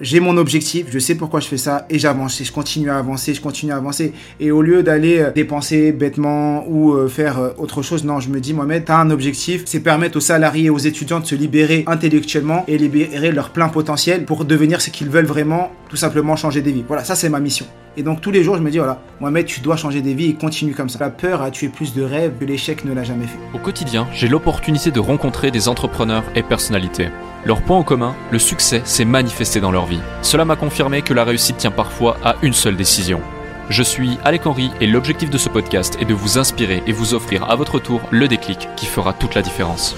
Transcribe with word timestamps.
j'ai 0.00 0.20
mon 0.20 0.36
objectif, 0.36 0.86
je 0.90 0.98
sais 0.98 1.14
pourquoi 1.14 1.40
je 1.40 1.48
fais 1.48 1.56
ça 1.56 1.86
et 1.88 1.98
j'avance, 1.98 2.42
je 2.42 2.52
continue 2.52 2.90
à 2.90 2.98
avancer, 2.98 3.34
je 3.34 3.40
continue 3.40 3.72
à 3.72 3.76
avancer. 3.76 4.12
Et 4.40 4.50
au 4.50 4.62
lieu 4.62 4.82
d'aller 4.82 5.18
euh, 5.18 5.30
dépenser 5.32 5.92
bêtement 5.92 6.64
ou 6.68 6.92
euh, 6.92 7.08
faire 7.08 7.38
euh, 7.38 7.50
autre 7.58 7.82
chose, 7.82 8.04
non, 8.04 8.20
je 8.20 8.28
me 8.28 8.40
dis, 8.40 8.52
Mohamed, 8.52 8.84
tu 8.84 8.92
as 8.92 8.98
un 8.98 9.10
objectif, 9.10 9.62
c'est 9.64 9.80
permettre 9.80 10.18
aux 10.18 10.20
salariés 10.20 10.66
et 10.66 10.70
aux 10.70 10.78
étudiants 10.78 11.20
de 11.20 11.26
se 11.26 11.34
libérer 11.34 11.84
intellectuellement 11.86 12.64
et 12.68 12.78
libérer 12.78 13.32
leur 13.32 13.50
plein 13.50 13.68
potentiel 13.68 14.24
pour 14.24 14.44
devenir 14.44 14.80
ce 14.80 14.90
qu'ils 14.90 15.08
veulent 15.08 15.26
vraiment, 15.26 15.72
tout 15.88 15.96
simplement 15.96 16.36
changer 16.36 16.60
des 16.60 16.72
vies. 16.72 16.84
Voilà, 16.86 17.04
ça 17.04 17.14
c'est 17.14 17.28
ma 17.28 17.40
mission. 17.40 17.66
Et 17.96 18.02
donc 18.02 18.20
tous 18.20 18.30
les 18.30 18.44
jours, 18.44 18.56
je 18.56 18.62
me 18.62 18.70
dis, 18.70 18.78
voilà, 18.78 19.00
Mohamed, 19.20 19.46
tu 19.46 19.60
dois 19.60 19.76
changer 19.76 20.02
des 20.02 20.12
vies 20.12 20.30
et 20.30 20.34
continue 20.34 20.74
comme 20.74 20.90
ça. 20.90 20.98
La 21.00 21.10
peur 21.10 21.40
a 21.40 21.50
tué 21.50 21.68
plus 21.68 21.94
de 21.94 22.02
rêves 22.02 22.32
que 22.38 22.44
l'échec 22.44 22.84
ne 22.84 22.92
l'a 22.92 23.04
jamais 23.04 23.24
fait. 23.24 23.38
Au 23.54 23.58
quotidien, 23.58 24.06
j'ai 24.12 24.28
l'opportunité 24.28 24.90
de 24.90 25.00
rencontrer 25.00 25.50
des 25.50 25.68
entrepreneurs 25.68 26.24
et 26.34 26.42
personnalités. 26.42 27.08
Leur 27.46 27.62
point 27.62 27.78
en 27.78 27.84
commun, 27.84 28.14
le 28.32 28.40
succès 28.40 28.82
s'est 28.84 29.04
manifesté 29.04 29.60
dans 29.60 29.70
leur 29.70 29.85
Cela 30.22 30.44
m'a 30.44 30.56
confirmé 30.56 31.02
que 31.02 31.14
la 31.14 31.24
réussite 31.24 31.56
tient 31.56 31.70
parfois 31.70 32.16
à 32.24 32.36
une 32.42 32.52
seule 32.52 32.76
décision. 32.76 33.20
Je 33.68 33.82
suis 33.82 34.18
Alec 34.24 34.46
Henry 34.46 34.70
et 34.80 34.86
l'objectif 34.86 35.30
de 35.30 35.38
ce 35.38 35.48
podcast 35.48 35.96
est 36.00 36.04
de 36.04 36.14
vous 36.14 36.38
inspirer 36.38 36.82
et 36.86 36.92
vous 36.92 37.14
offrir 37.14 37.50
à 37.50 37.56
votre 37.56 37.78
tour 37.78 38.00
le 38.10 38.28
déclic 38.28 38.68
qui 38.76 38.86
fera 38.86 39.12
toute 39.12 39.34
la 39.34 39.42
différence. 39.42 39.96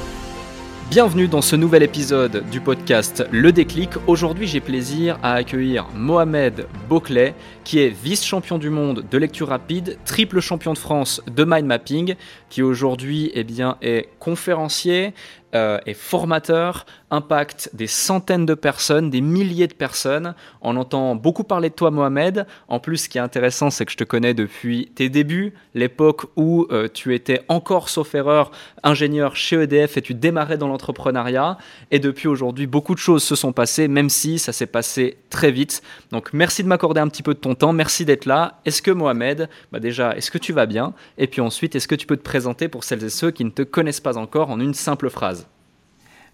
Bienvenue 0.91 1.29
dans 1.29 1.43
ce 1.43 1.55
nouvel 1.55 1.83
épisode 1.83 2.45
du 2.51 2.63
podcast 2.63 3.23
Le 3.31 3.53
Déclic. 3.53 3.91
Aujourd'hui, 4.07 4.47
j'ai 4.47 4.61
plaisir 4.61 5.19
à 5.23 5.35
accueillir 5.35 5.87
Mohamed 5.95 6.67
Boclet, 6.89 7.35
qui 7.63 7.79
est 7.81 7.91
vice-champion 7.91 8.57
du 8.57 8.71
monde 8.71 9.05
de 9.11 9.19
lecture 9.19 9.49
rapide, 9.49 9.99
triple 10.07 10.41
champion 10.41 10.73
de 10.73 10.79
France 10.79 11.21
de 11.27 11.45
mind 11.45 11.67
mapping, 11.67 12.15
qui 12.49 12.63
aujourd'hui 12.63 13.31
eh 13.35 13.47
est 13.83 14.09
conférencier, 14.19 15.13
euh, 15.55 15.79
et 15.87 15.95
formateur, 15.95 16.85
impacte 17.11 17.71
des 17.73 17.87
centaines 17.87 18.45
de 18.45 18.53
personnes, 18.53 19.09
des 19.09 19.23
milliers 19.23 19.67
de 19.67 19.73
personnes. 19.73 20.35
On 20.61 20.77
entend 20.77 21.15
beaucoup 21.15 21.45
parler 21.45 21.71
de 21.71 21.75
toi, 21.75 21.91
Mohamed. 21.91 22.47
En 22.69 22.81
plus, 22.81 22.99
ce 22.99 23.09
qui 23.09 23.17
est 23.17 23.23
intéressant, 23.23 23.71
c'est 23.71 23.87
que 23.87 23.93
je 23.93 23.97
te 23.97 24.05
connais 24.05 24.35
depuis 24.35 24.93
tes 24.95 25.09
débuts, 25.09 25.55
l'époque 25.75 26.27
où 26.37 26.67
euh, 26.71 26.89
tu 26.93 27.15
étais 27.15 27.41
encore, 27.49 27.89
sauf 27.89 28.15
erreur, 28.15 28.51
ingénieur 28.83 29.37
chez 29.37 29.63
EDF 29.63 29.97
et 29.97 30.03
tu 30.03 30.13
démarrais 30.13 30.59
dans 30.59 30.69
l'entrepreneuriat. 30.69 31.57
Et 31.91 31.99
depuis 31.99 32.29
aujourd'hui, 32.29 32.67
beaucoup 32.67 32.95
de 32.95 33.01
choses 33.01 33.23
se 33.23 33.35
sont 33.35 33.53
passées, 33.53 33.89
même 33.89 34.11
si 34.11 34.39
ça 34.39 34.53
s'est 34.53 34.67
passé 34.67 35.17
très 35.31 35.51
vite. 35.51 35.83
Donc, 36.13 36.35
merci 36.35 36.63
de 36.63 36.69
m'accorder 36.69 37.01
un 37.01 37.09
petit 37.09 37.23
peu 37.23 37.33
de 37.33 37.39
ton 37.39 37.55
temps. 37.55 37.73
Merci 37.73 38.05
d'être 38.05 38.27
là. 38.27 38.61
Est-ce 38.67 38.83
que, 38.83 38.91
Mohamed, 38.91 39.49
bah 39.73 39.81
déjà, 39.81 40.15
est-ce 40.17 40.31
que 40.31 40.39
tu 40.39 40.53
vas 40.53 40.67
bien? 40.67 40.93
Et 41.17 41.27
puis 41.27 41.41
ensuite, 41.41 41.75
est-ce 41.75 41.89
que 41.89 41.95
tu 41.95 42.07
peux 42.07 42.17
te 42.17 42.23
présenter 42.23 42.69
pour 42.69 42.85
celles 42.85 43.05
et 43.05 43.11
ceux 43.11 43.31
qui 43.31 43.45
ne 43.45 43.51
te 43.51 43.63
connaissent 43.63 44.01
pas 44.01 44.19
encore 44.19 44.51
en 44.51 44.61
une 44.61 44.75
simple 44.75 45.09
phrase? 45.09 45.38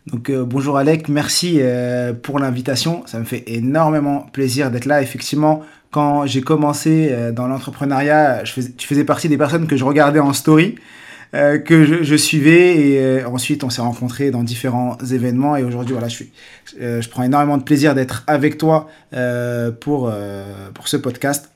Donc 0.06 0.28
euh, 0.28 0.44
bonjour 0.44 0.76
Alec, 0.76 1.08
merci 1.08 1.58
euh, 1.60 2.12
pour 2.12 2.38
l'invitation. 2.38 3.04
Ça 3.06 3.18
me 3.18 3.24
fait 3.24 3.42
énormément 3.46 4.26
plaisir 4.32 4.70
d'être 4.70 4.84
là. 4.84 5.00
Effectivement, 5.00 5.62
quand 5.90 6.26
j'ai 6.26 6.42
commencé 6.42 7.08
euh, 7.10 7.32
dans 7.32 7.46
l'entrepreneuriat, 7.46 8.42
tu 8.76 8.86
faisais 8.86 9.04
partie 9.04 9.30
des 9.30 9.38
personnes 9.38 9.66
que 9.66 9.76
je 9.76 9.84
regardais 9.84 10.20
en 10.20 10.32
story, 10.34 10.74
que 11.32 12.04
je, 12.04 12.14
suivais 12.14 12.76
et 12.78 13.24
ensuite 13.24 13.64
on 13.64 13.70
s'est 13.70 13.82
rencontrés 13.82 14.30
dans 14.30 14.44
différents 14.44 14.96
événements 15.10 15.56
et 15.56 15.64
aujourd'hui 15.64 15.92
voilà, 15.92 16.06
je, 16.06 16.14
suis, 16.14 16.32
je 16.78 17.08
prends 17.08 17.24
énormément 17.24 17.58
de 17.58 17.64
plaisir 17.64 17.96
d'être 17.96 18.22
avec 18.28 18.56
toi 18.56 18.88
pour, 19.80 20.12
pour 20.74 20.86
ce 20.86 20.96
podcast 20.96 21.50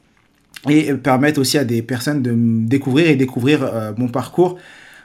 et 0.68 0.92
permettre 0.94 1.40
aussi 1.40 1.58
à 1.58 1.64
des 1.64 1.82
personnes 1.82 2.22
de 2.22 2.32
me 2.32 2.66
découvrir 2.66 3.06
et 3.06 3.14
découvrir 3.14 3.70
mon 3.96 4.08
parcours 4.08 4.58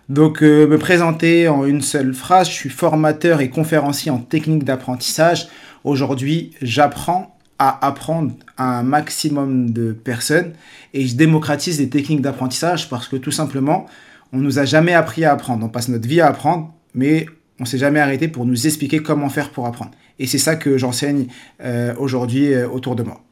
donc, 0.10 0.44
euh, 0.44 0.68
me 0.68 0.78
présenter 0.78 1.48
en 1.48 1.66
une 1.66 1.82
seule 1.82 2.14
phrase, 2.14 2.50
je 2.50 2.54
suis 2.54 2.70
formateur 2.70 3.40
et 3.40 3.50
conférencier 3.50 4.12
en 4.12 4.20
technique 4.20 4.66
d'apprentissage. 4.66 5.48
Aujourd'hui, 5.86 6.52
j'apprends 6.62 7.38
à 7.58 7.86
apprendre 7.86 8.34
à 8.58 8.80
un 8.80 8.84
maximum 8.84 9.72
de 9.72 9.94
personnes 9.94 10.54
et 10.94 11.08
je 11.08 11.16
démocratise 11.16 11.80
les 11.80 11.88
techniques 11.88 12.22
d'apprentissage 12.22 12.90
parce 12.90 13.08
que 13.08 13.16
tout 13.16 13.32
simplement, 13.32 13.86
on 14.34 14.40
nous 14.40 14.60
a 14.60 14.66
jamais 14.66 14.94
appris 14.94 15.24
à 15.24 15.32
apprendre. 15.32 15.66
On 15.66 15.70
passe 15.70 15.88
notre 15.88 16.08
vie 16.08 16.20
à 16.20 16.28
apprendre, 16.28 16.74
mais 16.94 17.28
on 17.60 17.66
s'est 17.66 17.78
jamais 17.78 18.02
arrêté 18.02 18.28
pour 18.28 18.46
nous 18.46 18.68
expliquer 18.68 19.00
comment 19.00 19.30
faire 19.30 19.52
pour 19.52 19.68
apprendre. 19.68 19.92
Et 20.20 20.28
c'est 20.28 20.38
ça 20.38 20.58
que 20.58 20.78
j'enseigne 20.78 21.28
euh, 21.64 21.94
aujourd'hui 21.98 22.54
euh, 22.54 22.68
autour 22.68 22.96
de 22.96 23.04
moi. 23.04 23.23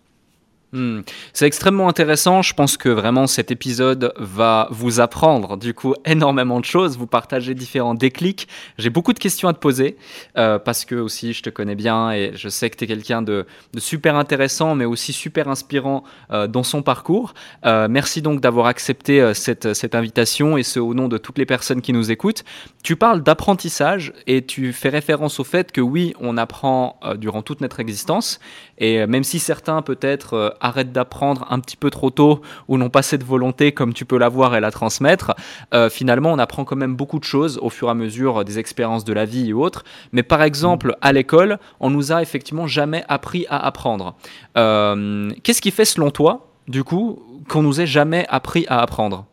Hmm. 0.73 1.01
C'est 1.33 1.47
extrêmement 1.47 1.89
intéressant. 1.89 2.41
Je 2.41 2.53
pense 2.53 2.77
que 2.77 2.87
vraiment 2.87 3.27
cet 3.27 3.51
épisode 3.51 4.13
va 4.17 4.69
vous 4.71 5.01
apprendre 5.01 5.57
du 5.57 5.73
coup 5.73 5.95
énormément 6.05 6.61
de 6.61 6.65
choses, 6.65 6.97
vous 6.97 7.07
partager 7.07 7.53
différents 7.53 7.93
déclics. 7.93 8.47
J'ai 8.77 8.89
beaucoup 8.89 9.11
de 9.11 9.19
questions 9.19 9.49
à 9.49 9.53
te 9.53 9.59
poser 9.59 9.97
euh, 10.37 10.59
parce 10.59 10.85
que 10.85 10.95
aussi 10.95 11.33
je 11.33 11.43
te 11.43 11.49
connais 11.49 11.75
bien 11.75 12.11
et 12.11 12.31
je 12.35 12.47
sais 12.47 12.69
que 12.69 12.77
tu 12.77 12.85
es 12.85 12.87
quelqu'un 12.87 13.21
de, 13.21 13.45
super 13.79 14.15
intéressant 14.15 14.75
mais 14.75 14.85
aussi 14.85 15.11
super 15.11 15.49
inspirant 15.49 16.05
euh, 16.31 16.47
dans 16.47 16.63
son 16.63 16.83
parcours. 16.83 17.33
Euh, 17.65 17.89
merci 17.89 18.21
donc 18.21 18.39
d'avoir 18.39 18.67
accepté 18.67 19.33
cette, 19.33 19.73
cette 19.73 19.93
invitation 19.93 20.57
et 20.57 20.63
ce 20.63 20.79
au 20.79 20.93
nom 20.93 21.09
de 21.09 21.17
toutes 21.17 21.37
les 21.37 21.45
personnes 21.45 21.81
qui 21.81 21.91
nous 21.91 22.11
écoutent. 22.11 22.45
Tu 22.81 22.95
parles 22.95 23.23
d'apprentissage 23.23 24.13
et 24.25 24.45
tu 24.45 24.71
fais 24.71 24.89
référence 24.89 25.37
au 25.41 25.43
fait 25.43 25.73
que 25.73 25.81
oui, 25.81 26.13
on 26.21 26.37
apprend 26.37 26.97
durant 27.17 27.41
toute 27.41 27.59
notre 27.59 27.81
existence 27.81 28.39
et 28.77 29.05
même 29.05 29.25
si 29.25 29.37
certains 29.37 29.81
peut-être 29.81 30.55
arrête 30.61 30.91
d'apprendre 30.91 31.45
un 31.49 31.59
petit 31.59 31.77
peu 31.77 31.89
trop 31.89 32.09
tôt 32.09 32.41
ou 32.67 32.77
n'ont 32.77 32.89
pas 32.89 33.01
cette 33.01 33.23
volonté 33.23 33.71
comme 33.71 33.93
tu 33.93 34.05
peux 34.05 34.17
l'avoir 34.17 34.55
et 34.55 34.59
la 34.59 34.71
transmettre, 34.71 35.35
euh, 35.73 35.89
finalement 35.89 36.31
on 36.31 36.39
apprend 36.39 36.63
quand 36.63 36.75
même 36.75 36.95
beaucoup 36.95 37.19
de 37.19 37.23
choses 37.23 37.59
au 37.61 37.69
fur 37.69 37.87
et 37.87 37.91
à 37.91 37.93
mesure 37.93 38.45
des 38.45 38.59
expériences 38.59 39.03
de 39.03 39.13
la 39.13 39.25
vie 39.25 39.49
et 39.49 39.53
autres. 39.53 39.83
Mais 40.11 40.23
par 40.23 40.41
exemple, 40.43 40.95
à 41.01 41.13
l'école, 41.13 41.59
on 41.79 41.89
nous 41.89 42.11
a 42.11 42.21
effectivement 42.21 42.67
jamais 42.67 43.03
appris 43.07 43.45
à 43.49 43.65
apprendre. 43.65 44.15
Euh, 44.57 45.31
qu'est-ce 45.43 45.61
qui 45.61 45.71
fait 45.71 45.85
selon 45.85 46.11
toi, 46.11 46.51
du 46.67 46.83
coup, 46.83 47.21
qu'on 47.49 47.63
nous 47.63 47.81
ait 47.81 47.87
jamais 47.87 48.25
appris 48.29 48.65
à 48.67 48.81
apprendre? 48.81 49.25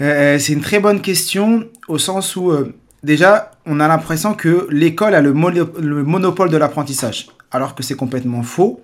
Euh, 0.00 0.38
C'est 0.38 0.52
une 0.52 0.60
très 0.60 0.80
bonne 0.80 1.00
question 1.00 1.68
au 1.88 1.98
sens 1.98 2.36
où 2.36 2.52
déjà, 3.02 3.50
on 3.66 3.80
a 3.80 3.88
l'impression 3.88 4.34
que 4.34 4.66
l'école 4.70 5.14
a 5.14 5.20
le, 5.20 5.32
le, 5.32 6.04
monopole 6.04 6.50
de 6.50 6.56
l'apprentissage, 6.56 7.28
alors 7.50 7.74
que 7.74 7.82
c'est 7.82 7.96
complètement 7.96 8.42
faux 8.42 8.80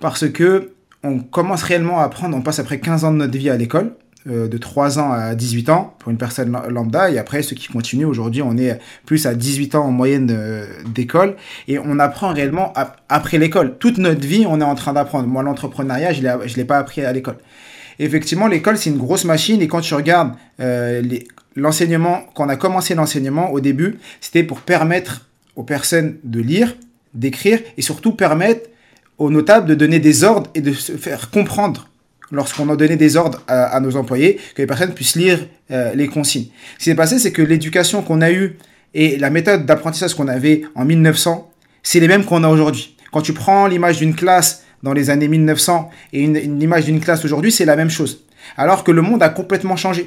parce 0.00 0.28
que 0.28 0.72
on 1.04 1.20
commence 1.20 1.62
réellement 1.62 2.00
à 2.00 2.04
apprendre, 2.04 2.36
on 2.36 2.42
passe 2.42 2.58
après 2.58 2.80
15 2.80 3.04
ans 3.04 3.12
de 3.12 3.18
notre 3.18 3.38
vie 3.38 3.50
à 3.50 3.56
l'école, 3.56 3.92
euh, 4.28 4.48
de 4.48 4.58
3 4.58 4.98
ans 4.98 5.12
à 5.12 5.34
18 5.34 5.68
ans 5.68 5.94
pour 5.98 6.10
une 6.10 6.18
personne 6.18 6.56
lambda, 6.68 7.10
et 7.10 7.18
après 7.18 7.42
ceux 7.42 7.54
qui 7.54 7.68
continuent, 7.68 8.04
aujourd'hui 8.04 8.42
on 8.42 8.56
est 8.56 8.78
plus 9.06 9.26
à 9.26 9.34
18 9.34 9.76
ans 9.76 9.84
en 9.84 9.92
moyenne 9.92 10.28
euh, 10.30 10.66
d'école, 10.92 11.36
et 11.68 11.78
on 11.78 11.98
apprend 11.98 12.32
réellement 12.32 12.72
après 13.08 13.38
l'école. 13.38 13.78
Toute 13.78 13.98
notre 13.98 14.26
vie, 14.26 14.44
on 14.48 14.60
est 14.60 14.64
en 14.64 14.74
train 14.74 14.92
d'apprendre. 14.92 15.28
Moi, 15.28 15.42
l'entrepreneuriat, 15.42 16.12
je 16.12 16.22
ne 16.22 16.56
l'ai 16.56 16.64
pas 16.64 16.78
appris 16.78 17.04
à 17.04 17.12
l'école. 17.12 17.36
Effectivement, 18.00 18.48
l'école, 18.48 18.76
c'est 18.76 18.90
une 18.90 18.98
grosse 18.98 19.24
machine, 19.24 19.62
et 19.62 19.68
quand 19.68 19.80
tu 19.80 19.94
regardes 19.94 20.32
euh, 20.60 21.02
l'enseignement, 21.54 22.22
quand 22.34 22.46
on 22.46 22.48
a 22.48 22.56
commencé 22.56 22.94
l'enseignement 22.94 23.50
au 23.52 23.60
début, 23.60 23.98
c'était 24.20 24.42
pour 24.42 24.60
permettre 24.60 25.26
aux 25.56 25.64
personnes 25.64 26.16
de 26.24 26.40
lire, 26.40 26.76
d'écrire, 27.14 27.60
et 27.76 27.82
surtout 27.82 28.12
permettre 28.12 28.68
aux 29.18 29.30
notables 29.30 29.66
de 29.66 29.74
donner 29.74 29.98
des 29.98 30.24
ordres 30.24 30.50
et 30.54 30.60
de 30.60 30.72
se 30.72 30.92
faire 30.92 31.30
comprendre 31.30 31.88
lorsqu'on 32.30 32.68
a 32.70 32.76
donné 32.76 32.96
des 32.96 33.16
ordres 33.16 33.42
à, 33.48 33.78
nos 33.80 33.96
employés, 33.96 34.36
que 34.54 34.62
les 34.62 34.66
personnes 34.66 34.92
puissent 34.92 35.16
lire 35.16 35.46
euh, 35.70 35.94
les 35.94 36.08
consignes. 36.08 36.48
Ce 36.74 36.78
qui 36.78 36.84
s'est 36.90 36.94
passé, 36.94 37.18
c'est 37.18 37.32
que 37.32 37.42
l'éducation 37.42 38.02
qu'on 38.02 38.20
a 38.20 38.30
eue 38.30 38.58
et 38.94 39.16
la 39.16 39.30
méthode 39.30 39.66
d'apprentissage 39.66 40.14
qu'on 40.14 40.28
avait 40.28 40.62
en 40.74 40.84
1900, 40.84 41.50
c'est 41.82 42.00
les 42.00 42.08
mêmes 42.08 42.24
qu'on 42.24 42.44
a 42.44 42.48
aujourd'hui. 42.48 42.96
Quand 43.12 43.22
tu 43.22 43.32
prends 43.32 43.66
l'image 43.66 43.98
d'une 43.98 44.14
classe 44.14 44.64
dans 44.82 44.92
les 44.92 45.10
années 45.10 45.28
1900 45.28 45.90
et 46.12 46.22
une, 46.22 46.62
image 46.62 46.84
d'une 46.84 47.00
classe 47.00 47.24
aujourd'hui, 47.24 47.50
c'est 47.50 47.64
la 47.64 47.76
même 47.76 47.90
chose. 47.90 48.24
Alors 48.56 48.84
que 48.84 48.92
le 48.92 49.02
monde 49.02 49.22
a 49.22 49.28
complètement 49.28 49.76
changé. 49.76 50.06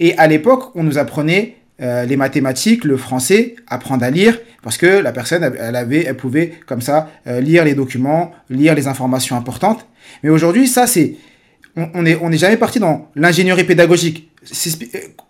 Et 0.00 0.16
à 0.18 0.26
l'époque, 0.26 0.70
on 0.74 0.82
nous 0.82 0.98
apprenait 0.98 1.56
euh, 1.82 2.04
les 2.04 2.16
mathématiques, 2.16 2.84
le 2.84 2.96
français, 2.96 3.56
apprendre 3.68 4.04
à 4.04 4.10
lire, 4.10 4.38
parce 4.62 4.78
que 4.78 4.86
la 4.86 5.12
personne, 5.12 5.42
elle, 5.58 5.76
avait, 5.76 6.04
elle 6.04 6.16
pouvait 6.16 6.54
comme 6.66 6.80
ça 6.80 7.10
euh, 7.26 7.40
lire 7.40 7.64
les 7.64 7.74
documents, 7.74 8.32
lire 8.48 8.74
les 8.74 8.88
informations 8.88 9.36
importantes. 9.36 9.86
Mais 10.22 10.30
aujourd'hui, 10.30 10.68
ça, 10.68 10.86
c'est, 10.86 11.16
on 11.76 12.02
n'est 12.02 12.16
on 12.20 12.32
est 12.32 12.38
jamais 12.38 12.56
parti 12.56 12.80
dans 12.80 13.10
l'ingénierie 13.14 13.64
pédagogique. 13.64 14.30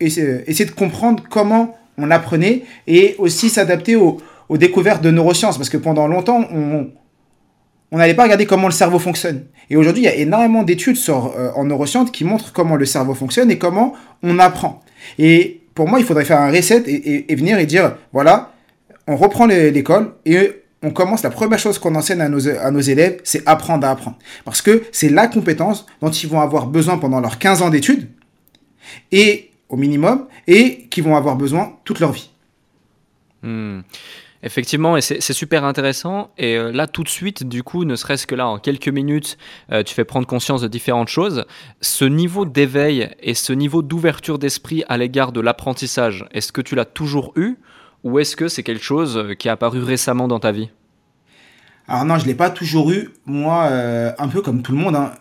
Essayer 0.00 0.65
de 0.65 0.70
comprendre 0.70 1.25
comment 1.29 1.76
on 1.99 2.11
apprenait 2.11 2.62
et 2.87 3.17
aussi 3.19 3.49
s'adapter 3.49 3.97
aux, 3.97 4.20
découvertes 4.50 5.03
de 5.03 5.11
neurosciences, 5.11 5.56
parce 5.56 5.70
que 5.70 5.79
pendant 5.79 6.06
longtemps, 6.06 6.44
on 6.53 6.91
on 7.93 7.99
n'allait 7.99 8.15
pas 8.15 8.25
regarder 8.25 8.47
comment 8.47 8.67
le 8.67 8.73
cerveau 8.73 8.99
fonctionne. 8.99 9.44
Et 9.70 9.76
aujourd'hui, 9.76 10.03
il 10.03 10.06
y 10.06 10.09
a 10.09 10.15
énormément 10.15 10.62
d'études 10.62 10.99
euh, 11.09 11.50
en 11.55 11.65
neurosciences 11.65 12.11
qui 12.11 12.25
montrent 12.25 12.53
comment 12.53 12.76
le 12.76 12.85
cerveau 12.85 13.15
fonctionne 13.15 13.50
et 13.50 13.59
comment 13.59 13.94
on 14.23 14.38
apprend. 14.38 14.82
Et 15.19 15.61
pour 15.76 15.87
moi, 15.87 16.00
il 16.00 16.06
faudrait 16.06 16.25
faire 16.25 16.40
un 16.40 16.50
reset 16.50 16.82
et, 16.87 17.34
venir 17.37 17.58
et 17.58 17.67
dire, 17.67 17.96
voilà, 18.12 18.55
on 19.06 19.14
reprend 19.14 19.46
l'école 19.46 20.14
et 20.25 20.62
on 20.82 20.90
commence, 20.90 21.23
la 21.23 21.31
première 21.31 21.58
chose 21.58 21.78
qu'on 21.78 21.94
enseigne 21.94 22.23
à 22.23 22.28
nos, 22.28 22.81
élèves, 22.81 23.20
c'est 23.25 23.46
apprendre 23.46 23.87
à 23.87 23.90
apprendre. 23.90 24.17
Parce 24.44 24.62
que 24.62 24.84
c'est 24.90 25.11
la 25.11 25.28
compétence 25.28 25.87
dont 26.00 26.11
ils 26.11 26.28
vont 26.28 26.40
avoir 26.40 26.67
besoin 26.67 26.96
pendant 26.96 27.20
leurs 27.20 27.38
15 27.38 27.62
ans 27.62 27.69
d'études, 27.69 28.08
et 29.12 29.50
au 29.69 29.76
minimum, 29.76 30.26
et 30.46 30.87
qui 30.88 31.02
vont 31.02 31.14
avoir 31.14 31.37
besoin 31.37 31.76
toute 31.84 32.00
leur 32.00 32.12
vie. 32.12 32.31
Hmm. 33.43 33.81
Effectivement, 34.43 34.97
et 34.97 35.00
c'est 35.00 35.33
super 35.33 35.65
intéressant. 35.65 36.31
Et 36.37 36.56
euh, 36.56 36.71
là, 36.71 36.87
tout 36.87 37.03
de 37.03 37.09
suite, 37.09 37.44
du 37.44 37.62
coup, 37.62 37.85
ne 37.85 37.97
serait-ce 37.97 38.27
que 38.27 38.35
là, 38.35 38.47
en 38.47 38.59
quelques 38.59 38.88
minutes, 38.88 39.38
euh, 39.73 39.83
tu 39.83 39.94
fais 39.94 40.05
prendre 40.05 40.27
conscience 40.27 40.61
de 40.61 40.69
différentes 40.69 41.09
choses. 41.09 41.47
Ce 41.81 42.05
niveau 42.05 42.44
d'éveil 42.44 43.11
et 43.21 43.35
ce 43.35 43.53
niveau 43.53 43.83
d'ouverture 43.83 44.38
d'esprit 44.38 44.85
à 44.88 44.99
l'égard 44.99 45.33
de 45.33 45.41
l'apprentissage, 45.41 46.27
est-ce 46.33 46.53
que 46.53 46.61
tu 46.61 46.75
l'as 46.75 46.85
toujours 46.85 47.33
eu 47.37 47.56
ou 48.05 48.19
est-ce 48.19 48.37
que 48.37 48.49
c'est 48.49 48.62
quelque 48.62 48.85
chose 48.85 49.17
euh, 49.17 49.35
qui 49.35 49.49
est 49.49 49.50
apparu 49.50 49.83
récemment 49.83 50.29
dans 50.29 50.39
ta 50.39 50.53
vie? 50.53 50.71
Alors 51.89 52.05
non, 52.05 52.19
je 52.19 52.27
l'ai 52.27 52.35
pas 52.35 52.50
toujours 52.50 52.91
eu. 52.91 53.11
Moi, 53.27 53.71
un 54.19 54.27
peu 54.27 54.43
comme 54.43 54.62
tout 54.62 54.73
le 54.73 54.79
monde, 54.79 54.97
hein. 54.97 55.12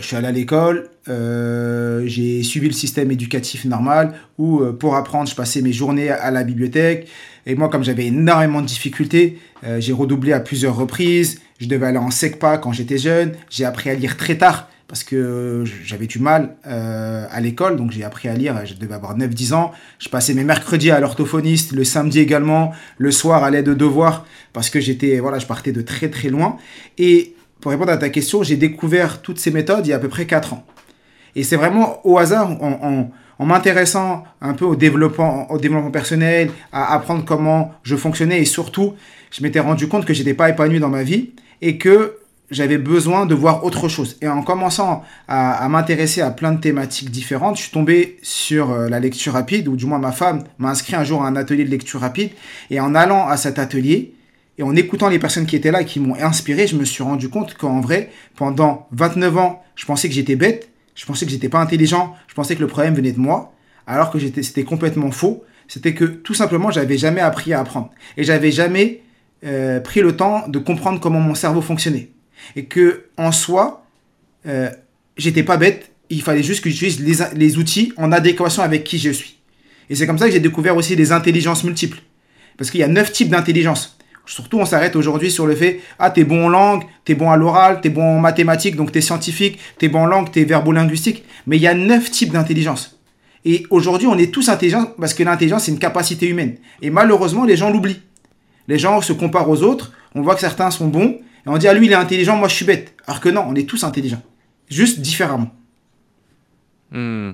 je 0.00 0.04
suis 0.04 0.16
allé 0.16 0.26
à 0.26 0.32
l'école, 0.32 0.90
j'ai 1.06 2.42
suivi 2.42 2.66
le 2.66 2.72
système 2.72 3.12
éducatif 3.12 3.64
normal 3.66 4.12
où 4.36 4.64
pour 4.80 4.96
apprendre, 4.96 5.30
je 5.30 5.36
passais 5.36 5.62
mes 5.62 5.72
journées 5.72 6.10
à 6.10 6.32
la 6.32 6.42
bibliothèque. 6.42 7.08
Et 7.46 7.54
moi, 7.54 7.68
comme 7.68 7.82
j'avais 7.82 8.06
énormément 8.06 8.60
de 8.60 8.66
difficultés, 8.66 9.38
j'ai 9.78 9.92
redoublé 9.92 10.32
à 10.32 10.40
plusieurs 10.40 10.76
reprises. 10.76 11.40
Je 11.58 11.66
devais 11.66 11.86
aller 11.86 11.98
en 11.98 12.10
SECPA 12.10 12.58
quand 12.58 12.72
j'étais 12.72 12.98
jeune. 12.98 13.32
J'ai 13.50 13.64
appris 13.64 13.90
à 13.90 13.94
lire 13.94 14.16
très 14.16 14.36
tard 14.36 14.68
parce 14.92 15.04
que 15.04 15.64
j'avais 15.82 16.06
du 16.06 16.18
mal 16.18 16.54
euh, 16.66 17.26
à 17.30 17.40
l'école, 17.40 17.76
donc 17.76 17.92
j'ai 17.92 18.04
appris 18.04 18.28
à 18.28 18.34
lire, 18.34 18.60
je 18.66 18.74
devais 18.74 18.92
avoir 18.92 19.16
9-10 19.16 19.54
ans. 19.54 19.72
Je 19.98 20.10
passais 20.10 20.34
mes 20.34 20.44
mercredis 20.44 20.90
à 20.90 21.00
l'orthophoniste, 21.00 21.72
le 21.72 21.82
samedi 21.82 22.20
également, 22.20 22.74
le 22.98 23.10
soir 23.10 23.42
à 23.42 23.48
l'aide 23.48 23.64
de 23.64 23.72
devoirs, 23.72 24.26
parce 24.52 24.68
que 24.68 24.80
j'étais, 24.80 25.18
voilà, 25.18 25.38
je 25.38 25.46
partais 25.46 25.72
de 25.72 25.80
très 25.80 26.10
très 26.10 26.28
loin. 26.28 26.58
Et 26.98 27.34
pour 27.62 27.70
répondre 27.70 27.90
à 27.90 27.96
ta 27.96 28.10
question, 28.10 28.42
j'ai 28.42 28.56
découvert 28.56 29.22
toutes 29.22 29.38
ces 29.38 29.50
méthodes 29.50 29.86
il 29.86 29.88
y 29.88 29.92
a 29.94 29.96
à 29.96 29.98
peu 29.98 30.10
près 30.10 30.26
4 30.26 30.52
ans. 30.52 30.66
Et 31.36 31.42
c'est 31.42 31.56
vraiment 31.56 32.06
au 32.06 32.18
hasard, 32.18 32.50
en, 32.62 33.10
m'intéressant 33.44 34.24
un 34.40 34.54
peu 34.54 34.64
au 34.64 34.76
développement, 34.76 35.50
au 35.50 35.58
développement 35.58 35.90
personnel, 35.90 36.50
à 36.72 36.94
apprendre 36.94 37.24
comment 37.24 37.72
je 37.82 37.96
fonctionnais, 37.96 38.40
et 38.40 38.44
surtout, 38.44 38.94
je 39.30 39.42
m'étais 39.42 39.60
rendu 39.60 39.88
compte 39.88 40.04
que 40.04 40.14
j'étais 40.14 40.34
pas 40.34 40.50
épanoui 40.50 40.80
dans 40.80 40.88
ma 40.88 41.02
vie, 41.02 41.30
et 41.60 41.78
que 41.78 42.18
j'avais 42.52 42.78
besoin 42.78 43.26
de 43.26 43.34
voir 43.34 43.64
autre 43.64 43.88
chose. 43.88 44.16
Et 44.20 44.28
en 44.28 44.42
commençant 44.42 45.02
à, 45.26 45.66
m'intéresser 45.68 46.20
à 46.20 46.30
plein 46.30 46.52
de 46.52 46.60
thématiques 46.60 47.10
différentes, 47.10 47.56
je 47.56 47.62
suis 47.62 47.70
tombé 47.70 48.18
sur 48.22 48.70
euh, 48.70 48.88
la 48.88 49.00
lecture 49.00 49.32
rapide, 49.32 49.68
ou 49.68 49.76
du 49.76 49.86
moins 49.86 49.98
ma 49.98 50.12
femme 50.12 50.44
m'a 50.58 50.70
inscrit 50.70 50.94
un 50.94 51.04
jour 51.04 51.22
à 51.22 51.28
un 51.28 51.36
atelier 51.36 51.64
de 51.64 51.70
lecture 51.70 52.00
rapide. 52.00 52.30
Et 52.70 52.78
en 52.78 52.94
allant 52.94 53.26
à 53.26 53.36
cet 53.36 53.58
atelier, 53.58 54.14
et 54.58 54.62
en 54.62 54.76
écoutant 54.76 55.08
les 55.08 55.18
personnes 55.18 55.46
qui 55.46 55.56
étaient 55.56 55.70
là 55.70 55.80
et 55.80 55.86
qui 55.86 55.98
m'ont 55.98 56.14
inspiré, 56.14 56.66
je 56.66 56.76
me 56.76 56.84
suis 56.84 57.02
rendu 57.02 57.30
compte 57.30 57.54
qu'en 57.54 57.80
vrai, 57.80 58.10
pendant 58.36 58.86
29 58.92 59.38
ans, 59.38 59.62
je 59.74 59.86
pensais 59.86 60.08
que 60.08 60.14
j'étais 60.14 60.36
bête, 60.36 60.68
je 60.94 61.06
pensais 61.06 61.24
que 61.24 61.30
j'étais 61.30 61.48
pas 61.48 61.60
intelligent, 61.60 62.14
je 62.28 62.34
pensais 62.34 62.54
que 62.54 62.60
le 62.60 62.66
problème 62.66 62.94
venait 62.94 63.12
de 63.12 63.20
moi, 63.20 63.54
alors 63.86 64.10
que 64.10 64.18
c'était 64.18 64.64
complètement 64.64 65.10
faux. 65.10 65.44
C'était 65.68 65.94
que 65.94 66.04
tout 66.04 66.34
simplement, 66.34 66.70
j'avais 66.70 66.98
jamais 66.98 67.20
appris 67.20 67.52
à 67.52 67.60
apprendre. 67.60 67.90
Et 68.16 68.24
j'avais 68.24 68.50
jamais 68.50 69.00
euh, 69.44 69.80
pris 69.80 70.00
le 70.00 70.16
temps 70.16 70.46
de 70.48 70.58
comprendre 70.58 71.00
comment 71.00 71.20
mon 71.20 71.34
cerveau 71.34 71.62
fonctionnait 71.62 72.10
et 72.56 72.64
que 72.64 73.04
en 73.16 73.32
soi, 73.32 73.86
euh, 74.46 74.70
j'étais 75.16 75.42
pas 75.42 75.56
bête. 75.56 75.92
Il 76.10 76.22
fallait 76.22 76.42
juste 76.42 76.62
que 76.62 76.70
j'utilise 76.70 77.00
les, 77.00 77.24
les 77.34 77.58
outils 77.58 77.92
en 77.96 78.12
adéquation 78.12 78.62
avec 78.62 78.84
qui 78.84 78.98
je 78.98 79.10
suis. 79.10 79.38
Et 79.88 79.94
c'est 79.94 80.06
comme 80.06 80.18
ça 80.18 80.26
que 80.26 80.32
j'ai 80.32 80.40
découvert 80.40 80.76
aussi 80.76 80.96
les 80.96 81.12
intelligences 81.12 81.64
multiples. 81.64 82.00
Parce 82.56 82.70
qu'il 82.70 82.80
y 82.80 82.82
a 82.84 82.88
neuf 82.88 83.12
types 83.12 83.30
d'intelligence. 83.30 83.98
Surtout, 84.24 84.58
on 84.58 84.64
s'arrête 84.64 84.94
aujourd'hui 84.94 85.30
sur 85.30 85.46
le 85.46 85.54
fait, 85.54 85.80
ah, 85.98 86.10
t'es 86.10 86.24
bon 86.24 86.46
en 86.46 86.48
langue, 86.48 86.84
t'es 87.04 87.14
bon 87.14 87.30
à 87.30 87.36
l'oral, 87.36 87.80
t'es 87.80 87.90
bon 87.90 88.18
en 88.18 88.20
mathématiques, 88.20 88.76
donc 88.76 88.92
t'es 88.92 89.00
scientifique, 89.00 89.58
t'es 89.78 89.88
bon 89.88 90.02
en 90.02 90.06
langue, 90.06 90.30
t'es 90.30 90.44
verbo-linguistique. 90.44 91.24
Mais 91.46 91.56
il 91.56 91.62
y 91.62 91.66
a 91.66 91.74
neuf 91.74 92.10
types 92.10 92.32
d'intelligence. 92.32 92.98
Et 93.44 93.66
aujourd'hui, 93.70 94.06
on 94.06 94.16
est 94.16 94.32
tous 94.32 94.48
intelligents 94.48 94.92
parce 94.98 95.14
que 95.14 95.24
l'intelligence, 95.24 95.64
c'est 95.64 95.72
une 95.72 95.80
capacité 95.80 96.28
humaine. 96.28 96.56
Et 96.80 96.90
malheureusement, 96.90 97.44
les 97.44 97.56
gens 97.56 97.70
l'oublient. 97.70 98.02
Les 98.68 98.78
gens 98.78 99.00
se 99.00 99.12
comparent 99.12 99.50
aux 99.50 99.62
autres, 99.62 99.92
on 100.14 100.22
voit 100.22 100.34
que 100.34 100.40
certains 100.40 100.70
sont 100.70 100.86
bons, 100.86 101.18
et 101.44 101.48
on 101.48 101.58
dit, 101.58 101.66
ah 101.66 101.74
lui, 101.74 101.86
il 101.86 101.92
est 101.92 101.96
intelligent, 101.96 102.36
moi 102.36 102.46
je 102.46 102.54
suis 102.54 102.64
bête. 102.64 102.94
Alors 103.06 103.20
que 103.20 103.28
non, 103.28 103.44
on 103.48 103.54
est 103.56 103.68
tous 103.68 103.82
intelligents. 103.82 104.22
Juste 104.68 105.00
différemment. 105.00 105.50
Hmm. 106.92 107.32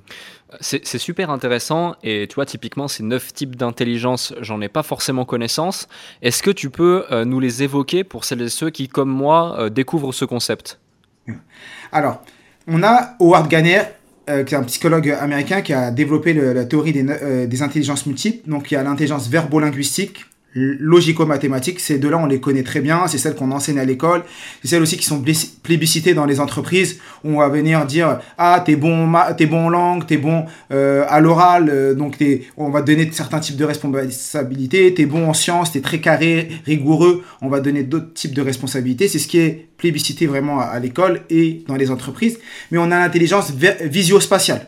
C'est 0.61 0.99
super 0.99 1.29
intéressant 1.29 1.95
et 2.03 2.27
tu 2.27 2.37
vois 2.37 2.47
typiquement 2.47 2.89
ces 2.89 3.03
neuf 3.03 3.35
types 3.35 3.55
d'intelligence, 3.55 4.33
j'en 4.41 4.63
ai 4.63 4.69
pas 4.69 4.83
forcément 4.83 5.27
connaissance. 5.27 5.89
Est-ce 6.23 6.43
que 6.43 6.51
tu 6.51 6.71
peux 6.71 7.05
euh, 7.13 7.27
nous 7.27 7.39
les 7.39 7.63
évoquer 7.63 8.03
pour 8.03 8.25
celles 8.25 8.41
et 8.41 8.49
ceux 8.49 8.71
qui, 8.71 8.89
comme 8.89 9.11
moi, 9.11 9.57
euh, 9.59 9.69
découvrent 9.69 10.13
ce 10.13 10.25
concept? 10.25 10.81
Alors, 11.93 12.23
on 12.67 12.83
a 12.83 13.15
Howard 13.21 13.49
Gardner, 13.49 13.83
euh, 14.31 14.43
qui 14.45 14.55
est 14.55 14.57
un 14.57 14.63
psychologue 14.65 15.11
américain 15.11 15.61
qui 15.61 15.75
a 15.75 15.91
développé 15.91 16.33
la 16.33 16.65
théorie 16.65 16.93
des, 16.93 17.47
des 17.47 17.63
intelligences 17.63 18.07
multiples. 18.07 18.49
Donc, 18.49 18.71
il 18.71 18.75
y 18.75 18.77
a 18.79 18.83
l'intelligence 18.83 19.29
verbo-linguistique, 19.29 20.25
logico-mathématiques, 20.55 21.79
ces 21.79 21.99
deux-là, 21.99 22.19
on 22.19 22.27
les 22.27 22.41
connaît 22.41 22.63
très 22.63 22.81
bien, 22.81 23.07
c'est 23.07 23.19
celles 23.19 23.35
qu'on 23.35 23.51
enseigne 23.51 23.79
à 23.79 23.85
l'école, 23.85 24.25
c'est 24.63 24.69
celles 24.69 24.83
aussi 24.83 24.97
qui 24.97 25.05
sont 25.05 25.23
plébiscitées 25.63 26.15
dans 26.15 26.25
les 26.25 26.41
entreprises, 26.41 27.01
où 27.23 27.37
on 27.37 27.39
va 27.39 27.49
venir 27.49 27.85
dire 27.85 28.21
«Ah, 28.39 28.63
t'es 28.65 28.77
bon, 28.77 29.13
t'es 29.37 29.47
bon 29.47 29.67
en 29.67 29.69
langue, 29.69 30.07
t'es 30.07 30.17
bon 30.17 30.47
euh, 30.73 31.05
à 31.09 31.21
l'oral, 31.21 31.69
euh, 31.69 31.95
donc 31.95 32.17
on 32.57 32.71
va 32.71 32.83
donner 32.83 33.11
certains 33.13 33.41
types 33.41 33.57
de 33.57 33.65
responsabilités, 33.65 34.95
t'es 34.95 35.07
bon 35.07 35.29
en 35.29 35.35
sciences, 35.35 35.73
t'es 35.73 35.81
très 35.81 36.01
carré, 36.01 36.49
rigoureux, 36.65 37.25
on 37.43 37.49
va 37.49 37.61
donner 37.61 37.83
d'autres 37.83 38.13
types 38.15 38.35
de 38.35 38.43
responsabilités.» 38.43 39.09
C'est 39.09 39.19
ce 39.19 39.29
qui 39.29 39.39
est 39.39 39.69
plébiscité 39.77 40.27
vraiment 40.27 40.61
à, 40.61 40.79
l'école 40.81 41.23
et 41.31 41.63
dans 41.69 41.77
les 41.77 41.91
entreprises. 41.91 42.39
Mais 42.71 42.79
on 42.79 42.91
a 42.91 42.99
l'intelligence 42.99 43.53
visio-spatiale, 43.83 44.67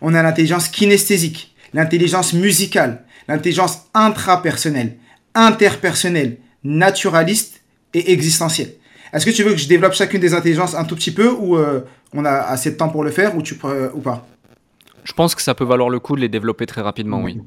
on 0.00 0.14
a 0.14 0.22
l'intelligence 0.22 0.68
kinesthésique, 0.68 1.54
l'intelligence 1.72 2.34
musicale, 2.34 3.04
l'intelligence 3.26 3.86
intrapersonnelle, 3.94 4.96
interpersonnel, 5.34 6.38
naturaliste 6.62 7.62
et 7.92 8.12
existentiel. 8.12 8.74
Est-ce 9.12 9.26
que 9.26 9.30
tu 9.30 9.42
veux 9.42 9.52
que 9.52 9.58
je 9.58 9.68
développe 9.68 9.92
chacune 9.94 10.20
des 10.20 10.34
intelligences 10.34 10.74
un 10.74 10.84
tout 10.84 10.96
petit 10.96 11.12
peu 11.12 11.30
ou 11.30 11.56
euh, 11.56 11.80
on 12.12 12.24
a 12.24 12.32
assez 12.32 12.72
de 12.72 12.76
temps 12.76 12.88
pour 12.88 13.04
le 13.04 13.10
faire 13.10 13.36
ou, 13.36 13.42
tu, 13.42 13.56
ou 13.94 14.00
pas? 14.00 14.26
Je 15.04 15.12
pense 15.12 15.34
que 15.34 15.42
ça 15.42 15.54
peut 15.54 15.64
valoir 15.64 15.88
le 15.88 16.00
coup 16.00 16.16
de 16.16 16.20
les 16.20 16.28
développer 16.28 16.66
très 16.66 16.80
rapidement, 16.80 17.22
oui. 17.22 17.40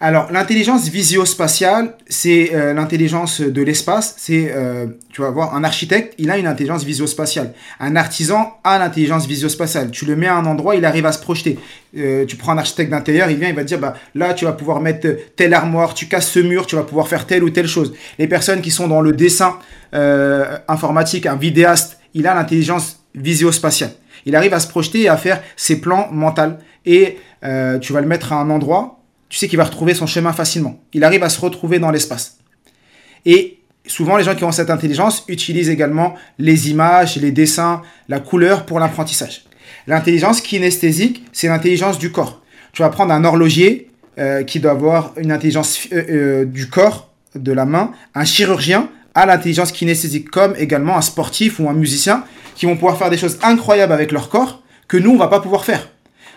Alors, 0.00 0.30
l'intelligence 0.32 0.88
visio-spatiale, 0.88 1.94
c'est 2.08 2.50
euh, 2.52 2.74
l'intelligence 2.74 3.40
de 3.40 3.62
l'espace. 3.62 4.14
C'est, 4.18 4.52
euh, 4.52 4.86
tu 5.12 5.22
vas 5.22 5.30
voir, 5.30 5.54
un 5.54 5.62
architecte, 5.62 6.14
il 6.18 6.30
a 6.30 6.36
une 6.36 6.48
intelligence 6.48 6.84
visio-spatiale. 6.84 7.54
Un 7.78 7.94
artisan 7.94 8.58
a 8.64 8.78
l'intelligence 8.78 9.26
visio-spatiale. 9.26 9.92
Tu 9.92 10.04
le 10.04 10.16
mets 10.16 10.26
à 10.26 10.34
un 10.34 10.46
endroit, 10.46 10.74
il 10.74 10.84
arrive 10.84 11.06
à 11.06 11.12
se 11.12 11.20
projeter. 11.20 11.58
Euh, 11.96 12.26
tu 12.26 12.36
prends 12.36 12.52
un 12.52 12.58
architecte 12.58 12.90
d'intérieur, 12.90 13.30
il 13.30 13.38
vient, 13.38 13.48
il 13.48 13.54
va 13.54 13.62
te 13.62 13.68
dire, 13.68 13.78
bah, 13.78 13.94
là, 14.16 14.34
tu 14.34 14.46
vas 14.46 14.52
pouvoir 14.52 14.80
mettre 14.80 15.08
telle 15.36 15.54
armoire, 15.54 15.94
tu 15.94 16.06
casses 16.06 16.28
ce 16.28 16.40
mur, 16.40 16.66
tu 16.66 16.74
vas 16.74 16.82
pouvoir 16.82 17.06
faire 17.06 17.26
telle 17.26 17.44
ou 17.44 17.50
telle 17.50 17.68
chose. 17.68 17.94
Les 18.18 18.26
personnes 18.26 18.62
qui 18.62 18.72
sont 18.72 18.88
dans 18.88 19.00
le 19.00 19.12
dessin 19.12 19.58
informatique, 20.66 21.24
un 21.26 21.36
vidéaste, 21.36 21.98
il 22.14 22.26
a 22.26 22.34
l'intelligence 22.34 23.04
visio-spatiale. 23.14 23.92
Il 24.26 24.34
arrive 24.34 24.52
à 24.52 24.58
se 24.58 24.66
projeter 24.66 25.02
et 25.02 25.08
à 25.08 25.16
faire 25.16 25.40
ses 25.54 25.80
plans 25.80 26.08
mentaux. 26.10 26.58
Et 26.84 27.18
tu 27.80 27.92
vas 27.92 28.00
le 28.00 28.08
mettre 28.08 28.32
à 28.32 28.36
un 28.36 28.50
endroit 28.50 29.03
tu 29.34 29.40
sais 29.40 29.48
qu'il 29.48 29.56
va 29.56 29.64
retrouver 29.64 29.94
son 29.94 30.06
chemin 30.06 30.32
facilement. 30.32 30.78
Il 30.92 31.02
arrive 31.02 31.24
à 31.24 31.28
se 31.28 31.40
retrouver 31.40 31.80
dans 31.80 31.90
l'espace. 31.90 32.38
Et 33.26 33.58
souvent, 33.84 34.16
les 34.16 34.22
gens 34.22 34.36
qui 34.36 34.44
ont 34.44 34.52
cette 34.52 34.70
intelligence 34.70 35.24
utilisent 35.26 35.70
également 35.70 36.14
les 36.38 36.70
images, 36.70 37.16
les 37.16 37.32
dessins, 37.32 37.82
la 38.08 38.20
couleur 38.20 38.64
pour 38.64 38.78
l'apprentissage. 38.78 39.42
L'intelligence 39.88 40.40
kinesthésique, 40.40 41.24
c'est 41.32 41.48
l'intelligence 41.48 41.98
du 41.98 42.12
corps. 42.12 42.42
Tu 42.72 42.82
vas 42.82 42.90
prendre 42.90 43.12
un 43.12 43.24
horloger 43.24 43.90
euh, 44.18 44.44
qui 44.44 44.60
doit 44.60 44.70
avoir 44.70 45.12
une 45.16 45.32
intelligence 45.32 45.80
euh, 45.92 46.04
euh, 46.10 46.44
du 46.44 46.68
corps, 46.68 47.10
de 47.34 47.50
la 47.50 47.64
main, 47.64 47.90
un 48.14 48.24
chirurgien 48.24 48.88
a 49.16 49.26
l'intelligence 49.26 49.72
kinesthésique, 49.72 50.30
comme 50.30 50.54
également 50.56 50.96
un 50.96 51.02
sportif 51.02 51.58
ou 51.58 51.68
un 51.68 51.74
musicien 51.74 52.22
qui 52.54 52.66
vont 52.66 52.76
pouvoir 52.76 52.98
faire 52.98 53.10
des 53.10 53.18
choses 53.18 53.40
incroyables 53.42 53.92
avec 53.92 54.12
leur 54.12 54.28
corps 54.28 54.62
que 54.86 54.96
nous, 54.96 55.10
on 55.10 55.16
va 55.16 55.26
pas 55.26 55.40
pouvoir 55.40 55.64
faire 55.64 55.88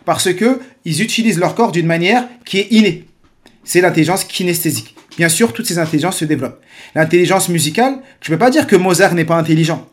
parce 0.07 0.33
que 0.33 0.61
ils 0.85 1.01
utilisent 1.01 1.37
leur 1.37 1.53
corps 1.53 1.73
d'une 1.73 1.85
manière 1.85 2.29
qui 2.45 2.59
est 2.59 2.71
innée. 2.71 3.03
C'est 3.65 3.81
l'intelligence 3.81 4.23
kinesthésique. 4.23 4.95
Bien 5.17 5.27
sûr, 5.27 5.51
toutes 5.51 5.65
ces 5.65 5.79
intelligences 5.79 6.15
se 6.19 6.23
développent. 6.23 6.61
L'intelligence 6.95 7.49
musicale, 7.49 7.97
tu 8.21 8.31
peux 8.31 8.37
pas 8.37 8.49
dire 8.49 8.67
que 8.67 8.77
Mozart 8.77 9.15
n'est 9.15 9.25
pas 9.25 9.35
intelligent. 9.35 9.85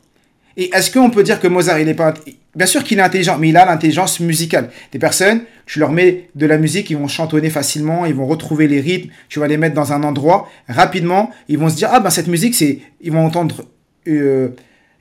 Et 0.56 0.70
est-ce 0.72 0.92
qu'on 0.92 1.10
peut 1.10 1.24
dire 1.24 1.40
que 1.40 1.48
Mozart, 1.48 1.80
il 1.80 1.86
n'est 1.86 1.94
pas... 1.94 2.14
Bien 2.54 2.66
sûr 2.66 2.84
qu'il 2.84 3.00
est 3.00 3.02
intelligent, 3.02 3.38
mais 3.38 3.48
il 3.48 3.56
a 3.56 3.66
l'intelligence 3.66 4.20
musicale. 4.20 4.70
Des 4.92 5.00
personnes, 5.00 5.40
tu 5.66 5.80
leur 5.80 5.90
mets 5.90 6.30
de 6.36 6.46
la 6.46 6.58
musique, 6.58 6.90
ils 6.90 6.96
vont 6.96 7.08
chantonner 7.08 7.50
facilement, 7.50 8.06
ils 8.06 8.14
vont 8.14 8.28
retrouver 8.28 8.68
les 8.68 8.80
rythmes, 8.80 9.10
tu 9.28 9.40
vas 9.40 9.48
les 9.48 9.56
mettre 9.56 9.74
dans 9.74 9.92
un 9.92 10.04
endroit, 10.04 10.48
rapidement, 10.68 11.32
ils 11.48 11.58
vont 11.58 11.68
se 11.68 11.74
dire, 11.74 11.88
ah 11.90 11.98
ben 11.98 12.10
cette 12.10 12.28
musique, 12.28 12.54
c'est... 12.54 12.78
Ils 13.00 13.10
vont 13.10 13.26
entendre 13.26 13.64
euh, 14.06 14.50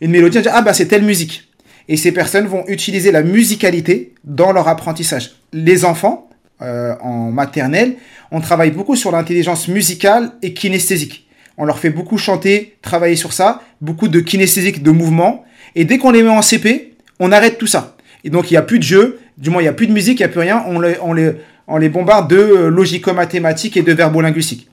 une 0.01 0.09
mélodie, 0.09 0.41
dire, 0.41 0.53
ah 0.55 0.63
ben 0.63 0.73
c'est 0.73 0.87
telle 0.87 1.03
musique 1.03 1.52
et 1.87 1.97
ces 1.97 2.11
personnes 2.11 2.47
vont 2.47 2.63
utiliser 2.67 3.11
la 3.11 3.23
musicalité 3.23 4.13
dans 4.23 4.51
leur 4.51 4.67
apprentissage. 4.67 5.31
Les 5.51 5.85
enfants, 5.85 6.29
euh, 6.61 6.95
en 7.01 7.31
maternelle, 7.31 7.95
on 8.31 8.39
travaille 8.41 8.71
beaucoup 8.71 8.95
sur 8.95 9.11
l'intelligence 9.11 9.67
musicale 9.67 10.31
et 10.41 10.53
kinesthésique. 10.53 11.27
On 11.57 11.65
leur 11.65 11.79
fait 11.79 11.89
beaucoup 11.89 12.17
chanter, 12.17 12.75
travailler 12.81 13.15
sur 13.15 13.33
ça, 13.33 13.61
beaucoup 13.81 14.07
de 14.07 14.19
kinesthésique, 14.19 14.81
de 14.81 14.91
mouvement. 14.91 15.45
Et 15.75 15.85
dès 15.85 15.97
qu'on 15.97 16.11
les 16.11 16.23
met 16.23 16.29
en 16.29 16.41
CP, 16.41 16.93
on 17.19 17.31
arrête 17.31 17.57
tout 17.57 17.67
ça. 17.67 17.95
Et 18.23 18.29
donc 18.29 18.49
il 18.49 18.53
n'y 18.53 18.57
a 18.57 18.61
plus 18.61 18.79
de 18.79 18.83
jeu, 18.83 19.19
du 19.37 19.49
moins 19.49 19.61
il 19.61 19.65
n'y 19.65 19.69
a 19.69 19.73
plus 19.73 19.87
de 19.87 19.93
musique, 19.93 20.19
il 20.19 20.23
n'y 20.23 20.27
a 20.27 20.29
plus 20.29 20.39
rien, 20.39 20.63
on 20.67 20.79
les, 20.79 20.95
on 21.01 21.13
les, 21.13 21.33
on 21.67 21.77
les 21.77 21.89
bombarde 21.89 22.29
de 22.29 22.37
logico-mathématiques 22.67 23.77
et 23.77 23.81
de 23.81 23.93
verbo-linguistique. 23.93 24.69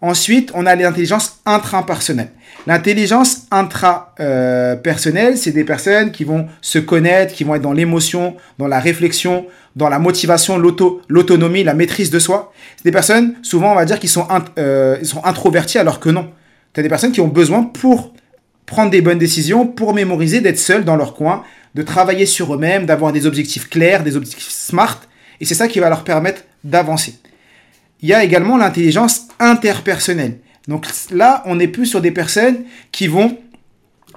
Ensuite, 0.00 0.52
on 0.54 0.64
a 0.66 0.76
l'intelligence 0.76 1.40
intrapersonnelle. 1.44 2.30
L'intelligence 2.66 3.46
intrapersonnelle, 3.50 5.36
c'est 5.36 5.50
des 5.50 5.64
personnes 5.64 6.12
qui 6.12 6.24
vont 6.24 6.46
se 6.60 6.78
connaître, 6.78 7.34
qui 7.34 7.42
vont 7.42 7.54
être 7.56 7.62
dans 7.62 7.72
l'émotion, 7.72 8.36
dans 8.58 8.68
la 8.68 8.78
réflexion, 8.78 9.46
dans 9.74 9.88
la 9.88 9.98
motivation, 9.98 10.58
l'autonomie, 10.58 11.64
la 11.64 11.74
maîtrise 11.74 12.10
de 12.10 12.18
soi. 12.18 12.52
C'est 12.76 12.84
des 12.84 12.92
personnes, 12.92 13.34
souvent, 13.42 13.72
on 13.72 13.74
va 13.74 13.84
dire, 13.84 13.98
qui 13.98 14.08
sont, 14.08 14.26
euh, 14.58 15.02
sont 15.02 15.24
introverties 15.24 15.78
alors 15.78 15.98
que 15.98 16.10
non. 16.10 16.30
Tu 16.74 16.80
as 16.80 16.82
des 16.82 16.88
personnes 16.88 17.12
qui 17.12 17.20
ont 17.20 17.28
besoin 17.28 17.62
pour 17.64 18.12
prendre 18.66 18.90
des 18.90 19.00
bonnes 19.00 19.18
décisions, 19.18 19.66
pour 19.66 19.94
mémoriser, 19.94 20.40
d'être 20.40 20.58
seuls 20.58 20.84
dans 20.84 20.96
leur 20.96 21.14
coin, 21.14 21.42
de 21.74 21.82
travailler 21.82 22.26
sur 22.26 22.54
eux-mêmes, 22.54 22.86
d'avoir 22.86 23.12
des 23.12 23.26
objectifs 23.26 23.68
clairs, 23.68 24.04
des 24.04 24.16
objectifs 24.16 24.50
smart. 24.50 25.00
Et 25.40 25.44
c'est 25.44 25.54
ça 25.54 25.68
qui 25.68 25.80
va 25.80 25.88
leur 25.88 26.04
permettre 26.04 26.42
d'avancer. 26.64 27.18
Il 28.00 28.08
y 28.08 28.14
a 28.14 28.22
également 28.22 28.56
l'intelligence 28.56 29.28
interpersonnelle. 29.40 30.38
Donc 30.68 30.86
là, 31.10 31.42
on 31.46 31.56
n'est 31.56 31.68
plus 31.68 31.86
sur 31.86 32.00
des 32.00 32.10
personnes 32.10 32.58
qui 32.92 33.08
vont 33.08 33.38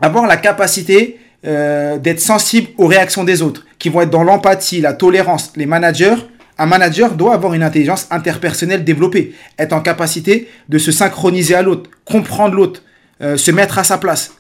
avoir 0.02 0.28
la 0.28 0.38
capacité 0.38 1.20
euh, 1.46 1.98
d'être 1.98 2.20
sensibles 2.20 2.70
aux 2.78 2.88
réactions 2.88 3.24
des 3.24 3.42
autres, 3.42 3.66
qui 3.80 3.90
vont 3.90 4.02
être 4.02 4.10
dans 4.10 4.24
l'empathie, 4.24 4.82
la 4.82 4.94
tolérance. 4.94 5.54
Les 5.56 5.66
managers, 5.66 6.16
un 6.58 6.66
manager 6.68 7.16
doit 7.16 7.34
avoir 7.34 7.54
une 7.54 7.64
intelligence 7.64 8.06
interpersonnelle 8.12 8.84
développée, 8.84 9.34
être 9.58 9.74
en 9.74 9.82
capacité 9.82 10.48
de 10.70 10.78
se 10.78 10.92
synchroniser 10.92 11.56
à 11.56 11.64
l'autre, 11.64 11.90
comprendre 12.06 12.54
l'autre, 12.56 12.84
euh, 13.22 13.38
se 13.38 13.50
mettre 13.50 13.80
à 13.80 13.84
sa 13.84 13.98
place. 13.98 14.34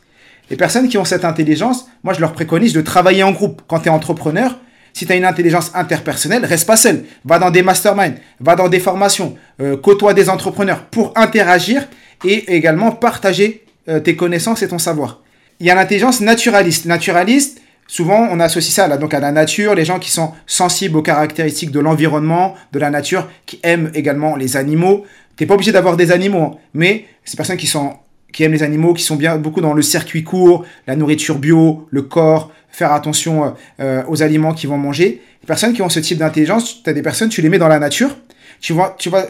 Les 0.51 0.57
personnes 0.57 0.89
qui 0.89 0.97
ont 0.97 1.05
cette 1.05 1.25
intelligence, 1.25 1.87
moi 2.03 2.13
je 2.13 2.19
leur 2.19 2.33
préconise 2.33 2.73
de 2.73 2.81
travailler 2.81 3.23
en 3.23 3.31
groupe. 3.31 3.61
Quand 3.67 3.79
tu 3.79 3.87
es 3.87 3.89
entrepreneur, 3.89 4.59
si 4.93 5.05
tu 5.05 5.11
as 5.11 5.15
une 5.15 5.25
intelligence 5.25 5.71
interpersonnelle, 5.73 6.45
reste 6.45 6.67
pas 6.67 6.77
seul. 6.77 7.03
Va 7.25 7.39
dans 7.39 7.51
des 7.51 7.63
masterminds, 7.63 8.15
va 8.39 8.55
dans 8.55 8.69
des 8.69 8.79
formations, 8.79 9.35
euh, 9.61 9.77
côtoie 9.77 10.13
des 10.13 10.29
entrepreneurs 10.29 10.85
pour 10.85 11.13
interagir 11.15 11.87
et 12.25 12.55
également 12.55 12.91
partager 12.91 13.63
euh, 13.89 13.99
tes 13.99 14.15
connaissances 14.15 14.61
et 14.61 14.67
ton 14.67 14.79
savoir. 14.79 15.21
Il 15.59 15.67
y 15.67 15.71
a 15.71 15.75
l'intelligence 15.75 16.21
naturaliste. 16.21 16.85
Naturaliste, 16.85 17.61
souvent 17.87 18.27
on 18.31 18.39
associe 18.39 18.73
ça 18.73 18.97
donc 18.97 19.13
à 19.13 19.19
la 19.19 19.31
nature, 19.31 19.75
les 19.75 19.85
gens 19.85 19.99
qui 19.99 20.11
sont 20.11 20.31
sensibles 20.45 20.97
aux 20.97 21.01
caractéristiques 21.01 21.71
de 21.71 21.79
l'environnement, 21.79 22.55
de 22.71 22.79
la 22.79 22.89
nature, 22.89 23.29
qui 23.45 23.59
aiment 23.63 23.91
également 23.93 24.35
les 24.35 24.57
animaux. 24.57 25.05
Tu 25.35 25.43
n'es 25.43 25.47
pas 25.47 25.55
obligé 25.55 25.71
d'avoir 25.71 25.97
des 25.97 26.11
animaux, 26.11 26.43
hein, 26.43 26.57
mais 26.73 27.05
ces 27.25 27.37
personnes 27.37 27.57
qui 27.57 27.67
sont 27.67 27.95
qui 28.31 28.43
aiment 28.43 28.53
les 28.53 28.63
animaux, 28.63 28.93
qui 28.93 29.03
sont 29.03 29.15
bien 29.15 29.37
beaucoup 29.37 29.61
dans 29.61 29.73
le 29.73 29.81
circuit 29.81 30.23
court, 30.23 30.65
la 30.87 30.95
nourriture 30.95 31.37
bio, 31.37 31.87
le 31.89 32.01
corps, 32.01 32.51
faire 32.69 32.93
attention 32.93 33.45
euh, 33.45 33.49
euh, 33.79 34.03
aux 34.07 34.23
aliments 34.23 34.53
qu'ils 34.53 34.69
vont 34.69 34.77
manger. 34.77 35.21
Les 35.41 35.47
personnes 35.47 35.73
qui 35.73 35.81
ont 35.81 35.89
ce 35.89 35.99
type 35.99 36.17
d'intelligence, 36.17 36.83
tu 36.83 36.89
as 36.89 36.93
des 36.93 37.01
personnes, 37.01 37.29
tu 37.29 37.41
les 37.41 37.49
mets 37.49 37.57
dans 37.57 37.67
la 37.67 37.79
nature, 37.79 38.15
tu 38.59 38.73
vas, 38.73 38.95
tu 38.97 39.09
vas 39.09 39.25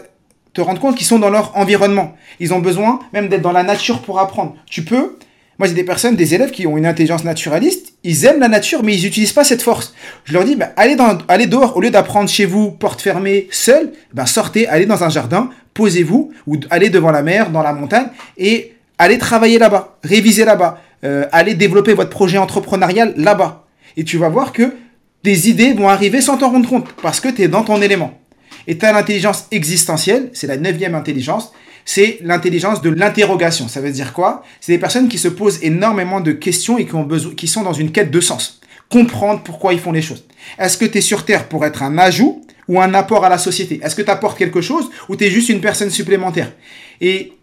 te 0.54 0.62
rendre 0.62 0.80
compte 0.80 0.96
qu'ils 0.96 1.08
sont 1.08 1.20
dans 1.20 1.30
leur 1.30 1.58
environnement. 1.58 2.16
Ils 2.40 2.54
ont 2.54 2.60
besoin 2.60 3.00
même 3.14 3.30
d'être 3.30 3.42
dans 3.42 3.52
la 3.52 3.64
nature 3.64 4.02
pour 4.02 4.20
apprendre. 4.20 4.56
Tu 4.66 4.84
peux, 4.84 5.18
moi 5.58 5.68
j'ai 5.68 5.74
des 5.74 5.84
personnes, 5.84 6.16
des 6.16 6.36
élèves 6.36 6.52
qui 6.52 6.68
ont 6.68 6.78
une 6.78 6.86
intelligence 6.86 7.24
naturaliste, 7.24 7.94
ils 8.04 8.26
aiment 8.26 8.40
la 8.40 8.50
nature 8.50 8.84
mais 8.84 8.96
ils 8.96 9.04
n'utilisent 9.04 9.34
pas 9.34 9.44
cette 9.44 9.62
force. 9.62 9.94
Je 10.26 10.34
leur 10.34 10.44
dis, 10.44 10.56
bah, 10.56 10.72
allez, 10.76 10.96
dans, 10.96 11.18
allez 11.28 11.48
dehors, 11.48 11.78
au 11.78 11.82
lieu 11.82 11.92
d'apprendre 11.92 12.30
chez 12.30 12.46
vous, 12.46 12.72
porte 12.72 13.02
fermée, 13.02 13.48
seul, 13.52 13.94
ben, 14.14 14.26
sortez, 14.26 14.68
allez 14.68 14.86
dans 14.86 15.04
un 15.04 15.10
jardin, 15.10 15.50
posez-vous, 15.74 16.32
ou 16.48 16.58
allez 16.70 16.90
devant 16.90 17.12
la 17.12 17.22
mer, 17.22 17.52
dans 17.52 17.64
la 17.64 17.74
montagne, 17.74 18.08
et 18.38 18.74
allez 19.02 19.18
travailler 19.18 19.58
là-bas, 19.58 19.98
réviser 20.04 20.46
là-bas, 20.46 20.80
euh, 21.04 21.26
allez 21.32 21.56
développer 21.56 21.96
votre 21.96 22.12
projet 22.12 22.38
entrepreneurial 22.38 23.14
là-bas. 23.18 23.66
Et 23.98 24.04
tu 24.04 24.18
vas 24.18 24.30
voir 24.30 24.54
que 24.54 24.76
des 25.24 25.50
idées 25.50 25.74
vont 25.74 25.90
arriver 25.90 26.22
sans 26.22 26.38
t'en 26.38 26.52
rendre 26.52 26.70
compte, 26.70 26.88
parce 27.02 27.20
que 27.20 27.28
tu 27.30 27.42
es 27.42 27.48
dans 27.48 27.64
ton 27.64 27.82
élément. 27.82 28.20
Et 28.68 28.78
tu 28.78 28.86
as 28.86 28.94
l'intelligence 28.94 29.48
existentielle, 29.50 30.30
c'est 30.34 30.46
la 30.46 30.58
neuvième 30.58 30.94
intelligence, 30.94 31.52
c'est 31.84 32.20
l'intelligence 32.22 32.84
de 32.84 32.92
l'interrogation. 32.92 33.68
Ça 33.68 33.82
veut 33.82 33.92
dire 33.92 34.14
quoi? 34.14 34.44
C'est 34.60 34.74
des 34.74 34.78
personnes 34.78 35.10
qui 35.10 35.18
se 35.18 35.28
posent 35.28 35.64
énormément 35.64 36.22
de 36.22 36.32
questions 36.32 36.78
et 36.78 36.86
qui, 36.86 36.94
ont 36.94 37.04
besoin, 37.04 37.34
qui 37.34 37.48
sont 37.48 37.64
dans 37.64 37.74
une 37.74 37.92
quête 37.92 38.12
de 38.12 38.22
sens. 38.22 38.62
Comprendre 38.88 39.42
pourquoi 39.44 39.74
ils 39.74 39.80
font 39.80 39.92
les 39.92 40.04
choses. 40.04 40.26
Est-ce 40.60 40.78
que 40.78 40.86
tu 40.86 41.00
es 41.00 41.02
sur 41.02 41.26
Terre 41.26 41.48
pour 41.48 41.66
être 41.66 41.82
un 41.82 41.98
ajout 41.98 42.46
ou 42.68 42.80
un 42.80 42.94
apport 42.94 43.26
à 43.26 43.30
la 43.30 43.40
société? 43.40 43.80
Est-ce 43.82 43.96
que 43.96 44.04
tu 44.04 44.12
apportes 44.12 44.38
quelque 44.38 44.62
chose 44.62 44.92
ou 45.10 45.16
tu 45.16 45.26
es 45.26 45.32
juste 45.32 45.50
une 45.50 45.62
personne 45.62 45.90
supplémentaire? 45.90 46.52
Et 47.00 47.34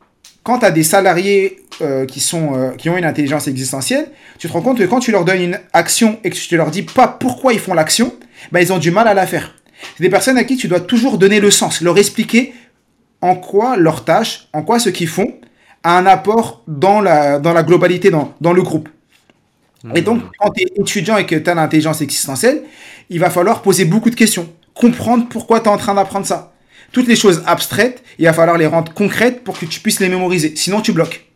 quand 0.48 0.60
tu 0.60 0.64
as 0.64 0.70
des 0.70 0.82
salariés 0.82 1.58
euh, 1.82 2.06
qui, 2.06 2.20
sont, 2.20 2.54
euh, 2.54 2.70
qui 2.70 2.88
ont 2.88 2.96
une 2.96 3.04
intelligence 3.04 3.48
existentielle, 3.48 4.10
tu 4.38 4.48
te 4.48 4.52
rends 4.54 4.62
compte 4.62 4.78
que 4.78 4.84
quand 4.84 4.98
tu 4.98 5.12
leur 5.12 5.26
donnes 5.26 5.42
une 5.42 5.60
action 5.74 6.18
et 6.24 6.30
que 6.30 6.36
tu 6.36 6.56
leur 6.56 6.70
dis 6.70 6.84
pas 6.84 7.06
pourquoi 7.06 7.52
ils 7.52 7.58
font 7.58 7.74
l'action, 7.74 8.14
bah, 8.50 8.62
ils 8.62 8.72
ont 8.72 8.78
du 8.78 8.90
mal 8.90 9.06
à 9.08 9.12
la 9.12 9.26
faire. 9.26 9.54
C'est 9.94 10.02
des 10.04 10.08
personnes 10.08 10.38
à 10.38 10.44
qui 10.44 10.56
tu 10.56 10.66
dois 10.66 10.80
toujours 10.80 11.18
donner 11.18 11.38
le 11.38 11.50
sens, 11.50 11.82
leur 11.82 11.98
expliquer 11.98 12.54
en 13.20 13.34
quoi 13.34 13.76
leur 13.76 14.06
tâche, 14.06 14.48
en 14.54 14.62
quoi 14.62 14.78
ce 14.78 14.88
qu'ils 14.88 15.08
font, 15.08 15.34
a 15.82 15.98
un 15.98 16.06
apport 16.06 16.62
dans 16.66 17.02
la, 17.02 17.38
dans 17.38 17.52
la 17.52 17.62
globalité, 17.62 18.08
dans, 18.08 18.32
dans 18.40 18.54
le 18.54 18.62
groupe. 18.62 18.88
Et 19.94 20.00
donc, 20.00 20.22
quand 20.38 20.48
tu 20.52 20.62
es 20.62 20.80
étudiant 20.80 21.18
et 21.18 21.26
que 21.26 21.36
tu 21.36 21.50
as 21.50 21.54
l'intelligence 21.54 22.00
existentielle, 22.00 22.62
il 23.10 23.20
va 23.20 23.28
falloir 23.28 23.60
poser 23.60 23.84
beaucoup 23.84 24.08
de 24.08 24.14
questions, 24.14 24.48
comprendre 24.72 25.26
pourquoi 25.28 25.60
tu 25.60 25.66
es 25.66 25.68
en 25.68 25.76
train 25.76 25.94
d'apprendre 25.94 26.24
ça 26.24 26.54
toutes 26.92 27.08
les 27.08 27.16
choses 27.16 27.42
abstraites, 27.46 28.02
il 28.18 28.24
va 28.24 28.32
falloir 28.32 28.58
les 28.58 28.66
rendre 28.66 28.92
concrètes 28.92 29.44
pour 29.44 29.58
que 29.58 29.66
tu 29.66 29.80
puisses 29.80 30.00
les 30.00 30.08
mémoriser. 30.08 30.54
Sinon, 30.56 30.80
tu 30.80 30.92
bloques. 30.92 31.26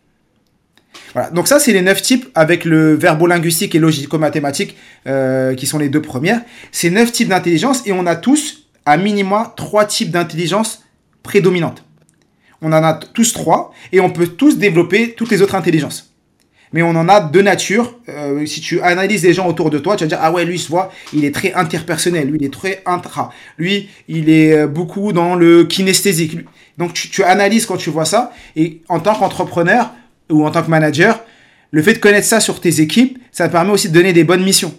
Voilà. 1.12 1.30
Donc 1.30 1.46
ça, 1.46 1.58
c'est 1.58 1.72
les 1.72 1.82
neuf 1.82 2.00
types 2.00 2.28
avec 2.34 2.64
le 2.64 2.94
verbo-linguistique 2.94 3.74
et 3.74 3.78
logico-mathématique 3.78 4.76
euh, 5.06 5.54
qui 5.54 5.66
sont 5.66 5.78
les 5.78 5.88
deux 5.88 6.00
premières. 6.00 6.40
C'est 6.70 6.90
neuf 6.90 7.12
types 7.12 7.28
d'intelligence 7.28 7.86
et 7.86 7.92
on 7.92 8.06
a 8.06 8.16
tous, 8.16 8.68
à 8.86 8.96
minima, 8.96 9.52
trois 9.56 9.84
types 9.84 10.10
d'intelligence 10.10 10.84
prédominantes. 11.22 11.84
On 12.62 12.72
en 12.72 12.82
a 12.82 12.94
tous 12.94 13.32
trois 13.32 13.72
et 13.92 14.00
on 14.00 14.10
peut 14.10 14.26
tous 14.26 14.56
développer 14.56 15.12
toutes 15.12 15.30
les 15.30 15.42
autres 15.42 15.54
intelligences 15.54 16.11
mais 16.72 16.82
on 16.82 16.90
en 16.90 17.08
a 17.08 17.20
de 17.20 17.42
nature. 17.42 17.98
Euh, 18.08 18.44
si 18.46 18.60
tu 18.60 18.80
analyses 18.80 19.22
les 19.22 19.32
gens 19.32 19.46
autour 19.46 19.70
de 19.70 19.78
toi, 19.78 19.96
tu 19.96 20.04
vas 20.04 20.08
dire 20.08 20.18
ah 20.20 20.32
ouais 20.32 20.44
lui 20.44 20.58
se 20.58 20.68
voit, 20.68 20.90
il 21.12 21.24
est 21.24 21.34
très 21.34 21.52
interpersonnel, 21.54 22.28
lui 22.28 22.38
il 22.40 22.46
est 22.46 22.52
très 22.52 22.82
intra, 22.86 23.32
lui 23.58 23.88
il 24.08 24.30
est 24.30 24.52
euh, 24.52 24.66
beaucoup 24.66 25.12
dans 25.12 25.34
le 25.34 25.64
kinesthésique. 25.64 26.38
Donc 26.78 26.94
tu, 26.94 27.22
analyses 27.22 27.66
quand 27.66 27.76
tu 27.76 27.90
vois 27.90 28.04
ça 28.04 28.32
et 28.56 28.80
en 28.88 29.00
tant 29.00 29.14
qu'entrepreneur 29.14 29.92
ou 30.30 30.46
en 30.46 30.50
tant 30.50 30.62
que 30.62 30.70
manager, 30.70 31.20
le 31.70 31.82
fait 31.82 31.94
de 31.94 31.98
connaître 31.98 32.26
ça 32.26 32.40
sur 32.40 32.60
tes 32.60 32.80
équipes, 32.80 33.18
ça 33.30 33.48
te 33.48 33.52
permet 33.52 33.72
aussi 33.72 33.88
de 33.88 33.94
donner 33.94 34.12
des 34.12 34.24
bonnes 34.24 34.42
missions. 34.42 34.74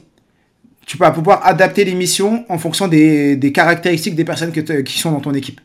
Tu 0.85 0.97
vas 0.97 1.11
pouvoir 1.11 1.45
adapter 1.45 1.85
les 1.85 1.93
missions 1.93 2.45
en 2.49 2.57
fonction 2.57 2.87
des, 2.87 3.35
des 3.35 3.51
caractéristiques 3.51 4.15
des 4.15 4.25
personnes 4.25 4.51
qui 4.51 4.99
sont 4.99 5.11
dans 5.11 5.21
ton 5.21 5.33
équipe. 5.33 5.61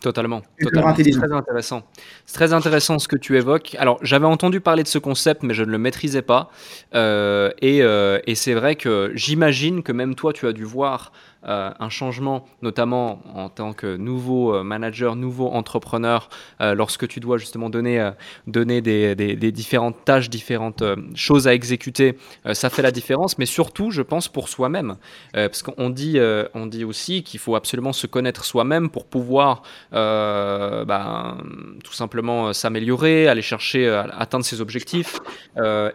Totalement. 0.00 0.42
totalement. 0.60 0.94
C'est 0.94 1.10
très 1.10 1.32
intéressant. 1.32 1.82
C'est 2.24 2.34
très 2.34 2.52
intéressant 2.52 3.00
ce 3.00 3.08
que 3.08 3.16
tu 3.16 3.36
évoques. 3.36 3.74
Alors, 3.80 3.98
j'avais 4.02 4.26
entendu 4.26 4.60
parler 4.60 4.84
de 4.84 4.88
ce 4.88 4.98
concept, 4.98 5.42
mais 5.42 5.54
je 5.54 5.64
ne 5.64 5.70
le 5.70 5.78
maîtrisais 5.78 6.22
pas. 6.22 6.50
Euh, 6.94 7.50
et, 7.60 7.82
euh, 7.82 8.20
et 8.26 8.36
c'est 8.36 8.54
vrai 8.54 8.76
que 8.76 9.10
j'imagine 9.14 9.82
que 9.82 9.90
même 9.90 10.14
toi, 10.14 10.32
tu 10.32 10.46
as 10.46 10.52
dû 10.52 10.62
voir 10.62 11.12
euh, 11.44 11.70
un 11.78 11.88
changement, 11.88 12.44
notamment 12.62 13.22
en 13.32 13.48
tant 13.48 13.72
que 13.72 13.96
nouveau 13.96 14.56
euh, 14.56 14.64
manager, 14.64 15.14
nouveau 15.14 15.46
entrepreneur, 15.46 16.28
euh, 16.60 16.74
lorsque 16.74 17.06
tu 17.06 17.20
dois 17.20 17.38
justement 17.38 17.70
donner, 17.70 18.10
donner 18.48 18.80
des, 18.80 19.52
différentes 19.52 20.04
tâches, 20.04 20.30
différentes 20.30 20.82
choses 21.14 21.46
à 21.46 21.54
exécuter, 21.54 22.18
ça 22.52 22.70
fait 22.70 22.82
la 22.82 22.90
différence, 22.90 23.38
mais 23.38 23.46
surtout, 23.46 23.90
je 23.92 24.02
pense, 24.02 24.28
pour 24.28 24.48
soi-même. 24.48 24.96
parce 25.32 25.62
qu'on 25.62 25.90
dit, 25.90 26.18
on 26.54 26.66
dit 26.66 26.84
aussi 26.84 27.22
qu'il 27.22 27.40
faut 27.40 27.54
absolument 27.54 27.92
se 27.92 28.06
connaître 28.06 28.44
soi-même 28.44 28.90
pour 28.90 29.06
pouvoir 29.06 29.62
bah, 29.92 31.36
tout 31.84 31.92
simplement 31.92 32.52
s'améliorer, 32.52 33.28
aller 33.28 33.42
chercher, 33.42 33.88
atteindre 33.88 34.44
ses 34.44 34.60
objectifs 34.60 35.18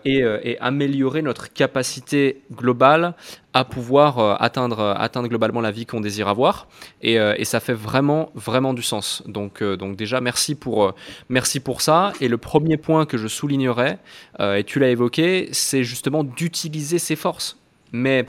et 0.06 0.58
améliorer 0.60 1.22
notre 1.22 1.52
capacité 1.52 2.42
globale 2.52 3.16
à 3.54 3.66
pouvoir 3.66 4.20
euh, 4.20 4.36
atteindre, 4.40 4.80
euh, 4.80 4.94
atteindre 4.96 5.28
globalement 5.28 5.62
la 5.62 5.72
vie 5.72 5.86
qu'on 5.86 6.02
désire 6.02 6.28
avoir. 6.28 6.68
Et, 7.02 7.20
euh, 7.20 7.36
et, 7.38 7.46
ça 7.46 7.60
fait 7.60 7.74
vraiment, 7.74 8.32
vraiment 8.34 8.74
du 8.74 8.82
sens. 8.82 9.24
Donc, 9.28 9.64
donc 9.64 9.96
déjà, 9.96 10.22
merci 10.22 10.56
pour, 10.56 10.94
merci 11.30 11.60
pour 11.60 11.82
ça. 11.82 12.14
Et 12.20 12.28
le 12.28 12.38
premier 12.38 12.78
point 12.78 13.06
que 13.06 13.18
je 13.18 13.28
soulignerais, 13.28 14.00
et 14.40 14.64
tu 14.64 14.80
l'as 14.80 14.90
évoqué, 14.90 15.50
c'est 15.52 15.84
justement 15.84 16.24
d'utiliser 16.24 16.98
ses 17.00 17.16
forces. 17.16 17.58
Mais 17.92 18.26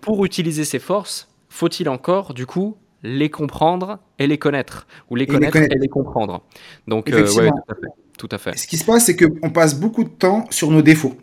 pour 0.00 0.24
utiliser 0.24 0.64
ses 0.64 0.78
forces, 0.78 1.28
faut-il 1.50 1.88
encore, 1.88 2.32
du 2.32 2.46
coup, 2.46 2.76
les 3.02 3.28
comprendre 3.28 3.98
et 4.18 4.26
les 4.26 4.38
connaître? 4.38 4.86
Ou 5.10 5.16
les, 5.16 5.26
connaître, 5.26 5.56
et 5.56 5.68
les 5.78 5.88
comprendre 5.88 6.42
Donc, 6.88 7.08
ouais, 7.08 7.22
tout, 7.24 7.40
à 7.40 7.74
fait, 7.74 7.88
tout 8.16 8.28
à 8.30 8.38
fait. 8.38 8.56
Ce 8.56 8.66
qui 8.66 8.78
se 8.78 8.84
passe, 8.84 9.04
c'est 9.04 9.16
qu'on 9.16 9.50
passe 9.50 9.78
beaucoup 9.78 10.04
de 10.04 10.08
temps 10.08 10.46
sur 10.50 10.70
nos 10.70 10.80
défauts. 10.80 11.14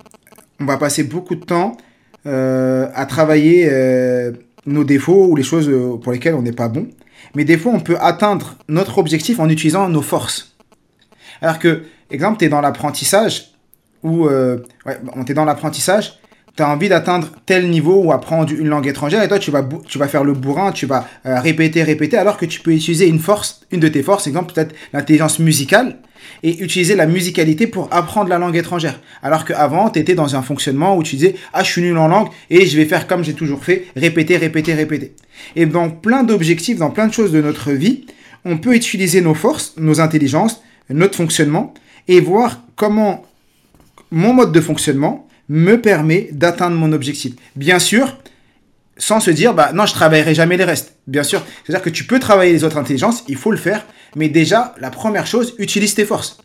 On 0.59 0.65
va 0.65 0.77
passer 0.77 1.03
beaucoup 1.03 1.33
de 1.33 1.43
temps 1.43 1.75
euh, 1.75 1.81
à 2.25 3.05
travailler 3.05 3.67
euh, 3.71 4.31
nos 4.65 4.83
défauts 4.83 5.27
ou 5.27 5.35
les 5.35 5.43
choses 5.43 5.69
euh, 5.69 5.97
pour 5.97 6.11
lesquelles 6.11 6.35
on 6.35 6.41
n'est 6.41 6.51
pas 6.51 6.67
bon. 6.67 6.87
Mais 7.35 7.43
des 7.43 7.57
fois, 7.57 7.71
on 7.73 7.79
peut 7.79 7.97
atteindre 7.99 8.55
notre 8.67 8.97
objectif 8.97 9.39
en 9.39 9.49
utilisant 9.49 9.89
nos 9.89 10.01
forces. 10.01 10.55
Alors 11.41 11.59
que, 11.59 11.83
exemple, 12.09 12.37
tu 12.39 12.45
es 12.45 12.49
dans 12.49 12.61
l'apprentissage, 12.61 13.51
ou 14.03 14.25
ouais, 14.25 14.57
on 15.15 15.23
est 15.23 15.33
dans 15.33 15.45
l'apprentissage, 15.45 16.19
tu 16.55 16.63
as 16.63 16.69
envie 16.69 16.89
d'atteindre 16.89 17.29
tel 17.45 17.69
niveau 17.69 18.03
ou 18.03 18.11
apprendre 18.11 18.51
une 18.51 18.67
langue 18.67 18.87
étrangère 18.87 19.23
et 19.23 19.27
toi 19.27 19.39
tu 19.39 19.51
vas, 19.51 19.67
tu 19.87 19.97
vas 19.97 20.07
faire 20.07 20.23
le 20.23 20.33
bourrin, 20.33 20.71
tu 20.71 20.85
vas 20.85 21.07
euh, 21.25 21.39
répéter, 21.39 21.83
répéter 21.83 22.17
alors 22.17 22.37
que 22.37 22.45
tu 22.45 22.59
peux 22.59 22.73
utiliser 22.73 23.07
une 23.07 23.19
force, 23.19 23.61
une 23.71 23.79
de 23.79 23.87
tes 23.87 24.03
forces, 24.03 24.27
exemple 24.27 24.53
peut-être 24.53 24.75
l'intelligence 24.93 25.39
musicale 25.39 25.97
et 26.43 26.61
utiliser 26.63 26.95
la 26.95 27.05
musicalité 27.05 27.67
pour 27.67 27.87
apprendre 27.91 28.29
la 28.29 28.37
langue 28.37 28.55
étrangère. 28.55 28.99
Alors 29.21 29.45
qu'avant, 29.45 29.89
tu 29.89 29.99
étais 29.99 30.15
dans 30.15 30.35
un 30.35 30.41
fonctionnement 30.41 30.95
où 30.95 31.03
tu 31.03 31.15
disais 31.15 31.35
Ah, 31.53 31.63
je 31.63 31.71
suis 31.71 31.81
nul 31.81 31.97
en 31.97 32.07
langue 32.07 32.27
et 32.49 32.65
je 32.65 32.77
vais 32.77 32.85
faire 32.85 33.07
comme 33.07 33.23
j'ai 33.23 33.33
toujours 33.33 33.63
fait, 33.63 33.85
répéter, 33.95 34.37
répéter, 34.37 34.73
répéter. 34.73 35.15
Et 35.55 35.65
dans 35.65 35.89
plein 35.89 36.23
d'objectifs, 36.23 36.77
dans 36.77 36.89
plein 36.89 37.07
de 37.07 37.13
choses 37.13 37.31
de 37.31 37.41
notre 37.41 37.71
vie, 37.71 38.05
on 38.45 38.57
peut 38.57 38.75
utiliser 38.75 39.21
nos 39.21 39.33
forces, 39.33 39.73
nos 39.77 39.99
intelligences, 40.01 40.61
notre 40.89 41.15
fonctionnement 41.15 41.73
et 42.07 42.19
voir 42.19 42.61
comment 42.75 43.25
mon 44.09 44.33
mode 44.33 44.51
de 44.51 44.61
fonctionnement 44.61 45.27
me 45.51 45.81
permet 45.81 46.29
d'atteindre 46.31 46.77
mon 46.77 46.93
objectif. 46.93 47.33
Bien 47.57 47.77
sûr, 47.77 48.17
sans 48.95 49.19
se 49.19 49.31
dire, 49.31 49.53
bah 49.53 49.73
non, 49.73 49.85
je 49.85 49.91
travaillerai 49.91 50.33
jamais 50.33 50.55
les 50.55 50.63
restes. 50.63 50.95
Bien 51.07 51.23
sûr, 51.23 51.43
c'est-à-dire 51.65 51.83
que 51.83 51.89
tu 51.89 52.05
peux 52.05 52.19
travailler 52.19 52.53
les 52.53 52.63
autres 52.63 52.77
intelligences, 52.77 53.25
il 53.27 53.35
faut 53.35 53.51
le 53.51 53.57
faire, 53.57 53.85
mais 54.15 54.29
déjà, 54.29 54.73
la 54.79 54.89
première 54.89 55.27
chose, 55.27 55.53
utilise 55.57 55.93
tes 55.93 56.05
forces 56.05 56.37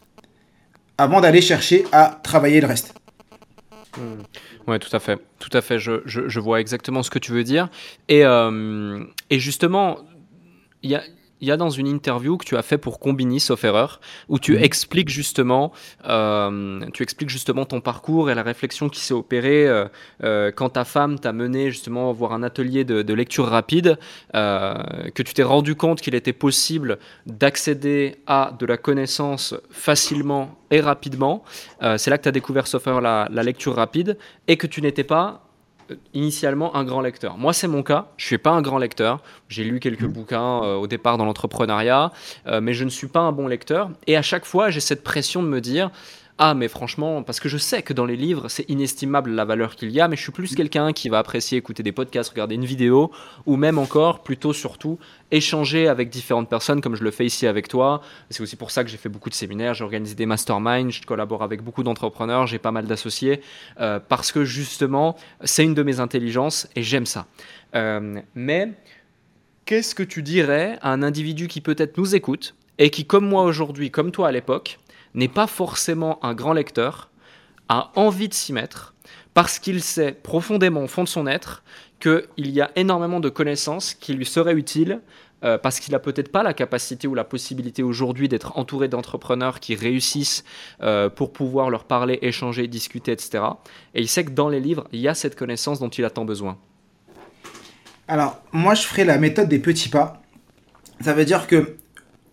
avant 0.98 1.20
d'aller 1.20 1.40
chercher 1.40 1.84
à 1.92 2.18
travailler 2.25 2.60
le 2.60 2.66
reste. 2.66 2.94
Hmm. 3.96 4.22
Oui, 4.66 4.80
tout 4.80 4.94
à 4.94 4.98
fait. 4.98 5.20
Tout 5.38 5.56
à 5.56 5.60
fait. 5.60 5.78
Je, 5.78 6.00
je, 6.04 6.40
vois 6.40 6.60
exactement 6.60 7.04
ce 7.04 7.10
que 7.10 7.20
tu 7.20 7.30
veux 7.30 7.44
dire. 7.44 7.68
Et, 8.08 8.25
euh, 8.25 9.04
et 9.30 9.38
justement, 9.38 9.98
il 10.82 10.90
y 10.90 10.96
a, 10.96 11.02
il 11.40 11.48
y 11.48 11.50
a 11.50 11.56
dans 11.56 11.70
une 11.70 11.86
interview 11.86 12.36
que 12.36 12.44
tu 12.44 12.56
as 12.56 12.62
fait 12.62 12.78
pour 12.78 12.98
Combini, 12.98 13.40
sauf 13.40 13.64
erreur, 13.64 14.00
où 14.28 14.38
tu 14.38 14.52
mhm. 14.56 14.62
expliques 14.62 15.08
justement, 15.08 15.72
euh, 16.06 16.80
tu 16.92 17.02
expliques 17.02 17.30
justement 17.30 17.64
ton 17.64 17.80
parcours 17.80 18.30
et 18.30 18.34
la 18.34 18.42
réflexion 18.42 18.88
qui 18.88 19.00
s'est 19.00 19.14
opérée 19.14 19.66
euh, 19.66 19.86
euh, 20.24 20.50
quand 20.50 20.70
ta 20.70 20.84
femme 20.84 21.18
t'a 21.18 21.32
mené 21.32 21.70
justement 21.70 22.12
voir 22.12 22.32
un 22.32 22.42
atelier 22.42 22.84
de, 22.84 23.16
lecture 23.16 23.46
rapide, 23.46 23.98
que 24.34 25.22
tu 25.22 25.32
t'es 25.32 25.42
rendu 25.42 25.74
compte 25.74 26.02
qu'il 26.02 26.14
était 26.14 26.34
possible 26.34 26.98
d'accéder 27.24 28.16
à 28.26 28.52
de 28.58 28.66
la 28.66 28.76
connaissance 28.76 29.54
facilement 29.70 30.58
et 30.70 30.80
rapidement. 30.80 31.42
C'est 31.96 32.10
là 32.10 32.18
que 32.18 32.24
tu 32.24 32.28
as 32.28 32.32
découvert, 32.32 32.66
sauf 32.66 32.86
erreur, 32.86 33.00
la, 33.00 33.26
la 33.32 33.42
lecture 33.42 33.74
rapide 33.74 34.18
et 34.48 34.58
que 34.58 34.66
tu 34.66 34.82
n'étais 34.82 35.04
pas 35.04 35.45
initialement 36.14 36.74
un 36.76 36.84
grand 36.84 37.00
lecteur. 37.00 37.36
Moi, 37.38 37.52
c'est 37.52 37.68
mon 37.68 37.82
cas. 37.82 38.06
Je 38.16 38.26
suis 38.26 38.38
pas 38.38 38.50
un 38.50 38.62
grand 38.62 38.78
lecteur. 38.78 39.20
J'ai 39.48 39.64
lu 39.64 39.80
quelques 39.80 40.02
mmh. 40.02 40.12
bouquins 40.12 40.62
euh, 40.62 40.74
au 40.76 40.86
départ 40.86 41.18
dans 41.18 41.24
l'entrepreneuriat, 41.24 42.12
euh, 42.46 42.60
mais 42.60 42.74
je 42.74 42.84
ne 42.84 42.90
suis 42.90 43.08
pas 43.08 43.20
un 43.20 43.32
bon 43.32 43.46
lecteur. 43.46 43.90
Et 44.06 44.16
à 44.16 44.22
chaque 44.22 44.44
fois, 44.44 44.70
j'ai 44.70 44.80
cette 44.80 45.02
pression 45.02 45.42
de 45.42 45.48
me 45.48 45.60
dire 45.60 45.90
ah, 46.38 46.52
mais 46.52 46.68
franchement, 46.68 47.22
parce 47.22 47.40
que 47.40 47.48
je 47.48 47.56
sais 47.56 47.80
que 47.80 47.94
dans 47.94 48.04
les 48.04 48.16
livres, 48.16 48.48
c'est 48.48 48.68
inestimable 48.68 49.30
la 49.30 49.46
valeur 49.46 49.74
qu'il 49.74 49.90
y 49.90 50.00
a, 50.02 50.08
mais 50.08 50.16
je 50.16 50.22
suis 50.22 50.32
plus 50.32 50.54
quelqu'un 50.54 50.92
qui 50.92 51.08
va 51.08 51.18
apprécier 51.18 51.56
écouter 51.56 51.82
des 51.82 51.92
podcasts, 51.92 52.28
regarder 52.28 52.56
une 52.56 52.66
vidéo, 52.66 53.10
ou 53.46 53.56
même 53.56 53.78
encore, 53.78 54.22
plutôt 54.22 54.52
surtout, 54.52 54.98
échanger 55.30 55.88
avec 55.88 56.10
différentes 56.10 56.50
personnes, 56.50 56.82
comme 56.82 56.94
je 56.94 57.04
le 57.04 57.10
fais 57.10 57.24
ici 57.24 57.46
avec 57.46 57.68
toi. 57.68 58.02
C'est 58.28 58.42
aussi 58.42 58.56
pour 58.56 58.70
ça 58.70 58.84
que 58.84 58.90
j'ai 58.90 58.98
fait 58.98 59.08
beaucoup 59.08 59.30
de 59.30 59.34
séminaires, 59.34 59.72
j'ai 59.72 59.84
organisé 59.84 60.14
des 60.14 60.26
masterminds, 60.26 60.90
je 60.90 61.06
collabore 61.06 61.42
avec 61.42 61.62
beaucoup 61.62 61.82
d'entrepreneurs, 61.82 62.46
j'ai 62.46 62.58
pas 62.58 62.70
mal 62.70 62.86
d'associés, 62.86 63.40
euh, 63.80 63.98
parce 63.98 64.30
que 64.30 64.44
justement, 64.44 65.16
c'est 65.42 65.64
une 65.64 65.74
de 65.74 65.82
mes 65.82 66.00
intelligences 66.00 66.68
et 66.76 66.82
j'aime 66.82 67.06
ça. 67.06 67.26
Euh, 67.74 68.20
mais 68.34 68.72
qu'est-ce 69.64 69.94
que 69.94 70.02
tu 70.02 70.22
dirais 70.22 70.78
à 70.82 70.92
un 70.92 71.02
individu 71.02 71.48
qui 71.48 71.62
peut-être 71.62 71.96
nous 71.96 72.14
écoute 72.14 72.54
et 72.76 72.90
qui, 72.90 73.06
comme 73.06 73.26
moi 73.26 73.42
aujourd'hui, 73.44 73.90
comme 73.90 74.10
toi 74.12 74.28
à 74.28 74.32
l'époque, 74.32 74.78
n'est 75.16 75.28
pas 75.28 75.46
forcément 75.46 76.25
un 76.25 76.35
grand 76.35 76.52
lecteur, 76.52 77.11
a 77.68 77.90
envie 77.96 78.28
de 78.28 78.35
s'y 78.35 78.52
mettre, 78.52 78.94
parce 79.35 79.58
qu'il 79.58 79.82
sait 79.82 80.12
profondément 80.12 80.85
au 80.85 80.87
fond 80.87 81.02
de 81.02 81.08
son 81.08 81.26
être 81.26 81.64
qu'il 81.99 82.50
y 82.50 82.61
a 82.61 82.70
énormément 82.76 83.20
de 83.20 83.28
connaissances 83.28 83.94
qui 83.94 84.12
lui 84.12 84.26
seraient 84.26 84.54
utiles, 84.54 85.00
euh, 85.44 85.58
parce 85.58 85.80
qu'il 85.80 85.92
n'a 85.92 85.99
peut-être 85.99 86.32
pas 86.32 86.42
la 86.42 86.54
capacité 86.54 87.06
ou 87.06 87.14
la 87.14 87.25
possibilité 87.25 87.82
aujourd'hui 87.82 88.28
d'être 88.28 88.56
entouré 88.56 88.88
d'entrepreneurs 88.88 89.61
qui 89.61 89.75
réussissent 89.75 90.44
euh, 90.82 91.11
pour 91.11 91.32
pouvoir 91.32 91.68
leur 91.68 91.85
parler, 91.85 92.18
échanger, 92.23 92.66
discuter, 92.68 93.12
etc. 93.12 93.44
Et 93.94 94.00
il 94.00 94.08
sait 94.08 94.25
que 94.25 94.30
dans 94.30 94.49
les 94.49 94.61
livres, 94.61 94.87
il 94.92 95.00
y 95.00 95.08
a 95.08 95.14
cette 95.14 95.37
connaissance 95.37 95.78
dont 95.78 95.88
il 95.88 96.04
a 96.06 96.11
tant 96.11 96.25
besoin. 96.25 96.56
Alors, 98.08 98.40
moi, 98.52 98.75
je 98.75 98.82
ferai 98.86 99.04
la 99.04 99.19
méthode 99.19 99.49
des 99.49 99.58
petits 99.58 99.88
pas. 99.88 100.23
Ça 101.00 101.12
veut 101.12 101.25
dire 101.25 101.47
que 101.47 101.76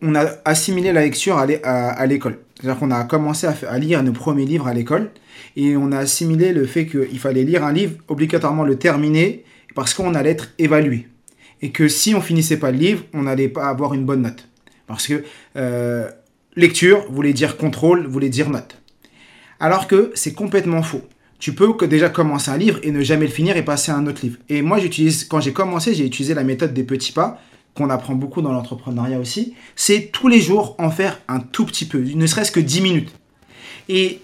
on 0.01 0.15
a 0.15 0.25
assimilé 0.45 0.91
la 0.91 1.01
lecture 1.01 1.37
à 1.37 2.05
l'école. 2.05 2.39
C'est-à-dire 2.63 2.79
qu'on 2.79 2.91
a 2.91 3.03
commencé 3.03 3.45
à, 3.45 3.77
lire 3.77 4.01
nos 4.03 4.13
premiers 4.13 4.45
livres 4.45 4.67
à 4.67 4.73
l'école 4.73 5.11
et 5.57 5.75
on 5.75 5.91
a 5.91 5.97
assimilé 5.97 6.53
le 6.53 6.65
fait 6.65 6.85
qu'il 6.85 7.19
fallait 7.19 7.43
lire 7.43 7.65
un 7.65 7.73
livre, 7.73 7.95
obligatoirement 8.07 8.63
le 8.63 8.77
terminer 8.77 9.43
parce 9.75 9.93
qu'on 9.93 10.15
allait 10.15 10.29
être 10.29 10.53
évalué. 10.59 11.09
Et 11.61 11.71
que 11.71 11.89
si 11.89 12.15
on 12.15 12.21
finissait 12.21 12.55
pas 12.55 12.71
le 12.71 12.77
livre, 12.77 13.03
on 13.13 13.23
n'allait 13.23 13.49
pas 13.49 13.67
avoir 13.67 13.93
une 13.93 14.05
bonne 14.05 14.21
note. 14.21 14.47
Parce 14.87 15.07
que 15.07 15.25
euh, 15.57 16.09
lecture 16.55 17.05
voulait 17.11 17.33
dire 17.33 17.57
contrôle, 17.57 18.07
voulait 18.07 18.29
dire 18.29 18.49
note. 18.49 18.77
Alors 19.59 19.85
que 19.85 20.13
c'est 20.15 20.33
complètement 20.33 20.83
faux. 20.83 21.01
Tu 21.39 21.51
peux 21.51 21.75
déjà 21.85 22.07
commencer 22.07 22.49
un 22.49 22.57
livre 22.57 22.79
et 22.81 22.91
ne 22.91 23.01
jamais 23.01 23.25
le 23.25 23.31
finir 23.33 23.57
et 23.57 23.65
passer 23.65 23.91
à 23.91 23.97
un 23.97 24.07
autre 24.07 24.21
livre. 24.23 24.37
Et 24.47 24.61
moi, 24.61 24.79
j'utilise, 24.79 25.25
quand 25.25 25.41
j'ai 25.41 25.51
commencé, 25.51 25.93
j'ai 25.93 26.05
utilisé 26.05 26.33
la 26.33 26.45
méthode 26.45 26.73
des 26.73 26.83
petits 26.85 27.11
pas 27.11 27.41
qu'on 27.75 27.89
apprend 27.89 28.13
beaucoup 28.13 28.41
dans 28.41 28.51
l'entrepreneuriat 28.51 29.19
aussi, 29.19 29.55
c'est 29.75 30.11
tous 30.11 30.27
les 30.27 30.39
jours 30.39 30.75
en 30.77 30.91
faire 30.91 31.19
un 31.27 31.39
tout 31.39 31.65
petit 31.65 31.85
peu, 31.85 31.99
ne 31.99 32.27
serait-ce 32.27 32.51
que 32.51 32.59
10 32.59 32.81
minutes. 32.81 33.13
Et 33.89 34.21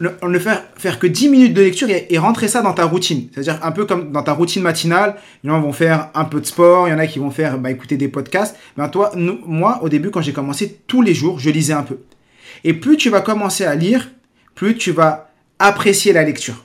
ne 0.00 0.38
faire, 0.38 0.64
faire 0.76 0.98
que 0.98 1.06
10 1.06 1.28
minutes 1.28 1.54
de 1.54 1.62
lecture 1.62 1.88
et, 1.90 2.18
rentrer 2.18 2.48
ça 2.48 2.62
dans 2.62 2.72
ta 2.72 2.84
routine. 2.84 3.28
C'est-à-dire 3.32 3.58
un 3.62 3.72
peu 3.72 3.84
comme 3.84 4.12
dans 4.12 4.22
ta 4.22 4.32
routine 4.32 4.62
matinale, 4.62 5.16
les 5.42 5.50
gens 5.50 5.60
vont 5.60 5.72
faire 5.72 6.10
un 6.14 6.24
peu 6.24 6.40
de 6.40 6.46
sport, 6.46 6.88
il 6.88 6.92
y 6.92 6.94
en 6.94 6.98
a 6.98 7.06
qui 7.06 7.18
vont 7.18 7.30
faire 7.30 7.58
bah, 7.58 7.70
écouter 7.70 7.96
des 7.96 8.08
podcasts. 8.08 8.56
Ben 8.76 8.88
toi, 8.88 9.12
moi, 9.16 9.80
au 9.82 9.88
début, 9.88 10.10
quand 10.10 10.20
j'ai 10.20 10.32
commencé, 10.32 10.78
tous 10.86 11.02
les 11.02 11.14
jours, 11.14 11.38
je 11.38 11.50
lisais 11.50 11.72
un 11.72 11.82
peu. 11.82 11.98
Et 12.64 12.74
plus 12.74 12.96
tu 12.96 13.10
vas 13.10 13.20
commencer 13.20 13.64
à 13.64 13.74
lire, 13.74 14.10
plus 14.54 14.76
tu 14.76 14.92
vas 14.92 15.30
apprécier 15.58 16.12
la 16.12 16.22
lecture. 16.22 16.64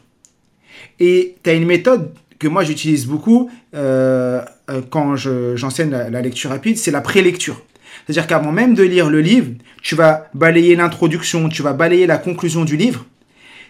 Et 1.00 1.36
tu 1.44 1.50
as 1.50 1.54
une 1.54 1.66
méthode 1.66 2.14
que 2.40 2.48
moi 2.48 2.64
j'utilise 2.64 3.08
beaucoup 3.08 3.50
euh, 3.74 4.42
quand 4.90 5.16
j'enseigne 5.16 5.92
la, 5.92 6.22
lecture 6.22 6.50
rapide, 6.50 6.78
c'est 6.78 6.92
la 6.92 7.02
prélecture. 7.02 7.62
C'est-à-dire 8.06 8.28
qu'avant 8.28 8.52
même 8.52 8.74
de 8.74 8.84
lire 8.84 9.10
le 9.10 9.22
livre, 9.22 9.52
tu 9.82 9.96
vas 9.96 10.30
balayer 10.34 10.76
l'introduction, 10.76 11.50
tu 11.50 11.62
vas 11.62 11.74
balayer 11.74 12.08
la 12.08 12.18
conclusion 12.18 12.66
du 12.66 12.78
livre. 12.78 13.06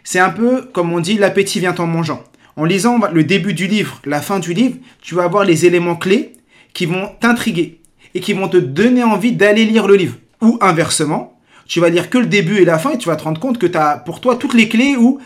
C'est 0.03 0.19
un 0.19 0.29
peu 0.29 0.63
comme 0.73 0.93
on 0.93 0.99
dit, 0.99 1.17
l'appétit 1.17 1.59
vient 1.59 1.75
en 1.75 1.87
mangeant. 1.87 2.23
En 2.55 2.65
lisant 2.65 2.99
le 3.11 3.23
début 3.23 3.53
du 3.53 3.67
livre, 3.67 3.99
la 4.05 4.21
fin 4.21 4.39
du 4.39 4.53
livre, 4.53 4.75
tu 5.01 5.15
vas 5.15 5.23
avoir 5.23 5.43
les 5.43 5.65
éléments 5.65 5.95
clés 5.95 6.33
qui 6.73 6.85
vont 6.85 7.09
t'intriguer 7.19 7.79
et 8.13 8.19
qui 8.19 8.33
vont 8.33 8.47
te 8.47 8.57
donner 8.57 9.03
envie 9.03 9.31
d'aller 9.31 9.65
lire 9.65 9.87
le 9.87 9.95
livre. 9.95 10.15
Ou 10.41 10.57
inversement, 10.61 11.39
tu 11.67 11.79
vas 11.79 11.89
lire 11.89 12.09
que 12.09 12.17
le 12.17 12.27
début 12.27 12.57
et 12.57 12.65
la 12.65 12.77
fin 12.77 12.91
et 12.91 12.97
tu 12.97 13.07
vas 13.07 13.15
te 13.15 13.23
rendre 13.23 13.39
compte 13.39 13.57
que 13.57 13.65
tu 13.65 13.77
as 13.77 13.97
pour 13.97 14.21
toi 14.21 14.35
toutes 14.35 14.53
les 14.53 14.69
clés 14.69 14.95
ou 14.97 15.19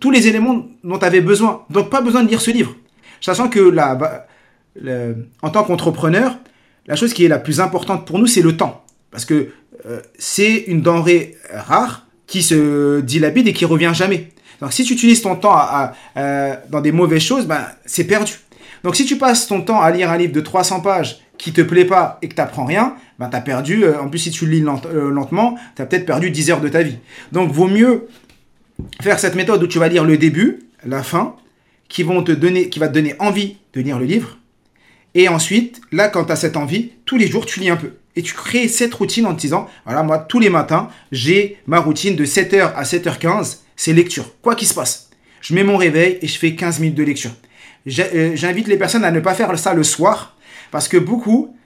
tous 0.00 0.10
les 0.10 0.26
éléments 0.26 0.66
dont 0.82 0.98
tu 0.98 1.04
avais 1.04 1.20
besoin. 1.20 1.62
Donc 1.70 1.90
pas 1.90 2.00
besoin 2.00 2.24
de 2.24 2.28
lire 2.28 2.40
ce 2.40 2.50
livre. 2.50 2.74
Sachant 3.20 3.48
que 3.48 3.60
la, 3.60 4.26
en 5.42 5.50
tant 5.50 5.64
qu'entrepreneur, 5.64 6.36
la 6.86 6.96
chose 6.96 7.12
qui 7.14 7.24
est 7.24 7.28
la 7.28 7.38
plus 7.38 7.60
importante 7.60 8.06
pour 8.06 8.18
nous, 8.18 8.26
c'est 8.26 8.42
le 8.42 8.56
temps. 8.56 8.84
Parce 9.10 9.24
que 9.24 9.48
euh, 9.86 10.00
c'est 10.18 10.56
une 10.66 10.82
denrée 10.82 11.36
rare 11.52 12.06
qui 12.26 12.42
se 12.42 13.00
dilapide 13.00 13.46
et 13.48 13.52
qui 13.52 13.64
revient 13.64 13.92
jamais. 13.94 14.30
Donc 14.60 14.72
si 14.72 14.84
tu 14.84 14.94
utilises 14.94 15.22
ton 15.22 15.36
temps 15.36 15.54
à, 15.54 15.92
dans 16.70 16.80
des 16.80 16.92
mauvaises 16.92 17.22
choses, 17.22 17.46
ben, 17.46 17.66
c'est 17.84 18.04
perdu. 18.04 18.34
Donc 18.84 18.96
si 18.96 19.04
tu 19.04 19.16
passes 19.16 19.46
ton 19.46 19.60
temps 19.60 19.80
à 19.80 19.90
lire 19.90 20.10
un 20.10 20.16
livre 20.16 20.32
de 20.32 20.40
300 20.40 20.80
pages 20.80 21.20
qui 21.36 21.52
te 21.52 21.60
plaît 21.60 21.84
pas 21.84 22.18
et 22.22 22.28
que 22.28 22.34
tu 22.34 22.40
n'apprends 22.40 22.64
rien, 22.64 22.94
ben, 23.18 23.28
tu 23.28 23.36
as 23.36 23.40
perdu, 23.40 23.84
euh, 23.84 24.00
en 24.00 24.08
plus 24.08 24.20
si 24.20 24.30
tu 24.30 24.46
lis 24.46 24.64
euh, 24.86 25.10
lentement, 25.10 25.56
tu 25.76 25.82
as 25.82 25.86
peut-être 25.86 26.06
perdu 26.06 26.30
10 26.30 26.50
heures 26.50 26.60
de 26.60 26.68
ta 26.68 26.82
vie. 26.82 26.96
Donc 27.32 27.50
vaut 27.50 27.68
mieux 27.68 28.08
faire 29.00 29.18
cette 29.18 29.34
méthode 29.34 29.62
où 29.62 29.66
tu 29.66 29.78
vas 29.78 29.88
lire 29.88 30.04
le 30.04 30.16
début, 30.16 30.60
la 30.86 31.02
fin, 31.02 31.36
qui, 31.88 32.02
vont 32.02 32.22
te 32.22 32.32
donner, 32.32 32.68
qui 32.68 32.78
va 32.78 32.88
te 32.88 32.94
donner 32.94 33.14
envie 33.18 33.56
de 33.74 33.80
lire 33.80 33.98
le 33.98 34.06
livre. 34.06 34.38
Et 35.14 35.28
ensuite, 35.28 35.80
là, 35.92 36.08
quand 36.08 36.24
tu 36.24 36.32
as 36.32 36.36
cette 36.36 36.56
envie, 36.56 36.92
tous 37.04 37.16
les 37.16 37.26
jours, 37.26 37.46
tu 37.46 37.60
lis 37.60 37.70
un 37.70 37.76
peu. 37.76 37.92
Et 38.16 38.22
tu 38.22 38.34
crées 38.34 38.68
cette 38.68 38.94
routine 38.94 39.26
en 39.26 39.34
te 39.34 39.40
disant, 39.40 39.68
voilà, 39.84 40.02
moi, 40.02 40.18
tous 40.18 40.38
les 40.38 40.50
matins, 40.50 40.88
j'ai 41.12 41.58
ma 41.66 41.80
routine 41.80 42.16
de 42.16 42.24
7h 42.24 42.72
à 42.74 42.82
7h15, 42.82 43.58
c'est 43.76 43.92
lecture. 43.92 44.32
Quoi 44.42 44.54
qu'il 44.54 44.68
se 44.68 44.74
passe. 44.74 45.10
Je 45.40 45.54
mets 45.54 45.64
mon 45.64 45.76
réveil 45.76 46.18
et 46.22 46.28
je 46.28 46.38
fais 46.38 46.54
15 46.54 46.80
minutes 46.80 46.96
de 46.96 47.02
lecture. 47.02 47.32
Euh, 47.86 48.32
j'invite 48.34 48.68
les 48.68 48.76
personnes 48.76 49.04
à 49.04 49.10
ne 49.10 49.20
pas 49.20 49.34
faire 49.34 49.58
ça 49.58 49.74
le 49.74 49.82
soir, 49.82 50.36
parce 50.70 50.88
que 50.88 50.96
beaucoup 50.96 51.56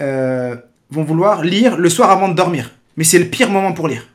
euh, 0.00 0.56
vont 0.90 1.04
vouloir 1.04 1.42
lire 1.42 1.76
le 1.76 1.88
soir 1.88 2.10
avant 2.10 2.28
de 2.28 2.34
dormir. 2.34 2.72
Mais 2.96 3.04
c'est 3.04 3.18
le 3.18 3.26
pire 3.26 3.50
moment 3.50 3.72
pour 3.72 3.88
lire. 3.88 4.06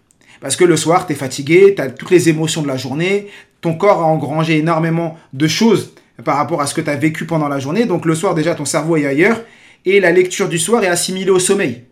Parce 0.41 0.55
que 0.55 0.65
le 0.65 0.77
soir, 0.77 1.07
tu 1.07 1.13
es 1.13 1.15
fatigué, 1.15 1.73
tu 1.75 1.81
as 1.81 1.89
toutes 1.89 2.11
les 2.11 2.29
émotions 2.29 2.61
de 2.61 2.67
la 2.67 2.77
journée, 2.77 3.29
ton 3.61 3.73
corps 3.73 4.01
a 4.01 4.05
engrangé 4.05 4.57
énormément 4.57 5.17
de 5.33 5.47
choses 5.47 5.93
par 6.23 6.37
rapport 6.37 6.61
à 6.61 6.67
ce 6.67 6.73
que 6.73 6.81
tu 6.81 6.89
as 6.89 6.95
vécu 6.95 7.25
pendant 7.25 7.47
la 7.47 7.59
journée. 7.59 7.85
Donc 7.85 8.05
le 8.05 8.15
soir, 8.15 8.35
déjà, 8.35 8.55
ton 8.55 8.65
cerveau 8.65 8.97
est 8.97 9.05
ailleurs 9.05 9.41
et 9.85 9.99
la 9.99 10.11
lecture 10.11 10.49
du 10.49 10.57
soir 10.57 10.83
est 10.83 10.87
assimilée 10.87 11.29
au 11.29 11.39
sommeil. 11.39 11.83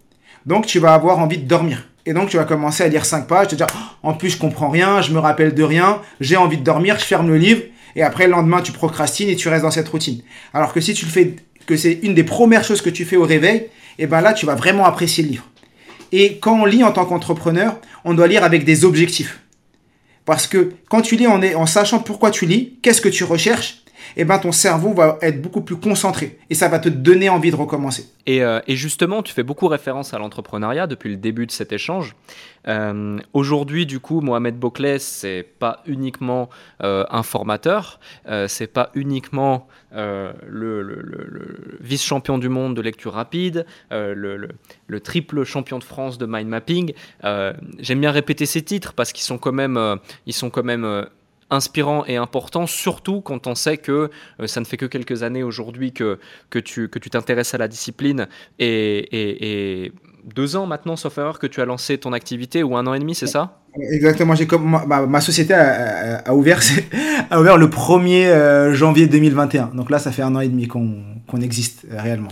Donc 0.46 0.66
tu 0.66 0.80
vas 0.80 0.94
avoir 0.94 1.20
envie 1.20 1.38
de 1.38 1.48
dormir. 1.48 1.88
Et 2.06 2.14
donc 2.14 2.30
tu 2.30 2.38
vas 2.38 2.44
commencer 2.44 2.84
à 2.84 2.88
lire 2.88 3.06
5 3.06 3.28
pages, 3.28 3.48
te 3.48 3.56
dire 3.56 3.68
oh, 3.74 4.08
en 4.08 4.14
plus 4.14 4.32
je 4.32 4.38
comprends 4.38 4.70
rien, 4.70 5.02
je 5.02 5.12
me 5.14 5.20
rappelle 5.20 5.54
de 5.54 5.64
rien, 5.64 6.02
j'ai 6.20 6.36
envie 6.36 6.58
de 6.58 6.64
dormir, 6.64 7.00
je 7.00 7.06
ferme 7.06 7.30
le 7.30 7.38
livre 7.38 7.62
Et 7.96 8.04
après, 8.04 8.26
le 8.26 8.32
lendemain, 8.32 8.62
tu 8.62 8.72
procrastines 8.72 9.30
et 9.30 9.36
tu 9.36 9.48
restes 9.48 9.64
dans 9.64 9.72
cette 9.72 9.88
routine. 9.88 10.22
Alors 10.54 10.74
que 10.74 10.82
si 10.82 10.94
tu 10.94 11.06
le 11.06 11.12
fais, 11.12 11.36
que 11.66 11.78
c'est 11.78 12.00
une 12.04 12.14
des 12.14 12.24
premières 12.24 12.64
choses 12.64 12.82
que 12.82 12.90
tu 12.90 13.06
fais 13.06 13.16
au 13.16 13.24
réveil, 13.24 13.68
et 14.00 14.04
eh 14.04 14.08
ben 14.08 14.22
là, 14.22 14.34
tu 14.34 14.48
vas 14.48 14.56
vraiment 14.56 14.86
apprécier 14.86 15.24
le 15.24 15.30
livre. 15.30 15.48
Et 16.12 16.40
quand 16.40 16.60
on 16.60 16.66
lit 16.66 16.84
en 16.84 16.92
tant 16.92 17.06
qu'entrepreneur, 17.06 17.80
on 18.06 18.16
doit 18.16 18.28
lire 18.28 18.44
avec 18.44 18.66
des 18.66 18.86
objectifs. 18.86 19.40
Parce 20.26 20.48
que 20.48 20.74
quand 20.90 21.02
tu 21.02 21.16
lis 21.16 21.28
en, 21.28 21.42
en 21.44 21.66
sachant 21.68 22.00
pourquoi 22.00 22.32
tu 22.32 22.48
lis, 22.48 22.80
qu'est-ce 22.82 23.02
que 23.02 23.10
tu 23.10 23.24
recherches, 23.24 23.83
eh 24.18 24.26
ben 24.26 24.40
ton 24.40 24.52
cerveau 24.52 24.94
va 24.94 25.18
être 25.22 25.42
beaucoup 25.42 25.62
plus 25.62 25.78
concentré 25.78 26.38
et 26.50 26.56
ça 26.56 26.68
va 26.68 26.80
te 26.80 26.90
donner 26.90 27.30
envie 27.30 27.52
de 27.52 27.56
recommencer. 27.56 28.06
Et, 28.26 28.42
euh, 28.44 28.62
justement, 28.68 29.22
tu 29.22 29.34
fais 29.34 29.44
beaucoup 29.44 29.68
référence 29.68 30.14
à 30.14 30.20
l'entrepreneuriat 30.20 30.88
depuis 30.88 31.10
le 31.10 31.18
début 31.18 31.46
de 31.46 31.52
cet 31.52 31.74
échange. 31.74 32.16
Euh, 32.68 33.20
aujourd'hui, 33.34 33.86
du 33.86 34.00
coup, 34.00 34.22
Mohamed 34.22 34.58
Bouclès, 34.58 35.04
c'est 35.04 35.46
pas 35.60 35.84
uniquement 35.86 36.50
euh, 36.82 37.04
un 37.10 37.24
formateur, 37.24 38.00
c'est 38.48 38.68
pas 38.68 38.90
uniquement 38.96 39.68
le, 39.92 40.86
vice-champion 41.82 42.38
du 42.38 42.50
monde 42.50 42.76
de 42.76 42.82
lecture 42.82 43.14
rapide, 43.14 43.66
le, 43.92 44.48
triple 45.02 45.44
champion 45.44 45.80
de 45.80 45.84
France 45.84 46.18
de 46.18 46.26
mind 46.26 46.48
mapping. 46.48 46.94
J'aime 47.80 48.00
bien 48.00 48.12
répéter 48.12 48.46
ces 48.46 48.62
titres 48.62 48.94
parce 48.94 49.12
qu'ils 49.12 49.26
sont 49.26 49.38
quand 49.38 49.52
même, 49.52 50.00
ils 50.26 50.34
sont 50.34 50.50
quand 50.50 50.64
même 50.64 51.06
inspirant 51.54 52.04
et 52.06 52.18
important, 52.18 52.68
surtout 52.68 53.22
quand 53.22 53.48
on 53.48 53.56
sait 53.56 53.78
que 53.78 54.10
euh, 54.40 54.48
ça 54.48 54.60
ne 54.60 54.66
fait 54.66 54.78
que 54.78 54.86
quelques 54.86 55.24
années 55.24 55.44
aujourd'hui 55.44 55.94
que, 55.94 56.20
que 56.50 56.60
tu 56.60 56.90
que 56.90 57.00
tu 57.00 57.10
t'intéresses 57.10 57.54
à 57.54 57.58
la 57.58 57.68
discipline 57.68 58.28
et, 58.60 59.92
deux 60.36 60.56
ans 60.56 60.66
maintenant, 60.66 60.96
sauf 60.96 61.18
erreur, 61.18 61.38
que 61.38 61.48
tu 61.48 61.60
as 61.60 61.66
lancé 61.66 61.98
ton 61.98 62.14
activité 62.14 62.64
ou 62.64 62.78
un 62.78 62.88
an 62.88 62.94
et 62.94 63.00
demi, 63.00 63.14
c'est 63.14 63.28
ça? 63.28 63.60
Exactement. 63.92 64.36
J'ai 64.36 64.48
comme 64.48 64.80
ma, 64.88 65.20
société 65.20 65.54
a, 65.54 66.34
ouvert 66.34 66.62
a 67.30 67.42
ouvert 67.42 67.58
le 67.58 67.68
1er 67.68 68.28
euh, 68.28 68.74
janvier 68.74 69.08
2021. 69.08 69.72
Donc 69.74 69.90
là, 69.90 70.00
ça 70.00 70.14
fait 70.14 70.22
un 70.22 70.34
an 70.36 70.40
et 70.40 70.48
demi 70.48 70.70
qu'on 70.70 71.42
existe 71.42 71.86
euh, 71.92 72.00
réellement. 72.00 72.32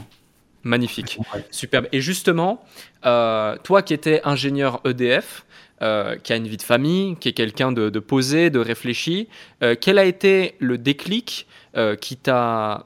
Magnifique, 0.64 1.20
superbe. 1.50 1.88
Et 1.92 2.00
justement, 2.00 2.64
toi 3.02 3.82
qui 3.84 3.94
étais 3.94 4.22
ingénieur 4.24 4.80
EDF, 4.86 5.44
euh, 5.82 6.16
qui 6.18 6.32
a 6.32 6.36
une 6.36 6.48
vie 6.48 6.58
de 6.58 6.62
famille, 6.62 7.16
qui 7.16 7.30
est 7.30 7.34
quelqu'un 7.34 7.72
de, 7.72 7.90
posé, 8.00 8.52
de 8.52 8.60
réfléchi. 8.60 9.28
Euh, 9.64 9.76
quel 9.80 9.98
a 9.98 10.06
été 10.06 10.54
le 10.60 10.78
déclic 10.78 11.48
euh, 11.76 11.96
qui 11.96 12.18
t'a 12.18 12.86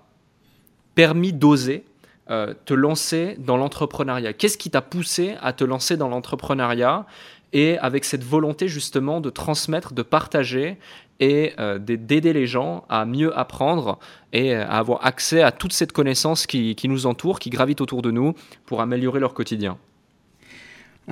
permis 0.94 1.34
d'oser 1.34 1.84
te 2.28 2.74
lancer 2.74 3.36
dans 3.38 3.58
l'entrepreneuriat? 3.58 4.32
Qu'est-ce 4.32 4.58
qui 4.58 4.72
t'a 4.72 4.82
poussé 4.82 5.36
à 5.42 5.52
te 5.52 5.64
lancer 5.66 5.98
dans 5.98 6.08
l'entrepreneuriat? 6.08 7.06
Et 7.52 7.78
avec 7.80 8.06
cette 8.06 8.24
volonté 8.24 8.68
justement 8.68 9.20
de 9.20 9.30
transmettre, 9.30 9.94
de 9.94 10.02
partager 10.02 10.78
et 11.20 11.54
d'aider 11.80 12.34
les 12.34 12.48
gens 12.48 12.86
à 12.90 13.06
mieux 13.06 13.38
apprendre 13.38 14.00
et 14.34 14.56
à 14.56 14.72
avoir 14.72 15.06
accès 15.06 15.44
à 15.44 15.52
toute 15.52 15.74
cette 15.74 15.92
connaissance 15.92 16.48
qui, 16.48 16.76
qui 16.76 16.88
nous 16.88 17.06
entoure, 17.06 17.40
qui 17.40 17.52
gravite 17.52 17.80
autour 17.80 18.02
de 18.02 18.10
nous 18.10 18.34
pour 18.66 18.82
améliorer 18.82 19.20
leur 19.20 19.34
quotidien 19.34 19.78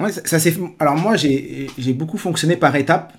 ça, 0.09 0.39
ça 0.39 0.49
Alors 0.79 0.95
moi, 0.95 1.15
j'ai 1.15 1.93
beaucoup 1.93 2.17
fonctionné 2.17 2.57
par 2.57 2.75
étapes. 2.75 3.13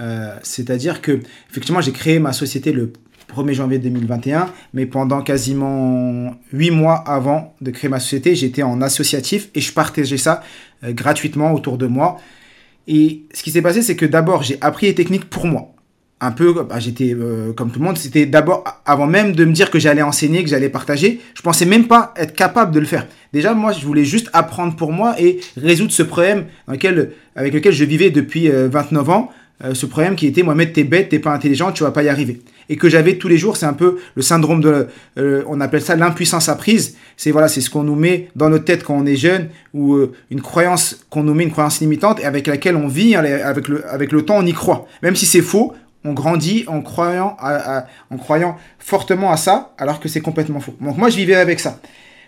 Euh, 0.00 0.34
c'est-à-dire 0.42 1.02
que, 1.02 1.20
effectivement, 1.50 1.80
j'ai 1.80 1.92
créé 1.92 2.18
ma 2.18 2.32
société 2.32 2.72
le 2.72 2.92
1er 3.34 3.52
janvier 3.52 3.78
2021, 3.78 4.50
mais 4.72 4.86
pendant 4.86 5.20
quasiment 5.22 6.34
8 6.52 6.70
mois 6.70 6.96
avant 6.96 7.54
de 7.60 7.70
créer 7.70 7.90
ma 7.90 8.00
société, 8.00 8.34
j'étais 8.34 8.62
en 8.62 8.80
associatif 8.80 9.50
et 9.54 9.60
je 9.60 9.72
partageais 9.72 10.16
ça 10.16 10.42
euh, 10.84 10.92
gratuitement 10.92 11.52
autour 11.52 11.76
de 11.76 11.86
moi. 11.86 12.18
Et 12.88 13.24
ce 13.34 13.42
qui 13.42 13.50
s'est 13.50 13.62
passé, 13.62 13.82
c'est 13.82 13.94
que 13.94 14.06
d'abord, 14.06 14.42
j'ai 14.42 14.56
appris 14.62 14.86
les 14.86 14.94
techniques 14.94 15.28
pour 15.28 15.46
moi 15.46 15.74
un 16.20 16.32
peu, 16.32 16.52
bah, 16.52 16.78
j'étais 16.78 17.14
euh, 17.18 17.52
comme 17.52 17.70
tout 17.70 17.78
le 17.78 17.84
monde, 17.86 17.96
c'était 17.96 18.26
d'abord, 18.26 18.64
avant 18.84 19.06
même 19.06 19.32
de 19.32 19.44
me 19.44 19.52
dire 19.52 19.70
que 19.70 19.78
j'allais 19.78 20.02
enseigner, 20.02 20.42
que 20.42 20.50
j'allais 20.50 20.68
partager, 20.68 21.20
je 21.34 21.42
pensais 21.42 21.64
même 21.64 21.86
pas 21.86 22.12
être 22.16 22.34
capable 22.34 22.72
de 22.72 22.80
le 22.80 22.86
faire. 22.86 23.06
Déjà, 23.32 23.54
moi, 23.54 23.72
je 23.72 23.84
voulais 23.86 24.04
juste 24.04 24.28
apprendre 24.32 24.76
pour 24.76 24.92
moi 24.92 25.14
et 25.18 25.40
résoudre 25.56 25.92
ce 25.92 26.02
problème 26.02 26.44
dans 26.66 26.74
lequel, 26.74 27.12
avec 27.36 27.54
lequel 27.54 27.72
je 27.72 27.84
vivais 27.84 28.10
depuis 28.10 28.48
29 28.48 29.08
euh, 29.08 29.12
ans, 29.12 29.30
euh, 29.64 29.74
ce 29.74 29.86
problème 29.86 30.14
qui 30.14 30.26
était, 30.26 30.42
Mohamed, 30.42 30.72
t'es 30.72 30.84
bête, 30.84 31.08
t'es 31.08 31.18
pas 31.18 31.32
intelligent, 31.32 31.72
tu 31.72 31.84
vas 31.84 31.90
pas 31.90 32.02
y 32.02 32.08
arriver. 32.10 32.42
Et 32.68 32.76
que 32.76 32.88
j'avais 32.88 33.16
tous 33.16 33.28
les 33.28 33.38
jours, 33.38 33.56
c'est 33.56 33.66
un 33.66 33.72
peu 33.72 33.98
le 34.14 34.22
syndrome 34.22 34.60
de, 34.60 34.86
on 35.16 35.60
appelle 35.60 35.82
ça 35.82 35.96
l'impuissance 35.96 36.48
apprise. 36.48 36.96
C'est 37.16 37.32
voilà, 37.32 37.48
c'est 37.48 37.60
ce 37.60 37.68
qu'on 37.68 37.82
nous 37.82 37.96
met 37.96 38.28
dans 38.36 38.48
notre 38.48 38.64
tête 38.64 38.84
quand 38.84 38.96
on 38.96 39.06
est 39.06 39.16
jeune, 39.16 39.48
ou 39.74 39.98
une 40.30 40.40
croyance 40.40 41.04
qu'on 41.10 41.24
nous 41.24 41.34
met, 41.34 41.42
une 41.42 41.50
croyance 41.50 41.80
limitante, 41.80 42.20
et 42.20 42.26
avec 42.26 42.46
laquelle 42.46 42.76
on 42.76 42.86
vit, 42.86 43.16
hein, 43.16 43.24
avec 43.24 43.66
le, 43.66 43.84
avec 43.88 44.12
le 44.12 44.22
temps, 44.22 44.36
on 44.38 44.46
y 44.46 44.52
croit. 44.52 44.86
Même 45.02 45.16
si 45.16 45.26
c'est 45.26 45.42
faux, 45.42 45.74
on 46.04 46.12
grandit 46.12 46.64
en 46.66 46.80
croyant, 46.80 47.36
en 48.10 48.16
croyant 48.16 48.56
fortement 48.78 49.32
à 49.32 49.36
ça, 49.36 49.74
alors 49.78 50.00
que 50.00 50.08
c'est 50.08 50.20
complètement 50.20 50.60
faux. 50.60 50.74
Donc 50.80 50.96
moi, 50.96 51.10
je 51.10 51.16
vivais 51.16 51.34
avec 51.34 51.60
ça. 51.60 51.80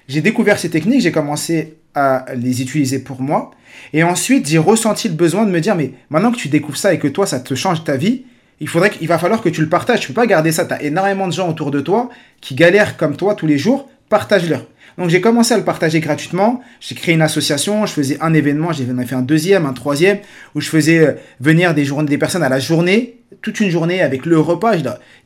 J'ai 0.08 0.20
découvert 0.20 0.58
ces 0.58 0.70
techniques, 0.70 1.00
j'ai 1.00 1.12
commencé 1.12 1.78
à 1.94 2.26
les 2.35 2.62
utiliser 2.62 2.98
pour 2.98 3.20
moi. 3.22 3.50
Et 3.92 4.02
ensuite, 4.02 4.48
j'ai 4.48 4.58
ressenti 4.58 5.08
le 5.08 5.14
besoin 5.14 5.44
de 5.44 5.50
me 5.50 5.61
dire, 5.61 5.74
mais 5.74 5.92
maintenant 6.11 6.32
que 6.32 6.37
tu 6.37 6.48
découvres 6.48 6.76
ça 6.76 6.92
et 6.92 6.98
que 6.98 7.08
toi, 7.08 7.26
ça 7.26 7.40
te 7.40 7.54
change 7.54 7.85
ta 7.85 7.96
vie, 7.96 8.24
il 8.61 8.68
faudrait 8.68 8.90
qu'il 8.90 9.08
va 9.08 9.18
falloir 9.18 9.42
que 9.42 9.48
tu 9.48 9.61
le 9.61 9.68
partages. 9.68 10.00
Tu 10.00 10.08
peux 10.08 10.14
pas 10.14 10.26
garder 10.26 10.52
ça. 10.52 10.64
Tu 10.64 10.72
as 10.72 10.82
énormément 10.82 11.26
de 11.26 11.32
gens 11.32 11.48
autour 11.48 11.70
de 11.70 11.80
toi 11.80 12.11
qui 12.40 12.54
galèrent 12.54 12.96
comme 12.96 13.16
toi 13.16 13.35
tous 13.35 13.46
les 13.46 13.58
jours. 13.58 13.88
Partage-leur. 14.08 14.66
Donc 14.98 15.09
j'ai 15.09 15.20
commencé 15.20 15.55
à 15.55 15.59
le 15.59 15.64
partager 15.64 16.00
gratuitement. 16.00 16.61
J'ai 16.81 16.94
créé 16.94 17.14
une 17.14 17.22
association, 17.22 17.87
je 17.87 17.92
faisais 17.92 18.18
un 18.20 18.35
événement, 18.35 18.72
j'ai 18.72 18.85
fait 18.85 19.14
un 19.14 19.22
deuxième, 19.22 19.66
un 19.66 19.72
troisième, 19.72 20.18
où 20.55 20.61
je 20.61 20.68
faisais 20.68 20.98
euh, 20.98 21.12
venir 21.40 21.74
des, 21.74 22.18
personnes 22.18 22.42
à 22.42 22.48
la 22.48 22.59
journée, 22.59 23.20
toute 23.40 23.61
une 23.61 23.70
journée 23.70 24.00
avec 24.02 24.26
le 24.26 24.38
repas. 24.38 24.72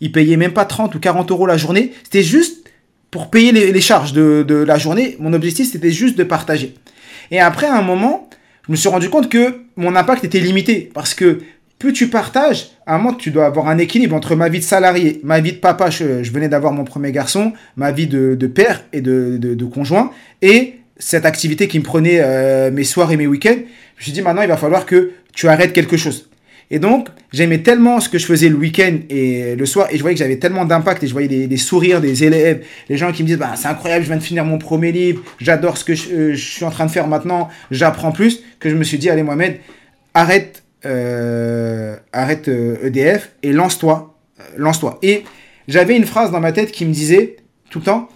Ils 0.01 0.13
payaient 0.13 0.37
même 0.37 0.53
pas 0.53 0.65
30 0.65 0.95
ou 0.95 1.01
40 1.01 1.31
euros 1.31 1.47
la 1.47 1.57
journée. 1.57 1.93
C'était 2.05 2.23
juste 2.23 2.71
pour 3.11 3.31
payer 3.31 3.53
les, 3.53 3.81
charges 3.81 4.13
de, 4.13 4.45
de, 4.47 4.55
la 4.55 4.79
journée. 4.79 5.17
Mon 5.21 5.33
objectif, 5.33 5.71
c'était 5.71 5.91
juste 5.91 6.19
de 6.19 6.25
partager. 6.25 6.75
Et 7.31 7.41
après, 7.41 7.67
à 7.67 7.77
un 7.77 7.83
moment, 7.83 8.29
je 8.67 8.73
me 8.73 8.77
suis 8.77 8.89
rendu 8.89 9.09
compte 9.09 9.29
que 9.29 9.61
mon 9.77 9.97
impact 9.97 10.25
était 10.25 10.41
limité. 10.41 10.91
Parce 10.93 11.15
que 11.15 11.41
plus 11.79 11.93
tu 11.93 12.09
partages, 12.09 12.69
à 12.87 12.95
un 12.95 12.99
moment, 12.99 13.15
tu 13.15 13.31
dois 13.31 13.47
avoir 13.47 13.69
un 13.69 13.79
équilibre 13.79 14.17
entre 14.17 14.35
ma 14.35 14.49
vie 14.49 14.61
de 14.61 14.65
salarié, 14.65 15.21
ma 15.23 15.41
vie 15.41 15.53
de 15.53 15.59
papa, 15.59 15.91
je, 15.91 16.05
venais 16.31 16.49
d'avoir 16.49 16.73
mon 16.73 16.85
premier 16.85 17.13
garçon, 17.13 17.53
ma 17.77 17.93
vie 17.93 18.07
de, 18.07 18.47
père 18.47 18.85
et 18.93 19.01
de, 19.03 19.65
conjoint, 19.65 20.11
et 20.41 20.77
cette 20.99 21.27
activité 21.27 21.69
qui 21.69 21.79
me 21.79 21.85
prenait 21.85 22.21
euh, 22.21 22.71
mes 22.71 22.85
soirs 22.85 23.13
et 23.13 23.19
mes 23.19 23.27
week-ends. 23.27 23.59
Je 23.97 24.01
me 24.01 24.03
suis 24.03 24.13
dit, 24.13 24.23
maintenant, 24.23 24.43
il 24.43 24.49
va 24.49 24.57
falloir 24.57 24.87
que 24.87 25.13
tu 25.35 25.49
arrêtes 25.49 25.75
quelque 25.75 25.99
chose. 25.99 26.31
Et 26.71 26.79
donc, 26.79 27.09
j'aimais 27.33 27.59
tellement 27.59 28.01
ce 28.01 28.09
que 28.09 28.19
je 28.19 28.27
faisais 28.27 28.49
le 28.49 28.57
week-end 28.57 28.99
et 29.11 29.55
le 29.55 29.67
soir, 29.67 29.89
et 29.91 29.99
je 29.99 30.01
voyais 30.01 30.15
que 30.15 30.19
j'avais 30.19 30.39
tellement 30.39 30.65
d'impact, 30.65 31.05
et 31.05 31.07
je 31.07 31.13
voyais 31.13 31.47
des, 31.47 31.57
sourires 31.59 32.01
des 32.01 32.25
élèves, 32.25 32.65
les 32.89 32.97
gens 32.97 33.13
qui 33.13 33.23
me 33.23 33.29
disent, 33.29 33.39
bah, 33.39 33.53
c'est 33.55 33.69
incroyable, 33.69 34.03
je 34.03 34.09
viens 34.09 34.17
de 34.17 34.23
finir 34.23 34.45
mon 34.45 34.59
premier 34.59 34.91
livre, 34.93 35.23
j'adore 35.39 35.77
ce 35.77 35.85
que 35.85 35.95
je, 35.95 36.09
euh, 36.11 36.35
je, 36.35 36.45
suis 36.45 36.65
en 36.65 36.71
train 36.71 36.87
de 36.87 36.91
faire 36.91 37.07
maintenant, 37.07 37.51
j'apprends 37.71 38.11
plus, 38.11 38.41
que 38.59 38.71
je 38.71 38.75
me 38.75 38.83
suis 38.83 38.99
dit, 38.99 39.11
allez 39.11 39.23
Mohamed, 39.23 39.59
arrête 40.15 40.65
euh, 40.87 41.97
arrête 42.13 42.49
EDF 42.49 43.25
euh, 43.25 43.47
e 43.47 43.49
et 43.49 43.53
lance-toi, 43.53 44.17
euh, 44.41 44.43
lance-toi. 44.57 44.99
Et 45.03 45.25
j'avais 45.69 45.97
une 45.97 46.05
phrase 46.05 46.31
dans 46.31 46.41
ma 46.41 46.53
tête 46.53 46.73
qui 46.73 46.85
me 46.85 46.93
disait 46.93 47.37
tout 47.71 47.81
le 47.81 47.85
temps, 47.85 48.09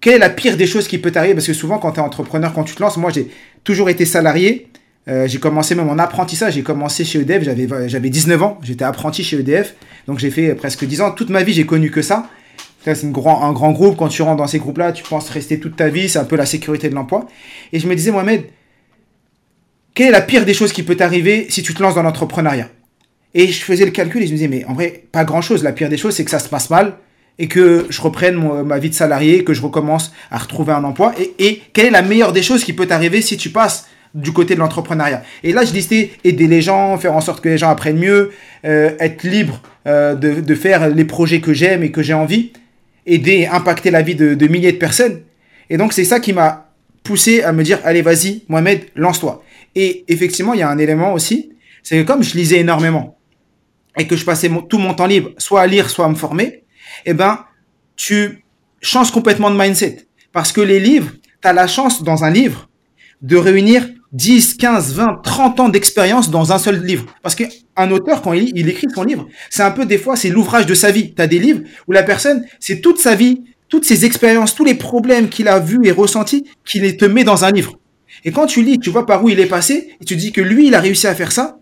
quelle 0.00 0.14
est 0.14 0.18
la 0.18 0.30
pire 0.30 0.56
des 0.56 0.66
choses 0.66 0.88
qui 0.88 0.98
peut 0.98 1.10
t'arriver? 1.10 1.34
Parce 1.34 1.46
que 1.46 1.52
souvent, 1.52 1.78
quand 1.78 1.92
tu 1.92 2.00
es 2.00 2.02
entrepreneur, 2.02 2.52
quand 2.52 2.64
tu 2.64 2.74
te 2.74 2.82
lances, 2.82 2.96
moi 2.96 3.10
j'ai 3.10 3.28
toujours 3.62 3.88
été 3.88 4.04
salarié. 4.04 4.68
j'ai 5.06 5.38
commencé 5.38 5.74
même 5.74 5.86
mon 5.86 5.98
apprentissage, 5.98 6.54
j'ai 6.54 6.62
commencé 6.62 7.04
chez 7.04 7.20
EDF, 7.20 7.44
j'avais, 7.44 7.88
j'avais 7.88 8.10
19 8.10 8.42
ans, 8.42 8.58
j'étais 8.62 8.84
apprenti 8.84 9.22
chez 9.22 9.38
EDF, 9.38 9.74
donc 10.08 10.18
j'ai 10.18 10.30
fait 10.30 10.54
presque 10.54 10.84
10 10.84 11.02
ans. 11.02 11.10
Toute 11.12 11.30
ma 11.30 11.42
vie, 11.42 11.52
j'ai 11.52 11.66
connu 11.66 11.90
que 11.90 12.02
ça. 12.02 12.28
C'est 12.84 13.12
grand, 13.12 13.44
un 13.44 13.52
grand 13.52 13.70
groupe, 13.70 13.96
quand 13.96 14.08
tu 14.08 14.22
rentres 14.22 14.38
dans 14.38 14.48
ces 14.48 14.58
groupes-là, 14.58 14.90
tu 14.90 15.04
penses 15.04 15.28
rester 15.30 15.60
toute 15.60 15.76
ta 15.76 15.88
vie, 15.88 16.08
c'est 16.08 16.18
un 16.18 16.24
peu 16.24 16.34
la 16.34 16.46
sécurité 16.46 16.88
de 16.88 16.94
l'emploi. 16.94 17.28
Et 17.72 17.78
je 17.78 17.86
me 17.86 17.94
disais, 17.94 18.10
Mohamed, 18.10 18.44
quelle 19.94 20.08
est 20.08 20.12
la 20.12 20.22
pire 20.22 20.44
des 20.44 20.54
choses 20.54 20.72
qui 20.72 20.82
peut 20.82 20.96
t'arriver 20.96 21.46
si 21.50 21.62
tu 21.62 21.74
te 21.74 21.82
lances 21.82 21.94
dans 21.94 22.02
l'entrepreneuriat? 22.02 22.68
Et 23.34 23.48
je 23.48 23.62
faisais 23.62 23.84
le 23.84 23.90
calcul 23.90 24.22
et 24.22 24.26
je 24.26 24.32
me 24.32 24.36
disais, 24.36 24.48
mais 24.48 24.64
en 24.64 24.74
vrai, 24.74 25.04
pas 25.12 25.24
grand-chose. 25.24 25.62
La 25.62 25.72
pire 25.72 25.88
des 25.88 25.96
choses, 25.96 26.14
c'est 26.14 26.24
que 26.24 26.30
ça 26.30 26.38
se 26.38 26.48
passe 26.48 26.70
mal 26.70 26.94
et 27.38 27.48
que 27.48 27.86
je 27.88 28.00
reprenne 28.00 28.36
ma 28.64 28.78
vie 28.78 28.90
de 28.90 28.94
salarié, 28.94 29.42
que 29.44 29.54
je 29.54 29.62
recommence 29.62 30.12
à 30.30 30.38
retrouver 30.38 30.72
un 30.72 30.84
emploi. 30.84 31.14
Et, 31.38 31.62
quelle 31.72 31.86
est 31.86 31.90
la 31.90 32.02
meilleure 32.02 32.32
des 32.32 32.42
choses 32.42 32.64
qui 32.64 32.72
peut 32.72 32.86
t'arriver 32.86 33.22
si 33.22 33.36
tu 33.36 33.50
passes 33.50 33.86
du 34.14 34.32
côté 34.32 34.54
de 34.54 34.60
l'entrepreneuriat? 34.60 35.22
Et 35.42 35.52
là, 35.52 35.64
je 35.64 35.72
listais 35.72 36.10
aider 36.24 36.46
les 36.46 36.60
gens, 36.60 36.96
faire 36.98 37.14
en 37.14 37.22
sorte 37.22 37.42
que 37.42 37.48
les 37.48 37.58
gens 37.58 37.70
apprennent 37.70 37.98
mieux, 37.98 38.32
euh, 38.66 38.90
être 39.00 39.24
libre 39.24 39.62
euh, 39.86 40.14
de, 40.14 40.54
faire 40.54 40.90
les 40.90 41.04
projets 41.06 41.40
que 41.40 41.54
j'aime 41.54 41.82
et 41.82 41.90
que 41.90 42.02
j'ai 42.02 42.14
envie, 42.14 42.52
aider, 43.06 43.46
impacter 43.50 43.90
la 43.90 44.02
vie 44.02 44.14
de, 44.14 44.34
de 44.34 44.46
milliers 44.46 44.72
de 44.72 44.78
personnes. 44.78 45.20
Et 45.70 45.78
donc, 45.78 45.94
c'est 45.94 46.04
ça 46.04 46.20
qui 46.20 46.34
m'a 46.34 46.68
poussé 47.02 47.42
à 47.42 47.52
me 47.52 47.62
dire, 47.62 47.78
allez, 47.84 48.02
vas-y, 48.02 48.42
Mohamed, 48.48 48.82
lance-toi. 48.94 49.42
Et 49.74 50.04
effectivement, 50.08 50.54
il 50.54 50.60
y 50.60 50.62
a 50.62 50.68
un 50.68 50.78
élément 50.78 51.12
aussi, 51.12 51.52
c'est 51.82 51.96
que 51.98 52.06
comme 52.06 52.22
je 52.22 52.36
lisais 52.36 52.58
énormément 52.58 53.18
et 53.96 54.06
que 54.06 54.16
je 54.16 54.24
passais 54.24 54.50
tout 54.68 54.78
mon 54.78 54.94
temps 54.94 55.06
libre, 55.06 55.30
soit 55.38 55.60
à 55.62 55.66
lire, 55.66 55.90
soit 55.90 56.06
à 56.06 56.08
me 56.08 56.14
former, 56.14 56.64
eh 57.04 57.14
ben, 57.14 57.44
tu 57.96 58.44
changes 58.80 59.10
complètement 59.10 59.50
de 59.50 59.56
mindset. 59.56 60.06
Parce 60.32 60.52
que 60.52 60.60
les 60.60 60.80
livres, 60.80 61.12
tu 61.42 61.48
as 61.48 61.52
la 61.52 61.66
chance 61.66 62.02
dans 62.02 62.24
un 62.24 62.30
livre 62.30 62.68
de 63.20 63.36
réunir 63.36 63.86
10, 64.12 64.54
15, 64.54 64.94
20, 64.94 65.20
30 65.22 65.60
ans 65.60 65.68
d'expérience 65.68 66.30
dans 66.30 66.52
un 66.52 66.58
seul 66.58 66.84
livre. 66.84 67.06
Parce 67.22 67.34
que 67.34 67.44
un 67.76 67.90
auteur, 67.90 68.20
quand 68.22 68.32
il, 68.32 68.52
il 68.56 68.68
écrit 68.68 68.86
son 68.94 69.04
livre, 69.04 69.26
c'est 69.48 69.62
un 69.62 69.70
peu 69.70 69.86
des 69.86 69.98
fois, 69.98 70.16
c'est 70.16 70.28
l'ouvrage 70.28 70.66
de 70.66 70.74
sa 70.74 70.90
vie. 70.90 71.14
Tu 71.14 71.22
as 71.22 71.26
des 71.26 71.38
livres 71.38 71.60
où 71.88 71.92
la 71.92 72.02
personne, 72.02 72.44
c'est 72.60 72.80
toute 72.80 72.98
sa 72.98 73.14
vie, 73.14 73.42
toutes 73.68 73.84
ses 73.86 74.04
expériences, 74.04 74.54
tous 74.54 74.64
les 74.64 74.74
problèmes 74.74 75.28
qu'il 75.30 75.48
a 75.48 75.58
vus 75.58 75.80
et 75.84 75.92
ressentis, 75.92 76.44
qu'il 76.64 76.96
te 76.96 77.06
met 77.06 77.24
dans 77.24 77.44
un 77.44 77.50
livre. 77.50 77.78
Et 78.24 78.32
quand 78.32 78.46
tu 78.46 78.62
lis, 78.62 78.78
tu 78.78 78.90
vois 78.90 79.06
par 79.06 79.24
où 79.24 79.28
il 79.28 79.40
est 79.40 79.46
passé, 79.46 79.90
et 80.00 80.04
tu 80.04 80.16
dis 80.16 80.32
que 80.32 80.40
lui, 80.40 80.68
il 80.68 80.74
a 80.74 80.80
réussi 80.80 81.06
à 81.06 81.14
faire 81.14 81.32
ça, 81.32 81.58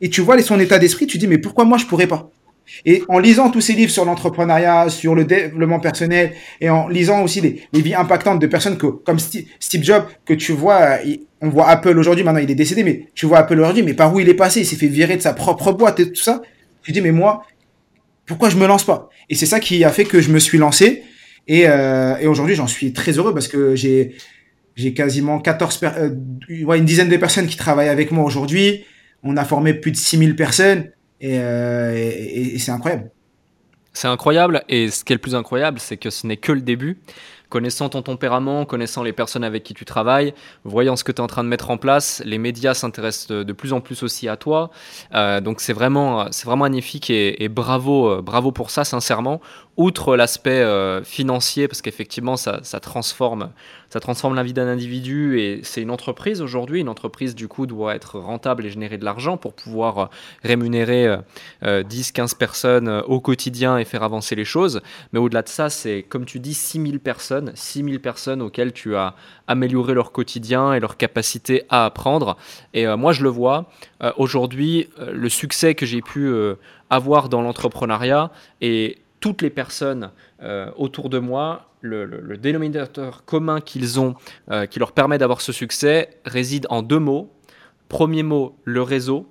et 0.00 0.10
tu 0.10 0.20
vois 0.20 0.40
son 0.42 0.58
état 0.60 0.78
d'esprit, 0.78 1.06
tu 1.06 1.18
dis, 1.18 1.26
mais 1.26 1.38
pourquoi 1.38 1.64
moi, 1.64 1.78
je 1.78 1.86
pourrais 1.86 2.06
pas? 2.06 2.30
Et 2.86 3.02
en 3.08 3.18
lisant 3.18 3.50
tous 3.50 3.60
ces 3.60 3.74
livres 3.74 3.90
sur 3.90 4.04
l'entrepreneuriat, 4.04 4.88
sur 4.88 5.14
le 5.14 5.24
développement 5.24 5.80
personnel, 5.80 6.32
et 6.60 6.70
en 6.70 6.88
lisant 6.88 7.22
aussi 7.22 7.40
les, 7.40 7.80
vies 7.80 7.94
impactantes 7.94 8.40
de 8.40 8.46
personnes 8.46 8.78
que, 8.78 8.86
comme 8.86 9.18
Steve, 9.18 9.82
Jobs, 9.82 10.04
que 10.24 10.34
tu 10.34 10.52
vois, 10.52 10.98
on 11.40 11.48
voit 11.50 11.68
Apple 11.68 11.98
aujourd'hui, 11.98 12.24
maintenant 12.24 12.40
il 12.40 12.50
est 12.50 12.54
décédé, 12.54 12.82
mais 12.82 13.08
tu 13.14 13.26
vois 13.26 13.38
Apple 13.38 13.58
aujourd'hui, 13.58 13.82
mais 13.82 13.94
par 13.94 14.14
où 14.14 14.20
il 14.20 14.28
est 14.28 14.34
passé, 14.34 14.60
il 14.60 14.66
s'est 14.66 14.76
fait 14.76 14.86
virer 14.86 15.16
de 15.16 15.22
sa 15.22 15.34
propre 15.34 15.72
boîte 15.72 16.00
et 16.00 16.10
tout 16.10 16.22
ça. 16.22 16.42
Tu 16.82 16.92
dis, 16.92 17.00
mais 17.00 17.12
moi, 17.12 17.44
pourquoi 18.26 18.48
je 18.48 18.56
me 18.56 18.66
lance 18.66 18.84
pas? 18.84 19.10
Et 19.28 19.34
c'est 19.34 19.46
ça 19.46 19.60
qui 19.60 19.84
a 19.84 19.90
fait 19.90 20.04
que 20.04 20.20
je 20.20 20.30
me 20.30 20.38
suis 20.38 20.58
lancé. 20.58 21.02
Et, 21.46 21.64
euh, 21.66 22.16
et 22.18 22.26
aujourd'hui, 22.26 22.54
j'en 22.54 22.66
suis 22.66 22.92
très 22.92 23.12
heureux 23.12 23.34
parce 23.34 23.48
que 23.48 23.76
j'ai 23.76 24.14
j'ai 24.76 24.94
quasiment 24.94 25.38
14 25.38 25.80
euh, 25.84 26.10
une 26.48 26.84
dizaine 26.84 27.08
de 27.08 27.16
personnes 27.16 27.46
qui 27.46 27.56
travaillent 27.56 27.88
avec 27.88 28.10
moi 28.10 28.24
aujourd'hui. 28.24 28.84
On 29.22 29.36
a 29.36 29.44
formé 29.44 29.74
plus 29.74 29.92
de 29.92 29.96
6000 29.96 30.36
personnes 30.36 30.90
euh, 31.22 31.94
et, 31.94 32.54
et, 32.54 32.58
c'est 32.58 32.72
incroyable. 32.72 33.10
C'est 33.92 34.08
incroyable 34.08 34.62
et 34.68 34.90
ce 34.90 35.04
qui 35.04 35.12
est 35.12 35.16
le 35.16 35.20
plus 35.20 35.34
incroyable, 35.34 35.78
c'est 35.78 35.96
que 35.96 36.10
ce 36.10 36.26
n'est 36.26 36.36
que 36.36 36.52
le 36.52 36.60
début 36.60 36.98
connaissant 37.50 37.88
ton 37.88 38.02
tempérament, 38.02 38.64
connaissant 38.64 39.04
les 39.04 39.12
personnes 39.12 39.44
avec 39.44 39.62
qui 39.62 39.74
tu 39.74 39.84
travailles, 39.84 40.34
voyant 40.64 40.96
ce 40.96 41.04
que 41.04 41.12
tu 41.12 41.18
es 41.18 41.20
en 41.20 41.28
train 41.28 41.44
de 41.44 41.48
mettre 41.48 41.70
en 41.70 41.76
place, 41.76 42.20
les 42.24 42.38
médias 42.38 42.74
s'intéressent 42.74 43.28
de, 43.28 43.52
plus 43.52 43.72
en 43.72 43.80
plus 43.80 44.02
aussi 44.02 44.28
à 44.28 44.36
toi. 44.36 44.70
Euh, 45.14 45.40
donc 45.40 45.60
c'est 45.60 45.72
vraiment, 45.72 46.26
c'est 46.32 46.46
vraiment 46.46 46.64
magnifique 46.64 47.10
et, 47.10 47.44
et, 47.44 47.48
bravo, 47.48 48.20
bravo 48.22 48.50
pour 48.50 48.70
ça, 48.70 48.82
sincèrement 48.82 49.40
outre 49.76 50.16
l'aspect 50.16 50.60
euh, 50.60 51.02
financier, 51.02 51.68
parce 51.68 51.82
qu'effectivement, 51.82 52.36
ça, 52.36 52.60
transforme, 52.80 53.50
ça 53.94 54.00
transforme 54.00 54.34
la 54.34 54.42
vie 54.42 54.52
d'un 54.52 54.66
individu 54.66 55.38
et 55.38 55.60
c'est 55.62 55.80
une 55.80 55.92
entreprise 55.92 56.42
aujourd'hui. 56.42 56.80
Une 56.80 56.88
entreprise, 56.88 57.36
du 57.36 57.46
coup, 57.46 57.64
doit 57.64 57.94
être 57.94 58.18
rentable 58.18 58.66
et 58.66 58.70
générer 58.70 58.98
de 58.98 59.04
l'argent 59.04 59.36
pour 59.36 59.54
pouvoir 59.54 59.98
euh, 59.98 60.06
rémunérer 60.42 61.16
10, 61.62 61.64
euh, 61.64 62.12
15 62.12 62.34
personnes 62.34 62.88
au 62.88 63.20
quotidien 63.20 63.78
et 63.78 63.84
faire 63.84 64.02
avancer 64.02 64.34
les 64.34 64.44
choses. 64.44 64.80
Mais 65.12 65.20
au-delà 65.20 65.42
de 65.42 65.48
ça, 65.48 65.70
c'est, 65.70 66.02
comme 66.02 66.24
tu 66.24 66.40
dis, 66.40 66.54
6000 66.54 66.98
personnes, 66.98 67.52
6000 67.54 68.00
personnes 68.00 68.42
auxquelles 68.42 68.72
tu 68.72 68.96
as 68.96 69.14
amélioré 69.46 69.94
leur 69.94 70.10
quotidien 70.10 70.72
et 70.72 70.80
leur 70.80 70.96
capacité 70.96 71.62
à 71.68 71.84
apprendre. 71.84 72.36
Et 72.72 72.88
moi, 72.96 73.12
je 73.12 73.22
le 73.22 73.28
vois. 73.28 73.70
aujourd'hui, 74.16 74.88
le 74.98 75.28
succès 75.28 75.76
que 75.76 75.86
j'ai 75.86 76.02
pu 76.02 76.34
avoir 76.90 77.28
dans 77.28 77.42
l'entrepreneuriat 77.42 78.32
et 78.60 78.98
toutes 79.24 79.40
les 79.40 79.48
personnes 79.48 80.10
euh, 80.42 80.70
autour 80.76 81.08
de 81.08 81.18
moi, 81.18 81.70
le, 81.80 82.36
dénominateur 82.36 83.24
commun 83.24 83.62
qu'ils 83.62 83.98
ont, 83.98 84.16
euh, 84.50 84.66
qui 84.66 84.78
leur 84.78 84.92
permet 84.92 85.16
d'avoir 85.16 85.40
ce 85.40 85.50
succès, 85.50 86.20
réside 86.26 86.66
en 86.68 86.82
deux 86.82 86.98
mots. 86.98 87.32
Premier 87.88 88.22
mot, 88.22 88.54
le 88.64 88.82
réseau. 88.82 89.26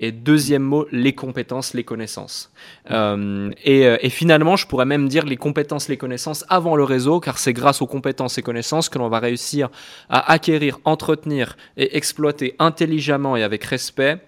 Et 0.00 0.12
deuxième 0.12 0.64
mot, 0.64 0.86
les 0.92 1.14
compétences, 1.14 1.72
les 1.72 1.82
connaissances. 1.82 2.52
Euh, 2.90 3.50
et, 3.64 4.10
finalement, 4.10 4.56
je 4.56 4.66
pourrais 4.66 4.84
même 4.84 5.08
dire 5.08 5.24
les 5.24 5.38
compétences, 5.38 5.88
les 5.88 5.96
connaissances 5.96 6.44
avant 6.50 6.76
le 6.76 6.84
réseau, 6.84 7.18
car 7.18 7.38
c'est 7.38 7.54
grâce 7.54 7.80
aux 7.80 7.86
compétences 7.86 8.36
et 8.36 8.42
connaissances 8.42 8.90
que 8.90 8.98
l'on 8.98 9.08
va 9.08 9.18
réussir 9.18 9.70
à 10.10 10.30
acquérir, 10.30 10.78
entretenir 10.84 11.56
et 11.78 11.96
exploiter 11.96 12.54
intelligemment 12.58 13.34
et 13.34 13.44
avec 13.44 13.64
respect 13.64 14.18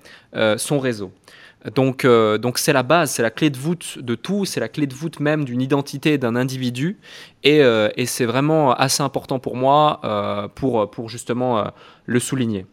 son 0.56 0.78
réseau. 0.78 1.12
Donc, 1.72 2.04
euh, 2.04 2.36
donc 2.36 2.58
c'est 2.58 2.72
la 2.72 2.82
base, 2.82 3.12
c'est 3.12 3.22
la 3.22 3.30
clé 3.30 3.48
de 3.48 3.56
voûte 3.56 3.98
de 3.98 4.14
tout, 4.14 4.44
c'est 4.44 4.60
la 4.60 4.68
clé 4.68 4.86
de 4.86 4.94
voûte 4.94 5.20
même 5.20 5.44
d'une 5.44 5.62
identité 5.62 6.18
d'un 6.18 6.36
individu, 6.36 6.98
et, 7.42 7.62
euh, 7.62 7.88
c'est 8.04 8.26
vraiment 8.26 8.74
assez 8.74 9.02
important 9.02 9.38
pour 9.38 9.56
moi 9.56 10.00
euh, 10.04 10.46
pour, 10.48 10.90
pour 10.90 11.08
justement 11.08 11.64
le 12.06 12.20
souligner. 12.20 12.66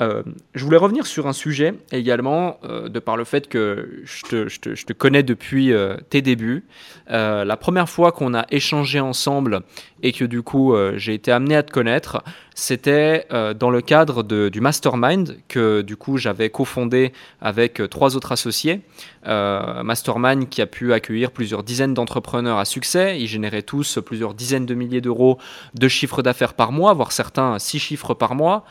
Je 0.00 0.64
voulais 0.64 0.76
revenir 0.76 1.08
sur 1.08 1.26
un 1.26 1.32
sujet 1.32 1.74
également, 1.90 2.60
de 2.62 2.98
par 3.00 3.16
le 3.16 3.24
fait 3.24 3.48
que 3.48 4.00
je 4.04 4.22
te, 4.22 4.48
je 4.48 4.60
te, 4.60 4.74
je 4.76 4.86
te 4.86 4.92
connais 4.92 5.24
depuis 5.24 5.72
tes 6.08 6.22
débuts. 6.22 6.64
la 7.08 7.56
première 7.56 7.88
fois 7.88 8.12
qu'on 8.12 8.32
a 8.32 8.46
échangé 8.52 9.00
ensemble 9.00 9.62
et 10.02 10.12
que 10.12 10.24
du 10.24 10.42
coup 10.42 10.74
j'ai 10.96 11.14
été 11.14 11.32
amené 11.32 11.56
à 11.56 11.62
te 11.62 11.72
connaître, 11.72 12.22
c'était 12.54 13.26
dans 13.58 13.70
le 13.70 13.80
cadre 13.80 14.22
de, 14.22 14.48
du 14.48 14.60
mastermind 14.60 15.38
que 15.48 15.82
du 15.82 15.96
coup 15.96 16.16
j'avais 16.16 16.50
cofondé 16.50 17.12
avec 17.40 17.82
trois 17.90 18.16
autres 18.16 18.32
associés. 18.32 18.80
mastermind 19.24 20.48
qui 20.48 20.62
a 20.62 20.66
pu 20.66 20.92
accueillir 20.92 21.30
plusieurs 21.30 21.62
dizaines 21.62 21.94
d'entrepreneurs 21.94 22.58
à 22.58 22.64
succès. 22.64 23.18
Ils 23.20 23.26
généraient 23.26 23.62
tous 23.62 23.98
plusieurs 24.04 24.34
dizaines 24.34 24.66
de 24.66 24.74
milliers 24.74 25.00
d'euros 25.00 25.38
de 25.74 25.88
chiffre 25.88 26.22
d'affaires 26.22 26.54
par 26.54 26.72
mois, 26.72 26.92
voire 26.94 27.12
certains 27.12 27.58
six 27.58 27.78
chiffres 27.78 28.14
par 28.14 28.34
mois, 28.34 28.64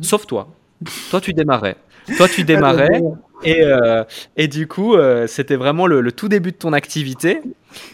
sauf 0.00 0.26
toi. 0.26 0.48
Toi, 1.10 1.20
tu 1.20 1.32
démarrais. 1.32 1.76
Toi, 2.16 2.28
tu 2.28 2.44
démarrais. 2.44 3.00
Et, 3.42 3.62
euh, 3.62 4.04
et 4.36 4.48
du 4.48 4.66
coup, 4.66 4.94
euh, 4.94 5.26
c'était 5.26 5.56
vraiment 5.56 5.86
le, 5.86 6.10
tout 6.12 6.28
début 6.28 6.52
de 6.52 6.56
ton 6.56 6.72
activité. 6.72 7.40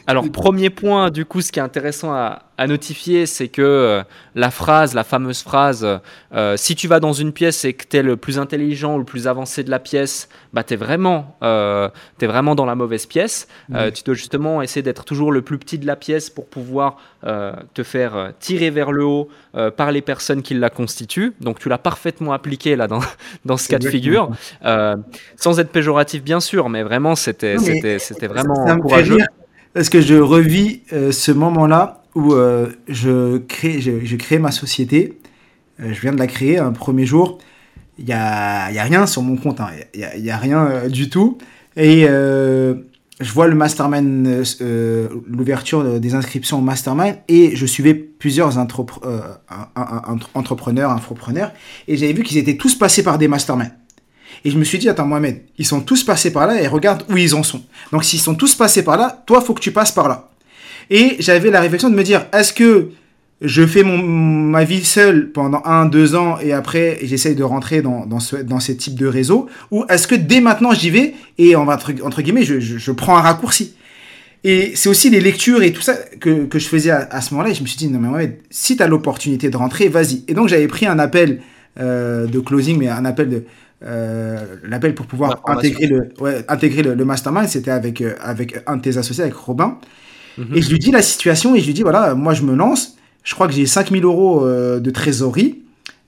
Alors, 0.07 0.31
premier 0.31 0.71
point, 0.71 1.11
du 1.11 1.25
coup, 1.25 1.41
ce 1.41 1.53
qui 1.53 1.59
est 1.59 1.63
intéressant 1.63 2.13
à, 2.13 2.43
à 2.61 2.67
notifier, 2.67 3.25
c'est 3.25 3.49
que 3.49 3.63
euh, 3.63 4.03
la 4.35 4.51
phrase, 4.51 4.93
la 4.93 5.03
fameuse 5.03 5.41
phrase, 5.41 5.99
euh, 6.35 6.59
si 6.59 6.75
tu 6.75 6.89
vas 6.89 7.01
dans 7.01 7.15
une 7.15 7.33
pièce 7.33 7.65
et 7.65 7.73
que 7.73 7.87
tu 7.89 7.97
es 7.97 8.03
le 8.03 8.19
plus 8.19 8.39
intelligent 8.39 8.97
ou 8.97 8.99
le 8.99 9.05
plus 9.05 9.27
avancé 9.27 9.65
de 9.65 9.71
la 9.71 9.79
pièce, 9.79 10.29
bah, 10.53 10.63
tu 10.63 10.75
es, 10.75 10.77
vraiment, 10.77 11.39
euh, 11.43 11.89
es 12.21 12.27
vraiment 12.27 12.55
dans 12.55 12.67
la 12.67 12.75
mauvaise 12.75 13.07
pièce. 13.07 13.49
tu 13.95 14.03
dois 14.05 14.15
justement 14.15 14.61
essayer 14.61 14.83
d'être 14.83 15.07
toujours 15.07 15.33
le 15.33 15.41
plus 15.41 15.57
petit 15.57 15.79
de 15.79 15.87
la 15.87 15.97
pièce 15.97 16.29
pour 16.29 16.47
pouvoir 16.49 16.99
te 17.23 17.83
faire 17.83 18.33
tirer 18.41 18.71
vers 18.71 18.93
le 18.93 19.05
haut 19.05 19.29
par 19.77 19.91
les 19.91 20.03
personnes 20.03 20.43
qui 20.43 20.53
la 20.55 20.69
constituent. 20.69 21.33
Donc 21.41 21.59
tu 21.59 21.71
l'as 21.71 21.79
parfaitement 21.79 22.35
appliqué 22.35 22.77
là 22.77 22.89
dans, 22.89 23.01
dans 23.47 23.57
ce 23.57 23.69
cas 23.69 23.79
de 23.79 23.89
figure, 23.89 24.31
sans 25.37 25.61
être 25.61 25.71
péjoratif 25.71 26.23
bien 26.23 26.41
sûr, 26.41 26.69
mais 26.69 26.83
vraiment 26.83 27.15
c'était 27.15 27.57
vraiment 27.57 28.67
encourageant. 28.67 29.17
Parce 29.73 29.89
que 29.89 30.01
je 30.01 30.15
revis 30.15 30.83
ce 30.91 31.33
moment-là 31.33 32.01
où 32.15 32.33
euh, 32.33 32.69
je, 32.89 33.39
crée, 33.39 33.81
je, 33.81 34.17
crée 34.17 34.39
ma 34.39 34.51
société. 34.51 35.19
Euh, 35.81 35.93
je 35.93 36.01
viens 36.01 36.13
de 36.13 36.19
la 36.19 36.27
créer 36.27 36.59
un 36.59 36.73
premier 36.73 37.07
jour. 37.07 37.39
Il 37.99 38.05
n'y 38.05 38.13
a, 38.13 38.71
y 38.73 38.79
a 38.79 38.83
rien 38.83 39.07
sur 39.07 39.23
mon 39.23 39.37
compte. 39.37 39.61
Hein. 39.61 39.69
Il 39.95 40.01
n'y 40.01 40.07
a, 40.07 40.17
y 40.17 40.31
a, 40.31 40.37
rien 40.37 40.67
euh, 40.67 40.89
du 40.89 41.11
tout. 41.11 41.39
Et 41.77 42.03
je 42.03 43.33
vois 43.33 43.47
le 43.47 43.55
mastermind, 43.55 44.45
l'ouverture 45.27 46.01
des 46.01 46.15
inscriptions 46.15 46.59
au 46.59 46.63
mastermind. 46.63 47.17
Et 47.29 47.55
je 47.55 47.67
suivais 47.67 47.95
plusieurs 47.95 48.59
entrepreneurs, 48.59 50.91
infopreneurs. 50.91 51.53
Et 51.87 51.97
j'avais 51.97 52.13
vu 52.13 52.23
qu'ils 52.23 52.39
étaient 52.39 52.57
tous 52.57 52.75
passés 52.75 53.03
par 53.03 53.19
des 53.19 53.29
masterminds. 53.29 53.73
Et 54.45 54.51
je 54.51 54.59
me 54.59 54.65
suis 54.65 54.79
dit, 54.79 54.89
attends, 54.89 55.07
Mohamed, 55.07 55.43
ils 55.59 55.67
sont 55.67 55.81
tous 55.81 56.05
passés 56.05 56.33
par 56.33 56.47
là 56.47 56.61
et 56.61 56.67
regarde 56.67 57.05
où 57.11 57.17
ils 57.17 57.35
en 57.35 57.43
sont. 57.43 57.63
Donc, 57.93 58.05
s'ils 58.05 58.21
sont 58.21 58.35
tous 58.35 58.55
passés 58.55 58.83
par 58.83 58.97
là, 58.97 59.23
toi, 59.27 59.41
faut 59.41 59.55
que 59.55 59.61
tu 59.61 59.73
passes 59.73 59.93
par 59.93 60.09
là. 60.09 60.31
Et 60.89 61.17
j'avais 61.19 61.51
la 61.51 61.61
réflexion 61.61 61.91
de 61.91 61.95
me 61.95 62.03
dire, 62.03 62.27
est-ce 62.33 62.53
que 62.53 62.91
je 63.41 63.67
fais 63.67 63.83
mon, 63.83 63.99
ma 63.99 64.65
vie 64.65 64.85
seule 64.85 65.31
pendant 65.31 65.63
un, 65.65 65.87
deux 65.87 66.15
ans 66.15 66.39
et 66.41 66.53
après 66.53 66.99
j'essaye 67.03 67.35
de 67.35 67.43
rentrer 67.43 67.81
dans, 67.81 68.05
dans, 68.05 68.21
ce, 68.21 68.37
dans 68.37 68.61
ces 68.61 68.77
types 68.77 68.97
de 68.97 69.07
réseaux? 69.07 69.49
Ou 69.71 69.85
est-ce 69.89 70.07
que 70.07 70.15
dès 70.15 70.41
maintenant 70.41 70.73
j'y 70.73 70.91
vais 70.91 71.15
et 71.39 71.57
on 71.57 71.65
va, 71.65 71.79
entre, 72.03 72.23
guillemets, 72.23 72.45
je, 72.45 72.61
je, 72.61 72.93
prends 72.93 73.17
un 73.17 73.23
raccourci? 73.23 73.75
Et 74.43 74.73
c'est 74.75 74.89
aussi 74.89 75.11
les 75.11 75.21
lectures 75.21 75.63
et 75.63 75.73
tout 75.73 75.83
ça 75.83 75.95
que, 76.19 76.47
que 76.47 76.59
je 76.59 76.67
faisais 76.67 76.91
à, 76.91 77.21
ce 77.21 77.33
moment-là. 77.35 77.51
Et 77.51 77.55
je 77.55 77.63
me 77.63 77.67
suis 77.67 77.77
dit, 77.77 77.89
non 77.89 77.99
mais 77.99 78.09
ouais, 78.09 78.39
si 78.51 78.77
tu 78.77 78.83
as 78.83 78.87
l'opportunité 78.87 79.49
de 79.51 79.57
rentrer, 79.57 79.89
vas-y. 79.89 80.25
Et 80.29 80.35
donc 80.35 80.49
j'avais 80.49 80.69
pris 80.69 80.87
un 80.87 80.99
appel 80.99 81.41
euh, 81.79 82.27
de 82.27 82.41
closing, 82.41 82.79
mais 82.79 82.89
un 82.89 83.05
appel 83.05 83.29
de... 83.29 83.45
Euh, 83.83 84.57
l'appel 84.69 84.95
pour 84.95 85.07
pouvoir 85.07 85.41
intégrer 85.47 85.87
le, 85.87 86.11
ouais, 86.21 86.45
intégrer 86.49 86.83
le, 86.83 86.95
le 86.95 87.05
mastermind, 87.05 87.49
c'était 87.49 87.71
avec, 87.71 88.03
euh, 88.03 88.15
avec 88.21 88.63
un 88.67 88.77
de 88.77 88.83
tes 88.83 88.99
associés, 88.99 89.25
avec 89.25 89.35
Robin. 89.35 89.79
Mhm. 90.37 90.57
Et 90.57 90.63
je 90.63 90.71
lui 90.71 90.79
dis 90.79 90.91
la 90.91 91.03
situation 91.03 91.55
et 91.55 91.61
je 91.61 91.67
lui 91.67 91.75
dis 91.75 91.83
voilà, 91.83 92.15
moi 92.15 92.35
je 92.35 92.43
me 92.43 92.55
lance. 92.55 92.97
Je 93.25 93.35
crois 93.35 93.47
que 93.47 93.53
j'ai 93.53 93.67
5000 93.67 94.05
euros 94.05 94.47
euh, 94.47 94.81
de 94.81 94.91
trésorerie. 94.91 95.63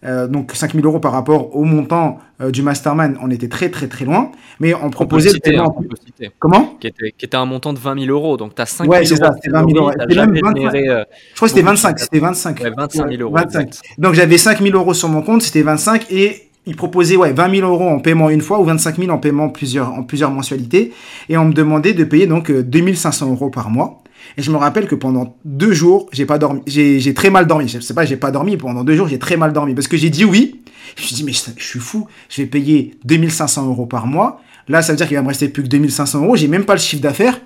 Euh, 0.05 0.27
donc 0.27 0.51
5000 0.53 0.85
euros 0.85 0.99
par 0.99 1.13
rapport 1.13 1.55
au 1.55 1.63
montant 1.63 2.19
euh, 2.41 2.51
du 2.51 2.61
mastermind, 2.63 3.17
on 3.23 3.31
était 3.31 3.49
très 3.49 3.69
très 3.71 3.87
très 3.87 4.05
loin, 4.05 4.33
mais 4.59 4.75
on 4.75 4.91
proposait 4.91 5.39
paiement. 5.39 5.77
Hein, 5.79 6.27
Comment? 6.41 6.77
Qui 6.81 6.89
était, 6.89 7.15
qui 7.17 7.25
était, 7.25 7.37
un 7.37 7.45
montant 7.45 7.73
de 7.73 7.79
20 7.79 8.01
000 8.07 8.11
euros, 8.11 8.37
donc 8.37 8.57
tu 8.57 8.63
as 8.63 8.67
5 8.67 8.91
ouais, 8.91 9.05
000 9.05 9.23
euros. 9.23 9.33
c'était 9.37 9.51
20 9.51 9.69
000 9.69 9.79
euros. 9.79 9.93
je 9.93 11.35
crois 11.37 11.47
que 11.47 11.55
c'était 11.55 11.63
25, 11.63 12.01
c'était 12.01 12.19
25. 12.19 12.61
Ouais, 12.63 12.71
25 12.77 13.09
000 13.11 13.23
euros. 13.23 13.33
25. 13.33 13.75
Donc 13.99 14.15
j'avais 14.15 14.39
5 14.39 14.61
000 14.61 14.77
euros 14.77 14.93
sur 14.93 15.09
mon 15.09 15.23
compte, 15.23 15.43
c'était 15.43 15.63
25 15.63 16.11
et 16.11 16.51
il 16.67 16.77
proposait 16.77 17.17
ouais, 17.17 17.33
20 17.33 17.57
000 17.57 17.69
euros 17.69 17.89
en 17.89 17.99
paiement 17.99 18.31
une 18.31 18.41
fois 18.41 18.61
ou 18.61 18.65
25 18.65 18.99
000 18.99 19.11
en 19.11 19.19
paiement 19.19 19.49
plusieurs, 19.49 19.93
en 19.93 20.05
plusieurs 20.05 20.31
mensualités 20.31 20.93
et 21.29 21.37
on 21.37 21.47
me 21.47 21.53
demandait 21.53 21.93
de 21.93 22.05
payer 22.05 22.27
donc 22.27 22.53
2500 22.53 23.31
euros 23.31 23.51
par 23.51 23.71
mois. 23.71 24.03
Et 24.37 24.43
je 24.43 24.51
me 24.51 24.57
rappelle 24.57 24.87
que 24.87 24.95
pendant 24.95 25.37
deux 25.45 25.73
jours, 25.73 26.09
j'ai 26.13 26.27
pas 26.27 26.39
dormi. 26.39 26.63
J'ai 26.67 27.15
très 27.15 27.31
mal 27.31 27.47
dormi. 27.47 27.69
Je 27.69 27.81
sais 27.81 27.95
pas, 27.95 28.05
j'ai 28.05 28.17
pas 28.17 28.31
dormi. 28.31 28.57
Pendant 28.57 28.85
deux 28.85 28.95
jours, 28.95 29.09
j'ai 29.09 29.19
très 29.19 29.37
mal 29.37 29.53
dormi. 29.53 29.75
Parce 29.75 29.89
que 29.89 29.97
j'ai 29.97 30.11
dit 30.11 30.25
oui. 30.25 30.63
Je 30.97 31.03
me 31.03 31.07
suis 31.07 31.17
dit, 31.17 31.25
mais 31.25 31.33
je, 31.33 31.65
suis 31.65 31.81
fou. 31.81 32.07
Je 32.29 32.43
vais 32.43 32.47
payer 32.47 32.97
2500 33.05 33.67
euros 33.67 33.87
par 33.87 34.07
mois. 34.07 34.41
Là, 34.69 34.83
ça 34.83 34.93
veut 34.93 34.97
dire 34.97 35.09
qu'il 35.09 35.17
va 35.17 35.23
me 35.23 35.29
rester 35.29 35.49
plus 35.49 35.63
que 35.63 35.69
2500 35.69 36.23
euros. 36.23 36.37
J'ai 36.37 36.49
même 36.49 36.65
pas 36.65 36.75
le 36.75 36.81
chiffre 36.81 37.03
d'affaires. 37.03 37.41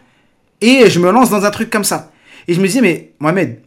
Et 0.61 0.89
je 0.89 0.99
me 1.01 1.11
lance 1.11 1.31
dans 1.31 1.45
un 1.45 1.51
truc 1.51 1.71
comme 1.71 1.85
ça. 1.85 2.13
Et 2.49 2.55
je 2.55 2.61
me 2.61 2.67
disais, 2.67 2.81
mais 2.81 3.13
Mohamed, 3.21 3.61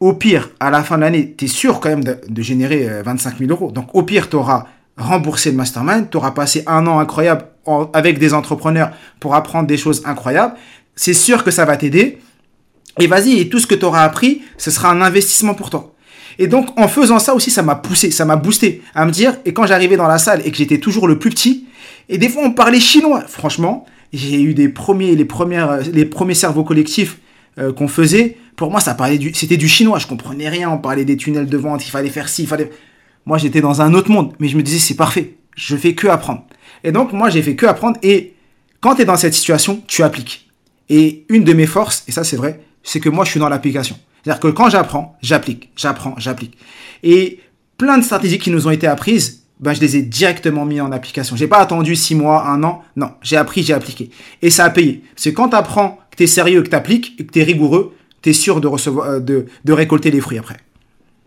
au 0.00 0.12
pire, 0.14 0.50
à 0.60 0.70
la 0.70 0.82
fin 0.82 0.96
de 0.96 1.02
l'année, 1.02 1.34
tu 1.36 1.46
es 1.46 1.48
sûr 1.48 1.80
quand 1.80 1.88
même 1.88 2.04
de, 2.04 2.42
générer 2.42 3.02
25 3.04 3.30
euh, 3.34 3.38
000 3.46 3.50
euros. 3.50 3.70
Donc, 3.70 3.94
au 3.94 4.02
pire, 4.02 4.28
tu 4.28 4.36
auras 4.36 4.66
remboursé 4.96 5.50
le 5.50 5.56
mastermind, 5.56 6.08
tu 6.10 6.16
auras 6.16 6.30
passé 6.30 6.62
un 6.66 6.86
an 6.86 6.98
incroyable 6.98 7.46
avec 7.92 8.18
des 8.18 8.34
entrepreneurs 8.34 8.90
pour 9.20 9.34
apprendre 9.34 9.66
des 9.66 9.76
choses 9.76 10.02
incroyables. 10.04 10.54
C'est 10.96 11.14
sûr 11.14 11.44
que 11.44 11.50
ça 11.50 11.64
va 11.64 11.76
t'aider. 11.76 12.18
Et 13.00 13.06
vas-y, 13.06 13.40
et 13.40 13.48
tout 13.48 13.58
ce 13.58 13.66
que 13.66 13.74
tu 13.74 13.84
auras 13.84 14.04
appris, 14.04 14.42
ce 14.56 14.70
sera 14.70 14.90
un 14.90 15.00
investissement 15.00 15.54
pour 15.54 15.70
toi. 15.70 15.94
Et 16.38 16.46
donc, 16.46 16.68
en 16.78 16.88
faisant 16.88 17.18
ça 17.18 17.34
aussi, 17.34 17.50
ça 17.50 17.62
m'a 17.62 17.74
poussé, 17.76 18.10
ça 18.10 18.24
m'a 18.24 18.36
boosté 18.36 18.82
à 18.94 19.04
me 19.04 19.10
dire, 19.10 19.36
et 19.44 19.52
quand 19.52 19.66
j'arrivais 19.66 19.96
dans 19.96 20.06
la 20.06 20.18
salle 20.18 20.42
et 20.44 20.50
que 20.50 20.56
j'étais 20.56 20.78
toujours 20.78 21.08
le 21.08 21.18
plus 21.18 21.30
petit, 21.30 21.66
et 22.08 22.18
des 22.18 22.28
fois 22.28 22.42
on 22.44 22.52
parlait 22.52 22.80
chinois, 22.80 23.22
franchement, 23.26 23.86
j'ai 24.12 24.40
eu 24.42 24.54
des 24.54 24.68
premiers, 24.68 25.16
les 25.16 25.24
premières, 25.24 25.78
les 25.80 26.04
premiers 26.04 26.34
cerveaux 26.34 26.64
collectifs 26.64 27.18
euh, 27.58 27.72
qu'on 27.72 27.88
faisait. 27.88 28.36
Pour 28.56 28.70
moi, 28.70 28.80
ça 28.80 28.94
parlait 28.94 29.18
du, 29.18 29.32
c'était 29.34 29.56
du 29.56 29.68
chinois, 29.68 29.98
je 29.98 30.06
comprenais 30.06 30.48
rien, 30.48 30.70
on 30.70 30.78
parlait 30.78 31.04
des 31.04 31.16
tunnels 31.16 31.46
de 31.46 31.56
vente, 31.56 31.86
il 31.86 31.90
fallait 31.90 32.10
faire 32.10 32.28
ci, 32.28 32.42
il 32.42 32.48
fallait. 32.48 32.70
Moi, 33.26 33.38
j'étais 33.38 33.60
dans 33.60 33.80
un 33.80 33.94
autre 33.94 34.10
monde, 34.10 34.32
mais 34.38 34.48
je 34.48 34.56
me 34.56 34.62
disais, 34.62 34.78
c'est 34.78 34.96
parfait, 34.96 35.36
je 35.56 35.76
fais 35.76 35.94
que 35.94 36.06
apprendre. 36.06 36.44
Et 36.82 36.92
donc, 36.92 37.12
moi, 37.12 37.30
j'ai 37.30 37.42
fait 37.42 37.56
que 37.56 37.66
apprendre, 37.66 37.98
et 38.02 38.34
quand 38.80 38.96
tu 38.96 39.02
es 39.02 39.04
dans 39.04 39.16
cette 39.16 39.34
situation, 39.34 39.82
tu 39.86 40.02
appliques. 40.02 40.50
Et 40.90 41.24
une 41.28 41.44
de 41.44 41.52
mes 41.52 41.66
forces, 41.66 42.04
et 42.06 42.12
ça 42.12 42.24
c'est 42.24 42.36
vrai, 42.36 42.60
c'est 42.82 43.00
que 43.00 43.08
moi, 43.08 43.24
je 43.24 43.30
suis 43.30 43.40
dans 43.40 43.48
l'application. 43.48 43.96
C'est-à-dire 44.22 44.40
que 44.40 44.48
quand 44.48 44.68
j'apprends, 44.68 45.16
j'applique, 45.22 45.70
j'apprends, 45.76 46.14
j'applique. 46.18 46.56
Et 47.02 47.40
plein 47.78 47.98
de 47.98 48.04
stratégies 48.04 48.38
qui 48.38 48.50
nous 48.50 48.66
ont 48.66 48.70
été 48.70 48.86
apprises, 48.86 49.44
ben, 49.60 49.72
je 49.72 49.80
les 49.80 49.96
ai 49.96 50.02
directement 50.02 50.64
mis 50.64 50.80
en 50.80 50.92
application. 50.92 51.36
J'ai 51.36 51.46
pas 51.46 51.58
attendu 51.58 51.96
six 51.96 52.14
mois, 52.14 52.46
un 52.46 52.62
an. 52.64 52.82
Non, 52.96 53.12
j'ai 53.22 53.36
appris, 53.36 53.62
j'ai 53.62 53.72
appliqué. 53.72 54.10
Et 54.42 54.50
ça 54.50 54.64
a 54.64 54.70
payé. 54.70 55.02
Parce 55.14 55.24
que 55.24 55.30
quand 55.30 55.50
tu 55.50 55.56
apprends, 55.56 55.98
que 56.10 56.16
tu 56.16 56.24
es 56.24 56.26
sérieux, 56.26 56.62
que 56.62 56.68
tu 56.68 56.76
appliques 56.76 57.14
et 57.18 57.24
que 57.24 57.32
tu 57.32 57.40
es 57.40 57.44
rigoureux, 57.44 57.94
tu 58.22 58.30
es 58.30 58.32
sûr 58.32 58.60
de, 58.60 58.66
recevoir, 58.66 59.08
euh, 59.08 59.20
de, 59.20 59.46
de 59.64 59.72
récolter 59.72 60.10
les 60.10 60.20
fruits 60.20 60.38
après. 60.38 60.56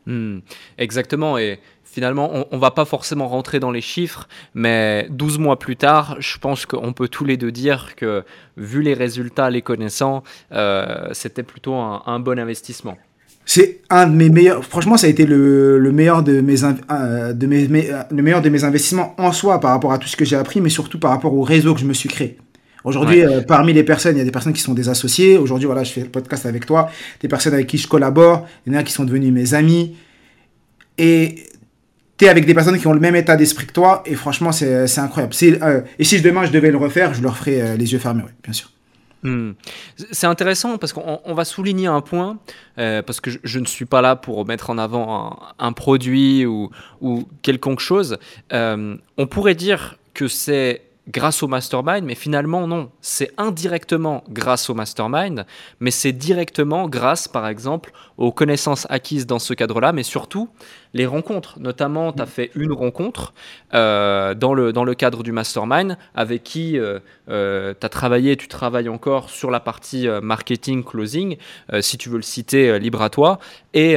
Hmm, 0.06 0.40
exactement. 0.78 1.38
Et 1.38 1.60
finalement, 1.98 2.46
on, 2.52 2.56
ne 2.56 2.62
va 2.62 2.70
pas 2.70 2.86
forcément 2.86 3.28
rentrer 3.28 3.60
dans 3.60 3.72
les 3.72 3.82
chiffres, 3.82 4.28
mais 4.54 5.08
12 5.10 5.40
mois 5.40 5.58
plus 5.58 5.76
tard, 5.76 6.16
je 6.20 6.38
pense 6.38 6.68
qu'on 6.68 6.94
peut 6.94 7.08
tous 7.08 7.26
les 7.26 7.38
deux 7.38 7.52
dire 7.52 7.96
que, 7.96 8.24
vu 8.56 8.84
les 8.84 8.94
résultats, 8.94 9.50
les 9.50 9.64
connaissants, 9.64 10.22
euh, 10.52 11.08
c'était 11.14 11.42
plutôt 11.42 11.74
un, 11.74 12.20
bon 12.20 12.38
investissement. 12.38 13.00
C'est 13.48 13.80
un 13.90 14.06
de 14.06 14.14
mes 14.14 14.30
meilleurs. 14.30 14.64
Franchement, 14.64 14.96
ça 14.96 15.08
a 15.08 15.10
été 15.10 15.26
le, 15.26 15.92
meilleur 15.92 16.22
de 16.22 16.40
mes, 16.40 16.64
euh, 16.64 17.34
de 17.34 17.48
mes, 17.48 17.66
le 17.66 18.22
meilleur 18.22 18.44
de 18.44 18.50
mes 18.50 18.64
investissements 18.64 19.16
en 19.18 19.32
soi 19.32 19.60
par 19.60 19.72
rapport 19.72 19.92
à 19.92 19.98
tout 19.98 20.08
ce 20.08 20.16
que 20.16 20.24
j'ai 20.24 20.36
appris, 20.36 20.62
mais 20.62 20.70
surtout 20.70 21.00
par 21.00 21.10
rapport 21.10 21.34
au 21.34 21.42
réseau 21.42 21.74
que 21.74 21.80
je 21.80 21.86
me 21.86 21.94
suis 21.94 22.10
créé. 22.10 22.38
Aujourd'hui, 22.84 23.24
euh, 23.24 23.42
parmi 23.42 23.74
les 23.74 23.84
personnes, 23.84 24.18
il 24.18 24.20
y 24.20 24.22
a 24.22 24.26
des 24.26 24.30
personnes 24.30 24.54
qui 24.54 24.62
sont 24.62 24.76
des 24.76 24.88
associés. 24.88 25.40
Aujourd'hui, 25.40 25.66
voilà, 25.66 25.84
je 25.84 25.94
fais 25.94 26.02
le 26.02 26.10
podcast 26.10 26.46
avec 26.46 26.68
toi. 26.68 26.92
Des 27.22 27.28
personnes 27.28 27.56
avec 27.56 27.66
qui 27.66 27.80
je 27.80 27.88
collabore. 27.88 28.48
Il 28.68 28.74
y 28.74 28.76
en 28.76 28.80
a 28.80 28.84
qui 28.84 28.94
sont 28.94 29.04
devenus 29.04 29.34
mes 29.34 29.56
amis. 29.56 29.96
Et 31.00 31.44
tu 32.18 32.26
es 32.26 32.30
avec 32.30 32.46
des 32.46 32.54
personnes 32.54 32.80
qui 32.80 32.88
ont 32.88 32.94
le 32.94 33.00
même 33.00 33.16
état 33.16 33.36
d'esprit 33.36 33.68
que 33.68 33.74
toi, 33.74 34.02
et 34.06 34.16
franchement, 34.16 34.52
c'est 34.52 35.00
incroyable. 35.00 35.36
Euh, 35.44 35.82
et 36.00 36.04
si 36.04 36.22
demain 36.22 36.46
je 36.46 36.52
devais 36.52 36.72
le 36.72 36.78
refaire, 36.78 37.14
je 37.14 37.22
le 37.22 37.30
referais 37.30 37.62
euh, 37.62 37.78
les 37.78 37.94
yeux 37.94 38.00
fermés, 38.00 38.24
oui, 38.26 38.32
bien 38.44 38.54
sûr. 38.54 38.72
Hmm. 39.24 39.54
C'est 40.12 40.28
intéressant 40.28 40.78
parce 40.78 40.94
qu'on 40.94 41.34
va 41.34 41.44
souligner 41.44 41.88
un 41.88 42.02
point, 42.02 42.38
euh, 42.78 43.02
parce 43.02 43.20
que 43.20 43.32
je, 43.44 43.60
ne 43.60 43.66
suis 43.66 43.86
pas 43.86 44.02
là 44.02 44.16
pour 44.16 44.46
mettre 44.46 44.70
en 44.70 44.78
avant 44.78 45.40
un, 45.58 45.74
produit 45.74 46.46
ou, 46.46 46.70
ou, 47.02 47.28
quelconque 47.42 47.80
chose. 47.80 48.18
on 48.52 49.28
pourrait 49.30 49.56
dire 49.56 49.98
que 50.14 50.28
c'est 50.28 50.82
grâce 51.08 51.42
au 51.42 51.48
mastermind, 51.48 52.04
mais 52.04 52.16
finalement 52.16 52.68
non, 52.68 52.92
c'est 53.02 53.32
indirectement 53.38 54.24
grâce 54.30 54.70
au 54.70 54.74
mastermind, 54.74 55.46
mais 55.80 55.92
c'est 55.92 56.12
directement 56.12 56.88
grâce 56.90 57.28
par 57.28 57.48
exemple 57.48 57.92
aux 58.18 58.32
connaissances 58.32 58.88
acquises 58.90 59.26
dans 59.26 59.40
ce 59.40 59.54
cadre-là, 59.54 59.94
mais 59.94 60.04
surtout 60.04 60.50
les 60.94 61.06
rencontres. 61.06 61.60
Notamment, 61.60 62.14
tu 62.14 62.22
as 62.22 62.26
fait 62.26 62.52
une 62.56 62.72
rencontre 62.72 63.34
euh, 63.74 64.34
dans, 64.34 64.54
le, 64.54 64.74
dans 64.74 64.84
le 64.84 64.94
cadre 64.94 65.24
du 65.24 65.32
mastermind 65.32 65.98
avec 66.16 66.44
qui 66.44 66.78
euh, 66.78 67.00
euh, 67.30 67.74
tu 67.80 67.86
as 67.86 67.90
travaillé, 67.90 68.38
tu 68.38 68.48
travailles 68.48 68.90
encore 68.90 69.30
sur 69.30 69.52
la 69.52 69.60
partie 69.60 70.08
marketing, 70.22 70.84
closing, 70.84 71.38
si 71.82 71.98
tu 71.98 72.10
veux 72.10 72.18
le 72.18 72.22
citer, 72.22 72.80
libre 72.80 73.02
à 73.02 73.10
toi. 73.10 73.40
Et, 73.74 73.94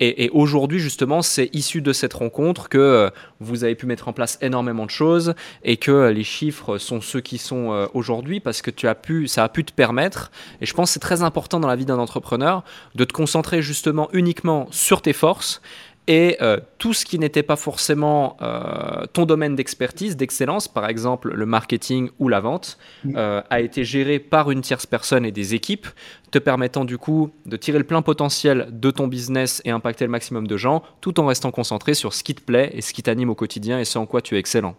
et, 0.00 0.24
et 0.24 0.30
aujourd'hui, 0.30 0.78
justement, 0.78 1.22
c'est 1.22 1.50
issu 1.52 1.80
de 1.80 1.92
cette 1.92 2.14
rencontre 2.14 2.68
que 2.68 3.10
vous 3.40 3.64
avez 3.64 3.74
pu 3.74 3.86
mettre 3.86 4.08
en 4.08 4.12
place 4.12 4.38
énormément 4.40 4.86
de 4.86 4.90
choses 4.90 5.34
et 5.62 5.76
que 5.76 6.08
les 6.08 6.24
chiffres 6.24 6.78
sont 6.78 7.00
ceux 7.00 7.20
qui 7.20 7.38
sont 7.38 7.88
aujourd'hui 7.94 8.40
parce 8.40 8.62
que 8.62 8.70
tu 8.70 8.86
as 8.86 8.94
pu, 8.94 9.26
ça 9.28 9.44
a 9.44 9.48
pu 9.48 9.64
te 9.64 9.72
permettre, 9.72 10.30
et 10.60 10.66
je 10.66 10.74
pense 10.74 10.90
que 10.90 10.94
c'est 10.94 11.00
très 11.00 11.22
important 11.22 11.60
dans 11.60 11.68
la 11.68 11.76
vie 11.76 11.84
d'un 11.84 11.98
entrepreneur, 11.98 12.62
de 12.94 13.04
te 13.04 13.12
concentrer 13.12 13.62
justement 13.62 14.08
uniquement 14.12 14.68
sur 14.70 15.02
tes 15.02 15.12
forces 15.12 15.60
et 16.06 16.36
euh, 16.42 16.58
tout 16.78 16.92
ce 16.92 17.04
qui 17.04 17.18
n'était 17.18 17.42
pas 17.42 17.56
forcément 17.56 18.36
euh, 18.42 19.06
ton 19.12 19.24
domaine 19.24 19.56
d'expertise, 19.56 20.16
d'excellence, 20.16 20.68
par 20.68 20.88
exemple 20.88 21.32
le 21.34 21.46
marketing 21.46 22.10
ou 22.18 22.28
la 22.28 22.40
vente, 22.40 22.78
euh, 23.16 23.40
a 23.48 23.60
été 23.60 23.84
géré 23.84 24.18
par 24.18 24.50
une 24.50 24.60
tierce 24.60 24.84
personne 24.84 25.24
et 25.24 25.32
des 25.32 25.54
équipes, 25.54 25.86
te 26.30 26.38
permettant 26.38 26.84
du 26.84 26.98
coup 26.98 27.30
de 27.46 27.56
tirer 27.56 27.78
le 27.78 27.84
plein 27.84 28.02
potentiel 28.02 28.68
de 28.70 28.90
ton 28.90 29.06
business 29.06 29.62
et 29.64 29.70
impacter 29.70 30.04
le 30.04 30.10
maximum 30.10 30.46
de 30.46 30.56
gens, 30.58 30.82
tout 31.00 31.18
en 31.20 31.26
restant 31.26 31.50
concentré 31.50 31.94
sur 31.94 32.12
ce 32.12 32.22
qui 32.22 32.34
te 32.34 32.42
plaît 32.42 32.70
et 32.74 32.82
ce 32.82 32.92
qui 32.92 33.02
t'anime 33.02 33.30
au 33.30 33.34
quotidien 33.34 33.80
et 33.80 33.84
ce 33.86 33.96
en 33.96 34.04
quoi 34.04 34.20
tu 34.20 34.36
es 34.36 34.38
excellent. 34.38 34.76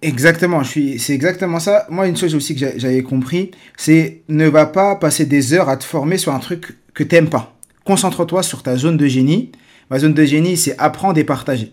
Exactement, 0.00 0.62
c'est 0.64 1.14
exactement 1.14 1.60
ça. 1.60 1.86
Moi, 1.88 2.06
une 2.08 2.16
chose 2.16 2.34
aussi 2.34 2.54
que 2.54 2.78
j'avais 2.78 3.02
compris, 3.02 3.52
c'est 3.76 4.22
ne 4.28 4.46
va 4.46 4.66
pas 4.66 4.96
passer 4.96 5.24
des 5.24 5.54
heures 5.54 5.68
à 5.68 5.78
te 5.78 5.84
former 5.84 6.18
sur 6.18 6.34
un 6.34 6.40
truc 6.40 6.76
que 6.92 7.02
tu 7.02 7.14
n'aimes 7.14 7.30
pas. 7.30 7.56
Concentre-toi 7.84 8.42
sur 8.42 8.62
ta 8.62 8.76
zone 8.76 8.96
de 8.96 9.06
génie 9.06 9.52
Ma 9.90 9.98
zone 9.98 10.14
de 10.14 10.24
génie, 10.24 10.56
c'est 10.56 10.76
apprendre 10.78 11.18
et 11.18 11.24
partager. 11.24 11.72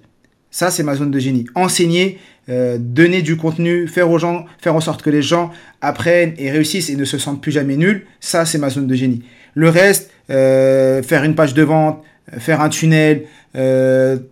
Ça, 0.51 0.69
c'est 0.69 0.83
ma 0.83 0.95
zone 0.95 1.11
de 1.11 1.19
génie. 1.19 1.45
Enseigner, 1.55 2.19
euh, 2.49 2.77
donner 2.79 3.21
du 3.21 3.37
contenu, 3.37 3.87
faire 3.87 4.09
aux 4.09 4.19
gens, 4.19 4.45
faire 4.59 4.75
en 4.75 4.81
sorte 4.81 5.01
que 5.01 5.09
les 5.09 5.21
gens 5.21 5.51
apprennent 5.79 6.33
et 6.37 6.51
réussissent 6.51 6.89
et 6.89 6.95
ne 6.95 7.05
se 7.05 7.17
sentent 7.17 7.41
plus 7.41 7.51
jamais 7.51 7.77
nuls. 7.77 8.05
Ça, 8.19 8.45
c'est 8.45 8.57
ma 8.57 8.69
zone 8.69 8.87
de 8.87 8.95
génie. 8.95 9.23
Le 9.53 9.69
reste, 9.69 10.11
euh, 10.29 11.01
faire 11.03 11.23
une 11.23 11.35
page 11.35 11.53
de 11.53 11.63
vente, 11.63 12.03
euh, 12.33 12.39
faire 12.39 12.61
un 12.61 12.69
tunnel, 12.69 13.23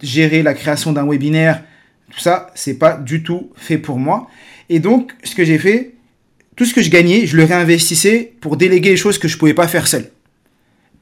gérer 0.02 0.44
la 0.44 0.54
création 0.54 0.94
d'un 0.94 1.06
webinaire, 1.06 1.64
tout 2.12 2.20
ça, 2.20 2.52
c'est 2.56 2.76
pas 2.76 2.94
du 2.94 3.22
tout 3.22 3.52
fait 3.56 3.78
pour 3.78 4.00
moi. 4.00 4.30
Et 4.70 4.80
donc, 4.80 5.12
ce 5.24 5.36
que 5.36 5.44
j'ai 5.44 5.58
fait, 5.58 5.92
tout 6.56 6.66
ce 6.66 6.74
que 6.74 6.82
je 6.82 6.90
gagnais, 6.90 7.26
je 7.26 7.38
le 7.38 7.44
réinvestissais 7.44 8.34
pour 8.42 8.58
déléguer 8.58 8.92
les 8.92 8.98
choses 8.98 9.18
que 9.18 9.28
je 9.28 9.38
pouvais 9.38 9.54
pas 9.54 9.68
faire 9.68 9.88
seul. 9.88 10.10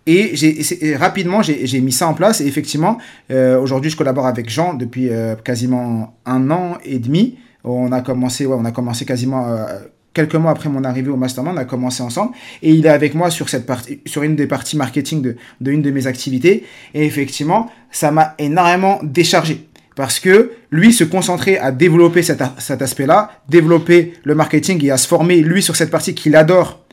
Et, 0.08 0.96
rapidement, 0.96 1.42
j'ai 1.42 1.82
mis 1.82 1.92
ça 1.92 2.08
en 2.08 2.14
place. 2.14 2.40
Et 2.40 2.48
effectivement, 2.48 2.98
euh, 3.30 3.60
aujourd'hui, 3.60 3.92
je 3.92 3.98
collabore 3.98 4.26
avec 4.26 4.50
Jean 4.50 4.74
depuis 4.74 5.10
euh, 5.10 5.36
quasiment 5.36 6.18
un 6.26 6.50
an 6.50 6.78
et 6.86 6.98
demi. 6.98 7.38
On 7.66 7.92
a 7.92 8.02
commencé, 8.02 8.46
ouais, 8.46 8.56
on 8.58 8.64
a 8.64 8.72
commencé 8.72 9.04
quasiment 9.04 9.50
euh, 9.50 9.66
quelques 10.14 10.36
mois 10.36 10.52
après 10.52 10.70
mon 10.70 10.86
arrivée 10.86 11.10
au 11.10 11.18
mastermind. 11.18 11.58
On 11.58 11.60
a 11.60 11.66
commencé 11.66 12.02
ensemble. 12.02 12.32
Et 12.64 12.72
il 12.72 12.86
est 12.86 12.90
avec 12.90 13.16
moi 13.16 13.30
sur, 13.30 13.50
cette 13.50 13.66
partie, 13.66 14.00
sur 14.06 14.24
une 14.24 14.38
des 14.38 14.48
parties 14.48 14.78
marketing 14.78 15.22
de, 15.22 15.36
de 15.60 15.72
une 15.72 15.82
de 15.82 15.92
mes 15.92 16.08
activités. 16.08 16.64
Et 16.94 17.06
effectivement, 17.06 17.70
ça 17.92 18.10
m'a 18.10 18.34
énormément 18.40 19.00
déchargé 19.04 19.68
parce 19.96 20.20
que 20.20 20.52
lui 20.72 20.94
se 20.94 21.04
concentrait 21.04 21.58
à 21.58 21.72
développer 21.72 22.22
cet, 22.22 22.42
cet 22.60 22.82
aspect-là, 22.82 23.32
développer 23.50 24.14
le 24.24 24.36
marketing 24.36 24.86
et 24.86 24.92
à 24.92 24.98
se 24.98 25.08
former 25.08 25.42
lui 25.42 25.62
sur 25.62 25.76
cette 25.76 25.90
partie 25.90 26.14
qu'il 26.14 26.36
adore 26.36 26.86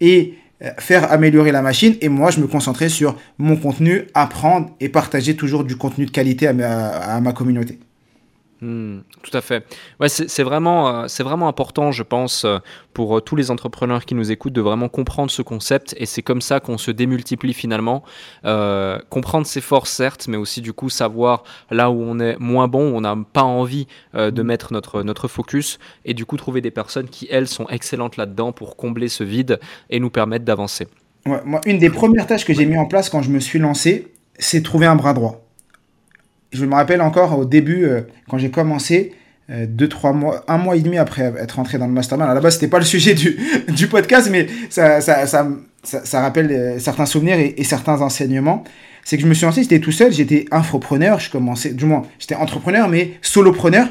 et 0.00 0.34
faire 0.78 1.10
améliorer 1.10 1.52
la 1.52 1.62
machine 1.62 1.96
et 2.00 2.08
moi 2.08 2.30
je 2.30 2.40
me 2.40 2.46
concentrais 2.46 2.88
sur 2.88 3.16
mon 3.38 3.56
contenu, 3.56 4.06
apprendre 4.14 4.70
et 4.80 4.88
partager 4.88 5.36
toujours 5.36 5.64
du 5.64 5.76
contenu 5.76 6.06
de 6.06 6.10
qualité 6.10 6.46
à 6.46 7.20
ma 7.20 7.32
communauté. 7.32 7.78
Hmm, 8.62 8.98
tout 9.22 9.34
à 9.34 9.40
fait. 9.40 9.64
Ouais, 10.00 10.10
c'est 10.10 10.42
vraiment, 10.42 10.88
euh, 10.88 11.08
c'est 11.08 11.22
vraiment 11.22 11.48
important, 11.48 11.92
je 11.92 12.02
pense, 12.02 12.44
euh, 12.44 12.58
pour 12.92 13.16
euh, 13.16 13.20
tous 13.22 13.34
les 13.34 13.50
entrepreneurs 13.50 14.04
qui 14.04 14.14
nous 14.14 14.30
écoutent, 14.30 14.52
de 14.52 14.60
vraiment 14.60 14.90
comprendre 14.90 15.30
ce 15.30 15.40
concept. 15.40 15.94
Et 15.96 16.04
c'est 16.04 16.20
comme 16.20 16.42
ça 16.42 16.60
qu'on 16.60 16.76
se 16.76 16.90
démultiplie 16.90 17.54
finalement. 17.54 18.02
comprendre 19.08 19.46
ses 19.46 19.60
forces, 19.60 19.90
certes, 19.90 20.26
mais 20.28 20.36
aussi 20.36 20.60
du 20.60 20.72
coup 20.72 20.90
savoir 20.90 21.44
là 21.70 21.90
où 21.90 22.02
on 22.02 22.18
est 22.18 22.36
moins 22.38 22.68
bon, 22.68 22.92
où 22.92 22.96
on 22.96 23.00
n'a 23.00 23.16
pas 23.32 23.42
envie 23.42 23.86
de 24.14 24.42
mettre 24.42 24.72
notre, 24.72 25.02
notre 25.02 25.28
focus. 25.28 25.78
Et 26.04 26.14
du 26.14 26.26
coup 26.26 26.36
trouver 26.36 26.60
des 26.60 26.70
personnes 26.70 27.08
qui, 27.08 27.28
elles, 27.30 27.48
sont 27.48 27.66
excellentes 27.68 28.16
là-dedans 28.16 28.52
pour 28.52 28.76
combler 28.76 29.08
ce 29.08 29.24
vide 29.24 29.58
et 29.88 30.00
nous 30.00 30.10
permettre 30.10 30.44
d'avancer. 30.44 30.88
Ouais, 31.26 31.40
moi, 31.44 31.60
une 31.66 31.78
des 31.78 31.90
premières 31.90 32.26
tâches 32.26 32.44
que 32.44 32.54
j'ai 32.54 32.66
mis 32.66 32.76
en 32.76 32.86
place 32.86 33.08
quand 33.08 33.22
je 33.22 33.30
me 33.30 33.40
suis 33.40 33.58
lancé, 33.58 34.08
c'est 34.38 34.62
trouver 34.62 34.86
un 34.86 34.96
bras 34.96 35.14
droit 35.14 35.49
je 36.52 36.64
me 36.64 36.74
rappelle 36.74 37.00
encore 37.00 37.38
au 37.38 37.44
début, 37.44 37.84
euh, 37.84 38.02
quand 38.28 38.38
j'ai 38.38 38.50
commencé, 38.50 39.12
euh, 39.50 39.66
deux, 39.68 39.88
trois 39.88 40.12
mois, 40.12 40.44
un 40.48 40.58
mois 40.58 40.76
et 40.76 40.80
demi 40.80 40.98
après 40.98 41.32
être 41.38 41.56
rentré 41.56 41.78
dans 41.78 41.86
le 41.86 41.92
mastermind. 41.92 42.32
La 42.32 42.40
base, 42.40 42.54
c'était 42.54 42.68
pas 42.68 42.78
le 42.78 42.84
sujet 42.84 43.14
du, 43.14 43.38
du 43.68 43.86
podcast, 43.86 44.28
mais 44.30 44.46
ça, 44.68 45.00
ça, 45.00 45.26
ça, 45.26 45.48
ça, 45.82 46.20
rappelle 46.20 46.50
euh, 46.50 46.78
certains 46.78 47.06
souvenirs 47.06 47.38
et, 47.38 47.64
certains 47.64 48.00
enseignements. 48.00 48.64
C'est 49.04 49.16
que 49.16 49.22
je 49.22 49.28
me 49.28 49.34
suis 49.34 49.46
lancé, 49.46 49.62
j'étais 49.62 49.80
tout 49.80 49.92
seul, 49.92 50.12
j'étais 50.12 50.44
infopreneur, 50.50 51.20
je 51.20 51.30
commençais, 51.30 51.70
du 51.70 51.84
moins, 51.86 52.02
j'étais 52.18 52.34
entrepreneur, 52.34 52.88
mais 52.88 53.12
solopreneur. 53.22 53.88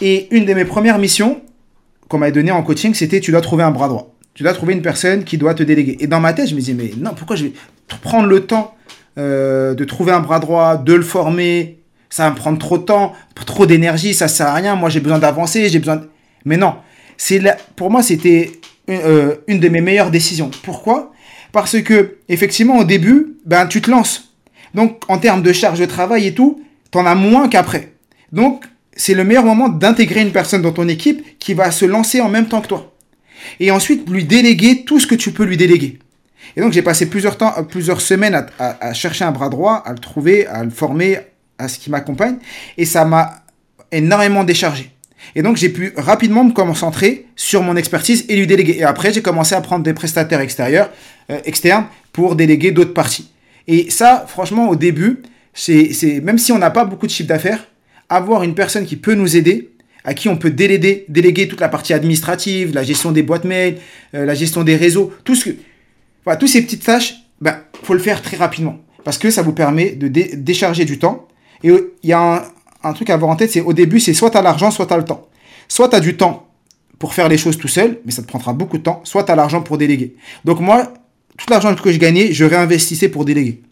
Et 0.00 0.34
une 0.34 0.46
de 0.46 0.54
mes 0.54 0.64
premières 0.64 0.98
missions, 0.98 1.42
qu'on 2.08 2.18
m'a 2.18 2.30
donné 2.30 2.50
en 2.50 2.62
coaching, 2.62 2.94
c'était 2.94 3.20
tu 3.20 3.32
dois 3.32 3.42
trouver 3.42 3.64
un 3.64 3.70
bras 3.70 3.88
droit. 3.88 4.14
Tu 4.34 4.42
dois 4.42 4.54
trouver 4.54 4.72
une 4.72 4.82
personne 4.82 5.24
qui 5.24 5.38
doit 5.38 5.54
te 5.54 5.62
déléguer. 5.62 5.98
Et 6.00 6.06
dans 6.06 6.20
ma 6.20 6.32
tête, 6.32 6.48
je 6.48 6.54
me 6.54 6.60
disais, 6.60 6.72
mais 6.72 6.90
non, 6.96 7.10
pourquoi 7.14 7.36
je 7.36 7.44
vais 7.44 7.52
prendre 8.02 8.26
le 8.26 8.46
temps 8.46 8.74
de 9.16 9.84
trouver 9.84 10.12
un 10.12 10.20
bras 10.20 10.38
droit, 10.38 10.78
de 10.78 10.94
le 10.94 11.02
former 11.02 11.79
Ça 12.10 12.24
va 12.24 12.30
me 12.30 12.36
prendre 12.36 12.58
trop 12.58 12.76
de 12.76 12.82
temps, 12.82 13.14
trop 13.46 13.66
d'énergie, 13.66 14.14
ça 14.14 14.28
sert 14.28 14.48
à 14.48 14.54
rien. 14.54 14.74
Moi, 14.74 14.90
j'ai 14.90 15.00
besoin 15.00 15.18
d'avancer, 15.18 15.68
j'ai 15.68 15.78
besoin. 15.78 16.02
Mais 16.44 16.56
non, 16.56 16.74
c'est 17.16 17.40
pour 17.76 17.90
moi, 17.90 18.02
c'était 18.02 18.52
euh, 18.88 19.36
une 19.46 19.60
de 19.60 19.68
mes 19.68 19.80
meilleures 19.80 20.10
décisions. 20.10 20.50
Pourquoi? 20.62 21.12
Parce 21.52 21.80
que, 21.82 22.16
effectivement, 22.28 22.78
au 22.78 22.84
début, 22.84 23.36
ben, 23.46 23.66
tu 23.66 23.80
te 23.80 23.90
lances. 23.90 24.32
Donc, 24.74 25.02
en 25.08 25.18
termes 25.18 25.42
de 25.42 25.52
charge 25.52 25.78
de 25.78 25.86
travail 25.86 26.26
et 26.26 26.34
tout, 26.34 26.62
tu 26.90 26.98
en 26.98 27.06
as 27.06 27.14
moins 27.14 27.48
qu'après. 27.48 27.92
Donc, 28.32 28.64
c'est 28.94 29.14
le 29.14 29.24
meilleur 29.24 29.44
moment 29.44 29.68
d'intégrer 29.68 30.20
une 30.20 30.32
personne 30.32 30.62
dans 30.62 30.72
ton 30.72 30.88
équipe 30.88 31.38
qui 31.38 31.54
va 31.54 31.70
se 31.70 31.84
lancer 31.84 32.20
en 32.20 32.28
même 32.28 32.46
temps 32.46 32.60
que 32.60 32.68
toi. 32.68 32.92
Et 33.58 33.70
ensuite, 33.70 34.08
lui 34.08 34.24
déléguer 34.24 34.84
tout 34.84 35.00
ce 35.00 35.06
que 35.06 35.14
tu 35.14 35.32
peux 35.32 35.44
lui 35.44 35.56
déléguer. 35.56 35.98
Et 36.56 36.60
donc, 36.60 36.72
j'ai 36.72 36.82
passé 36.82 37.06
plusieurs, 37.06 37.36
temps, 37.36 37.52
plusieurs 37.64 38.00
semaines 38.00 38.46
à, 38.58 38.92
chercher 38.92 39.24
un 39.24 39.30
bras 39.30 39.48
droit, 39.48 39.82
à 39.86 39.92
le 39.92 39.98
trouver, 39.98 40.46
à 40.46 40.64
le 40.64 40.70
former, 40.70 41.18
à 41.60 41.68
ce 41.68 41.78
qui 41.78 41.90
m'accompagne. 41.90 42.36
Et 42.76 42.84
ça 42.84 43.04
m'a 43.04 43.44
énormément 43.92 44.44
déchargé. 44.44 44.90
Et 45.34 45.42
donc, 45.42 45.56
j'ai 45.56 45.68
pu 45.68 45.92
rapidement 45.96 46.44
me 46.44 46.52
concentrer 46.52 47.26
sur 47.36 47.62
mon 47.62 47.76
expertise 47.76 48.24
et 48.28 48.36
lui 48.36 48.46
déléguer. 48.46 48.78
Et 48.78 48.84
après, 48.84 49.12
j'ai 49.12 49.22
commencé 49.22 49.54
à 49.54 49.60
prendre 49.60 49.84
des 49.84 49.92
prestataires 49.92 50.40
extérieurs, 50.40 50.90
euh, 51.30 51.38
externes 51.44 51.86
pour 52.12 52.36
déléguer 52.36 52.72
d'autres 52.72 52.94
parties. 52.94 53.30
Et 53.68 53.90
ça, 53.90 54.24
franchement, 54.26 54.68
au 54.68 54.76
début, 54.76 55.22
c'est 55.52 56.20
même 56.22 56.38
si 56.38 56.52
on 56.52 56.58
n'a 56.58 56.70
pas 56.70 56.84
beaucoup 56.84 57.06
de 57.06 57.12
chiffre 57.12 57.28
d'affaires, 57.28 57.66
avoir 58.08 58.42
une 58.42 58.54
personne 58.54 58.86
qui 58.86 58.96
peut 58.96 59.14
nous 59.14 59.36
aider, 59.36 59.70
à 60.04 60.14
qui 60.14 60.28
on 60.28 60.36
peut 60.36 60.50
déléguer, 60.50 61.04
déléguer 61.08 61.46
toute 61.46 61.60
la 61.60 61.68
partie 61.68 61.92
administrative, 61.92 62.74
la 62.74 62.82
gestion 62.82 63.12
des 63.12 63.22
boîtes 63.22 63.44
mail, 63.44 63.76
euh, 64.14 64.24
la 64.24 64.34
gestion 64.34 64.64
des 64.64 64.76
réseaux, 64.76 65.12
tout 65.24 65.34
ce 65.34 65.50
que, 65.50 65.50
voilà, 66.24 66.38
tous 66.38 66.46
ces 66.46 66.62
petites 66.62 66.84
tâches, 66.84 67.16
ben, 67.40 67.60
faut 67.82 67.94
le 67.94 68.00
faire 68.00 68.22
très 68.22 68.38
rapidement 68.38 68.80
parce 69.04 69.18
que 69.18 69.30
ça 69.30 69.42
vous 69.42 69.52
permet 69.52 69.92
de 69.92 70.08
décharger 70.08 70.84
du 70.84 70.98
temps. 70.98 71.26
Et 71.62 71.68
il 72.02 72.08
y 72.08 72.12
a 72.12 72.36
un, 72.36 72.42
un, 72.82 72.92
truc 72.92 73.10
à 73.10 73.14
avoir 73.14 73.30
en 73.30 73.36
tête, 73.36 73.50
c'est 73.50 73.60
au 73.60 73.72
début, 73.72 74.00
c'est 74.00 74.14
soit 74.14 74.30
tu 74.30 74.38
as 74.38 74.42
l'argent, 74.42 74.70
soit 74.70 74.86
tu 74.86 74.94
as 74.94 74.96
le 74.96 75.04
temps. 75.04 75.28
Soit 75.68 75.88
tu 75.88 75.96
as 75.96 76.00
du 76.00 76.16
temps 76.16 76.48
pour 76.98 77.14
faire 77.14 77.28
les 77.28 77.38
choses 77.38 77.58
tout 77.58 77.68
seul, 77.68 77.98
mais 78.04 78.12
ça 78.12 78.22
te 78.22 78.28
prendra 78.28 78.52
beaucoup 78.52 78.78
de 78.78 78.82
temps, 78.82 79.00
soit 79.04 79.24
tu 79.24 79.32
as 79.32 79.36
l'argent 79.36 79.62
pour 79.62 79.78
déléguer. 79.78 80.14
Donc 80.44 80.60
moi, 80.60 80.92
tout 81.36 81.46
l'argent 81.48 81.74
que 81.74 81.92
je 81.92 81.98
gagnais, 81.98 82.32
je 82.32 82.44
réinvestissais 82.44 83.08
pour 83.08 83.24
déléguer. 83.24 83.62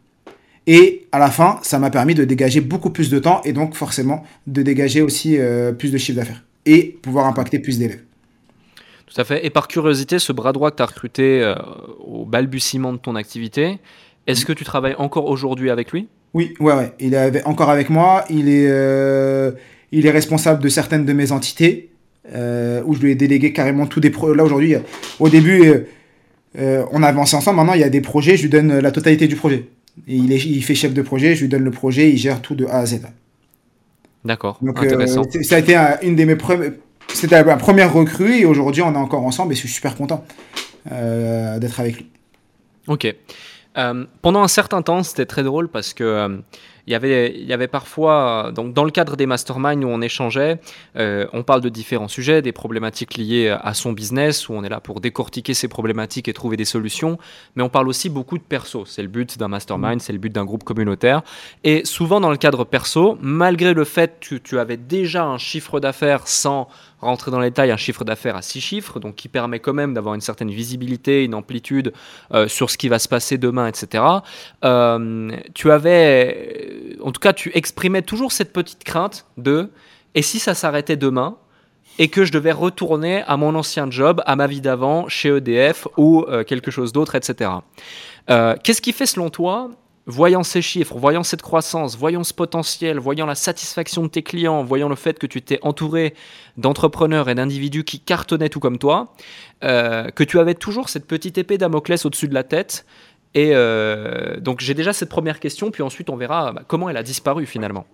Et 0.67 1.07
à 1.13 1.19
la 1.19 1.31
fin, 1.31 1.61
ça 1.63 1.79
m'a 1.79 1.91
permis 1.91 2.15
de 2.15 2.25
dégager 2.25 2.61
beaucoup 2.61 2.91
plus 2.91 3.11
de 3.11 3.19
temps 3.19 3.41
et 3.45 3.53
donc 3.53 3.75
forcément 3.75 4.23
de 4.47 4.63
dégager 4.63 5.01
aussi 5.01 5.39
euh, 5.39 5.73
plus 5.73 5.91
de 5.91 5.99
chiffre 5.99 6.19
d'affaires 6.19 6.45
et 6.67 6.99
pouvoir 7.03 7.27
impacter 7.27 7.59
plus 7.59 7.79
d'élèves. 7.79 8.03
Tout 9.07 9.19
à 9.21 9.25
fait. 9.25 9.45
Et 9.47 9.51
par 9.51 9.69
curiosité, 9.69 10.19
ce 10.19 10.33
bras 10.33 10.53
droit 10.53 10.71
que 10.71 10.77
tu 10.77 10.83
as 10.83 10.87
recruté 10.87 11.43
euh, 11.43 11.55
au 12.01 12.27
balbutiement 12.27 12.93
de 12.93 12.99
ton 12.99 13.17
activité, 13.17 13.79
est-ce 14.27 14.45
que 14.45 14.53
tu 14.53 14.65
travailles 14.65 14.97
encore 14.99 15.27
aujourd'hui 15.27 15.71
avec 15.71 15.93
lui? 15.93 16.09
Oui, 16.35 16.55
ouais, 16.61 16.75
ouais. 16.75 16.93
Il 17.01 17.15
est 17.15 17.45
encore 17.47 17.71
avec 17.71 17.91
moi. 17.91 18.25
Il 18.31 18.49
est, 18.49 18.67
euh, 18.69 19.53
il 19.93 20.07
est 20.07 20.11
responsable 20.11 20.63
de 20.63 20.69
certaines 20.69 21.05
de 21.05 21.13
mes 21.13 21.33
entités 21.33 21.91
où 22.31 22.95
je 22.95 23.01
lui 23.01 23.13
ai 23.13 23.15
délégué 23.15 23.55
carrément 23.55 23.87
tous 23.87 24.01
des 24.01 24.11
projets. 24.11 24.37
Là 24.37 24.45
aujourd'hui, 24.45 24.75
au 25.19 25.29
début, 25.31 25.73
on 26.57 27.03
avançait 27.03 27.37
ensemble. 27.37 27.57
Maintenant, 27.57 27.73
il 27.73 27.81
y 27.81 27.85
a 27.85 27.89
des 27.89 28.03
projets. 28.03 28.37
Je 28.37 28.43
lui 28.43 28.51
donne 28.51 28.81
la 28.81 28.91
totalité 28.91 29.29
du 29.29 29.37
projet 29.37 29.67
il, 30.07 30.33
est, 30.33 30.45
il 30.45 30.63
fait 30.63 30.75
chef 30.75 30.95
de 30.95 31.03
projet, 31.03 31.35
je 31.35 31.43
lui 31.43 31.49
donne 31.49 31.65
le 31.65 31.71
projet, 31.71 32.11
il 32.11 32.19
gère 32.19 32.41
tout 32.41 32.55
de 32.55 32.67
A 32.67 32.79
à 32.79 32.87
Z. 32.87 33.01
D'accord. 34.25 34.59
Donc, 34.63 34.83
euh, 34.83 35.07
ça 35.43 35.57
a 35.57 35.59
été 35.59 35.77
une 36.03 36.17
des 36.17 36.25
mes 36.25 36.37
premières. 36.37 36.73
C'était 37.15 37.43
ma 37.43 37.57
première 37.57 37.93
recrue 37.93 38.41
et 38.41 38.45
aujourd'hui 38.45 38.83
on 38.83 38.93
est 38.93 38.99
encore 38.99 39.25
ensemble 39.25 39.53
et 39.53 39.55
je 39.55 39.61
suis 39.61 39.69
super 39.71 39.97
content 39.97 40.27
euh, 40.93 41.59
d'être 41.59 41.81
avec 41.81 41.97
lui. 41.97 42.07
Ok. 42.87 43.15
Euh, 43.79 44.05
pendant 44.23 44.43
un 44.43 44.49
certain 44.49 44.83
temps, 44.83 45.03
c'était 45.03 45.27
très 45.27 45.43
drôle 45.43 45.69
parce 45.69 45.95
que 45.95 46.43
il 46.89 46.93
y 46.93 46.95
avait, 46.95 47.35
il 47.39 47.45
y 47.45 47.53
avait 47.53 47.69
parfois, 47.69 48.51
donc 48.55 48.73
dans 48.73 48.85
le 48.85 48.91
cadre 48.91 49.15
des 49.15 49.27
masterminds 49.27 49.85
où 49.85 49.89
on 49.89 50.01
échangeait, 50.01 50.59
euh, 50.97 51.27
on 51.35 51.43
parle 51.43 51.61
de 51.61 51.69
différents 51.69 52.09
sujets, 52.09 52.41
des 52.41 52.53
problématiques 52.53 53.19
liées 53.19 53.55
à 53.61 53.75
son 53.75 53.93
business, 53.93 54.49
où 54.49 54.55
on 54.55 54.65
est 54.65 54.71
là 54.71 54.81
pour 54.81 55.03
décortiquer 55.03 55.53
ces 55.53 55.69
problématiques 55.69 56.29
et 56.29 56.33
trouver 56.33 56.57
des 56.57 56.65
solutions, 56.65 57.19
mais 57.57 57.63
on 57.63 57.69
parle 57.69 57.89
aussi 57.89 58.09
beaucoup 58.09 58.39
de 58.39 58.43
perso. 58.43 58.87
C'est 58.87 59.03
le 59.03 59.09
but 59.09 59.37
d'un 59.37 59.49
mastermind, 59.49 60.01
c'est 60.01 60.15
le 60.15 60.19
but 60.19 60.33
d'un 60.33 60.47
groupe 60.47 60.65
communautaire. 60.65 61.21
Et 61.63 61.85
souvent 61.85 62.21
dans 62.21 62.31
le 62.31 62.39
cadre 62.39 62.65
perso, 62.65 63.19
malgré 63.21 63.75
le 63.75 63.85
fait 63.85 64.17
que 64.27 64.37
tu 64.37 64.59
avais 64.59 64.79
déjà 64.79 65.27
un 65.27 65.37
chiffre 65.37 65.81
d'affaires 65.81 66.27
sans 66.27 66.69
rentrer 67.01 67.31
dans 67.31 67.41
les 67.41 67.51
détails, 67.51 67.71
un 67.71 67.77
chiffre 67.77 68.05
d'affaires 68.05 68.37
à 68.37 68.43
six 68.43 68.61
chiffres, 68.61 69.01
donc 69.01 69.15
qui 69.17 69.29
permet 69.29 69.61
quand 69.61 69.75
même 69.75 69.95
d'avoir 69.95 70.15
une 70.15 70.21
certaine 70.21 70.51
visibilité, 70.51 71.25
une 71.25 71.35
amplitude 71.35 71.93
euh, 72.35 72.49
sur 72.49 72.71
ce 72.71 72.79
qui 72.79 72.89
va 72.89 72.99
se 72.99 73.09
passer 73.09 73.39
demain, 73.39 73.67
etc. 73.67 74.05
Euh, 74.65 75.31
tu 75.55 75.71
avais, 75.71 76.97
en 77.03 77.13
tout 77.13 77.21
cas, 77.21 77.33
tu 77.33 77.51
exprimais 77.55 78.03
toujours 78.03 78.33
cette 78.33 78.53
petite 78.53 78.85
crainte 78.85 79.27
de 79.37 79.71
et 80.15 80.23
si 80.23 80.39
ça 80.39 80.55
s'arrêtait 80.55 80.97
demain 80.97 81.37
et 81.99 82.09
que 82.09 82.25
je 82.25 82.33
devais 82.33 82.53
retourner 82.53 83.23
à 83.27 83.37
mon 83.37 83.55
ancien 83.55 83.91
job, 83.91 84.23
à 84.27 84.37
ma 84.37 84.47
vie 84.47 84.61
d'avant, 84.61 85.09
chez 85.09 85.29
EDF 85.29 85.89
ou 85.97 86.25
euh, 86.29 86.45
quelque 86.45 86.71
chose 86.71 86.93
d'autre, 86.93 87.15
etc. 87.15 87.51
Qu'est-ce 88.63 88.83
qui 88.83 88.93
fait 88.93 89.07
selon 89.07 89.31
toi 89.31 89.71
voyant 90.09 90.43
ces 90.43 90.63
chiffres, 90.63 90.97
voyant 90.97 91.23
cette 91.23 91.43
croissance, 91.43 91.97
voyant 91.97 92.25
ce 92.25 92.33
potentiel, 92.33 92.99
voyant 92.99 93.27
la 93.27 93.35
satisfaction 93.35 94.03
de 94.03 94.09
tes 94.09 94.23
clients, 94.23 94.65
voyant 94.65 94.89
le 94.89 94.97
fait 94.97 95.19
que 95.19 95.27
tu 95.27 95.43
t'es 95.43 95.59
entouré 95.63 96.15
d'entrepreneurs 96.57 97.29
et 97.29 97.35
d'individus 97.35 97.85
qui 97.85 98.01
cartonnaient 98.01 98.49
tout 98.49 98.59
comme 98.59 98.79
toi, 98.79 99.13
euh, 99.63 100.09
que 100.11 100.25
tu 100.25 100.41
avais 100.41 100.55
toujours 100.55 100.89
cette 100.89 101.07
petite 101.07 101.37
épée 101.37 101.59
Damoclès 101.59 102.07
au-dessus 102.07 102.27
de 102.27 102.33
la 102.33 102.43
tête. 102.43 102.87
Et 103.35 103.51
euh, 103.53 104.41
donc 104.41 104.61
j'ai 104.61 104.73
déjà 104.73 104.95
cette 104.95 105.11
première 105.11 105.39
question, 105.41 105.71
puis 105.71 105.83
ensuite 105.83 106.09
on 106.09 106.17
verra 106.17 106.53
bah, 106.53 106.63
comment 106.67 106.89
elle 106.89 106.97
a 106.97 107.03
disparu 107.03 107.45
finalement. 107.45 107.87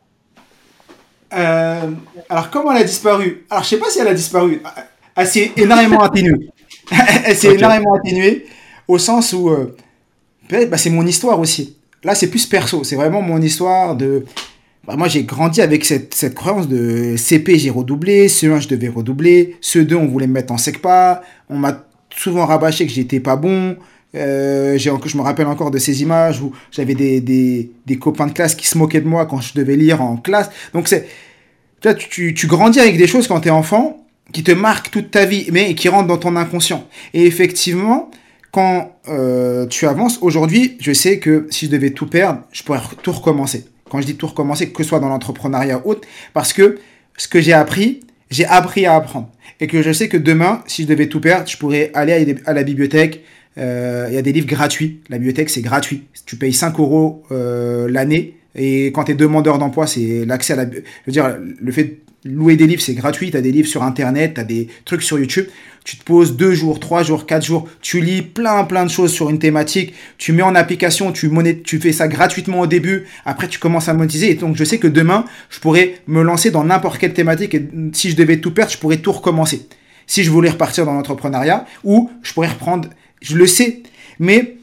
Euh, 1.32 1.90
alors 2.28 2.48
comment 2.50 2.70
elle 2.70 2.82
a 2.82 2.84
disparu? 2.84 3.44
Alors 3.50 3.64
je 3.64 3.70
sais 3.70 3.78
pas 3.78 3.90
si 3.90 3.98
elle 3.98 4.08
a 4.08 4.14
disparu. 4.14 4.62
Elle 5.16 5.26
s'est 5.26 5.50
énormément 5.56 6.00
atténuée. 6.00 6.48
elle 7.24 7.36
s'est 7.36 7.54
énormément 7.54 7.94
atténuée 7.94 8.46
au 8.86 8.98
sens 8.98 9.32
où 9.32 9.50
bah, 10.48 10.78
c'est 10.78 10.90
mon 10.90 11.04
histoire 11.04 11.40
aussi. 11.40 11.76
Là, 12.04 12.14
c'est 12.14 12.28
plus 12.28 12.46
perso. 12.46 12.84
C'est 12.84 12.96
vraiment 12.96 13.22
mon 13.22 13.40
histoire 13.40 13.96
de. 13.96 14.24
Bah, 14.86 14.96
moi, 14.96 15.08
j'ai 15.08 15.24
grandi 15.24 15.62
avec 15.62 15.84
cette, 15.84 16.14
cette 16.14 16.34
croyance 16.34 16.68
de 16.68 17.16
CP, 17.16 17.58
j'ai 17.58 17.70
redoublé. 17.70 18.28
CE1, 18.28 18.60
je 18.60 18.68
devais 18.68 18.88
redoubler. 18.88 19.56
CE2, 19.62 19.94
on 19.94 20.06
voulait 20.06 20.26
me 20.26 20.34
mettre 20.34 20.52
en 20.52 20.58
SECPA. 20.58 21.22
On 21.48 21.56
m'a 21.56 21.84
souvent 22.14 22.44
rabâché 22.44 22.86
que 22.86 22.92
j'étais 22.92 23.20
pas 23.20 23.36
bon. 23.36 23.76
Euh, 24.14 24.78
je 24.78 25.16
me 25.16 25.22
rappelle 25.22 25.46
encore 25.46 25.70
de 25.70 25.78
ces 25.78 26.02
images 26.02 26.40
où 26.40 26.52
j'avais 26.70 26.94
des, 26.94 27.20
des, 27.20 27.72
des, 27.84 27.98
copains 27.98 28.28
de 28.28 28.32
classe 28.32 28.54
qui 28.54 28.68
se 28.68 28.78
moquaient 28.78 29.00
de 29.00 29.08
moi 29.08 29.26
quand 29.26 29.40
je 29.40 29.54
devais 29.54 29.74
lire 29.74 30.02
en 30.02 30.16
classe. 30.16 30.50
Donc, 30.72 30.88
c'est. 30.88 31.08
Tu, 31.80 32.08
tu, 32.08 32.34
tu 32.34 32.46
grandis 32.46 32.80
avec 32.80 32.96
des 32.96 33.06
choses 33.06 33.26
quand 33.26 33.40
tu 33.40 33.48
es 33.48 33.50
enfant 33.50 34.04
qui 34.32 34.42
te 34.42 34.52
marquent 34.52 34.90
toute 34.90 35.10
ta 35.10 35.26
vie, 35.26 35.48
mais 35.52 35.74
qui 35.74 35.88
rentrent 35.88 36.08
dans 36.08 36.16
ton 36.16 36.36
inconscient. 36.36 36.86
Et 37.12 37.26
effectivement, 37.26 38.10
quand 38.54 39.00
euh, 39.08 39.66
tu 39.66 39.84
avances, 39.88 40.18
aujourd'hui, 40.22 40.76
je 40.78 40.92
sais 40.92 41.18
que 41.18 41.48
si 41.50 41.66
je 41.66 41.72
devais 41.72 41.90
tout 41.90 42.06
perdre, 42.06 42.42
je 42.52 42.62
pourrais 42.62 42.78
tout 43.02 43.10
recommencer. 43.10 43.64
Quand 43.90 44.00
je 44.00 44.06
dis 44.06 44.14
tout 44.14 44.28
recommencer, 44.28 44.70
que 44.70 44.84
ce 44.84 44.90
soit 44.90 45.00
dans 45.00 45.08
l'entrepreneuriat 45.08 45.82
ou 45.84 45.90
autre, 45.90 46.06
parce 46.34 46.52
que 46.52 46.78
ce 47.16 47.26
que 47.26 47.40
j'ai 47.40 47.52
appris, 47.52 48.04
j'ai 48.30 48.44
appris 48.44 48.86
à 48.86 48.94
apprendre. 48.94 49.28
Et 49.58 49.66
que 49.66 49.82
je 49.82 49.92
sais 49.92 50.08
que 50.08 50.16
demain, 50.16 50.62
si 50.68 50.84
je 50.84 50.86
devais 50.86 51.08
tout 51.08 51.20
perdre, 51.20 51.48
je 51.48 51.56
pourrais 51.56 51.90
aller 51.94 52.36
à 52.46 52.52
la 52.52 52.62
bibliothèque. 52.62 53.24
Euh, 53.58 54.06
il 54.08 54.14
y 54.14 54.18
a 54.18 54.22
des 54.22 54.32
livres 54.32 54.46
gratuits. 54.46 55.00
La 55.08 55.18
bibliothèque, 55.18 55.50
c'est 55.50 55.60
gratuit. 55.60 56.04
Tu 56.24 56.36
payes 56.36 56.52
5 56.52 56.78
euros 56.78 57.24
euh, 57.32 57.88
l'année. 57.90 58.36
Et 58.54 58.86
quand 58.92 59.02
tu 59.02 59.12
es 59.12 59.14
demandeur 59.16 59.58
d'emploi, 59.58 59.88
c'est 59.88 60.24
l'accès 60.24 60.52
à 60.52 60.56
la... 60.56 60.64
Je 60.70 60.78
veux 61.06 61.12
dire, 61.12 61.38
le 61.60 61.72
fait 61.72 61.98
louer 62.24 62.56
des 62.56 62.66
livres, 62.66 62.82
c'est 62.82 62.94
gratuit. 62.94 63.30
Tu 63.30 63.36
as 63.36 63.40
des 63.40 63.52
livres 63.52 63.68
sur 63.68 63.82
Internet, 63.82 64.34
tu 64.34 64.40
as 64.40 64.44
des 64.44 64.68
trucs 64.84 65.02
sur 65.02 65.18
YouTube. 65.18 65.46
Tu 65.84 65.98
te 65.98 66.04
poses 66.04 66.34
deux 66.36 66.54
jours, 66.54 66.80
trois 66.80 67.02
jours, 67.02 67.26
quatre 67.26 67.44
jours. 67.44 67.68
Tu 67.82 68.00
lis 68.00 68.22
plein, 68.22 68.64
plein 68.64 68.84
de 68.84 68.90
choses 68.90 69.12
sur 69.12 69.28
une 69.28 69.38
thématique. 69.38 69.92
Tu 70.16 70.32
mets 70.32 70.42
en 70.42 70.54
application, 70.54 71.12
tu, 71.12 71.30
tu 71.62 71.78
fais 71.78 71.92
ça 71.92 72.08
gratuitement 72.08 72.60
au 72.60 72.66
début. 72.66 73.04
Après, 73.26 73.48
tu 73.48 73.58
commences 73.58 73.88
à 73.90 73.94
monétiser. 73.94 74.30
Et 74.30 74.34
donc, 74.34 74.56
je 74.56 74.64
sais 74.64 74.78
que 74.78 74.88
demain, 74.88 75.26
je 75.50 75.60
pourrais 75.60 75.96
me 76.06 76.22
lancer 76.22 76.50
dans 76.50 76.64
n'importe 76.64 76.98
quelle 76.98 77.12
thématique. 77.12 77.54
Et 77.54 77.68
si 77.92 78.10
je 78.10 78.16
devais 78.16 78.38
tout 78.38 78.52
perdre, 78.52 78.72
je 78.72 78.78
pourrais 78.78 78.96
tout 78.96 79.12
recommencer. 79.12 79.68
Si 80.06 80.24
je 80.24 80.30
voulais 80.30 80.50
repartir 80.50 80.86
dans 80.86 80.94
l'entrepreneuriat, 80.94 81.66
ou 81.82 82.10
je 82.22 82.32
pourrais 82.32 82.48
reprendre, 82.48 82.88
je 83.20 83.36
le 83.36 83.46
sais. 83.46 83.82
Mais 84.18 84.56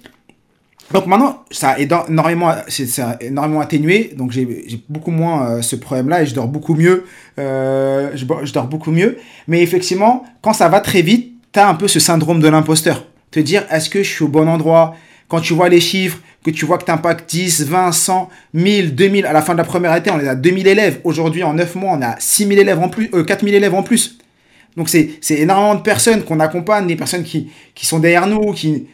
donc 0.93 1.05
maintenant, 1.05 1.43
ça 1.51 1.71
a 1.71 1.79
énormément, 1.79 2.53
c'est 2.67 2.87
énormément 3.21 3.61
atténué, 3.61 4.11
donc 4.15 4.31
j'ai 4.31 4.47
beaucoup 4.89 5.11
moins 5.11 5.49
euh, 5.49 5.61
ce 5.61 5.75
problème-là 5.75 6.23
et 6.23 6.25
je 6.25 6.33
dors 6.33 6.47
beaucoup 6.47 6.75
mieux. 6.75 7.05
Euh, 7.39 8.11
je, 8.15 8.53
dors 8.53 8.67
beaucoup 8.67 8.91
mieux. 8.91 9.17
Mais 9.47 9.61
effectivement, 9.61 10.23
quand 10.41 10.53
ça 10.53 10.69
va 10.69 10.79
très 10.79 11.01
vite, 11.01 11.33
tu 11.53 11.59
as 11.59 11.67
un 11.67 11.75
peu 11.75 11.87
ce 11.87 11.99
syndrome 11.99 12.39
de 12.39 12.47
l'imposteur. 12.47 13.05
Te 13.31 13.39
dire, 13.39 13.65
est-ce 13.69 13.89
que 13.89 14.03
je 14.03 14.09
suis 14.09 14.23
au 14.23 14.27
bon 14.27 14.47
endroit? 14.47 14.95
Quand 15.27 15.39
tu 15.39 15.53
vois 15.53 15.69
les 15.69 15.79
chiffres, 15.79 16.19
que 16.43 16.51
tu 16.51 16.65
vois 16.65 16.77
que 16.77 16.85
tu 16.85 16.91
impactes 16.91 17.29
10, 17.29 17.67
20, 17.67 17.91
100, 17.91 18.29
1000, 18.53 18.95
2000, 18.95 19.25
à 19.25 19.33
la 19.33 19.41
fin 19.41 19.53
de 19.53 19.59
la 19.59 19.63
première 19.63 19.91
année, 19.91 20.11
on 20.11 20.19
est 20.19 20.27
à 20.27 20.35
2000 20.35 20.67
élèves. 20.67 20.99
Aujourd'hui, 21.03 21.43
en 21.43 21.53
9 21.53 21.75
mois, 21.75 21.93
on 21.97 22.01
a 22.01 22.15
6000 22.19 22.59
élèves 22.59 22.79
en 22.79 22.89
plus, 22.89 23.09
euh, 23.13 23.23
4000 23.23 23.53
élèves 23.53 23.73
en 23.73 23.83
plus. 23.83 24.17
Donc 24.77 24.89
c'est 24.89 25.19
énormément 25.29 25.75
de 25.75 25.81
personnes 25.81 26.23
qu'on 26.23 26.39
accompagne, 26.39 26.87
des 26.87 26.95
personnes 26.95 27.23
qui, 27.23 27.51
qui 27.75 27.85
sont 27.85 27.99
derrière 27.99 28.25
nous, 28.27 28.53
qui, 28.53 28.87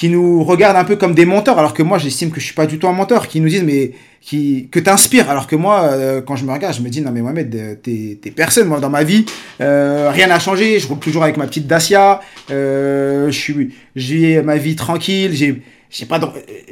qui 0.00 0.08
nous 0.08 0.42
regardent 0.42 0.78
un 0.78 0.84
peu 0.84 0.96
comme 0.96 1.14
des 1.14 1.26
menteurs, 1.26 1.58
alors 1.58 1.74
que 1.74 1.82
moi 1.82 1.98
j'estime 1.98 2.30
que 2.30 2.40
je 2.40 2.46
suis 2.46 2.54
pas 2.54 2.64
du 2.64 2.78
tout 2.78 2.88
un 2.88 2.94
menteur, 2.94 3.28
qui 3.28 3.38
nous 3.38 3.50
disent 3.50 3.64
mais 3.64 3.92
qui 4.22 4.70
que 4.72 4.80
t'inspires, 4.80 5.28
alors 5.28 5.46
que 5.46 5.56
moi 5.56 5.90
euh, 5.92 6.22
quand 6.22 6.36
je 6.36 6.46
me 6.46 6.52
regarde 6.52 6.74
je 6.74 6.80
me 6.80 6.88
dis 6.88 7.02
non 7.02 7.10
mais 7.12 7.20
Mohamed 7.20 7.54
euh, 7.54 7.74
t'es 7.74 8.30
personne, 8.30 8.66
moi 8.66 8.80
dans 8.80 8.88
ma 8.88 9.04
vie 9.04 9.26
euh, 9.60 10.08
rien 10.10 10.28
n'a 10.28 10.38
changé, 10.38 10.78
je 10.78 10.86
roule 10.86 11.00
toujours 11.00 11.22
avec 11.22 11.36
ma 11.36 11.46
petite 11.46 11.66
Dacia, 11.66 12.22
je 12.48 13.28
suis 13.30 13.74
j'ai 13.94 14.40
ma 14.40 14.56
vie 14.56 14.74
tranquille, 14.74 15.32
j'ai 15.34 15.60
j'ai 15.90 16.06
pas 16.06 16.18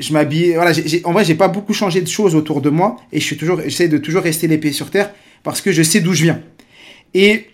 je 0.01 0.13
m'habille. 0.15 0.55
Voilà 0.55 0.73
en 1.05 1.13
vrai 1.13 1.23
j'ai 1.23 1.35
pas 1.35 1.49
beaucoup 1.49 1.75
changé 1.75 2.01
de 2.01 2.09
choses 2.09 2.35
autour 2.35 2.63
de 2.63 2.71
moi. 2.71 2.97
Et 3.13 3.21
je 3.21 3.27
suis 3.27 3.37
toujours 3.37 3.61
j'essaie 3.63 3.89
de 3.89 3.99
toujours 3.99 4.23
rester 4.23 4.47
les 4.47 4.57
pieds 4.57 4.73
sur 4.73 4.89
terre 4.89 5.11
parce 5.43 5.61
que 5.61 5.71
je 5.71 5.83
sais 5.83 6.01
d'où 6.01 6.15
je 6.15 6.23
viens. 6.23 6.41
Et 7.13 7.49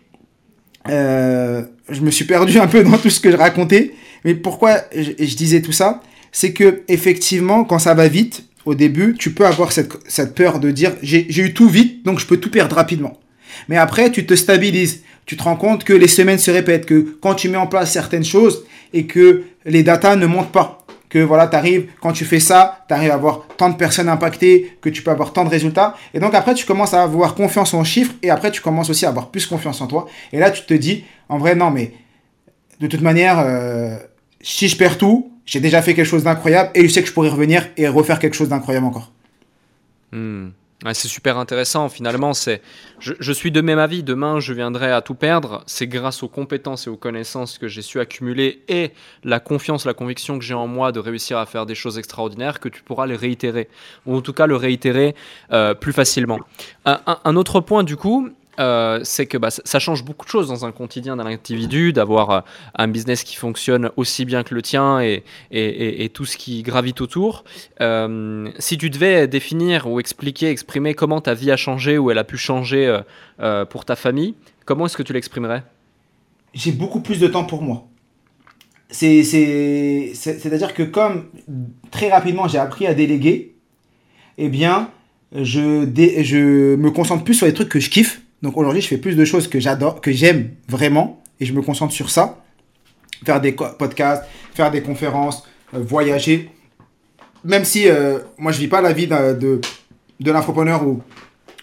je 0.86 2.00
me 2.00 2.12
suis 2.12 2.26
perdu 2.26 2.60
un 2.60 2.68
peu 2.68 2.84
dans 2.84 2.96
tout 2.96 3.10
ce 3.10 3.18
que 3.18 3.32
je 3.32 3.36
racontais 3.36 3.92
mais 4.24 4.34
pourquoi 4.34 4.78
je, 4.94 5.34
disais 5.36 5.62
tout 5.62 5.72
ça 5.72 6.02
C'est 6.32 6.52
que 6.52 6.82
effectivement, 6.88 7.64
quand 7.64 7.78
ça 7.78 7.94
va 7.94 8.08
vite, 8.08 8.44
au 8.64 8.74
début, 8.74 9.14
tu 9.18 9.32
peux 9.32 9.46
avoir 9.46 9.72
cette, 9.72 9.92
cette 10.08 10.34
peur 10.34 10.58
de 10.58 10.70
dire 10.70 10.92
j'ai 11.02 11.26
eu 11.28 11.52
tout 11.52 11.68
vite, 11.68 12.04
donc 12.04 12.18
je 12.18 12.26
peux 12.26 12.38
tout 12.38 12.50
perdre 12.50 12.76
rapidement. 12.76 13.18
Mais 13.68 13.76
après, 13.76 14.10
tu 14.10 14.26
te 14.26 14.34
stabilises. 14.34 15.02
Tu 15.26 15.36
te 15.36 15.42
rends 15.42 15.56
compte 15.56 15.84
que 15.84 15.92
les 15.92 16.08
semaines 16.08 16.38
se 16.38 16.50
répètent, 16.50 16.86
que 16.86 17.16
quand 17.20 17.34
tu 17.34 17.48
mets 17.48 17.56
en 17.56 17.66
place 17.66 17.90
certaines 17.90 18.24
choses 18.24 18.64
et 18.92 19.06
que 19.06 19.44
les 19.64 19.82
datas 19.82 20.16
ne 20.16 20.26
montent 20.26 20.52
pas, 20.52 20.84
que 21.08 21.18
voilà, 21.18 21.46
tu 21.46 21.56
arrives, 21.56 21.86
quand 22.02 22.12
tu 22.12 22.24
fais 22.24 22.40
ça, 22.40 22.84
tu 22.88 22.94
arrives 22.94 23.10
à 23.10 23.14
avoir 23.14 23.46
tant 23.56 23.70
de 23.70 23.76
personnes 23.76 24.08
impactées, 24.08 24.76
que 24.82 24.90
tu 24.90 25.02
peux 25.02 25.10
avoir 25.10 25.32
tant 25.32 25.44
de 25.44 25.48
résultats. 25.48 25.96
Et 26.12 26.18
donc 26.18 26.34
après, 26.34 26.54
tu 26.54 26.66
commences 26.66 26.92
à 26.92 27.02
avoir 27.02 27.34
confiance 27.34 27.72
en 27.72 27.84
chiffres 27.84 28.12
et 28.22 28.30
après, 28.30 28.50
tu 28.50 28.60
commences 28.60 28.90
aussi 28.90 29.06
à 29.06 29.10
avoir 29.10 29.30
plus 29.30 29.46
confiance 29.46 29.80
en 29.80 29.86
toi. 29.86 30.06
Et 30.32 30.38
là, 30.38 30.50
tu 30.50 30.62
te 30.66 30.74
dis, 30.74 31.04
en 31.28 31.38
vrai, 31.38 31.54
non, 31.54 31.70
mais 31.70 31.92
de 32.80 32.86
toute 32.86 33.00
manière, 33.00 33.38
euh, 33.38 33.96
si 34.44 34.68
je 34.68 34.76
perds 34.76 34.98
tout, 34.98 35.32
j'ai 35.46 35.58
déjà 35.58 35.80
fait 35.82 35.94
quelque 35.94 36.06
chose 36.06 36.22
d'incroyable 36.22 36.70
et 36.74 36.86
je 36.86 36.92
sais 36.92 37.02
que 37.02 37.08
je 37.08 37.14
pourrais 37.14 37.30
revenir 37.30 37.66
et 37.78 37.88
refaire 37.88 38.18
quelque 38.18 38.34
chose 38.34 38.50
d'incroyable 38.50 38.86
encore. 38.86 39.10
Hmm. 40.12 40.50
c'est 40.92 41.08
super 41.08 41.38
intéressant 41.38 41.88
finalement. 41.88 42.34
C'est, 42.34 42.60
je, 43.00 43.32
suis 43.32 43.50
de 43.50 43.62
même 43.62 43.78
avis. 43.78 44.02
Demain, 44.02 44.38
je 44.40 44.52
viendrai 44.52 44.92
à 44.92 45.00
tout 45.00 45.14
perdre. 45.14 45.64
C'est 45.66 45.86
grâce 45.86 46.22
aux 46.22 46.28
compétences 46.28 46.86
et 46.86 46.90
aux 46.90 46.96
connaissances 46.96 47.56
que 47.56 47.68
j'ai 47.68 47.80
su 47.80 48.00
accumuler 48.00 48.62
et 48.68 48.92
la 49.24 49.40
confiance, 49.40 49.86
la 49.86 49.94
conviction 49.94 50.38
que 50.38 50.44
j'ai 50.44 50.54
en 50.54 50.66
moi 50.66 50.92
de 50.92 51.00
réussir 51.00 51.38
à 51.38 51.46
faire 51.46 51.64
des 51.64 51.74
choses 51.74 51.98
extraordinaires 51.98 52.60
que 52.60 52.68
tu 52.68 52.82
pourras 52.82 53.06
les 53.06 53.16
réitérer 53.16 53.68
ou 54.04 54.14
en 54.14 54.20
tout 54.20 54.34
cas 54.34 54.46
le 54.46 54.56
réitérer 54.56 55.14
euh, 55.52 55.72
plus 55.74 55.94
facilement. 55.94 56.38
un, 56.84 57.36
autre 57.36 57.60
point 57.60 57.82
du 57.82 57.96
coup, 57.96 58.28
euh, 58.58 59.00
c'est 59.02 59.26
que 59.26 59.36
bah, 59.38 59.50
ça 59.50 59.78
change 59.78 60.04
beaucoup 60.04 60.24
de 60.24 60.30
choses 60.30 60.48
dans 60.48 60.64
un 60.64 60.72
quotidien 60.72 61.16
d'un 61.16 61.26
individu, 61.26 61.92
d'avoir 61.92 62.30
euh, 62.30 62.40
un 62.76 62.88
business 62.88 63.24
qui 63.24 63.36
fonctionne 63.36 63.90
aussi 63.96 64.24
bien 64.24 64.42
que 64.42 64.54
le 64.54 64.62
tien 64.62 65.00
et, 65.00 65.22
tout 66.12 66.24
ce 66.24 66.36
qui 66.36 66.62
gravite 66.62 67.00
autour. 67.00 67.44
Euh, 67.80 68.48
si 68.58 68.78
tu 68.78 68.90
devais 68.90 69.26
définir 69.26 69.86
ou 69.88 70.00
expliquer, 70.00 70.50
exprimer 70.50 70.94
comment 70.94 71.20
ta 71.20 71.34
vie 71.34 71.50
a 71.50 71.56
changé 71.56 71.98
ou 71.98 72.10
elle 72.10 72.18
a 72.18 72.24
pu 72.24 72.36
changer 72.36 73.00
pour 73.70 73.84
ta 73.84 73.96
famille, 73.96 74.34
comment 74.64 74.86
est-ce 74.86 74.96
que 74.96 75.02
tu 75.02 75.12
l'exprimerais? 75.12 75.64
J'ai 76.52 76.72
beaucoup 76.72 77.00
plus 77.00 77.18
de 77.18 77.26
temps 77.26 77.44
pour 77.44 77.62
moi. 77.62 77.88
C'est-à-dire 78.90 80.74
que 80.74 80.82
comme 80.84 81.24
très 81.90 82.10
rapidement 82.10 82.46
j'ai 82.46 82.58
appris 82.58 82.86
à 82.86 82.94
déléguer, 82.94 83.54
eh 84.38 84.48
bien, 84.48 84.90
je, 85.32 85.88
je 86.22 86.76
me 86.76 86.90
concentre 86.90 87.24
plus 87.24 87.34
sur 87.34 87.46
les 87.46 87.54
trucs 87.54 87.68
que 87.68 87.80
je 87.80 87.90
kiffe 87.90 88.23
donc 88.44 88.58
aujourd'hui, 88.58 88.82
je 88.82 88.88
fais 88.88 88.98
plus 88.98 89.16
de 89.16 89.24
choses 89.24 89.48
que 89.48 89.58
j'adore, 89.58 90.02
que 90.02 90.12
j'aime 90.12 90.50
vraiment, 90.68 91.22
et 91.40 91.46
je 91.46 91.54
me 91.54 91.62
concentre 91.62 91.94
sur 91.94 92.10
ça. 92.10 92.44
Faire 93.24 93.40
des 93.40 93.52
podcasts, 93.52 94.22
faire 94.54 94.70
des 94.70 94.82
conférences, 94.82 95.48
euh, 95.72 95.78
voyager. 95.82 96.50
Même 97.42 97.64
si 97.64 97.88
euh, 97.88 98.18
moi, 98.36 98.52
je 98.52 98.58
vis 98.58 98.68
pas 98.68 98.82
la 98.82 98.92
vie 98.92 99.06
de, 99.06 99.32
de, 99.32 99.60
de 100.20 100.30
l'infopreneur 100.30 100.86
ou 100.86 101.00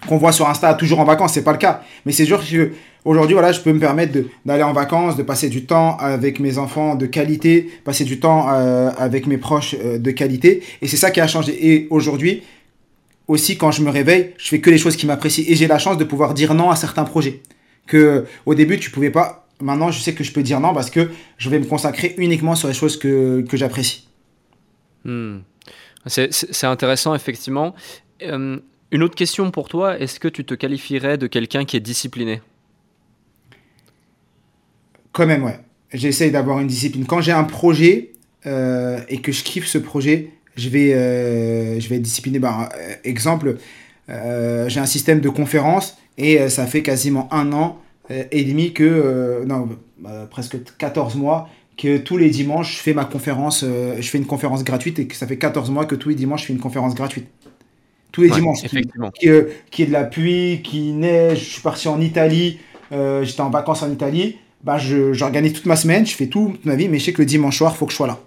qu'on 0.07 0.17
voit 0.17 0.31
sur 0.31 0.49
Insta 0.49 0.73
toujours 0.73 0.99
en 0.99 1.03
vacances, 1.03 1.33
c'est 1.33 1.43
pas 1.43 1.51
le 1.51 1.59
cas. 1.59 1.83
Mais 2.07 2.11
c'est 2.13 2.25
sûr 2.25 2.43
que 2.43 2.71
aujourd'hui, 3.05 3.35
voilà, 3.35 3.51
je 3.51 3.61
peux 3.61 3.73
me 3.73 3.79
permettre 3.79 4.17
d'aller 4.43 4.63
en 4.63 4.73
vacances, 4.73 5.15
de 5.15 5.21
passer 5.21 5.49
du 5.49 5.67
temps 5.67 5.97
avec 5.97 6.39
mes 6.39 6.57
enfants 6.57 6.95
de 6.95 7.05
qualité, 7.05 7.69
passer 7.85 8.05
du 8.05 8.19
temps 8.19 8.47
euh, 8.49 8.89
avec 8.97 9.27
mes 9.27 9.37
proches 9.37 9.75
de 9.77 10.09
qualité. 10.09 10.63
Et 10.81 10.87
c'est 10.87 10.97
ça 10.97 11.11
qui 11.11 11.21
a 11.21 11.27
changé. 11.27 11.53
Et 11.63 11.85
aujourd'hui, 11.91 12.41
aussi 13.31 13.57
quand 13.57 13.71
je 13.71 13.81
me 13.81 13.89
réveille, 13.89 14.33
je 14.37 14.47
fais 14.49 14.59
que 14.59 14.69
les 14.69 14.77
choses 14.77 14.95
qui 14.95 15.05
m'apprécient 15.05 15.45
et 15.47 15.55
j'ai 15.55 15.67
la 15.67 15.79
chance 15.79 15.97
de 15.97 16.03
pouvoir 16.03 16.33
dire 16.33 16.53
non 16.53 16.69
à 16.69 16.75
certains 16.75 17.05
projets 17.05 17.41
que 17.87 18.25
au 18.45 18.55
début 18.55 18.77
tu 18.77 18.91
pouvais 18.91 19.09
pas. 19.09 19.47
Maintenant, 19.61 19.91
je 19.91 19.99
sais 20.01 20.13
que 20.13 20.23
je 20.23 20.31
peux 20.33 20.43
dire 20.43 20.59
non 20.59 20.73
parce 20.73 20.89
que 20.89 21.11
je 21.37 21.49
vais 21.49 21.59
me 21.59 21.65
consacrer 21.65 22.15
uniquement 22.17 22.55
sur 22.55 22.67
les 22.67 22.73
choses 22.73 22.97
que, 22.97 23.41
que 23.47 23.57
j'apprécie. 23.57 24.07
Hmm. 25.05 25.39
C'est 26.07 26.65
intéressant, 26.65 27.13
effectivement. 27.13 27.75
Euh, 28.23 28.57
une 28.91 29.03
autre 29.03 29.15
question 29.15 29.51
pour 29.51 29.69
toi, 29.69 29.99
est-ce 29.99 30.19
que 30.19 30.27
tu 30.27 30.43
te 30.43 30.55
qualifierais 30.55 31.17
de 31.19 31.27
quelqu'un 31.27 31.63
qui 31.63 31.77
est 31.77 31.81
discipliné? 31.81 32.41
Quand 35.11 35.27
même, 35.27 35.43
ouais. 35.43 35.59
J'essaye 35.93 36.31
d'avoir 36.31 36.59
une 36.59 36.67
discipline. 36.67 37.05
Quand 37.05 37.21
j'ai 37.21 37.33
un 37.33 37.43
projet 37.43 38.13
euh, 38.47 38.99
et 39.09 39.21
que 39.21 39.31
je 39.31 39.43
kiffe 39.43 39.67
ce 39.67 39.77
projet, 39.77 40.31
je 40.55 40.69
vais, 40.69 40.93
euh, 40.93 41.79
je 41.79 41.89
vais 41.89 41.97
être 41.97 42.01
discipliné. 42.01 42.39
Bah, 42.39 42.69
euh, 42.75 42.93
exemple, 43.03 43.57
euh, 44.09 44.69
j'ai 44.69 44.79
un 44.79 44.85
système 44.85 45.19
de 45.19 45.29
conférence 45.29 45.97
et 46.17 46.49
ça 46.49 46.65
fait 46.65 46.83
quasiment 46.83 47.31
un 47.33 47.51
an 47.53 47.77
et 48.09 48.43
demi 48.43 48.73
que, 48.73 49.43
non, 49.47 49.69
bah, 49.99 50.27
presque 50.29 50.57
14 50.77 51.15
mois 51.15 51.47
que 51.77 51.97
tous 51.97 52.17
les 52.17 52.29
dimanches, 52.29 52.77
je 52.77 52.81
fais 52.81 52.93
ma 52.93 53.05
conférence, 53.05 53.63
je 53.63 54.07
fais 54.07 54.17
une 54.17 54.25
conférence 54.25 54.63
gratuite 54.65 54.99
et 54.99 55.07
que 55.07 55.15
ça 55.15 55.25
fait 55.25 55.37
14 55.37 55.69
mois 55.71 55.85
que 55.85 55.95
tous 55.95 56.09
les 56.09 56.15
dimanches, 56.15 56.41
je 56.41 56.47
fais 56.47 56.53
une 56.53 56.59
conférence 56.59 56.93
gratuite. 56.93 57.27
Tous 58.11 58.21
les 58.21 58.29
dimanches. 58.29 58.65
Effectivement. 58.65 59.09
Qui, 59.11 59.29
qui, 59.71 59.83
est 59.83 59.85
de 59.85 59.93
la 59.93 60.03
pluie, 60.03 60.61
qui 60.61 60.91
neige, 60.91 61.39
je 61.39 61.49
suis 61.53 61.61
parti 61.61 61.87
en 61.87 62.01
Italie, 62.01 62.59
j'étais 62.91 63.41
en 63.41 63.49
vacances 63.49 63.81
en 63.81 63.91
Italie, 63.91 64.35
bah, 64.63 64.77
j'organise 64.77 65.53
toute 65.53 65.65
ma 65.65 65.77
semaine, 65.77 66.05
je 66.05 66.15
fais 66.15 66.27
toute 66.27 66.65
ma 66.65 66.75
vie, 66.75 66.89
mais 66.89 66.99
je 66.99 67.05
sais 67.05 67.13
que 67.13 67.21
le 67.21 67.25
dimanche 67.25 67.57
soir, 67.57 67.71
il 67.73 67.77
faut 67.77 67.85
que 67.85 67.91
je 67.91 67.97
sois 67.97 68.07
là. 68.07 68.19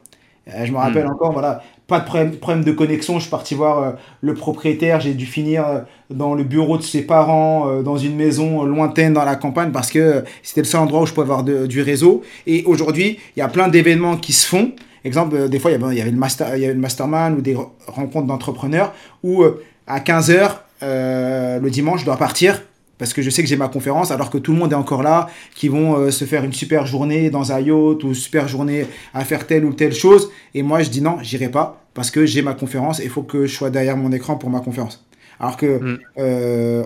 je 0.64 0.72
me 0.72 0.79
rappelle 0.79 1.07
hmm. 1.07 1.12
encore, 1.12 1.33
voilà, 1.33 1.62
pas 1.87 2.01
de 2.01 2.37
problème, 2.37 2.64
de 2.64 2.72
connexion. 2.72 3.16
Je 3.18 3.22
suis 3.22 3.30
parti 3.30 3.55
voir 3.55 3.82
euh, 3.82 3.91
le 4.22 4.35
propriétaire. 4.35 5.01
J'ai 5.01 5.14
dû 5.14 5.26
finir 5.26 5.66
euh, 5.66 5.80
dans 6.11 6.35
le 6.35 6.43
bureau 6.43 6.78
de 6.78 6.82
ses 6.82 7.03
parents, 7.03 7.68
euh, 7.68 7.82
dans 7.82 7.99
une 7.99 8.16
maison 8.16 8.64
lointaine 8.64 9.12
dans 9.12 9.24
la 9.24 9.37
campagne, 9.37 9.70
parce 9.70 9.91
que 9.91 10.24
c'était 10.43 10.62
le 10.62 10.66
seul 10.66 10.80
endroit 10.80 11.03
où 11.03 11.07
je 11.07 11.12
pouvais 11.12 11.24
avoir 11.24 11.45
du 11.45 11.82
réseau. 11.82 12.22
Et 12.47 12.64
aujourd'hui, 12.64 13.18
il 13.37 13.41
y 13.41 13.43
a 13.43 13.49
plein 13.49 13.68
d'événements 13.68 14.16
qui 14.16 14.32
se 14.32 14.47
font. 14.47 14.72
Exemple, 15.05 15.51
des 15.51 15.59
fois, 15.59 15.70
il 15.70 15.80
y 15.80 16.01
avait, 16.01 16.11
le, 16.11 16.16
master, 16.16 16.57
il 16.57 16.62
y 16.62 16.64
avait 16.64 16.74
le 16.74 16.80
mastermind 16.80 17.39
ou 17.39 17.43
des 17.43 17.57
rencontres 17.87 18.26
d'entrepreneurs 18.26 18.95
où 19.22 19.45
à 19.87 20.01
15h, 20.01 20.51
le 20.80 21.68
dimanche, 21.68 22.01
je 22.01 22.07
dois 22.07 22.16
partir 22.16 22.62
parce 23.05 23.12
que 23.12 23.20
je 23.20 23.28
sais 23.28 23.42
que 23.42 23.48
j'ai 23.50 23.57
ma 23.57 23.68
conférence 23.68 24.11
alors 24.11 24.30
que 24.30 24.38
tout 24.38 24.52
le 24.55 24.59
monde 24.59 24.72
est 24.72 24.76
encore 24.76 25.02
là, 25.02 25.28
qui 25.55 25.68
vont 25.68 25.98
euh, 25.98 26.11
se 26.11 26.24
faire 26.24 26.42
une 26.42 26.55
super 26.55 26.86
journée 26.86 27.28
dans 27.28 27.52
un 27.52 27.61
yacht 27.61 28.02
ou 28.02 28.09
une 28.09 28.14
super 28.14 28.48
journée 28.48 28.86
à 29.12 29.26
faire 29.26 29.46
telle 29.46 29.66
ou 29.66 29.74
telle 29.74 29.92
chose. 29.92 30.30
Et 30.55 30.62
moi, 30.62 30.82
je 30.82 30.88
dis 30.88 31.02
non, 31.02 31.18
j'irai 31.20 31.50
pas 31.50 31.84
parce 31.92 32.11
que 32.11 32.24
j'ai 32.24 32.40
ma 32.40 32.55
conférence 32.55 33.00
et 33.00 33.05
il 33.05 33.11
faut 33.11 33.22
que 33.22 33.44
je 33.44 33.55
sois 33.55 33.68
derrière 33.68 33.98
mon 33.98 34.11
écran 34.11 34.36
pour 34.36 34.48
ma 34.48 34.61
conférence. 34.61 35.07
Alors 35.38 35.59
que 35.59 35.66
mm. 35.66 35.98
euh, 36.16 36.82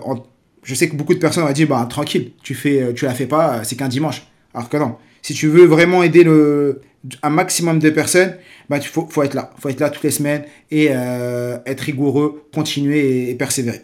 je 0.61 0.75
sais 0.75 0.89
que 0.89 0.97
beaucoup 0.97 1.13
de 1.13 1.19
personnes 1.19 1.45
ont 1.45 1.51
dit 1.53 1.63
bah 1.63 1.87
tranquille, 1.89 2.33
tu 2.43 2.53
fais, 2.53 2.81
euh, 2.81 2.91
tu 2.91 3.05
la 3.05 3.13
fais 3.13 3.25
pas, 3.25 3.63
c'est 3.63 3.77
qu'un 3.77 3.87
dimanche. 3.87 4.27
Alors 4.53 4.67
que 4.67 4.75
non, 4.75 4.97
si 5.21 5.33
tu 5.33 5.47
veux 5.47 5.67
vraiment 5.67 6.03
aider 6.03 6.25
le, 6.25 6.81
un 7.23 7.29
maximum 7.29 7.79
de 7.79 7.89
personnes, 7.91 8.35
bah, 8.69 8.75
il 8.77 8.83
faut, 8.83 9.07
faut 9.09 9.23
être 9.23 9.35
là. 9.35 9.51
faut 9.57 9.69
être 9.69 9.79
là 9.79 9.89
toutes 9.89 10.03
les 10.03 10.11
semaines 10.11 10.43
et 10.69 10.87
être 10.87 11.79
rigoureux, 11.79 12.43
continuer 12.51 13.29
et 13.29 13.35
persévérer. 13.35 13.83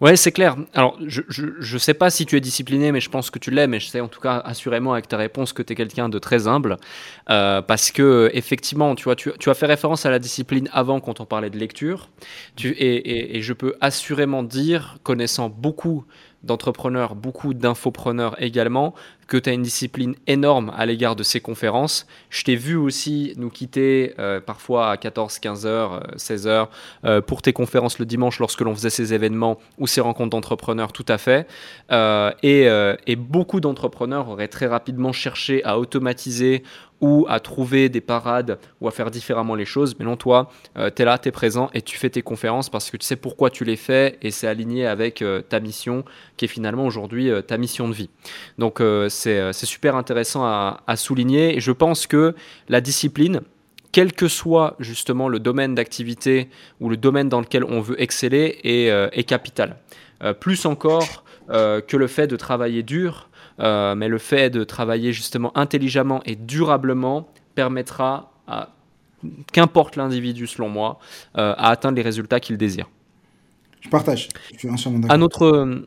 Ouais, 0.00 0.16
c'est 0.16 0.32
clair. 0.32 0.56
Alors, 0.72 0.96
je, 1.06 1.20
je, 1.28 1.78
sais 1.78 1.92
pas 1.92 2.08
si 2.08 2.24
tu 2.24 2.34
es 2.34 2.40
discipliné, 2.40 2.90
mais 2.90 3.00
je 3.00 3.10
pense 3.10 3.30
que 3.30 3.38
tu 3.38 3.50
l'es, 3.50 3.66
mais 3.66 3.80
je 3.80 3.86
sais 3.86 4.00
en 4.00 4.08
tout 4.08 4.20
cas 4.20 4.38
assurément 4.38 4.94
avec 4.94 5.08
ta 5.08 5.18
réponse 5.18 5.52
que 5.52 5.62
tu 5.62 5.74
es 5.74 5.76
quelqu'un 5.76 6.08
de 6.08 6.18
très 6.18 6.48
humble. 6.48 6.78
Euh, 7.28 7.60
parce 7.60 7.90
que, 7.90 8.30
effectivement, 8.32 8.94
tu, 8.94 9.04
vois, 9.04 9.14
tu, 9.14 9.30
as 9.30 9.54
fait 9.54 9.66
référence 9.66 10.06
à 10.06 10.10
la 10.10 10.18
discipline 10.18 10.70
avant 10.72 11.00
quand 11.00 11.20
on 11.20 11.26
parlait 11.26 11.50
de 11.50 11.58
lecture. 11.58 12.08
Tu, 12.56 12.70
et, 12.70 13.36
et 13.36 13.42
je 13.42 13.52
peux 13.52 13.74
assurément 13.82 14.42
dire, 14.42 14.96
connaissant 15.02 15.50
beaucoup 15.50 16.06
d'entrepreneurs, 16.42 17.14
beaucoup 17.14 17.52
d'infopreneurs 17.52 18.40
également, 18.42 18.94
que 19.30 19.36
tu 19.36 19.48
as 19.48 19.52
une 19.52 19.62
discipline 19.62 20.16
énorme 20.26 20.72
à 20.76 20.84
l'égard 20.86 21.14
de 21.14 21.22
ces 21.22 21.40
conférences. 21.40 22.06
Je 22.30 22.42
t'ai 22.42 22.56
vu 22.56 22.74
aussi 22.74 23.32
nous 23.36 23.48
quitter 23.48 24.12
euh, 24.18 24.40
parfois 24.40 24.90
à 24.90 24.96
14, 24.96 25.38
15 25.38 25.66
heures, 25.66 26.04
16 26.16 26.48
heures 26.48 26.68
euh, 27.04 27.20
pour 27.20 27.40
tes 27.40 27.52
conférences 27.52 28.00
le 28.00 28.06
dimanche 28.06 28.40
lorsque 28.40 28.60
l'on 28.60 28.74
faisait 28.74 28.90
ces 28.90 29.14
événements 29.14 29.58
ou 29.78 29.86
ces 29.86 30.00
rencontres 30.00 30.30
d'entrepreneurs, 30.30 30.92
tout 30.92 31.06
à 31.06 31.16
fait. 31.16 31.46
Euh, 31.92 32.32
et, 32.42 33.16
beaucoup 33.16 33.60
d'entrepreneurs 33.60 34.28
auraient 34.28 34.48
très 34.48 34.66
rapidement 34.66 35.12
cherché 35.12 35.62
à 35.64 35.78
automatiser 35.78 36.64
ou 37.00 37.26
à 37.28 37.40
trouver 37.40 37.88
des 37.88 38.00
parades 38.00 38.58
ou 38.80 38.88
à 38.88 38.90
faire 38.90 39.10
différemment 39.10 39.54
les 39.54 39.64
choses. 39.64 39.96
Mais 39.98 40.04
non, 40.04 40.16
toi, 40.16 40.50
euh, 40.76 40.90
tu 40.94 41.02
es 41.02 41.04
là, 41.04 41.18
tu 41.18 41.28
es 41.28 41.32
présent 41.32 41.70
et 41.74 41.82
tu 41.82 41.96
fais 41.96 42.10
tes 42.10 42.22
conférences 42.22 42.68
parce 42.68 42.90
que 42.90 42.96
tu 42.96 43.06
sais 43.06 43.16
pourquoi 43.16 43.50
tu 43.50 43.64
les 43.64 43.76
fais 43.76 44.18
et 44.22 44.30
c'est 44.30 44.46
aligné 44.46 44.86
avec 44.86 45.22
euh, 45.22 45.40
ta 45.40 45.60
mission 45.60 46.04
qui 46.36 46.44
est 46.44 46.48
finalement 46.48 46.86
aujourd'hui 46.86 47.30
euh, 47.30 47.40
ta 47.40 47.56
mission 47.56 47.88
de 47.88 47.94
vie. 47.94 48.10
Donc 48.58 48.80
c'est 49.20 49.66
super 49.66 49.96
intéressant 49.96 50.44
à, 50.44 50.96
souligner 50.96 51.56
et 51.56 51.60
je 51.60 51.72
pense 51.72 52.06
que 52.06 52.34
la 52.68 52.80
discipline, 52.80 53.40
quel 53.92 54.12
que 54.12 54.28
soit 54.28 54.76
justement 54.80 55.28
le 55.28 55.38
domaine 55.38 55.74
d'activité 55.74 56.48
ou 56.80 56.88
le 56.88 56.96
domaine 56.96 57.28
dans 57.28 57.40
lequel 57.40 57.64
on 57.64 57.80
veut 57.80 58.00
exceller, 58.00 58.58
est, 58.64 58.88
est 58.88 59.24
capital. 59.24 59.76
plus 60.40 60.64
encore 60.66 61.24
que 61.48 61.96
le 61.96 62.06
fait 62.06 62.26
de 62.26 62.36
travailler 62.36 62.82
dur, 62.82 63.30
euh, 63.60 63.94
mais 63.94 64.08
le 64.08 64.18
fait 64.18 64.50
de 64.50 64.64
travailler 64.64 65.12
justement 65.12 65.56
intelligemment 65.56 66.22
et 66.24 66.34
durablement 66.34 67.28
permettra 67.54 68.32
à 68.46 68.70
qu'importe 69.52 69.96
l'individu 69.96 70.46
selon 70.46 70.70
moi, 70.70 70.98
euh, 71.36 71.54
à 71.58 71.68
atteindre 71.68 71.96
les 71.96 72.02
résultats 72.02 72.40
qu'il 72.40 72.56
désire. 72.56 72.88
Je 73.80 73.90
partage. 73.90 74.28
Je 74.52 74.58
suis 74.58 74.70
entièrement 74.70 75.00
d'accord. 75.00 75.14
Un 75.14 75.20
autre, 75.20 75.84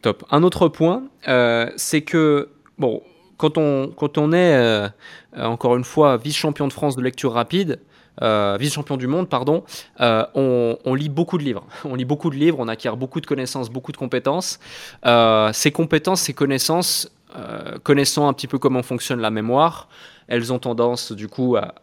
top. 0.00 0.24
Un 0.30 0.42
autre 0.44 0.68
point, 0.68 1.04
euh, 1.26 1.70
c'est 1.76 2.02
que 2.02 2.50
bon, 2.78 3.02
quand 3.36 3.58
on, 3.58 3.92
quand 3.96 4.18
on 4.18 4.32
est 4.32 4.90
encore 5.36 5.76
une 5.76 5.84
fois 5.84 6.16
vice-champion 6.16 6.66
de 6.68 6.72
France 6.72 6.96
de 6.96 7.02
lecture 7.02 7.32
rapide, 7.32 7.80
euh, 8.22 8.56
vice-champion 8.58 8.96
du 8.96 9.06
monde, 9.06 9.28
pardon, 9.28 9.62
euh, 10.00 10.24
on, 10.34 10.94
lit 10.94 11.08
beaucoup 11.08 11.38
de 11.38 11.44
livres. 11.44 11.64
On 11.84 11.94
lit 11.94 12.04
beaucoup 12.04 12.30
de 12.30 12.34
livres, 12.34 12.58
on 12.58 12.68
acquiert 12.68 12.96
beaucoup 12.96 13.20
de 13.20 13.26
connaissances, 13.26 13.70
beaucoup 13.70 13.92
de 13.92 13.96
compétences. 13.96 14.58
Euh, 15.06 15.52
ces 15.52 15.70
compétences, 15.70 16.22
ces 16.22 16.34
connaissances, 16.34 17.10
connaissant 17.84 18.26
un 18.26 18.32
petit 18.32 18.46
peu 18.46 18.58
comment 18.58 18.82
fonctionne 18.82 19.20
la 19.20 19.30
mémoire, 19.30 19.88
elles 20.28 20.50
ont 20.52 20.58
tendance 20.58 21.12
du 21.12 21.28
coup 21.28 21.56
à, 21.56 21.74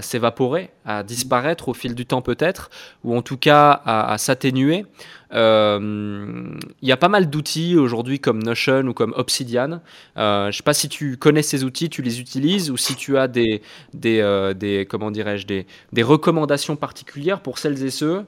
s'évaporer, 0.00 0.70
à 0.86 1.02
disparaître 1.02 1.68
au 1.68 1.74
fil 1.74 1.94
du 1.94 2.06
temps 2.06 2.22
peut-être, 2.22 2.70
ou 3.04 3.14
en 3.14 3.20
tout 3.20 3.36
cas 3.36 3.82
à, 3.84 4.16
s'atténuer. 4.16 4.86
Euh, 5.34 6.44
il 6.80 6.88
y 6.88 6.92
a 6.92 6.96
pas 6.96 7.08
mal 7.08 7.28
d'outils 7.28 7.76
aujourd'hui 7.76 8.20
comme 8.20 8.42
Notion 8.42 8.82
ou 8.86 8.94
comme 8.94 9.12
Obsidian. 9.16 9.80
Euh, 10.16 10.44
je 10.44 10.46
ne 10.48 10.52
sais 10.52 10.62
pas 10.62 10.74
si 10.74 10.88
tu 10.88 11.16
connais 11.16 11.42
ces 11.42 11.64
outils, 11.64 11.90
tu 11.90 12.00
les 12.00 12.20
utilises, 12.20 12.70
ou 12.70 12.76
si 12.76 12.94
tu 12.94 13.18
as 13.18 13.28
des, 13.28 13.60
des, 13.92 14.20
euh, 14.20 14.54
des 14.54 14.86
comment 14.88 15.10
dirais-je, 15.10 15.46
des, 15.46 15.66
des, 15.92 16.02
recommandations 16.02 16.76
particulières 16.76 17.40
pour 17.40 17.58
celles 17.58 17.82
et 17.84 17.90
ceux 17.90 18.24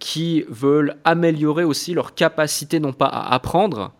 qui 0.00 0.44
veulent 0.48 0.96
améliorer 1.04 1.62
aussi 1.62 1.94
leur 1.94 2.14
capacité 2.14 2.80
non 2.80 2.92
pas 2.92 3.06
à 3.06 3.32
apprendre, 3.32 3.92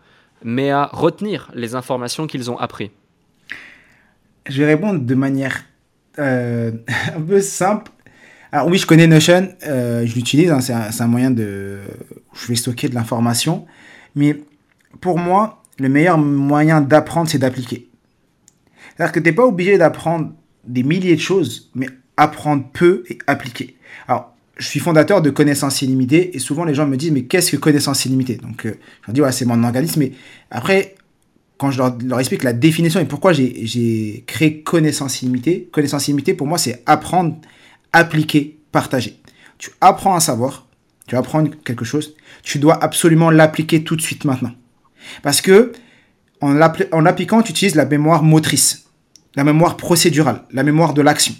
mais 0.43 0.71
à 0.71 0.89
retenir 0.91 1.49
les 1.53 1.73
informations 1.73 2.27
qu'ils 2.27 2.51
ont 2.51 2.57
appris. 2.57 2.91
Je 4.47 4.61
vais 4.61 4.67
répondre 4.67 4.99
de 4.99 5.15
manière 5.15 5.63
euh, 6.19 6.71
un 7.15 7.21
peu 7.21 7.41
simple. 7.41 7.91
Alors 8.51 8.67
oui, 8.67 8.77
je 8.77 8.85
connais 8.85 9.07
Notion, 9.07 9.49
euh, 9.65 10.05
je 10.05 10.13
l'utilise, 10.13 10.51
hein, 10.51 10.61
c'est 10.61 10.73
un, 10.73 11.07
moyen 11.07 11.31
de... 11.31 11.79
Je 12.33 12.47
vais 12.47 12.55
stocker 12.55 12.87
de 12.87 12.93
l'information. 12.93 13.65
Mais 14.15 14.37
pour 15.01 15.17
moi, 15.17 15.63
le 15.79 15.89
meilleur 15.89 16.19
moyen 16.19 16.79
d'apprendre, 16.81 17.29
c'est 17.29 17.39
d'appliquer. 17.39 17.89
C'est-à-dire 18.95 19.11
que 19.11 19.19
tu 19.19 19.25
n'es 19.25 19.31
pas 19.31 19.45
obligé 19.45 19.77
d'apprendre 19.79 20.33
des 20.65 20.83
milliers 20.83 21.15
de 21.15 21.21
choses, 21.21 21.71
mais 21.73 21.87
apprendre 22.15 22.65
peu 22.71 23.03
et 23.09 23.17
appliquer. 23.25 23.75
Alors, 24.07 24.35
je 24.57 24.67
suis 24.67 24.79
fondateur 24.79 25.23
de 25.23 25.31
Connaissances 25.31 25.81
illimitées 25.81 26.35
et 26.35 26.39
souvent 26.39 26.63
les 26.63 26.75
gens 26.75 26.85
me 26.85 26.95
disent 26.95 27.11
mais 27.11 27.23
qu'est-ce 27.23 27.51
que 27.51 27.57
Connaissances 27.57 28.05
illimitées? 28.05 28.35
Donc, 28.35 28.67
euh, 28.67 28.77
je 29.01 29.07
leur 29.07 29.13
dis 29.13 29.21
ouais, 29.21 29.31
c'est 29.31 29.45
mon 29.45 29.63
organisme, 29.63 30.01
mais 30.01 30.11
après, 30.51 30.93
quand 31.57 31.71
je 31.71 31.77
leur, 31.77 32.19
explique 32.19 32.43
la 32.43 32.53
définition 32.53 32.99
et 32.99 33.05
pourquoi 33.05 33.33
j'ai 33.33 34.23
créé 34.27 34.61
connaissance 34.61 35.21
illimitée, 35.21 35.69
connaissance 35.71 36.07
illimitée 36.07 36.33
pour 36.33 36.47
moi 36.47 36.57
c'est 36.57 36.81
apprendre, 36.85 37.37
appliquer, 37.91 38.59
partager. 38.71 39.19
Tu 39.57 39.71
apprends 39.79 40.15
à 40.15 40.19
savoir, 40.19 40.67
tu 41.07 41.15
apprends 41.15 41.45
quelque 41.45 41.85
chose, 41.85 42.15
tu 42.41 42.59
dois 42.59 42.83
absolument 42.83 43.29
l'appliquer 43.29 43.83
tout 43.83 43.95
de 43.95 44.01
suite 44.01 44.25
maintenant. 44.25 44.51
Parce 45.21 45.41
que 45.41 45.71
en 46.41 46.51
l'appliquant, 46.51 47.41
tu 47.41 47.51
utilises 47.51 47.75
la 47.75 47.85
mémoire 47.85 48.21
motrice, 48.21 48.85
la 49.35 49.45
mémoire 49.45 49.77
procédurale, 49.77 50.43
la 50.51 50.63
mémoire 50.63 50.93
de 50.93 51.01
l'action. 51.01 51.33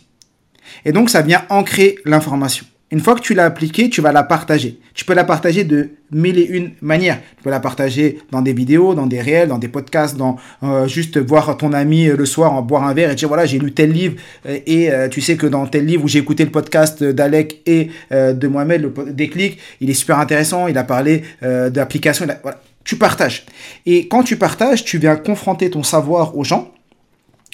Et 0.85 0.93
donc 0.93 1.09
ça 1.09 1.21
vient 1.21 1.45
ancrer 1.49 1.97
l'information. 2.05 2.65
Une 2.93 2.99
fois 2.99 3.15
que 3.15 3.21
tu 3.21 3.33
l'as 3.33 3.45
appliquée, 3.45 3.89
tu 3.89 4.01
vas 4.01 4.11
la 4.11 4.21
partager. 4.21 4.79
Tu 4.93 5.03
peux 5.03 5.15
la 5.15 5.23
partager 5.23 5.63
de 5.63 5.89
mille 6.11 6.37
et 6.37 6.45
une 6.45 6.73
manières. 6.79 7.19
Tu 7.37 7.43
peux 7.43 7.49
la 7.49 7.59
partager 7.59 8.19
dans 8.29 8.43
des 8.43 8.53
vidéos, 8.53 8.93
dans 8.93 9.07
des 9.07 9.19
réels, 9.19 9.47
dans 9.47 9.57
des 9.57 9.67
podcasts, 9.67 10.15
dans 10.15 10.37
euh, 10.61 10.87
juste 10.87 11.17
voir 11.17 11.57
ton 11.57 11.73
ami 11.73 12.05
euh, 12.05 12.15
le 12.15 12.27
soir 12.27 12.53
en 12.53 12.61
boire 12.61 12.83
un 12.83 12.93
verre 12.93 13.09
et 13.09 13.15
dire 13.15 13.27
voilà 13.27 13.47
j'ai 13.47 13.57
lu 13.57 13.71
tel 13.71 13.91
livre 13.91 14.17
euh, 14.45 14.59
et 14.67 14.91
tu 15.09 15.21
sais 15.21 15.37
que 15.37 15.47
dans 15.47 15.65
tel 15.65 15.87
livre 15.87 16.03
où 16.03 16.07
j'ai 16.07 16.19
écouté 16.19 16.45
le 16.45 16.51
podcast 16.51 17.03
d'Alec 17.03 17.61
et 17.65 17.89
de 18.11 18.47
Mohamed 18.47 18.83
le 18.83 19.11
déclic, 19.11 19.57
il 19.81 19.89
est 19.89 19.95
super 19.95 20.19
intéressant. 20.19 20.67
Il 20.67 20.77
a 20.77 20.83
parlé 20.83 21.23
d'application. 21.41 22.27
Voilà. 22.43 22.61
Tu 22.83 22.97
partages. 22.97 23.47
Et 23.87 24.07
quand 24.07 24.21
tu 24.21 24.37
partages, 24.37 24.85
tu 24.85 24.99
viens 24.99 25.15
confronter 25.15 25.71
ton 25.71 25.81
savoir 25.81 26.37
aux 26.37 26.43
gens. 26.43 26.71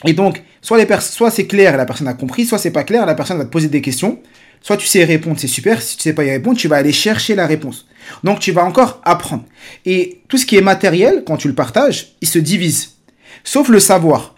Et 0.06 0.14
donc, 0.14 0.44
soit, 0.62 0.80
c'est 1.32 1.48
clair 1.48 1.74
et 1.74 1.78
la 1.78 1.86
personne 1.86 2.08
a 2.08 2.14
compris, 2.14 2.46
soit 2.46 2.58
c'est 2.58 2.72
pas 2.72 2.84
clair, 2.84 3.06
la 3.06 3.16
personne 3.16 3.38
va 3.38 3.46
te 3.46 3.50
poser 3.50 3.68
des 3.68 3.82
questions. 3.82 4.20
Soit 4.62 4.78
tu 4.78 4.88
sais 4.88 5.04
répondre, 5.04 5.38
c'est 5.40 5.48
super. 5.48 5.82
Si 5.82 5.98
tu 5.98 6.04
sais 6.04 6.14
pas 6.14 6.24
y 6.24 6.32
répondre, 6.32 6.58
tu 6.58 6.68
vas 6.68 6.78
aller 6.78 6.92
chercher 6.92 7.36
la 7.36 7.48
réponse. 7.48 7.88
Donc 8.24 8.40
tu 8.40 8.52
vas 8.52 8.64
encore 8.64 9.02
apprendre. 9.04 9.46
Et 9.86 10.22
tout 10.28 10.38
ce 10.38 10.46
qui 10.46 10.58
est 10.58 10.62
matériel, 10.62 11.24
quand 11.26 11.38
tu 11.38 11.48
le 11.48 11.56
partages, 11.56 12.16
il 12.22 12.28
se 12.28 12.40
divise. 12.40 12.96
Sauf 13.44 13.70
le 13.70 13.80
savoir. 13.80 14.36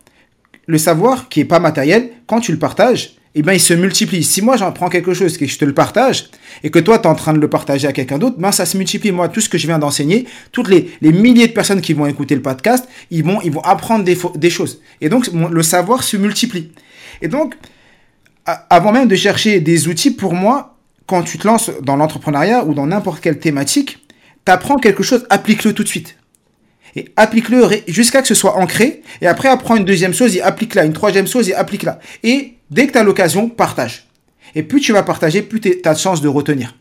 Le 0.68 0.78
savoir 0.78 1.30
qui 1.30 1.40
est 1.40 1.46
pas 1.46 1.60
matériel, 1.60 2.12
quand 2.28 2.40
tu 2.40 2.52
le 2.52 2.60
partages, 2.60 3.16
eh 3.34 3.42
ben, 3.44 3.54
il 3.54 3.60
se 3.62 3.74
multiplie. 3.74 4.24
Si 4.24 4.42
moi 4.42 4.58
j'apprends 4.58 4.90
quelque 4.90 5.14
chose 5.14 5.36
et 5.36 5.38
que 5.38 5.46
je 5.46 5.58
te 5.58 5.66
le 5.66 5.74
partage, 5.74 6.30
et 6.64 6.70
que 6.70 6.80
toi 6.80 7.00
tu 7.00 7.06
es 7.06 7.08
en 7.08 7.16
train 7.16 7.34
de 7.34 7.40
le 7.40 7.50
partager 7.50 7.88
à 7.88 7.94
quelqu'un 7.94 8.18
d'autre, 8.18 8.38
ben 8.38 8.52
ça 8.52 8.66
se 8.66 8.78
multiplie. 8.78 9.12
Moi, 9.12 9.30
tout 9.30 9.40
ce 9.40 9.48
que 9.48 9.58
je 9.58 9.68
viens 9.68 9.80
d'enseigner, 9.80 10.28
toutes 10.52 10.68
les, 10.68 10.92
les, 11.02 11.14
milliers 11.14 11.48
de 11.48 11.54
personnes 11.54 11.82
qui 11.82 11.94
vont 11.94 12.06
écouter 12.06 12.36
le 12.36 12.42
podcast, 12.42 12.88
ils 13.10 13.24
vont, 13.24 13.40
ils 13.42 13.52
vont 13.52 13.62
apprendre 13.62 14.04
des, 14.04 14.18
des 14.36 14.50
choses. 14.50 14.82
Et 15.00 15.08
donc, 15.08 15.28
le 15.28 15.64
savoir 15.64 16.04
se 16.04 16.18
multiplie. 16.18 16.72
Et 17.22 17.28
donc, 17.28 17.56
avant 18.46 18.92
même 18.92 19.08
de 19.08 19.16
chercher 19.16 19.60
des 19.60 19.88
outils, 19.88 20.12
pour 20.12 20.34
moi, 20.34 20.78
quand 21.06 21.24
tu 21.24 21.38
te 21.38 21.48
lances 21.48 21.72
dans 21.82 21.96
l'entrepreneuriat 21.96 22.66
ou 22.66 22.74
dans 22.74 22.88
n'importe 22.88 23.22
quelle 23.22 23.40
thématique, 23.40 24.00
tu 24.46 24.52
apprends 24.52 24.78
quelque 24.78 25.04
chose, 25.04 25.26
applique-le 25.30 25.74
tout 25.74 25.84
de 25.84 25.88
suite. 25.88 26.18
Et 26.96 27.12
applique-le 27.16 27.70
jusqu'à 27.88 28.22
que 28.22 28.28
ce 28.28 28.36
soit 28.36 28.58
ancré. 28.58 29.02
Et 29.22 29.28
après, 29.28 29.48
apprends 29.48 29.78
une 29.78 29.86
deuxième 29.86 30.14
chose 30.14 30.36
et 30.36 30.42
applique-la. 30.42 30.86
Une 30.86 30.94
troisième 30.94 31.28
chose 31.28 31.50
et 31.50 31.54
applique-la. 31.54 32.00
Et 32.24 32.56
dès 32.70 32.88
que 32.88 32.94
tu 32.94 32.98
as 32.98 33.04
l'occasion, 33.04 33.48
partage. 33.48 34.08
Et 34.56 34.64
plus 34.64 34.82
tu 34.82 34.92
vas 34.92 35.04
partager, 35.04 35.42
plus 35.42 35.62
tu 35.62 35.80
as 35.86 35.94
de 35.94 36.00
chance 36.00 36.22
de 36.22 36.28
retenir. 36.28 36.76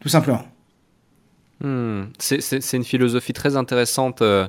Tout 0.00 0.08
simplement. 0.08 0.44
Hmm. 1.64 2.08
C'est 2.18 2.74
une 2.74 2.84
philosophie 2.84 3.32
très 3.32 3.56
intéressante 3.56 4.20
euh, 4.20 4.46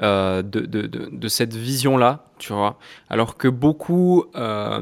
euh, 0.00 0.42
de, 0.42 0.60
de, 0.60 0.86
de, 0.86 1.28
cette 1.28 1.56
vision-là, 1.56 2.26
tu 2.38 2.52
vois. 2.52 2.78
Alors 3.10 3.36
que 3.36 3.48
beaucoup 3.48 4.26
euh, 4.36 4.80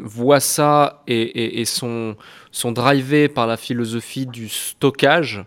voient 0.00 0.40
ça 0.40 1.02
et, 1.06 1.60
et, 1.60 1.66
sont, 1.66 2.16
sont 2.50 2.72
drivés 2.72 3.28
par 3.28 3.46
la 3.46 3.58
philosophie 3.58 4.24
du 4.24 4.48
stockage. 4.48 5.44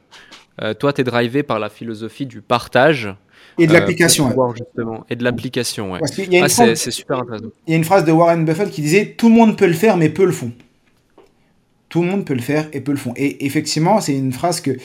toi, 0.77 0.93
tu 0.93 1.01
es 1.01 1.03
drivé 1.03 1.41
par 1.41 1.57
la 1.57 1.69
philosophie 1.69 2.27
du 2.27 2.43
partage. 2.43 3.11
Et 3.57 3.65
de 3.65 3.73
l'application. 3.73 4.31
justement. 4.55 5.03
Et 5.09 5.15
de 5.15 5.23
l'application, 5.23 5.93
ouais. 5.93 5.99
Ah, 6.43 6.47
c'est 6.47 6.91
super 6.91 7.21
intéressant. 7.21 7.47
Il 7.65 7.71
y 7.71 7.73
a 7.73 7.77
une 7.77 7.83
phrase 7.85 8.05
de 8.05 8.11
Warren 8.11 8.45
Buffett 8.45 8.69
qui 8.69 8.83
disait 8.83 9.15
Tout 9.17 9.29
le 9.29 9.35
monde 9.35 9.57
peut 9.57 9.67
le 9.67 9.73
faire, 9.73 9.97
mais 9.97 10.09
peu 10.09 10.25
le 10.25 10.31
font. 10.31 10.51
Tout 11.89 12.03
le 12.03 12.07
monde 12.07 12.23
peut 12.23 12.35
le 12.35 12.41
faire 12.41 12.67
et 12.71 12.81
peu 12.81 12.91
le 12.91 12.99
font. 12.99 13.13
Et 13.15 13.47
effectivement, 13.47 13.99
c'est 13.99 14.15
une 14.15 14.31
phrase 14.31 14.61
que 14.61 14.77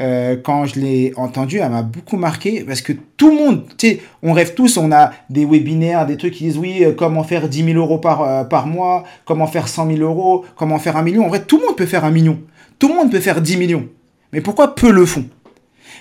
euh, 0.00 0.36
quand 0.42 0.64
je 0.64 0.80
l'ai 0.80 1.12
entendu, 1.16 1.58
elle 1.58 1.70
m'a 1.70 1.82
beaucoup 1.82 2.16
marqué 2.16 2.64
parce 2.64 2.80
que 2.80 2.94
tout 3.18 3.28
le 3.28 3.36
monde, 3.36 3.64
tu 3.76 3.88
sais, 3.88 4.00
on 4.22 4.32
rêve 4.32 4.54
tous, 4.54 4.78
on 4.78 4.90
a 4.92 5.12
des 5.28 5.44
webinaires, 5.44 6.06
des 6.06 6.16
trucs 6.16 6.34
qui 6.34 6.44
disent 6.44 6.56
oui, 6.56 6.84
euh, 6.84 6.92
comment 6.92 7.22
faire 7.22 7.48
10 7.48 7.64
000 7.64 7.78
euros 7.78 7.98
par, 7.98 8.22
euh, 8.22 8.44
par 8.44 8.66
mois, 8.66 9.04
comment 9.26 9.46
faire 9.46 9.68
100 9.68 9.88
000 9.88 9.98
euros, 10.00 10.46
comment 10.56 10.78
faire 10.78 10.96
un 10.96 11.02
million. 11.02 11.26
En 11.26 11.28
vrai, 11.28 11.44
tout 11.44 11.58
le 11.58 11.66
monde 11.66 11.76
peut 11.76 11.86
faire 11.86 12.06
un 12.06 12.10
million. 12.10 12.40
Tout 12.78 12.88
le 12.88 12.94
monde 12.94 13.10
peut 13.10 13.20
faire 13.20 13.42
10 13.42 13.58
millions. 13.58 13.88
Mais 14.32 14.40
pourquoi 14.40 14.74
peu 14.74 14.90
le 14.90 15.04
font? 15.04 15.26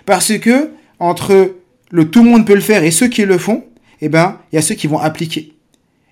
Parce 0.05 0.37
que 0.37 0.71
entre 0.99 1.55
le 1.91 2.09
tout 2.09 2.23
le 2.23 2.29
monde 2.29 2.45
peut 2.45 2.55
le 2.55 2.61
faire 2.61 2.83
et 2.83 2.91
ceux 2.91 3.07
qui 3.07 3.25
le 3.25 3.37
font, 3.37 3.65
eh 3.99 4.07
ben, 4.07 4.37
il 4.51 4.55
y 4.55 4.59
a 4.59 4.61
ceux 4.61 4.75
qui 4.75 4.87
vont 4.87 4.99
appliquer 4.99 5.53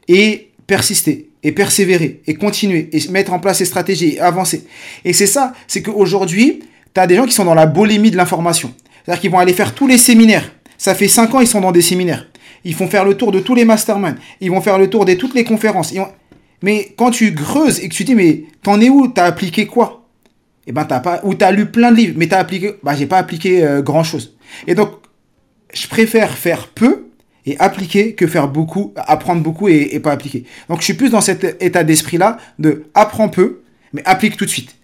et 0.09 0.51
persister 0.65 1.29
et 1.43 1.53
persévérer 1.53 2.21
et 2.27 2.33
continuer 2.33 2.89
et 2.91 3.09
mettre 3.11 3.31
en 3.31 3.39
place 3.39 3.59
ces 3.59 3.65
stratégies 3.65 4.15
et 4.15 4.19
avancer. 4.19 4.65
Et 5.05 5.13
c'est 5.13 5.27
ça, 5.27 5.53
c'est 5.67 5.81
qu'aujourd'hui, 5.81 6.63
tu 7.01 7.07
des 7.07 7.15
gens 7.15 7.25
qui 7.25 7.33
sont 7.33 7.45
dans 7.45 7.55
la 7.55 7.65
bolémie 7.65 8.11
de 8.11 8.17
l'information. 8.17 8.73
C'est-à-dire 9.03 9.21
qu'ils 9.21 9.31
vont 9.31 9.39
aller 9.39 9.53
faire 9.53 9.73
tous 9.73 9.87
les 9.87 9.97
séminaires. 9.97 10.51
Ça 10.77 10.93
fait 10.95 11.07
5 11.07 11.33
ans, 11.35 11.39
ils 11.39 11.47
sont 11.47 11.61
dans 11.61 11.71
des 11.71 11.81
séminaires. 11.81 12.27
Ils 12.63 12.73
font 12.73 12.87
faire 12.87 13.05
le 13.05 13.15
tour 13.15 13.31
de 13.31 13.39
tous 13.39 13.55
les 13.55 13.65
masterminds. 13.65 14.17
Ils 14.41 14.51
vont 14.51 14.61
faire 14.61 14.77
le 14.77 14.89
tour 14.89 15.05
de 15.05 15.13
toutes 15.13 15.33
les 15.33 15.43
conférences. 15.43 15.93
Mais 16.61 16.93
quand 16.97 17.11
tu 17.11 17.33
creuses 17.33 17.79
et 17.79 17.89
que 17.89 17.93
tu 17.93 18.03
dis, 18.03 18.15
mais 18.15 18.43
t'en 18.63 18.81
es 18.81 18.89
où? 18.89 19.07
T'as 19.07 19.25
appliqué 19.25 19.67
quoi? 19.67 20.07
Eh 20.65 20.71
ben, 20.71 20.83
t'as 20.83 20.99
pas. 20.99 21.21
Ou 21.23 21.33
t'as 21.33 21.51
lu 21.51 21.67
plein 21.67 21.91
de 21.91 21.97
livres, 21.97 22.15
mais 22.17 22.27
t'as 22.27 22.39
appliqué. 22.39 22.73
Bah, 22.83 22.95
j'ai 22.97 23.05
pas 23.05 23.17
appliqué 23.17 23.63
euh, 23.63 23.81
grand 23.81 24.03
chose. 24.03 24.35
Et 24.65 24.75
donc, 24.75 24.89
je 25.73 25.87
préfère 25.87 26.31
faire 26.31 26.67
peu 26.67 27.07
et 27.45 27.57
appliquer 27.59 28.13
que 28.13 28.27
faire 28.27 28.49
beaucoup, 28.49 28.93
apprendre 28.97 29.41
beaucoup 29.41 29.69
et, 29.69 29.99
pas 29.99 30.11
appliquer. 30.11 30.43
Donc, 30.67 30.79
je 30.79 30.85
suis 30.85 30.95
plus 30.95 31.09
dans 31.09 31.21
cet 31.21 31.61
état 31.61 31.83
d'esprit-là 31.83 32.37
de 32.59 32.85
apprends 32.93 33.29
peu, 33.29 33.61
mais 33.93 34.01
applique 34.05 34.35
tout 34.35 34.45
de 34.45 34.49
suite. 34.49 34.76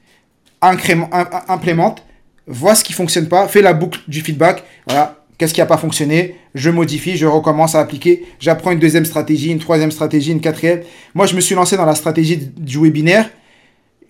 Implémente, 0.63 2.03
vois 2.47 2.75
ce 2.75 2.83
qui 2.83 2.93
fonctionne 2.93 3.27
pas, 3.27 3.47
fais 3.47 3.61
la 3.61 3.73
boucle 3.73 3.99
du 4.07 4.21
feedback. 4.21 4.63
Voilà, 4.87 5.23
Qu'est-ce 5.37 5.53
qui 5.53 5.59
n'a 5.59 5.65
pas 5.65 5.77
fonctionné? 5.77 6.35
Je 6.53 6.69
modifie, 6.69 7.17
je 7.17 7.25
recommence 7.25 7.75
à 7.75 7.79
appliquer. 7.79 8.23
J'apprends 8.39 8.71
une 8.71 8.79
deuxième 8.79 9.05
stratégie, 9.05 9.49
une 9.49 9.59
troisième 9.59 9.91
stratégie, 9.91 10.31
une 10.31 10.41
quatrième. 10.41 10.81
Moi, 11.15 11.25
je 11.25 11.35
me 11.35 11.41
suis 11.41 11.55
lancé 11.55 11.75
dans 11.75 11.85
la 11.85 11.95
stratégie 11.95 12.37
du 12.37 12.77
webinaire. 12.77 13.29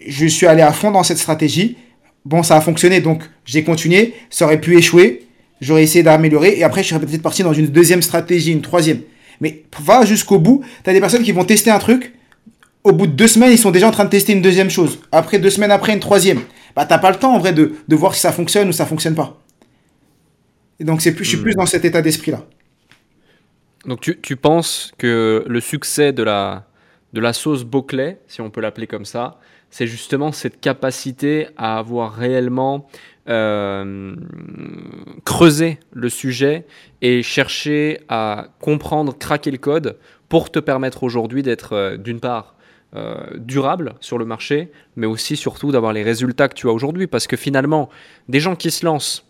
Je 0.05 0.25
suis 0.27 0.45
allé 0.45 0.61
à 0.61 0.73
fond 0.73 0.91
dans 0.91 1.03
cette 1.03 1.17
stratégie. 1.17 1.77
Bon, 2.25 2.43
ça 2.43 2.57
a 2.57 2.61
fonctionné, 2.61 2.99
donc 2.99 3.23
j'ai 3.45 3.63
continué. 3.63 4.13
Ça 4.29 4.45
aurait 4.45 4.59
pu 4.59 4.77
échouer. 4.77 5.25
J'aurais 5.61 5.83
essayé 5.83 6.03
d'améliorer. 6.03 6.57
Et 6.57 6.63
après, 6.63 6.83
je 6.83 6.89
serais 6.89 6.99
peut-être 6.99 7.21
parti 7.21 7.41
dans 7.41 7.53
une 7.53 7.67
deuxième 7.67 8.01
stratégie, 8.01 8.51
une 8.51 8.61
troisième. 8.61 8.99
Mais 9.39 9.63
va 9.79 10.05
jusqu'au 10.05 10.39
bout. 10.39 10.61
Tu 10.83 10.89
as 10.89 10.93
des 10.93 10.99
personnes 10.99 11.23
qui 11.23 11.31
vont 11.31 11.45
tester 11.45 11.71
un 11.71 11.79
truc. 11.79 12.13
Au 12.83 12.91
bout 12.91 13.07
de 13.07 13.13
deux 13.13 13.27
semaines, 13.27 13.51
ils 13.51 13.57
sont 13.57 13.71
déjà 13.71 13.87
en 13.87 13.91
train 13.91 14.05
de 14.05 14.09
tester 14.09 14.33
une 14.33 14.41
deuxième 14.41 14.69
chose. 14.69 14.99
Après, 15.11 15.39
deux 15.39 15.49
semaines 15.49 15.71
après, 15.71 15.93
une 15.93 15.99
troisième. 15.99 16.41
Bah, 16.75 16.85
t'as 16.85 16.97
pas 16.97 17.11
le 17.11 17.17
temps, 17.17 17.33
en 17.33 17.39
vrai, 17.39 17.53
de, 17.53 17.73
de 17.87 17.95
voir 17.95 18.13
si 18.13 18.21
ça 18.21 18.31
fonctionne 18.31 18.67
ou 18.67 18.73
ça 18.73 18.85
fonctionne 18.85 19.15
pas. 19.15 19.39
Et 20.79 20.83
donc, 20.83 21.01
c'est 21.01 21.13
plus, 21.13 21.23
je 21.23 21.29
suis 21.29 21.37
plus 21.37 21.53
hmm. 21.53 21.57
dans 21.57 21.65
cet 21.65 21.85
état 21.85 22.01
d'esprit-là. 22.01 22.45
Donc, 23.85 24.01
tu, 24.01 24.19
tu, 24.19 24.35
penses 24.35 24.91
que 24.97 25.45
le 25.47 25.59
succès 25.59 26.11
de 26.11 26.23
la, 26.23 26.67
de 27.13 27.21
la 27.21 27.31
sauce 27.31 27.63
Beauclay, 27.63 28.19
si 28.27 28.41
on 28.41 28.49
peut 28.49 28.61
l'appeler 28.61 28.87
comme 28.87 29.05
ça, 29.05 29.39
c'est 29.69 29.87
justement 29.87 30.31
cette 30.31 30.59
capacité 30.59 31.47
à 31.57 31.79
avoir 31.79 32.13
réellement 32.13 32.87
euh, 33.29 34.15
creusé 35.25 35.79
le 35.93 36.09
sujet 36.09 36.65
et 37.01 37.23
chercher 37.23 38.01
à 38.09 38.49
comprendre, 38.59 39.17
craquer 39.17 39.49
le 39.51 39.57
code 39.57 39.97
pour 40.29 40.51
te 40.51 40.59
permettre 40.59 41.03
aujourd'hui 41.03 41.41
d'être, 41.41 41.73
euh, 41.73 41.97
d'une 41.97 42.19
part, 42.19 42.52
euh, 42.95 43.17
durable 43.37 43.93
sur 43.99 44.17
le 44.17 44.25
marché, 44.25 44.71
mais 44.95 45.07
aussi 45.07 45.35
surtout 45.35 45.71
d'avoir 45.71 45.93
les 45.93 46.03
résultats 46.03 46.47
que 46.47 46.55
tu 46.55 46.67
as 46.67 46.71
aujourd'hui. 46.71 47.07
Parce 47.07 47.27
que 47.27 47.35
finalement, 47.35 47.89
des 48.29 48.39
gens 48.39 48.55
qui 48.55 48.71
se 48.71 48.85
lancent 48.85 49.25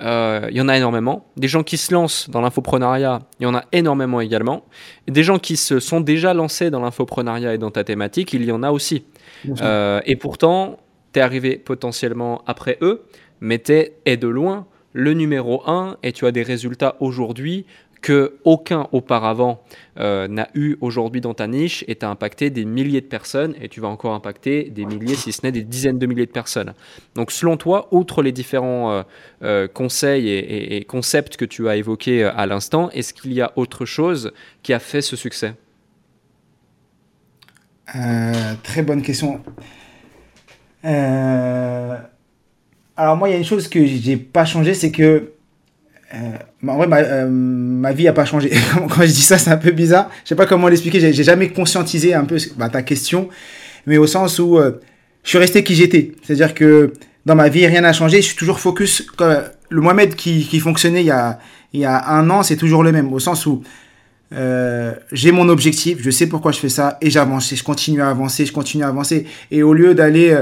il 0.00 0.06
euh, 0.06 0.48
y 0.52 0.60
en 0.60 0.68
a 0.68 0.76
énormément. 0.76 1.26
Des 1.36 1.48
gens 1.48 1.64
qui 1.64 1.76
se 1.76 1.92
lancent 1.92 2.30
dans 2.30 2.40
l'infoprenariat, 2.40 3.20
il 3.40 3.44
y 3.44 3.46
en 3.46 3.54
a 3.54 3.64
énormément 3.72 4.20
également. 4.20 4.64
Des 5.08 5.24
gens 5.24 5.40
qui 5.40 5.56
se 5.56 5.80
sont 5.80 6.00
déjà 6.00 6.34
lancés 6.34 6.70
dans 6.70 6.80
l'infoprenariat 6.80 7.54
et 7.54 7.58
dans 7.58 7.72
ta 7.72 7.82
thématique, 7.82 8.32
il 8.32 8.44
y 8.44 8.52
en 8.52 8.62
a 8.62 8.70
aussi. 8.70 9.04
Euh, 9.60 10.00
et 10.06 10.14
pourtant, 10.14 10.78
tu 11.12 11.18
es 11.18 11.22
arrivé 11.22 11.58
potentiellement 11.58 12.42
après 12.46 12.78
eux, 12.80 13.02
mais 13.40 13.58
tu 13.58 13.72
es 13.72 14.16
de 14.16 14.28
loin 14.28 14.66
le 14.92 15.14
numéro 15.14 15.68
un 15.68 15.96
et 16.02 16.12
tu 16.12 16.26
as 16.26 16.32
des 16.32 16.42
résultats 16.42 16.96
aujourd'hui 17.00 17.66
que 18.00 18.38
aucun 18.44 18.86
auparavant 18.92 19.62
euh, 19.98 20.28
n'a 20.28 20.48
eu 20.54 20.76
aujourd'hui 20.80 21.20
dans 21.20 21.34
ta 21.34 21.46
niche 21.46 21.84
et 21.88 21.96
tu 21.96 22.04
as 22.04 22.08
impacté 22.08 22.50
des 22.50 22.64
milliers 22.64 23.00
de 23.00 23.06
personnes 23.06 23.54
et 23.60 23.68
tu 23.68 23.80
vas 23.80 23.88
encore 23.88 24.14
impacter 24.14 24.70
des 24.70 24.84
milliers, 24.84 25.16
si 25.16 25.32
ce 25.32 25.40
n'est 25.42 25.52
des 25.52 25.64
dizaines 25.64 25.98
de 25.98 26.06
milliers 26.06 26.26
de 26.26 26.30
personnes. 26.30 26.74
Donc 27.14 27.32
selon 27.32 27.56
toi, 27.56 27.88
outre 27.90 28.22
les 28.22 28.32
différents 28.32 28.92
euh, 28.92 29.02
euh, 29.42 29.68
conseils 29.68 30.28
et, 30.28 30.84
concepts 30.84 31.36
que 31.36 31.44
tu 31.44 31.68
as 31.68 31.76
évoqués 31.76 32.24
à 32.24 32.46
l'instant, 32.46 32.90
est-ce 32.90 33.12
qu'il 33.12 33.32
y 33.32 33.40
a 33.40 33.52
autre 33.56 33.84
chose 33.84 34.32
qui 34.62 34.72
a 34.72 34.78
fait 34.78 35.02
ce 35.02 35.16
succès? 35.16 35.54
Très 38.62 38.82
bonne 38.82 39.02
question. 39.02 39.42
Alors 42.98 43.16
moi, 43.16 43.28
il 43.28 43.32
y 43.32 43.34
a 43.34 43.38
une 43.38 43.44
chose 43.44 43.68
que 43.68 43.84
j'ai 43.84 44.16
pas 44.16 44.44
changé, 44.44 44.74
c'est 44.74 44.92
que 44.92 45.32
en 46.66 46.76
vrai, 46.76 46.86
ma, 46.88 46.98
euh, 46.98 47.28
ma 47.28 47.92
vie 47.92 48.04
n'a 48.04 48.12
pas 48.12 48.24
changé. 48.24 48.50
Quand 48.88 49.02
je 49.02 49.06
dis 49.06 49.22
ça, 49.22 49.38
c'est 49.38 49.50
un 49.50 49.56
peu 49.56 49.70
bizarre. 49.70 50.10
Je 50.24 50.30
sais 50.30 50.34
pas 50.34 50.46
comment 50.46 50.68
l'expliquer. 50.68 51.00
J'ai 51.00 51.24
jamais 51.24 51.50
conscientisé 51.50 52.14
un 52.14 52.24
peu 52.24 52.38
bah, 52.56 52.68
ta 52.68 52.82
question, 52.82 53.28
mais 53.86 53.96
au 53.96 54.06
sens 54.06 54.38
où 54.38 54.58
euh, 54.58 54.80
je 55.22 55.30
suis 55.30 55.38
resté 55.38 55.62
qui 55.62 55.74
j'étais. 55.74 56.12
C'est-à-dire 56.22 56.54
que 56.54 56.92
dans 57.26 57.36
ma 57.36 57.48
vie, 57.48 57.66
rien 57.66 57.82
n'a 57.82 57.92
changé. 57.92 58.18
Je 58.18 58.26
suis 58.26 58.36
toujours 58.36 58.58
focus. 58.58 59.06
le 59.20 59.80
Mohamed 59.80 60.14
qui, 60.16 60.46
qui 60.46 60.58
fonctionnait 60.58 61.02
il 61.02 61.06
y, 61.06 61.12
a, 61.12 61.38
il 61.72 61.80
y 61.80 61.84
a 61.84 62.08
un 62.08 62.28
an, 62.30 62.42
c'est 62.42 62.56
toujours 62.56 62.82
le 62.82 62.90
même. 62.90 63.12
Au 63.12 63.20
sens 63.20 63.46
où 63.46 63.62
euh, 64.34 64.94
j'ai 65.12 65.30
mon 65.30 65.48
objectif, 65.48 65.98
je 66.00 66.10
sais 66.10 66.26
pourquoi 66.26 66.50
je 66.52 66.58
fais 66.58 66.68
ça, 66.68 66.98
et 67.00 67.08
j'avance. 67.08 67.54
Je 67.54 67.62
continue 67.62 68.02
à 68.02 68.10
avancer, 68.10 68.44
je 68.46 68.52
continue 68.52 68.82
à 68.82 68.88
avancer. 68.88 69.26
Et 69.52 69.62
au 69.62 69.74
lieu 69.74 69.94
d'aller 69.94 70.36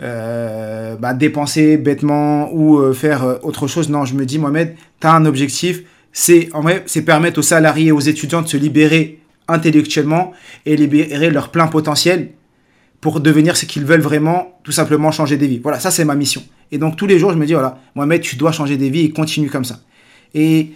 euh, 0.00 0.94
bah, 0.96 1.12
dépenser 1.12 1.76
bêtement 1.76 2.52
ou 2.52 2.78
euh, 2.78 2.92
faire 2.92 3.24
euh, 3.24 3.38
autre 3.42 3.66
chose. 3.66 3.88
Non, 3.88 4.04
je 4.04 4.14
me 4.14 4.24
dis, 4.24 4.38
Mohamed, 4.38 4.76
tu 5.00 5.06
as 5.06 5.12
un 5.12 5.26
objectif. 5.26 5.82
C'est 6.12 6.48
en 6.52 6.60
vrai, 6.60 6.84
c'est 6.86 7.02
permettre 7.02 7.38
aux 7.40 7.42
salariés, 7.42 7.90
aux 7.92 8.00
étudiants 8.00 8.42
de 8.42 8.48
se 8.48 8.56
libérer 8.56 9.20
intellectuellement 9.48 10.32
et 10.66 10.76
libérer 10.76 11.30
leur 11.30 11.50
plein 11.50 11.66
potentiel 11.66 12.30
pour 13.00 13.20
devenir 13.20 13.56
ce 13.56 13.64
qu'ils 13.64 13.84
veulent 13.84 14.00
vraiment, 14.00 14.58
tout 14.64 14.72
simplement 14.72 15.10
changer 15.10 15.36
des 15.36 15.46
vies. 15.46 15.60
Voilà, 15.62 15.80
ça 15.80 15.90
c'est 15.90 16.04
ma 16.04 16.14
mission. 16.14 16.42
Et 16.70 16.78
donc 16.78 16.96
tous 16.96 17.06
les 17.06 17.18
jours, 17.18 17.32
je 17.32 17.36
me 17.36 17.46
dis, 17.46 17.52
voilà, 17.52 17.80
Mohamed, 17.94 18.20
tu 18.20 18.36
dois 18.36 18.52
changer 18.52 18.76
des 18.76 18.90
vies 18.90 19.06
et 19.06 19.10
continue 19.10 19.48
comme 19.48 19.64
ça. 19.64 19.80
Et 20.34 20.72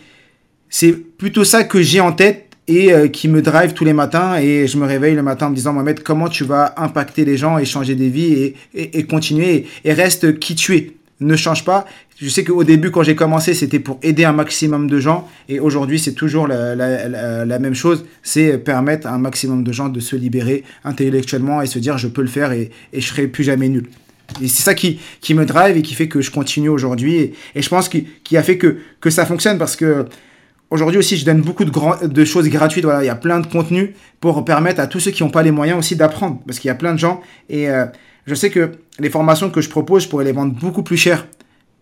c'est 0.69 0.93
plutôt 0.93 1.45
ça 1.45 1.65
que 1.65 1.83
j'ai 1.83 2.01
en 2.01 2.13
tête 2.13 2.52
et 2.69 2.93
euh, 2.93 3.09
qui 3.09 3.29
me 3.29 3.43
drive 3.43 3.73
tous 3.73 3.85
les 3.85 3.93
matins 3.93 4.37
et 4.37 4.67
je 4.67 4.77
me 4.77 4.87
réveille 4.87 5.15
le 5.15 5.23
matin 5.23 5.47
en 5.47 5.51
me 5.51 5.55
disant 5.55 5.73
Mohamed 5.73 6.03
comment 6.03 6.29
tu 6.29 6.45
vas 6.45 6.75
impacter 6.77 7.25
les 7.25 7.37
gens 7.37 7.59
et 7.59 7.65
changer 7.65 7.95
des 7.95 8.09
vies 8.09 8.55
et, 8.75 8.99
et, 8.99 9.05
continuer 9.05 9.67
et, 9.85 9.93
reste 9.93 10.39
qui 10.39 10.55
tu 10.55 10.77
es. 10.77 10.93
Ne 11.21 11.37
change 11.37 11.65
pas. 11.65 11.87
Je 12.21 12.29
sais 12.29 12.45
qu'au 12.45 12.63
début 12.63 12.91
quand 12.91 13.03
j'ai 13.03 13.17
commencé 13.17 13.55
c'était 13.55 13.81
pour 13.81 13.99
aider 14.03 14.25
un 14.25 14.33
maximum 14.33 14.89
de 14.89 15.01
gens 15.01 15.29
et 15.49 15.59
aujourd'hui 15.59 15.99
c'est 15.99 16.13
toujours 16.15 16.47
la, 16.47 16.77
la, 16.77 17.45
la, 17.45 17.59
même 17.59 17.75
chose. 17.75 18.05
C'est 18.23 18.59
permettre 18.59 19.09
à 19.09 19.13
un 19.13 19.19
maximum 19.19 19.65
de 19.65 19.73
gens 19.73 19.89
de 19.89 20.01
se 20.01 20.15
libérer 20.15 20.63
intellectuellement 20.85 21.63
et 21.63 21.67
se 21.67 21.81
dire 21.81 21.99
je 21.99 22.09
peux 22.09 22.23
le 22.23 22.29
faire 22.29 22.53
et, 22.53 22.71
et 22.93 23.01
je 23.01 23.09
serai 23.09 23.27
plus 23.27 23.45
jamais 23.45 23.69
nul. 23.69 23.89
Et 24.41 24.49
c'est 24.49 24.63
ça 24.63 24.75
qui, 24.75 25.01
qui 25.21 25.35
me 25.35 25.45
drive 25.45 25.77
et 25.77 25.83
qui 25.83 25.95
fait 25.95 26.09
que 26.09 26.21
je 26.21 26.31
continue 26.31 26.69
aujourd'hui 26.69 27.17
et, 27.17 27.35
et, 27.55 27.63
je 27.63 27.69
pense 27.69 27.89
qu'il 27.89 28.05
qui 28.23 28.37
a 28.37 28.43
fait 28.43 28.57
que, 28.57 28.79
que 29.01 29.11
ça 29.11 29.27
fonctionne 29.27 29.59
parce 29.59 29.77
que 29.77 30.07
Aujourd'hui 30.73 30.99
aussi, 30.99 31.19
je 31.19 31.27
donne 31.27 31.43
beaucoup 31.43 31.67
de, 31.67 32.25
choses 32.25 32.49
gratuites. 32.49 32.87
Il 33.03 33.05
y 33.05 33.11
a 33.11 33.15
plein 33.15 33.41
de 33.41 33.47
contenus 33.47 33.91
pour 34.21 34.43
permettre 34.43 34.81
à 34.81 34.87
tous 34.87 35.01
ceux 35.01 35.11
qui 35.11 35.23
n'ont 35.23 35.29
pas 35.29 35.43
les 35.43 35.51
moyens 35.51 35.79
aussi 35.79 35.97
d'apprendre. 35.97 36.41
Parce 36.47 36.59
qu'il 36.59 36.69
y 36.69 36.71
a 36.71 36.75
plein 36.75 36.95
de 36.95 36.99
gens. 36.99 37.21
Et 37.51 37.69
euh, 37.69 37.85
je 38.27 38.35
sais 38.35 38.49
que 38.49 38.73
les 38.99 39.11
formations 39.11 39.51
que 39.51 39.61
je 39.61 39.69
propose, 39.69 40.05
je 40.05 40.09
pourrais 40.09 40.25
les 40.25 40.33
vendre 40.33 40.55
beaucoup 40.59 40.83
plus 40.83 40.97
cher. 40.97 41.27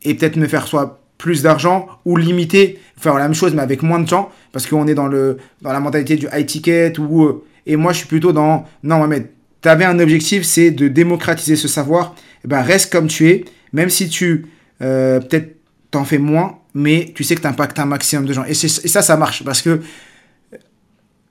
Et 0.03 0.14
peut-être 0.14 0.34
me 0.34 0.49
faire 0.49 0.66
soit 0.66 1.05
plus 1.18 1.41
d'argent 1.41 1.86
ou 2.05 2.16
limiter, 2.16 2.80
faire 2.97 3.14
la 3.14 3.22
même 3.22 3.34
chose 3.34 3.55
mais 3.55 3.62
avec 3.62 3.84
moins 3.84 4.01
de 4.01 4.09
gens. 4.09 4.28
Parce 4.51 4.66
qu'on 4.66 4.88
est 4.88 4.95
dans, 4.95 5.07
la 5.07 5.80
mentalité 5.80 6.16
du 6.16 6.26
high 6.32 6.45
ticket. 6.45 6.93
Euh, 6.99 7.45
et 7.66 7.76
moi, 7.76 7.93
je 7.93 7.99
suis 7.99 8.09
plutôt 8.09 8.32
dans... 8.32 8.64
Non, 8.82 8.97
Mohamed, 8.97 9.28
tu 9.62 9.68
avais 9.68 9.84
un 9.84 10.01
objectif, 10.01 10.43
c'est 10.43 10.72
de 10.72 10.88
démocratiser 10.88 11.55
ce 11.55 11.68
savoir. 11.68 12.16
Eh 12.45 12.49
ben, 12.49 12.61
reste 12.61 12.91
comme 12.91 13.07
tu 13.07 13.28
es. 13.28 13.45
Même 13.72 13.88
si 13.88 14.09
tu... 14.09 14.47
Euh, 14.82 15.20
peut-être 15.20 15.59
t'en 15.93 16.05
fais 16.05 16.18
moins, 16.18 16.59
mais 16.74 17.12
tu 17.14 17.24
sais 17.24 17.34
que 17.34 17.40
tu 17.40 17.46
impactes 17.46 17.78
un 17.78 17.86
maximum 17.86 18.26
de 18.26 18.32
gens. 18.32 18.44
Et, 18.44 18.54
ça, 18.54 19.02
ça 19.02 19.16
marche 19.16 19.44
parce 19.44 19.62
que 19.62 19.80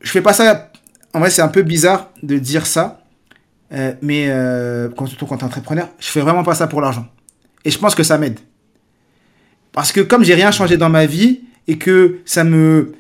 je 0.02 0.12
fais 0.12 0.22
pas 0.22 0.34
ça. 0.34 0.72
En 1.14 1.20
vrai, 1.20 1.30
c'est 1.30 1.42
un 1.42 1.48
peu 1.48 1.62
bizarre 1.62 2.12
de 2.22 2.38
dire 2.38 2.66
ça, 2.66 3.02
euh, 3.74 3.94
mais 4.02 4.28
euh, 4.30 4.90
quand, 4.96 5.06
surtout 5.06 5.26
quand 5.26 5.38
tu 5.38 5.44
es 5.44 5.48
entrepreneur, 5.48 5.90
je 6.00 6.08
fais 6.08 6.22
vraiment 6.22 6.44
pas 6.44 6.56
ça 6.56 6.68
pour 6.68 6.82
l'argent. 6.82 7.08
Et 7.66 7.72
je 7.72 7.78
pense 7.78 7.96
que 7.96 8.04
ça 8.04 8.18
m'aide. 8.18 8.40
Parce 9.72 9.92
que 9.92 10.02
comme 10.02 10.24
j'ai 10.24 10.36
rien 10.36 10.52
changé 10.52 10.78
dans 10.78 10.90
ma 10.90 11.06
vie 11.06 11.42
et 11.68 11.78
que 11.78 12.20
ça 12.26 12.44
me. 12.44 12.94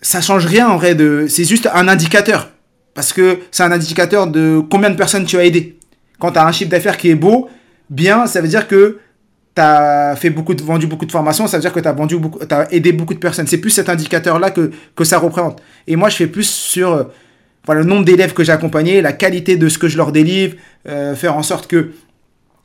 Ça 0.00 0.20
change 0.20 0.46
rien 0.46 0.68
en 0.68 0.76
vrai. 0.76 0.94
De... 0.94 1.26
C'est 1.28 1.44
juste 1.44 1.68
un 1.72 1.88
indicateur. 1.88 2.50
Parce 2.94 3.12
que 3.12 3.40
c'est 3.50 3.62
un 3.62 3.72
indicateur 3.72 4.26
de 4.26 4.60
combien 4.70 4.90
de 4.90 4.96
personnes 4.96 5.24
tu 5.24 5.36
as 5.38 5.44
aidé. 5.44 5.78
Quand 6.18 6.32
tu 6.32 6.38
as 6.38 6.46
un 6.46 6.52
chiffre 6.52 6.70
d'affaires 6.70 6.96
qui 6.96 7.10
est 7.10 7.14
beau, 7.14 7.48
bien, 7.90 8.26
ça 8.26 8.40
veut 8.40 8.48
dire 8.48 8.66
que 8.66 8.98
tu 9.58 10.20
fait 10.20 10.30
beaucoup 10.30 10.54
de, 10.54 10.62
vendu 10.62 10.86
beaucoup 10.86 11.06
de 11.06 11.12
formations, 11.12 11.46
ça 11.46 11.56
veut 11.56 11.60
dire 11.62 11.72
que 11.72 11.80
tu 11.80 11.88
as, 11.88 11.92
vendu 11.92 12.16
beaucoup, 12.16 12.38
as 12.50 12.72
aidé 12.72 12.92
beaucoup 12.92 13.14
de 13.14 13.18
personnes. 13.18 13.46
C'est 13.46 13.58
plus 13.58 13.70
cet 13.70 13.88
indicateur-là 13.88 14.50
que, 14.50 14.70
que 14.94 15.04
ça 15.04 15.18
représente. 15.18 15.60
Et 15.86 15.96
moi, 15.96 16.08
je 16.08 16.16
fais 16.16 16.26
plus 16.26 16.48
sur 16.48 16.92
euh, 16.92 17.04
le 17.74 17.84
nombre 17.84 18.04
d'élèves 18.04 18.32
que 18.32 18.44
j'ai 18.44 18.52
accompagnés, 18.52 19.00
la 19.02 19.12
qualité 19.12 19.56
de 19.56 19.68
ce 19.68 19.78
que 19.78 19.88
je 19.88 19.96
leur 19.96 20.12
délivre, 20.12 20.56
euh, 20.88 21.14
faire 21.14 21.36
en 21.36 21.42
sorte 21.42 21.66
que 21.66 21.92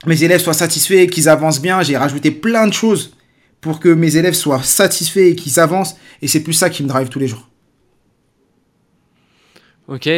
mes 0.06 0.24
élèves 0.24 0.42
soient 0.42 0.54
satisfaits, 0.54 1.08
qu'ils 1.08 1.30
avancent 1.30 1.62
bien. 1.62 1.82
J'ai 1.82 1.98
rajouté 1.98 2.32
plein 2.32 2.68
de 2.68 2.74
choses 2.74 3.16
pour 3.62 3.80
que 3.80 3.90
mes 3.90 4.18
élèves 4.18 4.34
soient 4.34 4.62
satisfaits 4.62 5.20
et 5.32 5.36
qu'ils 5.36 5.60
avancent. 5.60 5.96
Et 6.22 6.28
c'est 6.28 6.42
plus 6.42 6.54
ça 6.54 6.70
qui 6.70 6.84
me 6.84 6.88
drive 6.88 7.10
tous 7.10 7.20
les 7.20 7.28
jours. 7.28 7.50
Ok, 9.88 10.10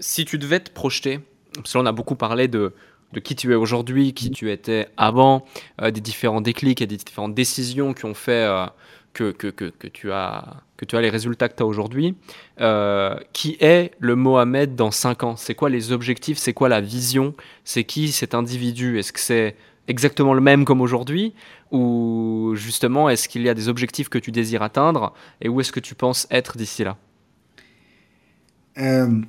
si 0.00 0.24
tu 0.24 0.38
devais 0.38 0.60
te 0.60 0.70
projeter, 0.70 1.20
parce 1.54 1.72
que 1.72 1.78
là 1.78 1.84
on 1.84 1.86
a 1.86 1.92
beaucoup 1.92 2.14
parlé 2.14 2.48
de 2.48 2.72
de 3.12 3.20
qui 3.20 3.34
tu 3.36 3.52
es 3.52 3.54
aujourd'hui, 3.54 4.12
qui 4.12 4.30
tu 4.30 4.50
étais 4.50 4.88
avant, 4.96 5.44
des 5.82 6.00
différents 6.00 6.40
déclics 6.40 6.82
et 6.82 6.86
des 6.86 6.96
différentes 6.96 7.34
décisions 7.34 7.94
qui 7.94 8.04
ont 8.04 8.14
fait 8.14 8.46
que, 9.12 9.32
que, 9.32 9.48
que, 9.48 9.64
que, 9.66 9.86
tu 9.86 10.12
as, 10.12 10.62
que 10.76 10.84
tu 10.84 10.96
as 10.96 11.00
les 11.00 11.10
résultats 11.10 11.48
que 11.48 11.56
tu 11.56 11.62
as 11.62 11.66
aujourd'hui. 11.66 12.16
qui 13.32 13.56
est 13.60 13.92
le 13.98 14.14
Mohamed 14.14 14.74
dans 14.74 14.90
5 14.90 15.24
ans? 15.24 15.36
C'est 15.36 15.54
quoi 15.54 15.70
les 15.70 15.92
objectifs? 15.92 16.38
C'est 16.38 16.52
quoi 16.52 16.68
la 16.68 16.80
vision? 16.80 17.34
C'est 17.64 17.84
qui 17.84 18.12
cet 18.12 18.34
individu? 18.34 18.98
Est-ce 18.98 19.12
que 19.12 19.20
c'est 19.20 19.56
exactement 19.88 20.34
le 20.34 20.40
même 20.40 20.64
comme 20.64 20.80
aujourd'hui? 20.80 21.34
Ou 21.72 22.52
justement, 22.54 23.08
est-ce 23.08 23.28
qu'il 23.28 23.42
y 23.42 23.48
a 23.48 23.54
des 23.54 23.68
objectifs 23.68 24.08
que 24.08 24.18
tu 24.18 24.30
désires 24.30 24.62
atteindre? 24.62 25.14
Et 25.40 25.48
où 25.48 25.60
est-ce 25.60 25.72
que 25.72 25.80
tu 25.80 25.94
penses 25.94 26.28
être 26.30 26.56
d'ici 26.56 26.84
là? 26.84 26.96
Euh, 28.78 29.22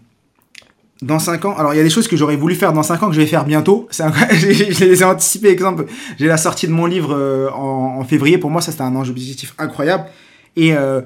Dans 1.02 1.20
5 1.20 1.46
ans, 1.46 1.56
alors 1.58 1.74
il 1.74 1.78
y 1.78 1.80
a 1.80 1.84
des 1.84 1.90
choses 1.90 2.10
que 2.10 2.18
j'aurais 2.18 2.36
voulu 2.36 2.56
faire 2.56 2.74
dans 2.74 2.84
5 2.84 3.04
ans 3.04 3.08
que 3.08 3.16
je 3.16 3.22
vais 3.22 3.28
faire 3.28 3.46
bientôt. 3.46 3.88
je 3.92 4.84
les 4.86 5.02
ai 5.02 5.06
anticipés, 5.06 5.50
exemple, 5.50 5.86
j'ai 6.18 6.28
la 6.28 6.38
sortie 6.38 6.68
de 6.68 6.74
mon 6.74 6.86
livre 6.86 7.16
euh, 7.16 7.50
en, 7.52 8.04
février. 8.04 8.38
Pour 8.38 8.50
moi, 8.50 8.62
ça 8.62 8.72
c'était 8.72 8.84
un 8.84 8.96
enjeu 8.96 9.12
objectif 9.12 9.54
incroyable. 9.58 10.06
Et 10.58 10.74
euh, 10.74 11.02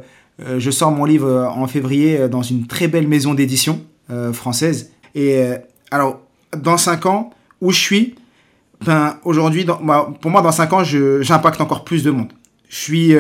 je 0.58 0.72
sors 0.72 0.92
mon 0.92 1.06
livre 1.06 1.52
en 1.56 1.68
février 1.68 2.28
dans 2.28 2.42
une 2.42 2.66
très 2.66 2.88
belle 2.88 3.08
maison 3.08 3.36
d'édition 3.36 3.82
française. 4.32 4.92
Et 5.14 5.44
alors, 5.92 6.22
dans 6.58 6.78
5 6.78 7.06
ans, 7.06 7.30
où 7.62 7.72
je 7.72 7.80
suis, 7.80 8.16
ben, 8.84 9.18
aujourd'hui, 9.24 9.66
bah, 9.84 10.12
pour 10.22 10.32
moi, 10.32 10.42
dans 10.42 10.52
5 10.52 10.74
ans, 10.74 10.84
j'impacte 10.84 11.62
encore 11.62 11.84
plus 11.84 12.04
de 12.04 12.10
monde. 12.10 12.32
Je 12.68 12.76
suis. 12.78 13.16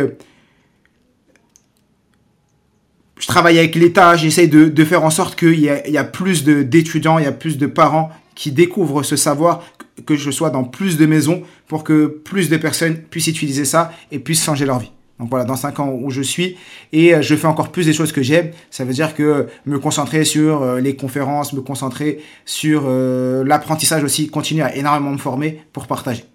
Euh, 3.17 3.21
je 3.21 3.27
travaille 3.27 3.57
avec 3.57 3.75
l'État, 3.75 4.15
j'essaie 4.15 4.47
de, 4.47 4.85
faire 4.85 5.03
en 5.03 5.09
sorte 5.09 5.37
qu'il 5.37 5.59
y, 5.59 5.65
y, 5.65 5.97
a 5.97 6.03
plus 6.03 6.43
d'étudiants, 6.43 7.19
il 7.19 7.25
y 7.25 7.27
a 7.27 7.31
plus 7.31 7.57
de 7.57 7.67
parents 7.67 8.11
qui 8.35 8.51
découvrent 8.51 9.03
ce 9.03 9.15
savoir, 9.15 9.63
que 10.05 10.15
je 10.15 10.31
sois 10.31 10.49
dans 10.49 10.63
plus 10.63 10.97
de 10.97 11.05
maisons 11.05 11.43
pour 11.67 11.83
que 11.83 12.07
plus 12.07 12.49
de 12.49 12.57
personnes 12.57 12.97
puissent 12.97 13.27
utiliser 13.27 13.65
ça 13.65 13.91
et 14.11 14.19
puissent 14.19 14.43
changer 14.43 14.65
leur 14.65 14.79
vie. 14.79 14.91
Donc 15.19 15.29
voilà, 15.29 15.45
dans 15.45 15.55
5 15.55 15.79
ans 15.79 15.89
où 15.89 16.09
je 16.09 16.21
suis, 16.21 16.57
et 16.91 17.13
euh, 17.13 17.21
je 17.21 17.35
fais 17.35 17.45
encore 17.45 17.71
plus 17.71 17.85
des 17.85 17.93
choses 17.93 18.11
que 18.11 18.23
j'aime. 18.23 18.51
Ça 18.71 18.83
veut 18.83 18.93
dire 18.93 19.13
que 19.13 19.47
me 19.65 19.77
concentrer 19.77 20.25
sur 20.25 20.63
euh, 20.63 20.79
les 20.79 20.95
conférences, 20.95 21.53
me 21.53 21.61
concentrer 21.61 22.19
sur 22.45 22.83
euh, 22.87 23.43
l'apprentissage 23.45 24.03
aussi, 24.03 24.27
continuer 24.27 24.63
à 24.63 24.75
énormément 24.75 25.11
me 25.11 25.17
former 25.17 25.63
pour 25.71 25.85
partager. 25.85 26.25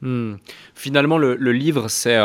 Hmm. 0.00 0.34
Finalement, 0.74 1.18
le, 1.18 1.36
le 1.36 1.52
livre, 1.52 1.88
c'est 1.88 2.16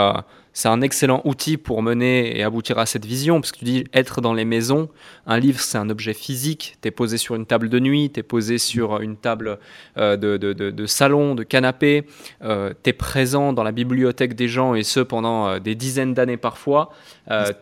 c'est 0.54 0.68
un 0.68 0.82
excellent 0.82 1.22
outil 1.24 1.58
pour 1.58 1.82
mener 1.82 2.38
et 2.38 2.44
aboutir 2.44 2.78
à 2.78 2.86
cette 2.86 3.06
vision, 3.06 3.40
parce 3.40 3.52
que 3.52 3.60
tu 3.60 3.66
dis 3.66 3.84
être 3.94 4.22
dans 4.22 4.34
les 4.34 4.46
maisons, 4.46 4.90
un 5.26 5.40
livre 5.40 5.60
c'est 5.60 5.78
un 5.78 5.90
objet 5.90 6.14
physique, 6.14 6.78
tu 6.82 6.88
es 6.90 6.92
posé 6.92 7.18
sur 7.18 7.36
une 7.36 7.46
table 7.46 7.70
de 7.70 7.80
nuit, 7.80 8.12
tu 8.12 8.20
es 8.20 8.24
posé 8.24 8.58
sur 8.58 9.00
une 9.02 9.16
table 9.16 9.60
euh, 9.98 10.18
de, 10.18 10.38
de, 10.38 10.54
de, 10.54 10.86
salon, 10.86 11.36
de 11.36 11.44
canapé, 11.44 12.06
euh, 12.44 12.74
tu 12.84 12.90
es 12.90 12.94
présent 12.94 13.54
dans 13.54 13.64
la 13.64 13.72
bibliothèque 13.72 14.36
des 14.36 14.48
gens, 14.48 14.76
et 14.76 14.84
ce 14.84 15.00
pendant 15.00 15.48
euh, 15.48 15.60
des 15.60 15.76
dizaines 15.76 16.14
d'années 16.14 16.38
parfois, 16.38 16.92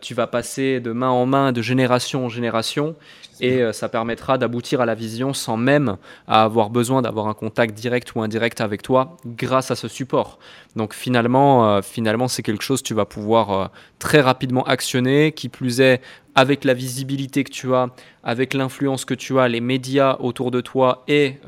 tu 0.00 0.14
vas 0.14 0.26
passer 0.26 0.80
de 0.80 0.90
main 0.90 1.10
en 1.10 1.26
main, 1.26 1.52
de 1.52 1.62
génération 1.62 2.24
en 2.24 2.28
génération, 2.28 2.96
et 3.40 3.62
euh, 3.62 3.72
ça 3.72 3.88
permettra 3.88 4.38
d'aboutir 4.38 4.80
à 4.80 4.86
la 4.86 4.94
vision 4.94 5.34
sans 5.34 5.56
même 5.56 5.96
avoir 6.26 6.70
besoin 6.70 7.02
d'avoir 7.02 7.28
un 7.28 7.34
contact 7.34 7.74
direct 7.74 8.14
ou 8.14 8.22
indirect 8.22 8.60
avec 8.60 8.82
toi 8.82 9.16
grâce 9.26 9.70
à 9.70 9.76
ce 9.76 9.88
support. 9.88 10.38
Donc 10.76 10.94
finalement, 10.94 11.68
euh, 11.68 11.82
finalement 11.82 12.28
c'est 12.28 12.42
quelque 12.42 12.62
chose 12.62 12.82
que 12.82 12.88
tu 12.88 12.94
vas 12.94 13.06
pouvoir 13.06 13.50
euh, 13.50 13.66
très 13.98 14.20
rapidement 14.20 14.64
actionner, 14.64 15.32
qui 15.32 15.48
plus 15.48 15.80
est 15.80 16.00
avec 16.36 16.64
la 16.64 16.74
visibilité 16.74 17.42
que 17.42 17.50
tu 17.50 17.74
as, 17.74 17.88
avec 18.22 18.54
l'influence 18.54 19.04
que 19.04 19.14
tu 19.14 19.40
as, 19.40 19.48
les 19.48 19.60
médias 19.60 20.16
autour 20.20 20.52
de 20.52 20.60
toi 20.60 21.02
et 21.08 21.40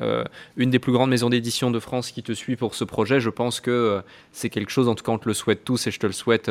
une 0.56 0.70
des 0.70 0.80
plus 0.80 0.90
grandes 0.90 1.10
maisons 1.10 1.30
d'édition 1.30 1.70
de 1.70 1.78
France 1.78 2.10
qui 2.10 2.24
te 2.24 2.32
suit 2.32 2.56
pour 2.56 2.74
ce 2.74 2.82
projet, 2.82 3.20
je 3.20 3.30
pense 3.30 3.60
que 3.60 4.02
c'est 4.32 4.50
quelque 4.50 4.70
chose, 4.70 4.88
en 4.88 4.96
tout 4.96 5.04
cas 5.04 5.12
on 5.12 5.18
te 5.18 5.28
le 5.28 5.34
souhaite 5.34 5.64
tous 5.64 5.86
et 5.86 5.92
je 5.92 6.00
te 6.00 6.06
le 6.06 6.12
souhaite 6.12 6.50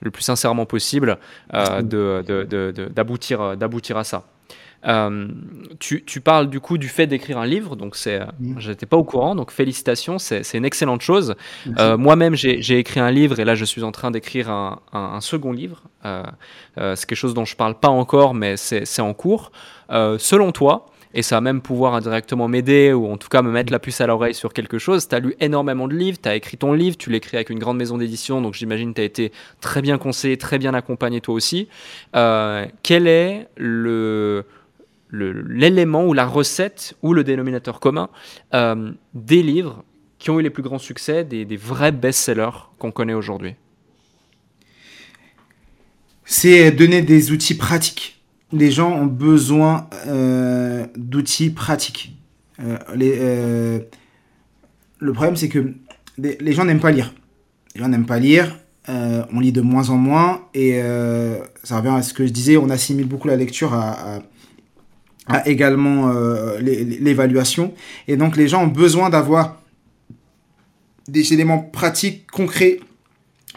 le 0.00 0.10
plus 0.10 0.24
sincèrement 0.24 0.66
possible, 0.66 1.18
d'aboutir 1.52 3.56
d'aboutir 3.56 3.96
à 3.96 4.04
ça. 4.04 4.24
Euh, 4.86 5.28
tu, 5.80 6.04
tu, 6.04 6.20
parles 6.20 6.48
du 6.48 6.60
coup 6.60 6.78
du 6.78 6.88
fait 6.88 7.06
d'écrire 7.06 7.38
un 7.38 7.46
livre, 7.46 7.74
donc 7.74 7.96
c'est, 7.96 8.20
j'étais 8.58 8.86
pas 8.86 8.96
au 8.96 9.04
courant, 9.04 9.34
donc 9.34 9.50
félicitations, 9.50 10.18
c'est, 10.18 10.42
une 10.54 10.64
excellente 10.64 11.00
chose. 11.00 11.34
Euh, 11.78 11.96
moi-même, 11.96 12.34
j'ai, 12.34 12.78
écrit 12.78 13.00
un 13.00 13.10
livre 13.10 13.40
et 13.40 13.44
là, 13.44 13.54
je 13.54 13.64
suis 13.64 13.82
en 13.82 13.92
train 13.92 14.10
d'écrire 14.10 14.50
un, 14.50 14.80
un, 14.92 15.20
second 15.20 15.52
livre. 15.52 15.82
Euh, 16.04 16.22
c'est 16.76 17.06
quelque 17.06 17.18
chose 17.18 17.34
dont 17.34 17.44
je 17.44 17.56
parle 17.56 17.74
pas 17.74 17.88
encore, 17.88 18.34
mais 18.34 18.56
c'est, 18.56 19.00
en 19.00 19.14
cours. 19.14 19.50
selon 19.90 20.52
toi, 20.52 20.86
et 21.14 21.22
ça 21.22 21.36
va 21.36 21.40
même 21.40 21.62
pouvoir 21.62 21.94
indirectement 21.94 22.48
m'aider 22.48 22.92
ou 22.92 23.10
en 23.10 23.16
tout 23.16 23.28
cas 23.28 23.40
me 23.40 23.50
mettre 23.50 23.72
la 23.72 23.78
puce 23.78 24.00
à 24.00 24.06
l'oreille 24.06 24.34
sur 24.34 24.52
quelque 24.52 24.78
chose. 24.78 25.08
Tu 25.08 25.14
as 25.14 25.20
lu 25.20 25.34
énormément 25.40 25.88
de 25.88 25.94
livres, 25.94 26.18
tu 26.22 26.28
as 26.28 26.36
écrit 26.36 26.58
ton 26.58 26.74
livre, 26.74 26.96
tu 26.98 27.10
l'écris 27.10 27.38
avec 27.38 27.50
une 27.50 27.58
grande 27.58 27.78
maison 27.78 27.98
d'édition, 27.98 28.42
donc 28.42 28.54
j'imagine 28.54 28.90
que 28.90 28.96
tu 28.96 29.00
as 29.00 29.04
été 29.04 29.32
très 29.60 29.80
bien 29.80 29.98
conseillé, 29.98 30.36
très 30.36 30.58
bien 30.58 30.74
accompagné 30.74 31.20
toi 31.20 31.34
aussi. 31.34 31.68
quel 32.12 33.08
est 33.08 33.48
le, 33.56 34.44
l'élément 35.10 36.06
ou 36.06 36.12
la 36.12 36.26
recette 36.26 36.94
ou 37.02 37.14
le 37.14 37.24
dénominateur 37.24 37.80
commun 37.80 38.08
euh, 38.54 38.92
des 39.14 39.42
livres 39.42 39.84
qui 40.18 40.30
ont 40.30 40.40
eu 40.40 40.42
les 40.42 40.50
plus 40.50 40.62
grands 40.62 40.78
succès, 40.78 41.24
des, 41.24 41.44
vrais 41.56 41.92
best-sellers 41.92 42.70
qu'on 42.78 42.90
connaît 42.90 43.14
aujourd'hui 43.14 43.54
C'est 46.24 46.72
donner 46.72 47.02
des 47.02 47.30
outils 47.30 47.54
pratiques. 47.54 48.20
Les 48.52 48.70
gens 48.70 48.92
ont 48.92 49.06
besoin 49.06 49.88
euh, 50.06 50.86
d'outils 50.96 51.50
pratiques. 51.50 52.16
Euh, 52.60 53.78
le 54.98 55.12
problème, 55.12 55.36
c'est 55.36 55.48
que 55.48 55.72
les 56.18 56.52
gens 56.52 56.64
n'aiment 56.64 56.80
pas 56.80 56.90
lire. 56.90 57.14
Les 57.74 57.80
gens 57.80 57.88
n'aiment 57.88 58.06
pas 58.06 58.18
lire. 58.18 58.58
on 58.88 59.38
lit 59.38 59.52
de 59.52 59.60
moins 59.60 59.90
en 59.90 59.96
moins. 59.96 60.48
Et 60.54 60.80
ça 61.62 61.76
revient 61.76 61.94
à 61.94 62.02
ce 62.02 62.12
que 62.12 62.26
je 62.26 62.32
disais, 62.32 62.56
on 62.56 62.70
assimile 62.70 63.06
beaucoup 63.06 63.28
la 63.28 63.36
lecture 63.36 63.72
à 63.72 64.20
a 65.28 65.46
également 65.48 66.10
euh, 66.10 66.58
l'évaluation. 66.60 67.74
Et 68.06 68.16
donc 68.16 68.36
les 68.36 68.48
gens 68.48 68.64
ont 68.64 68.68
besoin 68.68 69.10
d'avoir 69.10 69.56
des 71.08 71.32
éléments 71.32 71.58
pratiques, 71.58 72.30
concrets, 72.30 72.80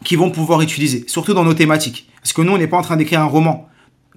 qu'ils 0.03 0.17
vont 0.17 0.31
pouvoir 0.31 0.61
utiliser, 0.61 1.03
surtout 1.07 1.33
dans 1.33 1.43
nos 1.43 1.53
thématiques. 1.53 2.09
Parce 2.21 2.33
que 2.33 2.41
nous, 2.41 2.53
on 2.53 2.57
n'est 2.57 2.67
pas 2.67 2.77
en 2.77 2.81
train 2.81 2.97
d'écrire 2.97 3.21
un 3.21 3.25
roman. 3.25 3.67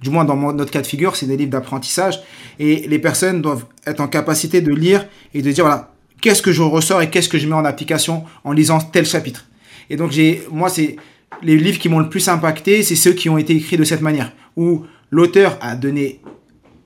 Du 0.00 0.10
moins, 0.10 0.24
dans 0.24 0.52
notre 0.52 0.70
cas 0.70 0.82
de 0.82 0.86
figure, 0.86 1.16
c'est 1.16 1.26
des 1.26 1.36
livres 1.36 1.50
d'apprentissage. 1.50 2.20
Et 2.58 2.86
les 2.88 2.98
personnes 2.98 3.42
doivent 3.42 3.64
être 3.86 4.00
en 4.00 4.08
capacité 4.08 4.60
de 4.60 4.72
lire 4.72 5.06
et 5.34 5.42
de 5.42 5.50
dire, 5.50 5.64
voilà, 5.64 5.92
qu'est-ce 6.20 6.42
que 6.42 6.52
je 6.52 6.62
ressors 6.62 7.02
et 7.02 7.10
qu'est-ce 7.10 7.28
que 7.28 7.38
je 7.38 7.46
mets 7.46 7.54
en 7.54 7.64
application 7.64 8.24
en 8.44 8.52
lisant 8.52 8.80
tel 8.80 9.06
chapitre. 9.06 9.46
Et 9.90 9.96
donc, 9.96 10.10
j'ai, 10.10 10.42
moi, 10.50 10.68
c'est 10.68 10.96
les 11.42 11.56
livres 11.56 11.78
qui 11.78 11.88
m'ont 11.88 11.98
le 11.98 12.08
plus 12.08 12.28
impacté, 12.28 12.82
c'est 12.82 12.96
ceux 12.96 13.12
qui 13.12 13.28
ont 13.28 13.38
été 13.38 13.54
écrits 13.54 13.76
de 13.76 13.84
cette 13.84 14.00
manière, 14.00 14.32
où 14.56 14.84
l'auteur 15.10 15.58
a 15.60 15.76
donné 15.76 16.20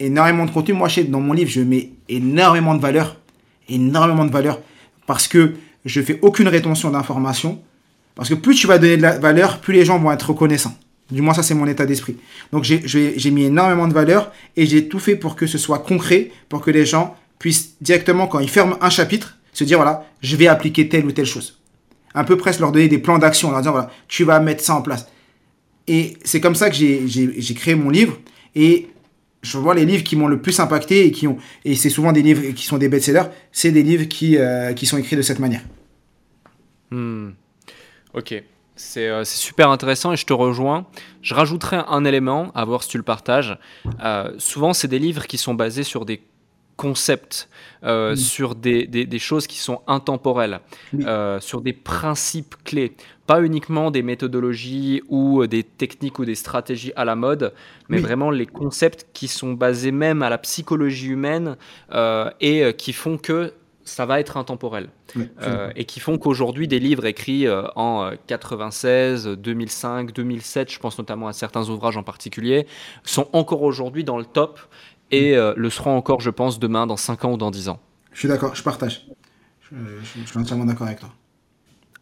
énormément 0.00 0.44
de 0.44 0.50
contenu. 0.50 0.74
Moi, 0.74 0.88
dans 1.08 1.20
mon 1.20 1.32
livre, 1.32 1.50
je 1.50 1.60
mets 1.60 1.90
énormément 2.08 2.74
de 2.74 2.80
valeur, 2.80 3.16
énormément 3.68 4.24
de 4.24 4.30
valeur, 4.30 4.60
parce 5.06 5.28
que 5.28 5.54
je 5.84 6.00
fais 6.00 6.18
aucune 6.22 6.48
rétention 6.48 6.90
d'informations. 6.90 7.60
Parce 8.14 8.28
que 8.28 8.34
plus 8.34 8.56
tu 8.56 8.66
vas 8.66 8.78
donner 8.78 8.96
de 8.96 9.02
la 9.02 9.18
valeur, 9.18 9.60
plus 9.60 9.74
les 9.74 9.84
gens 9.84 9.98
vont 9.98 10.10
être 10.10 10.30
reconnaissants. 10.30 10.76
Du 11.10 11.22
moins, 11.22 11.34
ça, 11.34 11.42
c'est 11.42 11.54
mon 11.54 11.66
état 11.66 11.86
d'esprit. 11.86 12.16
Donc, 12.52 12.64
j'ai 12.64 13.30
mis 13.30 13.44
énormément 13.44 13.88
de 13.88 13.94
valeur 13.94 14.32
et 14.56 14.66
j'ai 14.66 14.88
tout 14.88 14.98
fait 14.98 15.16
pour 15.16 15.36
que 15.36 15.46
ce 15.46 15.56
soit 15.56 15.78
concret, 15.78 16.30
pour 16.48 16.60
que 16.60 16.70
les 16.70 16.84
gens 16.84 17.16
puissent 17.38 17.76
directement, 17.80 18.26
quand 18.26 18.40
ils 18.40 18.50
ferment 18.50 18.76
un 18.82 18.90
chapitre, 18.90 19.38
se 19.52 19.64
dire, 19.64 19.78
voilà, 19.78 20.04
je 20.20 20.36
vais 20.36 20.48
appliquer 20.48 20.88
telle 20.88 21.06
ou 21.06 21.12
telle 21.12 21.26
chose. 21.26 21.60
Un 22.14 22.24
peu 22.24 22.36
presque 22.36 22.60
leur 22.60 22.72
donner 22.72 22.88
des 22.88 22.98
plans 22.98 23.18
d'action, 23.18 23.50
leur 23.50 23.62
dire, 23.62 23.72
voilà, 23.72 23.90
tu 24.08 24.24
vas 24.24 24.40
mettre 24.40 24.62
ça 24.62 24.74
en 24.74 24.82
place. 24.82 25.06
Et 25.86 26.18
c'est 26.24 26.40
comme 26.40 26.54
ça 26.54 26.68
que 26.68 26.76
j'ai 26.76 27.54
créé 27.54 27.74
mon 27.74 27.88
livre. 27.88 28.18
Et 28.54 28.88
je 29.42 29.58
vois 29.58 29.74
les 29.74 29.84
livres 29.84 30.04
qui 30.04 30.16
m'ont 30.16 30.26
le 30.26 30.40
plus 30.40 30.58
impacté 30.60 31.06
et 31.06 31.12
qui 31.12 31.26
ont 31.26 31.38
et 31.64 31.74
c'est 31.74 31.90
souvent 31.90 32.12
des 32.12 32.22
livres 32.22 32.52
qui 32.52 32.64
sont 32.64 32.78
des 32.78 32.88
best-sellers, 32.88 33.30
c'est 33.52 33.72
des 33.72 33.82
livres 33.82 34.04
qui, 34.04 34.36
euh, 34.36 34.72
qui 34.72 34.86
sont 34.86 34.98
écrits 34.98 35.16
de 35.16 35.22
cette 35.22 35.38
manière. 35.38 35.62
Hmm. 36.90 37.30
Ok, 38.14 38.32
euh, 38.32 39.24
c'est 39.24 39.24
super 39.24 39.70
intéressant 39.70 40.12
et 40.12 40.16
je 40.16 40.26
te 40.26 40.32
rejoins. 40.32 40.86
Je 41.22 41.34
rajouterai 41.34 41.78
un 41.88 42.04
élément 42.04 42.50
à 42.54 42.64
voir 42.64 42.82
si 42.82 42.90
tu 42.90 42.96
le 42.96 43.02
partages. 43.02 43.58
Euh, 44.02 44.32
souvent, 44.38 44.72
c'est 44.72 44.88
des 44.88 44.98
livres 44.98 45.26
qui 45.26 45.38
sont 45.38 45.54
basés 45.54 45.82
sur 45.82 46.04
des 46.04 46.22
concepts, 46.78 47.48
euh, 47.82 48.14
sur 48.14 48.54
des, 48.54 48.86
des, 48.86 49.18
choses 49.18 49.48
qui 49.48 49.58
sont 49.58 49.82
intemporelles, 49.88 50.60
euh, 50.94 51.40
sur 51.40 51.60
des 51.60 51.72
principes 51.72 52.54
clés, 52.64 52.92
pas 53.28 53.42
uniquement 53.42 53.92
des 53.92 54.02
méthodologies 54.02 55.02
ou 55.08 55.46
des 55.46 55.62
techniques 55.62 56.18
ou 56.18 56.24
des 56.24 56.34
stratégies 56.34 56.92
à 56.96 57.04
la 57.04 57.14
mode, 57.14 57.52
mais 57.88 57.98
vraiment 57.98 58.32
les 58.32 58.46
concepts 58.46 59.06
qui 59.12 59.28
sont 59.28 59.52
basés 59.52 59.92
même 59.92 60.22
à 60.22 60.30
la 60.30 60.38
psychologie 60.38 61.08
humaine 61.08 61.56
euh, 61.92 62.28
et 62.40 62.74
qui 62.74 62.92
font 62.92 63.18
que 63.18 63.52
ça 63.84 64.04
va 64.04 64.18
être 64.18 64.36
intemporel. 64.36 64.88
et 65.76 65.84
qui 65.84 66.00
font 66.00 66.18
qu'aujourd'hui, 66.18 66.66
des 66.66 66.80
livres 66.80 67.06
écrits 67.06 67.46
en 67.76 68.10
96, 68.26 69.28
2005, 69.28 70.12
2007, 70.12 70.72
je 70.72 70.78
pense 70.78 70.98
notamment 70.98 71.28
à 71.28 71.32
certains 71.32 71.68
ouvrages 71.68 71.96
en 71.96 72.02
particulier, 72.02 72.66
sont 73.04 73.28
encore 73.32 73.62
aujourd'hui 73.62 74.04
dans 74.04 74.18
le 74.18 74.24
top 74.24 74.58
et 75.10 75.36
euh, 75.36 75.54
le 75.56 75.70
seront 75.70 75.96
encore, 75.96 76.20
je 76.20 76.30
pense, 76.30 76.58
demain, 76.58 76.86
dans 76.86 76.96
5 76.96 77.24
ans 77.24 77.32
ou 77.32 77.36
dans 77.36 77.50
10 77.50 77.68
ans. 77.68 77.80
Je 78.12 78.20
suis 78.20 78.28
d'accord, 78.28 78.54
je 78.54 78.62
partage. 78.62 79.06
Je, 79.70 79.76
suis 80.24 80.38
entièrement 80.38 80.64
d'accord 80.64 80.86
avec 80.86 81.00
toi. 81.00 81.10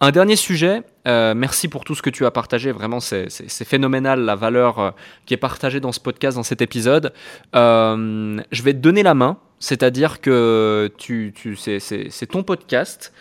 Un 0.01 0.11
dernier 0.11 0.37
sujet, 0.37 0.83
euh, 1.09 1.33
merci 1.35 1.69
pour 1.69 1.85
tout 1.85 1.95
ce 1.95 2.03
que 2.03 2.11
tu 2.11 2.27
as 2.27 2.31
partagé, 2.31 2.71
vraiment 2.71 3.01
c'est 3.01 3.31
phénoménal 3.65 4.21
la 4.21 4.35
valeur 4.35 4.79
euh, 4.79 4.91
qui 5.25 5.33
est 5.33 5.39
partagée 5.39 5.81
dans 5.81 5.93
ce 5.93 6.01
podcast, 6.01 6.37
dans 6.37 6.43
cet 6.43 6.61
épisode. 6.61 7.15
Euh, 7.55 8.39
je 8.53 8.63
vais 8.63 8.75
te 8.75 8.79
donner 8.79 9.03
la 9.03 9.15
main, 9.15 9.39
c'est-à-dire 9.59 10.21
que 10.21 10.93
tu, 10.99 11.33
tu 11.35 11.57
c'est 11.57 12.27
ton 12.31 12.43
podcast. 12.43 13.15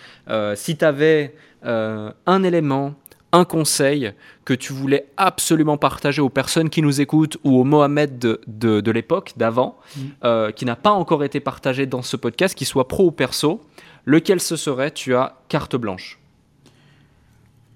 si 0.55 0.75
tu 0.75 0.83
avais 0.83 1.33
un 1.63 2.43
élément, 2.43 2.95
un 3.31 3.45
conseil 3.45 4.11
que 4.43 4.53
tu 4.53 4.73
voulais 4.73 5.07
absolument 5.15 5.77
partager 5.77 6.21
aux 6.21 6.29
personnes 6.29 6.69
qui 6.69 6.81
nous 6.81 6.99
écoutent 6.99 7.37
ou 7.45 7.57
au 7.57 7.63
Mohamed 7.63 8.19
de, 8.19 8.41
de, 8.47 8.91
l'époque, 8.91 9.31
d'avant, 9.37 9.77
mm. 9.95 10.51
qui 10.57 10.65
n'a 10.65 10.75
pas 10.75 10.91
encore 10.91 11.23
été 11.23 11.39
partagé 11.39 11.85
dans 11.85 12.01
ce 12.01 12.17
podcast, 12.17 12.53
qu'il 12.53 12.67
soit 12.67 12.89
pro 12.89 13.05
ou 13.05 13.11
perso, 13.11 13.61
lequel 14.03 14.41
ce 14.41 14.57
serait? 14.57 14.91
Tu 14.91 15.15
as 15.15 15.37
carte 15.47 15.77
blanche. 15.77 16.19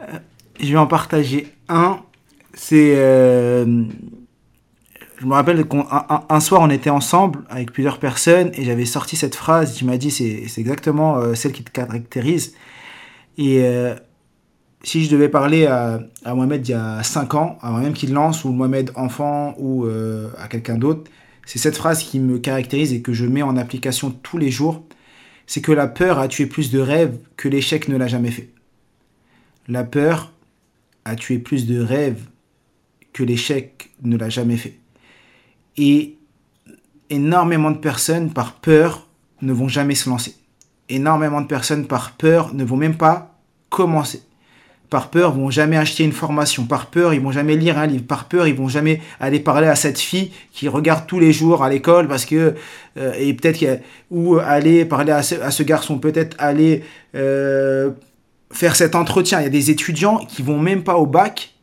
Euh, 0.01 0.19
je 0.59 0.71
vais 0.71 0.77
en 0.77 0.87
partager 0.87 1.47
un. 1.67 1.99
C'est. 2.53 2.93
Euh, 2.95 3.83
je 5.17 5.25
me 5.25 5.33
rappelle 5.33 5.67
qu'un 5.67 6.39
soir, 6.39 6.61
on 6.61 6.69
était 6.69 6.89
ensemble 6.89 7.43
avec 7.49 7.73
plusieurs 7.73 7.99
personnes 7.99 8.51
et 8.53 8.63
j'avais 8.63 8.85
sorti 8.85 9.17
cette 9.17 9.35
phrase. 9.35 9.75
Tu 9.75 9.83
m'as 9.83 9.97
dit, 9.97 10.11
c'est 10.11 10.61
exactement 10.61 11.17
euh, 11.17 11.35
celle 11.35 11.51
qui 11.51 11.63
te 11.63 11.71
caractérise. 11.71 12.53
Et 13.37 13.61
si 14.83 15.05
je 15.05 15.11
devais 15.11 15.29
parler 15.29 15.65
à, 15.65 15.99
à, 16.25 16.35
Mohamed 16.35 16.67
il 16.67 16.71
y 16.71 16.73
a 16.73 17.03
5 17.03 17.35
ans, 17.35 17.57
avant 17.61 17.79
même 17.79 17.93
qu'il 17.93 18.13
lance, 18.13 18.43
ou 18.43 18.51
Mohamed 18.51 18.91
enfant, 18.95 19.55
ou 19.57 19.85
à 20.37 20.47
quelqu'un 20.47 20.77
d'autre, 20.77 21.09
c'est 21.45 21.59
cette 21.59 21.77
phrase 21.77 22.03
qui 22.03 22.19
me 22.19 22.37
caractérise 22.37 22.93
et 22.93 23.01
que 23.01 23.11
je 23.11 23.25
mets 23.25 23.41
en 23.41 23.57
application 23.57 24.11
tous 24.11 24.37
les 24.37 24.51
jours. 24.51 24.83
C'est 25.47 25.61
que 25.61 25.71
la 25.71 25.87
peur 25.87 26.19
a 26.19 26.27
tué 26.27 26.45
plus 26.45 26.69
de 26.69 26.79
rêves 26.79 27.17
que 27.37 27.49
l'échec 27.49 27.87
ne 27.87 27.97
l'a 27.97 28.07
jamais 28.07 28.31
fait. 28.31 28.49
La 29.69 29.83
peur 29.83 30.33
a 31.05 31.15
tué 31.15 31.37
plus 31.37 31.67
de 31.67 31.79
rêves 31.79 32.23
que 33.13 33.23
l'échec 33.23 33.91
ne 34.01 34.17
l'a 34.17 34.29
jamais 34.29 34.57
fait. 34.57 34.79
Et 35.77 36.17
énormément 37.11 37.69
de 37.69 37.77
personnes, 37.77 38.33
par 38.33 38.55
peur, 38.55 39.07
ne 39.43 39.53
vont 39.53 39.67
jamais 39.67 39.95
se 39.95 40.09
lancer. 40.09 40.35
Énormément 40.89 41.39
de 41.41 41.47
personnes, 41.47 41.85
par 41.85 42.13
peur, 42.13 42.53
ne 42.55 42.63
vont 42.63 42.77
même 42.77 42.97
pas 42.97 43.35
commencer. 43.69 44.23
Par 44.89 45.11
peur, 45.11 45.33
vont 45.33 45.51
jamais 45.51 45.77
acheter 45.77 46.03
une 46.03 46.13
formation. 46.13 46.65
Par 46.65 46.87
peur, 46.87 47.13
ils 47.13 47.21
vont 47.21 47.31
jamais 47.31 47.55
lire 47.55 47.77
un 47.77 47.85
livre. 47.85 48.05
Par 48.05 48.25
peur, 48.25 48.47
ils 48.47 48.55
vont 48.55 48.69
jamais 48.69 49.01
aller 49.19 49.39
parler 49.39 49.67
à 49.67 49.75
cette 49.75 49.99
fille 49.99 50.31
qui 50.51 50.67
regarde 50.67 51.05
tous 51.05 51.19
les 51.19 51.31
jours 51.31 51.63
à 51.63 51.69
l'école 51.69 52.07
parce 52.07 52.25
que 52.25 52.55
euh, 52.97 53.13
et 53.19 53.35
peut-être 53.35 53.81
ou 54.09 54.39
aller 54.39 54.85
parler 54.85 55.11
à 55.11 55.21
ce, 55.21 55.61
garçon, 55.61 55.99
peut-être 55.99 56.35
aller 56.39 56.83
euh, 57.13 57.91
faire 58.51 58.75
cet 58.75 58.95
entretien. 58.95 59.39
Il 59.39 59.43
y 59.43 59.47
a 59.47 59.51
des 59.51 59.71
étudiants 59.71 60.17
qui 60.17 60.41
vont 60.41 60.59
même 60.59 60.83
pas 60.83 60.97
au 60.97 61.05
bac 61.05 61.53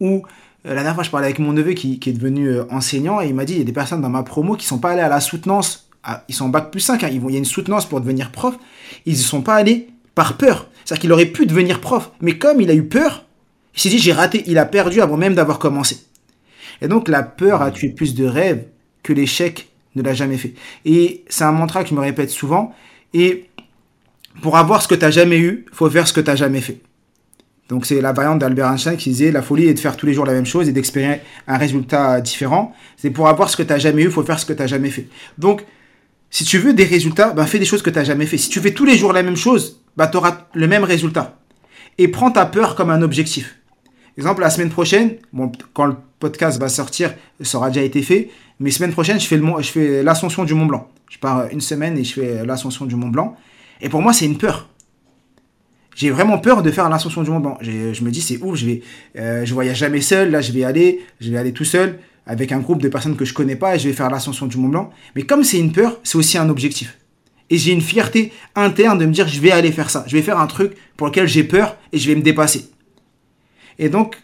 ou 0.00 0.22
euh, 0.66 0.70
la 0.70 0.74
dernière 0.76 0.94
fois, 0.94 1.04
je 1.04 1.10
parlais 1.10 1.26
avec 1.26 1.38
mon 1.38 1.52
neveu 1.52 1.72
qui, 1.72 2.00
est 2.04 2.12
devenu 2.12 2.48
euh, 2.48 2.64
enseignant 2.70 3.20
et 3.20 3.28
il 3.28 3.34
m'a 3.34 3.44
dit 3.44 3.54
il 3.54 3.58
y 3.58 3.62
a 3.62 3.64
des 3.64 3.72
personnes 3.72 4.00
dans 4.00 4.08
ma 4.08 4.22
promo 4.22 4.56
qui 4.56 4.66
sont 4.66 4.78
pas 4.78 4.90
allées 4.90 5.02
à 5.02 5.08
la 5.08 5.20
soutenance. 5.20 5.88
ils 6.28 6.34
sont 6.34 6.46
en 6.46 6.48
bac 6.48 6.70
plus 6.70 6.80
5, 6.80 7.02
hein. 7.02 7.08
il 7.10 7.30
y 7.30 7.34
a 7.34 7.38
une 7.38 7.44
soutenance 7.44 7.86
pour 7.86 8.00
devenir 8.00 8.30
prof. 8.30 8.56
Ils 9.06 9.14
ne 9.14 9.18
sont 9.18 9.42
pas 9.42 9.54
allés 9.54 9.88
par 10.14 10.36
peur. 10.36 10.68
C'est-à-dire 10.84 11.00
qu'il 11.00 11.12
aurait 11.12 11.26
pu 11.26 11.46
devenir 11.46 11.80
prof. 11.80 12.10
Mais 12.20 12.38
comme 12.38 12.60
il 12.60 12.70
a 12.70 12.74
eu 12.74 12.84
peur, 12.84 13.24
il 13.74 13.80
s'est 13.80 13.88
dit 13.88 13.98
j'ai 13.98 14.12
raté. 14.12 14.44
Il 14.46 14.58
a 14.58 14.64
perdu 14.64 15.00
avant 15.00 15.16
même 15.16 15.34
d'avoir 15.34 15.58
commencé. 15.58 15.98
Et 16.80 16.88
donc 16.88 17.08
la 17.08 17.22
peur 17.22 17.62
a 17.62 17.70
tué 17.70 17.90
plus 17.90 18.14
de 18.14 18.24
rêves 18.24 18.64
que 19.02 19.12
l'échec 19.12 19.68
ne 19.94 20.02
l'a 20.02 20.14
jamais 20.14 20.36
fait. 20.36 20.54
Et 20.84 21.24
c'est 21.28 21.44
un 21.44 21.52
mantra 21.52 21.82
que 21.82 21.90
je 21.90 21.94
me 21.94 22.00
répète 22.00 22.30
souvent. 22.30 22.74
Et 23.14 23.48
pour 24.40 24.56
avoir 24.56 24.82
ce 24.82 24.88
que 24.88 24.94
tu 24.94 25.02
n'as 25.02 25.10
jamais 25.10 25.38
eu, 25.38 25.66
faut 25.72 25.90
faire 25.90 26.08
ce 26.08 26.12
que 26.12 26.20
tu 26.20 26.28
n'as 26.28 26.36
jamais 26.36 26.60
fait. 26.60 26.80
Donc 27.68 27.86
c'est 27.86 28.00
la 28.00 28.12
variante 28.12 28.38
d'Albert 28.38 28.70
Einstein 28.70 28.96
qui 28.96 29.10
disait 29.10 29.30
la 29.30 29.42
folie 29.42 29.66
est 29.66 29.74
de 29.74 29.78
faire 29.78 29.96
tous 29.96 30.06
les 30.06 30.14
jours 30.14 30.26
la 30.26 30.32
même 30.32 30.46
chose 30.46 30.68
et 30.68 30.72
d'expérimenter 30.72 31.20
un 31.46 31.56
résultat 31.56 32.20
différent. 32.20 32.74
C'est 32.96 33.10
pour 33.10 33.28
avoir 33.28 33.48
ce 33.48 33.56
que 33.56 33.62
tu 33.62 33.70
n'as 33.70 33.78
jamais 33.78 34.02
eu, 34.02 34.10
faut 34.10 34.22
faire 34.22 34.38
ce 34.38 34.46
que 34.46 34.52
tu 34.52 34.60
n'as 34.60 34.66
jamais 34.66 34.90
fait. 34.90 35.08
Donc 35.38 35.64
si 36.30 36.44
tu 36.44 36.58
veux 36.58 36.74
des 36.74 36.84
résultats, 36.84 37.30
ben 37.30 37.46
fais 37.46 37.58
des 37.58 37.64
choses 37.64 37.82
que 37.82 37.90
tu 37.90 37.96
n'as 37.96 38.04
jamais 38.04 38.26
fait. 38.26 38.38
Si 38.38 38.48
tu 38.48 38.60
fais 38.60 38.72
tous 38.72 38.84
les 38.84 38.96
jours 38.96 39.12
la 39.12 39.22
même 39.22 39.36
chose, 39.36 39.80
ben 39.96 40.06
tu 40.06 40.16
auras 40.16 40.46
le 40.54 40.66
même 40.66 40.84
résultat. 40.84 41.38
Et 41.98 42.08
prends 42.08 42.30
ta 42.30 42.46
peur 42.46 42.74
comme 42.74 42.90
un 42.90 43.02
objectif. 43.02 43.56
Exemple, 44.18 44.42
la 44.42 44.50
semaine 44.50 44.70
prochaine, 44.70 45.16
bon, 45.32 45.50
quand 45.72 45.86
le 45.86 45.96
podcast 46.18 46.60
va 46.60 46.68
sortir, 46.68 47.14
ça 47.40 47.58
aura 47.58 47.68
déjà 47.68 47.82
été 47.82 48.02
fait, 48.02 48.30
mais 48.60 48.70
semaine 48.70 48.92
prochaine, 48.92 49.18
je 49.18 49.26
fais 49.26 50.02
l'ascension 50.02 50.44
du 50.44 50.54
Mont 50.54 50.66
Blanc. 50.66 50.88
Je 51.10 51.18
pars 51.18 51.46
une 51.50 51.60
semaine 51.60 51.96
et 51.96 52.04
je 52.04 52.14
fais 52.14 52.44
l'ascension 52.44 52.84
du 52.84 52.96
Mont 52.96 53.08
Blanc. 53.08 53.36
Et 53.82 53.88
pour 53.88 54.00
moi, 54.00 54.12
c'est 54.12 54.24
une 54.24 54.38
peur. 54.38 54.68
J'ai 55.94 56.10
vraiment 56.10 56.38
peur 56.38 56.62
de 56.62 56.70
faire 56.70 56.88
l'ascension 56.88 57.22
du 57.22 57.30
Mont 57.30 57.40
Blanc. 57.40 57.58
Je 57.60 58.02
me 58.02 58.10
dis, 58.10 58.22
c'est 58.22 58.38
ouf, 58.38 58.56
je 58.56 58.64
vais, 58.64 58.82
euh, 59.18 59.44
voyage 59.50 59.76
jamais 59.76 60.00
seul. 60.00 60.30
Là, 60.30 60.40
je 60.40 60.52
vais 60.52 60.64
aller, 60.64 61.00
je 61.20 61.30
vais 61.30 61.36
aller 61.36 61.52
tout 61.52 61.64
seul 61.64 61.98
avec 62.24 62.52
un 62.52 62.60
groupe 62.60 62.80
de 62.80 62.88
personnes 62.88 63.16
que 63.16 63.24
je 63.24 63.34
connais 63.34 63.56
pas 63.56 63.74
et 63.74 63.78
je 63.78 63.88
vais 63.88 63.94
faire 63.94 64.08
l'ascension 64.08 64.46
du 64.46 64.56
Mont 64.56 64.68
Blanc. 64.68 64.90
Mais 65.16 65.22
comme 65.22 65.44
c'est 65.44 65.58
une 65.58 65.72
peur, 65.72 65.98
c'est 66.04 66.16
aussi 66.16 66.38
un 66.38 66.48
objectif. 66.48 66.96
Et 67.50 67.58
j'ai 67.58 67.72
une 67.72 67.82
fierté 67.82 68.32
interne 68.54 68.98
de 68.98 69.04
me 69.04 69.12
dire, 69.12 69.28
je 69.28 69.40
vais 69.40 69.50
aller 69.50 69.72
faire 69.72 69.90
ça. 69.90 70.04
Je 70.06 70.16
vais 70.16 70.22
faire 70.22 70.38
un 70.38 70.46
truc 70.46 70.72
pour 70.96 71.08
lequel 71.08 71.26
j'ai 71.26 71.44
peur 71.44 71.76
et 71.92 71.98
je 71.98 72.08
vais 72.08 72.14
me 72.14 72.22
dépasser. 72.22 72.70
Et 73.78 73.88
donc, 73.90 74.16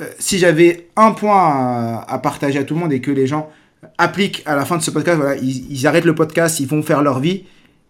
euh, 0.00 0.04
si 0.18 0.38
j'avais 0.38 0.88
un 0.94 1.12
point 1.12 2.04
à, 2.06 2.18
partager 2.18 2.58
à 2.58 2.64
tout 2.64 2.74
le 2.74 2.80
monde 2.80 2.92
et 2.92 3.00
que 3.00 3.10
les 3.10 3.26
gens 3.26 3.50
appliquent 3.98 4.42
à 4.46 4.54
la 4.54 4.64
fin 4.64 4.76
de 4.76 4.82
ce 4.82 4.90
podcast, 4.90 5.18
voilà, 5.18 5.40
ils 5.40 5.86
arrêtent 5.86 6.04
le 6.04 6.14
podcast, 6.14 6.60
ils 6.60 6.68
vont 6.68 6.82
faire 6.82 7.02
leur 7.02 7.18
vie 7.18 7.44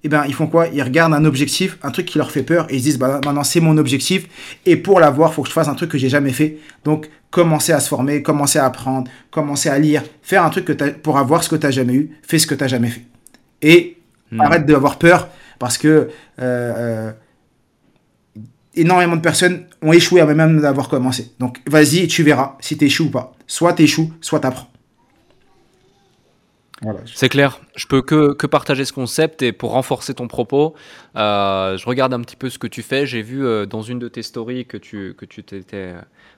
eh 0.04 0.08
ben, 0.08 0.24
ils 0.26 0.34
font 0.34 0.46
quoi? 0.46 0.68
Ils 0.68 0.82
regardent 0.82 1.14
un 1.14 1.24
objectif, 1.24 1.78
un 1.82 1.90
truc 1.90 2.06
qui 2.06 2.18
leur 2.18 2.30
fait 2.30 2.42
peur, 2.42 2.66
et 2.70 2.76
ils 2.76 2.80
se 2.80 2.84
disent, 2.84 2.98
bah, 2.98 3.20
maintenant 3.24 3.44
c'est 3.44 3.60
mon 3.60 3.76
objectif, 3.76 4.26
et 4.64 4.76
pour 4.76 5.00
l'avoir, 5.00 5.30
il 5.30 5.34
faut 5.34 5.42
que 5.42 5.48
je 5.48 5.52
fasse 5.52 5.68
un 5.68 5.74
truc 5.74 5.90
que 5.90 5.98
j'ai 5.98 6.08
jamais 6.08 6.30
fait. 6.30 6.58
Donc, 6.84 7.08
commencer 7.30 7.72
à 7.72 7.80
se 7.80 7.88
former, 7.88 8.22
commencer 8.22 8.58
à 8.58 8.66
apprendre, 8.66 9.10
commencer 9.30 9.68
à 9.68 9.78
lire, 9.78 10.02
faire 10.22 10.44
un 10.44 10.50
truc 10.50 10.64
que 10.64 10.90
pour 10.90 11.18
avoir 11.18 11.42
ce 11.42 11.48
que 11.48 11.56
tu 11.56 11.66
n'as 11.66 11.72
jamais 11.72 11.94
eu, 11.94 12.10
fais 12.22 12.38
ce 12.38 12.46
que 12.46 12.54
tu 12.54 12.62
n'as 12.62 12.68
jamais 12.68 12.88
fait. 12.88 13.04
Et 13.62 13.98
hmm. 14.30 14.40
arrête 14.40 14.66
d'avoir 14.66 14.98
peur, 14.98 15.28
parce 15.58 15.78
que 15.78 15.88
euh, 15.88 16.08
euh, 16.38 17.12
énormément 18.74 19.16
de 19.16 19.22
personnes 19.22 19.64
ont 19.82 19.92
échoué 19.92 20.20
avant 20.20 20.34
même 20.34 20.60
d'avoir 20.60 20.88
commencé. 20.88 21.32
Donc, 21.40 21.58
vas-y 21.66 22.06
tu 22.06 22.22
verras 22.22 22.56
si 22.60 22.76
tu 22.76 22.84
échoues 22.84 23.06
ou 23.06 23.10
pas. 23.10 23.34
Soit 23.46 23.72
tu 23.72 23.82
échoues, 23.82 24.12
soit 24.20 24.40
tu 24.40 24.46
apprends. 24.46 24.70
C'est 27.06 27.30
clair. 27.30 27.60
Je 27.74 27.86
peux 27.86 28.02
que, 28.02 28.34
que, 28.34 28.46
partager 28.46 28.84
ce 28.84 28.92
concept 28.92 29.40
et 29.40 29.52
pour 29.52 29.70
renforcer 29.70 30.12
ton 30.12 30.28
propos, 30.28 30.74
euh, 31.16 31.76
je 31.78 31.86
regarde 31.86 32.12
un 32.12 32.20
petit 32.20 32.36
peu 32.36 32.50
ce 32.50 32.58
que 32.58 32.66
tu 32.66 32.82
fais. 32.82 33.06
J'ai 33.06 33.22
vu 33.22 33.46
euh, 33.46 33.64
dans 33.64 33.80
une 33.80 33.98
de 33.98 34.08
tes 34.08 34.22
stories 34.22 34.66
que 34.66 34.76
tu 34.76 35.14
que 35.16 35.24
tu 35.24 35.42
t'étais 35.42 35.94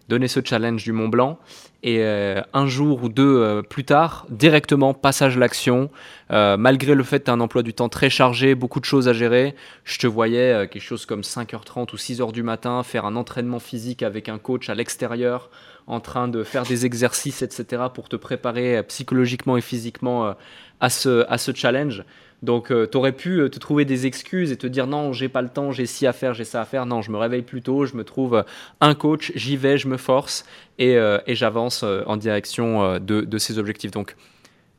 donné 0.09 0.29
ce 0.29 0.41
challenge 0.45 0.85
du 0.85 0.93
Mont 0.93 1.09
Blanc 1.09 1.39
et 1.83 1.99
euh, 2.01 2.41
un 2.53 2.67
jour 2.67 3.03
ou 3.03 3.09
deux 3.09 3.63
plus 3.69 3.85
tard, 3.85 4.27
directement 4.31 4.95
passage 4.95 5.37
à 5.37 5.41
l'action. 5.41 5.91
malgré 6.31 6.95
le 6.95 7.03
fait 7.03 7.19
que 7.19 7.25
tu 7.25 7.31
as 7.31 7.35
un 7.35 7.41
emploi 7.41 7.63
du 7.63 7.75
temps 7.75 7.89
très 7.89 8.09
chargé, 8.09 8.55
beaucoup 8.55 8.81
de 8.81 8.85
choses 8.85 9.09
à 9.09 9.13
gérer, 9.13 9.57
je 9.85 9.99
te 9.99 10.07
voyais 10.07 10.69
quelque 10.69 10.83
chose 10.83 11.05
comme 11.05 11.23
5h30 11.23 11.93
ou 11.93 11.97
6h 11.97 12.33
du 12.33 12.43
matin 12.43 12.83
faire 12.85 13.05
un 13.05 13.17
entraînement 13.17 13.59
physique 13.59 14.03
avec 14.03 14.29
un 14.29 14.39
coach 14.39 14.71
à 14.71 14.75
l'extérieur 14.75 15.51
en 15.89 16.01
train 16.01 16.29
de 16.29 16.45
faire 16.45 16.65
des 16.65 16.85
exercices, 16.85 17.43
etc., 17.43 17.85
pour 17.93 18.09
te 18.09 18.17
préparer 18.17 18.77
euh, 18.77 18.83
psychologiquement 18.83 19.57
et 19.57 19.63
physiquement 19.63 20.27
euh, 20.27 20.33
à 20.81 20.91
ce, 20.91 21.25
à 21.29 21.39
ce 21.39 21.53
challenge. 21.53 22.05
Donc, 22.43 22.71
euh, 22.71 22.87
tu 22.87 22.97
aurais 22.99 23.13
pu 23.13 23.49
te 23.51 23.59
trouver 23.59 23.85
des 23.87 24.07
excuses 24.07 24.53
et 24.53 24.57
te 24.57 24.67
dire 24.67 24.87
non, 24.87 25.13
j'ai 25.13 25.29
pas 25.29 25.43
le 25.43 25.49
temps, 25.49 25.73
j'ai 25.73 25.87
ci 25.87 26.07
à 26.07 26.13
faire, 26.13 26.35
j'ai 26.35 26.45
ça 26.45 26.61
à 26.61 26.65
faire. 26.67 26.85
Non, 26.87 27.01
je 27.01 27.11
me 27.11 27.17
réveille 27.17 27.43
plus 27.43 27.63
tôt, 27.63 27.87
je 27.87 27.97
me 27.97 28.05
trouve 28.05 28.45
un 28.81 28.95
coach, 28.95 29.33
j'y 29.35 29.57
vais, 29.57 29.79
je 29.79 29.89
me 29.89 29.97
force 29.97 30.45
et, 30.79 30.93
et 31.27 31.35
j'avance 31.35 31.83
en 31.83 32.17
direction 32.17 33.01
de, 33.01 33.23
de, 33.23 33.39
ces 33.39 33.59
objectifs. 33.59 33.91
Donc, 33.91 34.15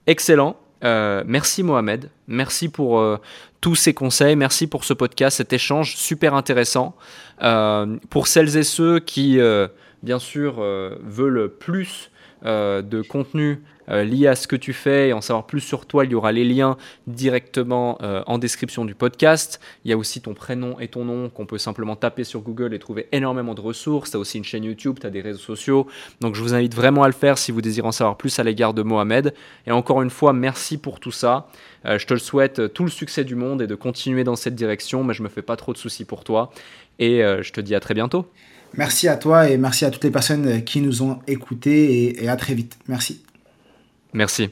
excellent. 0.07 0.55
merci 0.81 1.63
Mohamed, 1.63 2.09
merci 2.29 2.69
pour 2.69 3.19
tous 3.59 3.75
ces 3.75 3.93
conseils, 3.93 4.37
merci 4.37 4.65
pour 4.65 4.85
ce 4.85 4.93
podcast, 4.93 5.35
cet 5.35 5.51
échange 5.51 5.97
super 5.97 6.35
intéressant. 6.35 6.95
pour 8.09 8.27
celles 8.27 8.55
et 8.55 8.63
ceux 8.63 8.99
qui 8.99 9.37
bien 10.03 10.19
sûr, 10.19 10.55
euh, 10.59 10.95
veulent 11.03 11.49
plus 11.49 12.11
euh, 12.45 12.81
de 12.81 13.01
contenu 13.01 13.61
euh, 13.89 14.03
lié 14.03 14.27
à 14.27 14.35
ce 14.35 14.47
que 14.47 14.55
tu 14.55 14.71
fais 14.71 15.09
et 15.09 15.13
en 15.13 15.19
savoir 15.19 15.45
plus 15.45 15.59
sur 15.59 15.85
toi, 15.85 16.05
il 16.05 16.11
y 16.11 16.15
aura 16.15 16.31
les 16.31 16.45
liens 16.45 16.77
directement 17.07 17.97
en 18.27 18.37
description 18.37 18.85
du 18.85 18.95
podcast. 18.95 19.59
Il 19.83 19.91
y 19.91 19.93
a 19.93 19.97
aussi 19.97 20.21
ton 20.21 20.33
prénom 20.33 20.79
et 20.79 20.87
ton 20.87 21.05
nom 21.05 21.29
qu'on 21.29 21.45
peut 21.45 21.57
simplement 21.57 21.95
taper 21.95 22.23
sur 22.23 22.41
Google 22.41 22.73
et 22.73 22.79
trouver 22.79 23.07
énormément 23.11 23.55
de 23.55 23.61
ressources. 23.61 24.11
Tu 24.11 24.17
as 24.17 24.19
aussi 24.19 24.37
une 24.37 24.43
chaîne 24.43 24.63
YouTube, 24.63 24.99
tu 25.01 25.07
as 25.07 25.09
des 25.09 25.21
réseaux 25.21 25.39
sociaux. 25.39 25.87
Donc 26.21 26.35
je 26.35 26.41
vous 26.41 26.53
invite 26.53 26.75
vraiment 26.75 27.03
à 27.03 27.07
le 27.07 27.13
faire 27.13 27.37
si 27.37 27.51
vous 27.51 27.61
désirez 27.61 27.87
en 27.87 27.91
savoir 27.91 28.15
plus 28.15 28.37
à 28.39 28.43
l'égard 28.43 28.73
de 28.73 28.83
Mohamed. 28.83 29.33
Et 29.65 29.71
encore 29.71 30.01
une 30.01 30.11
fois, 30.11 30.33
merci 30.33 30.77
pour 30.77 30.99
tout 30.99 31.11
ça. 31.11 31.47
je 31.83 32.05
te 32.05 32.13
le 32.13 32.19
souhaite 32.19 32.73
tout 32.73 32.83
le 32.83 32.91
succès 32.91 33.23
du 33.23 33.35
monde 33.35 33.61
et 33.61 33.67
de 33.67 33.75
continuer 33.75 34.23
dans 34.23 34.35
cette 34.35 34.55
direction, 34.55 35.03
mais 35.03 35.13
je 35.13 35.23
me 35.23 35.29
fais 35.29 35.41
pas 35.41 35.55
trop 35.55 35.73
de 35.73 35.77
soucis 35.77 36.05
pour 36.05 36.23
toi. 36.23 36.51
Et 36.99 37.21
je 37.21 37.51
te 37.51 37.59
dis 37.59 37.75
à 37.75 37.79
très 37.79 37.95
bientôt. 37.95 38.27
Merci 38.77 39.07
à 39.07 39.17
toi 39.17 39.49
et 39.49 39.57
merci 39.57 39.85
à 39.85 39.91
toutes 39.91 40.03
les 40.03 40.11
personnes 40.11 40.63
qui 40.63 40.81
nous 40.81 41.01
ont 41.01 41.19
écoutés 41.27 42.23
et, 42.23 42.29
à 42.29 42.35
très 42.35 42.53
vite. 42.53 42.77
Merci. 42.87 43.23
Merci. 44.13 44.49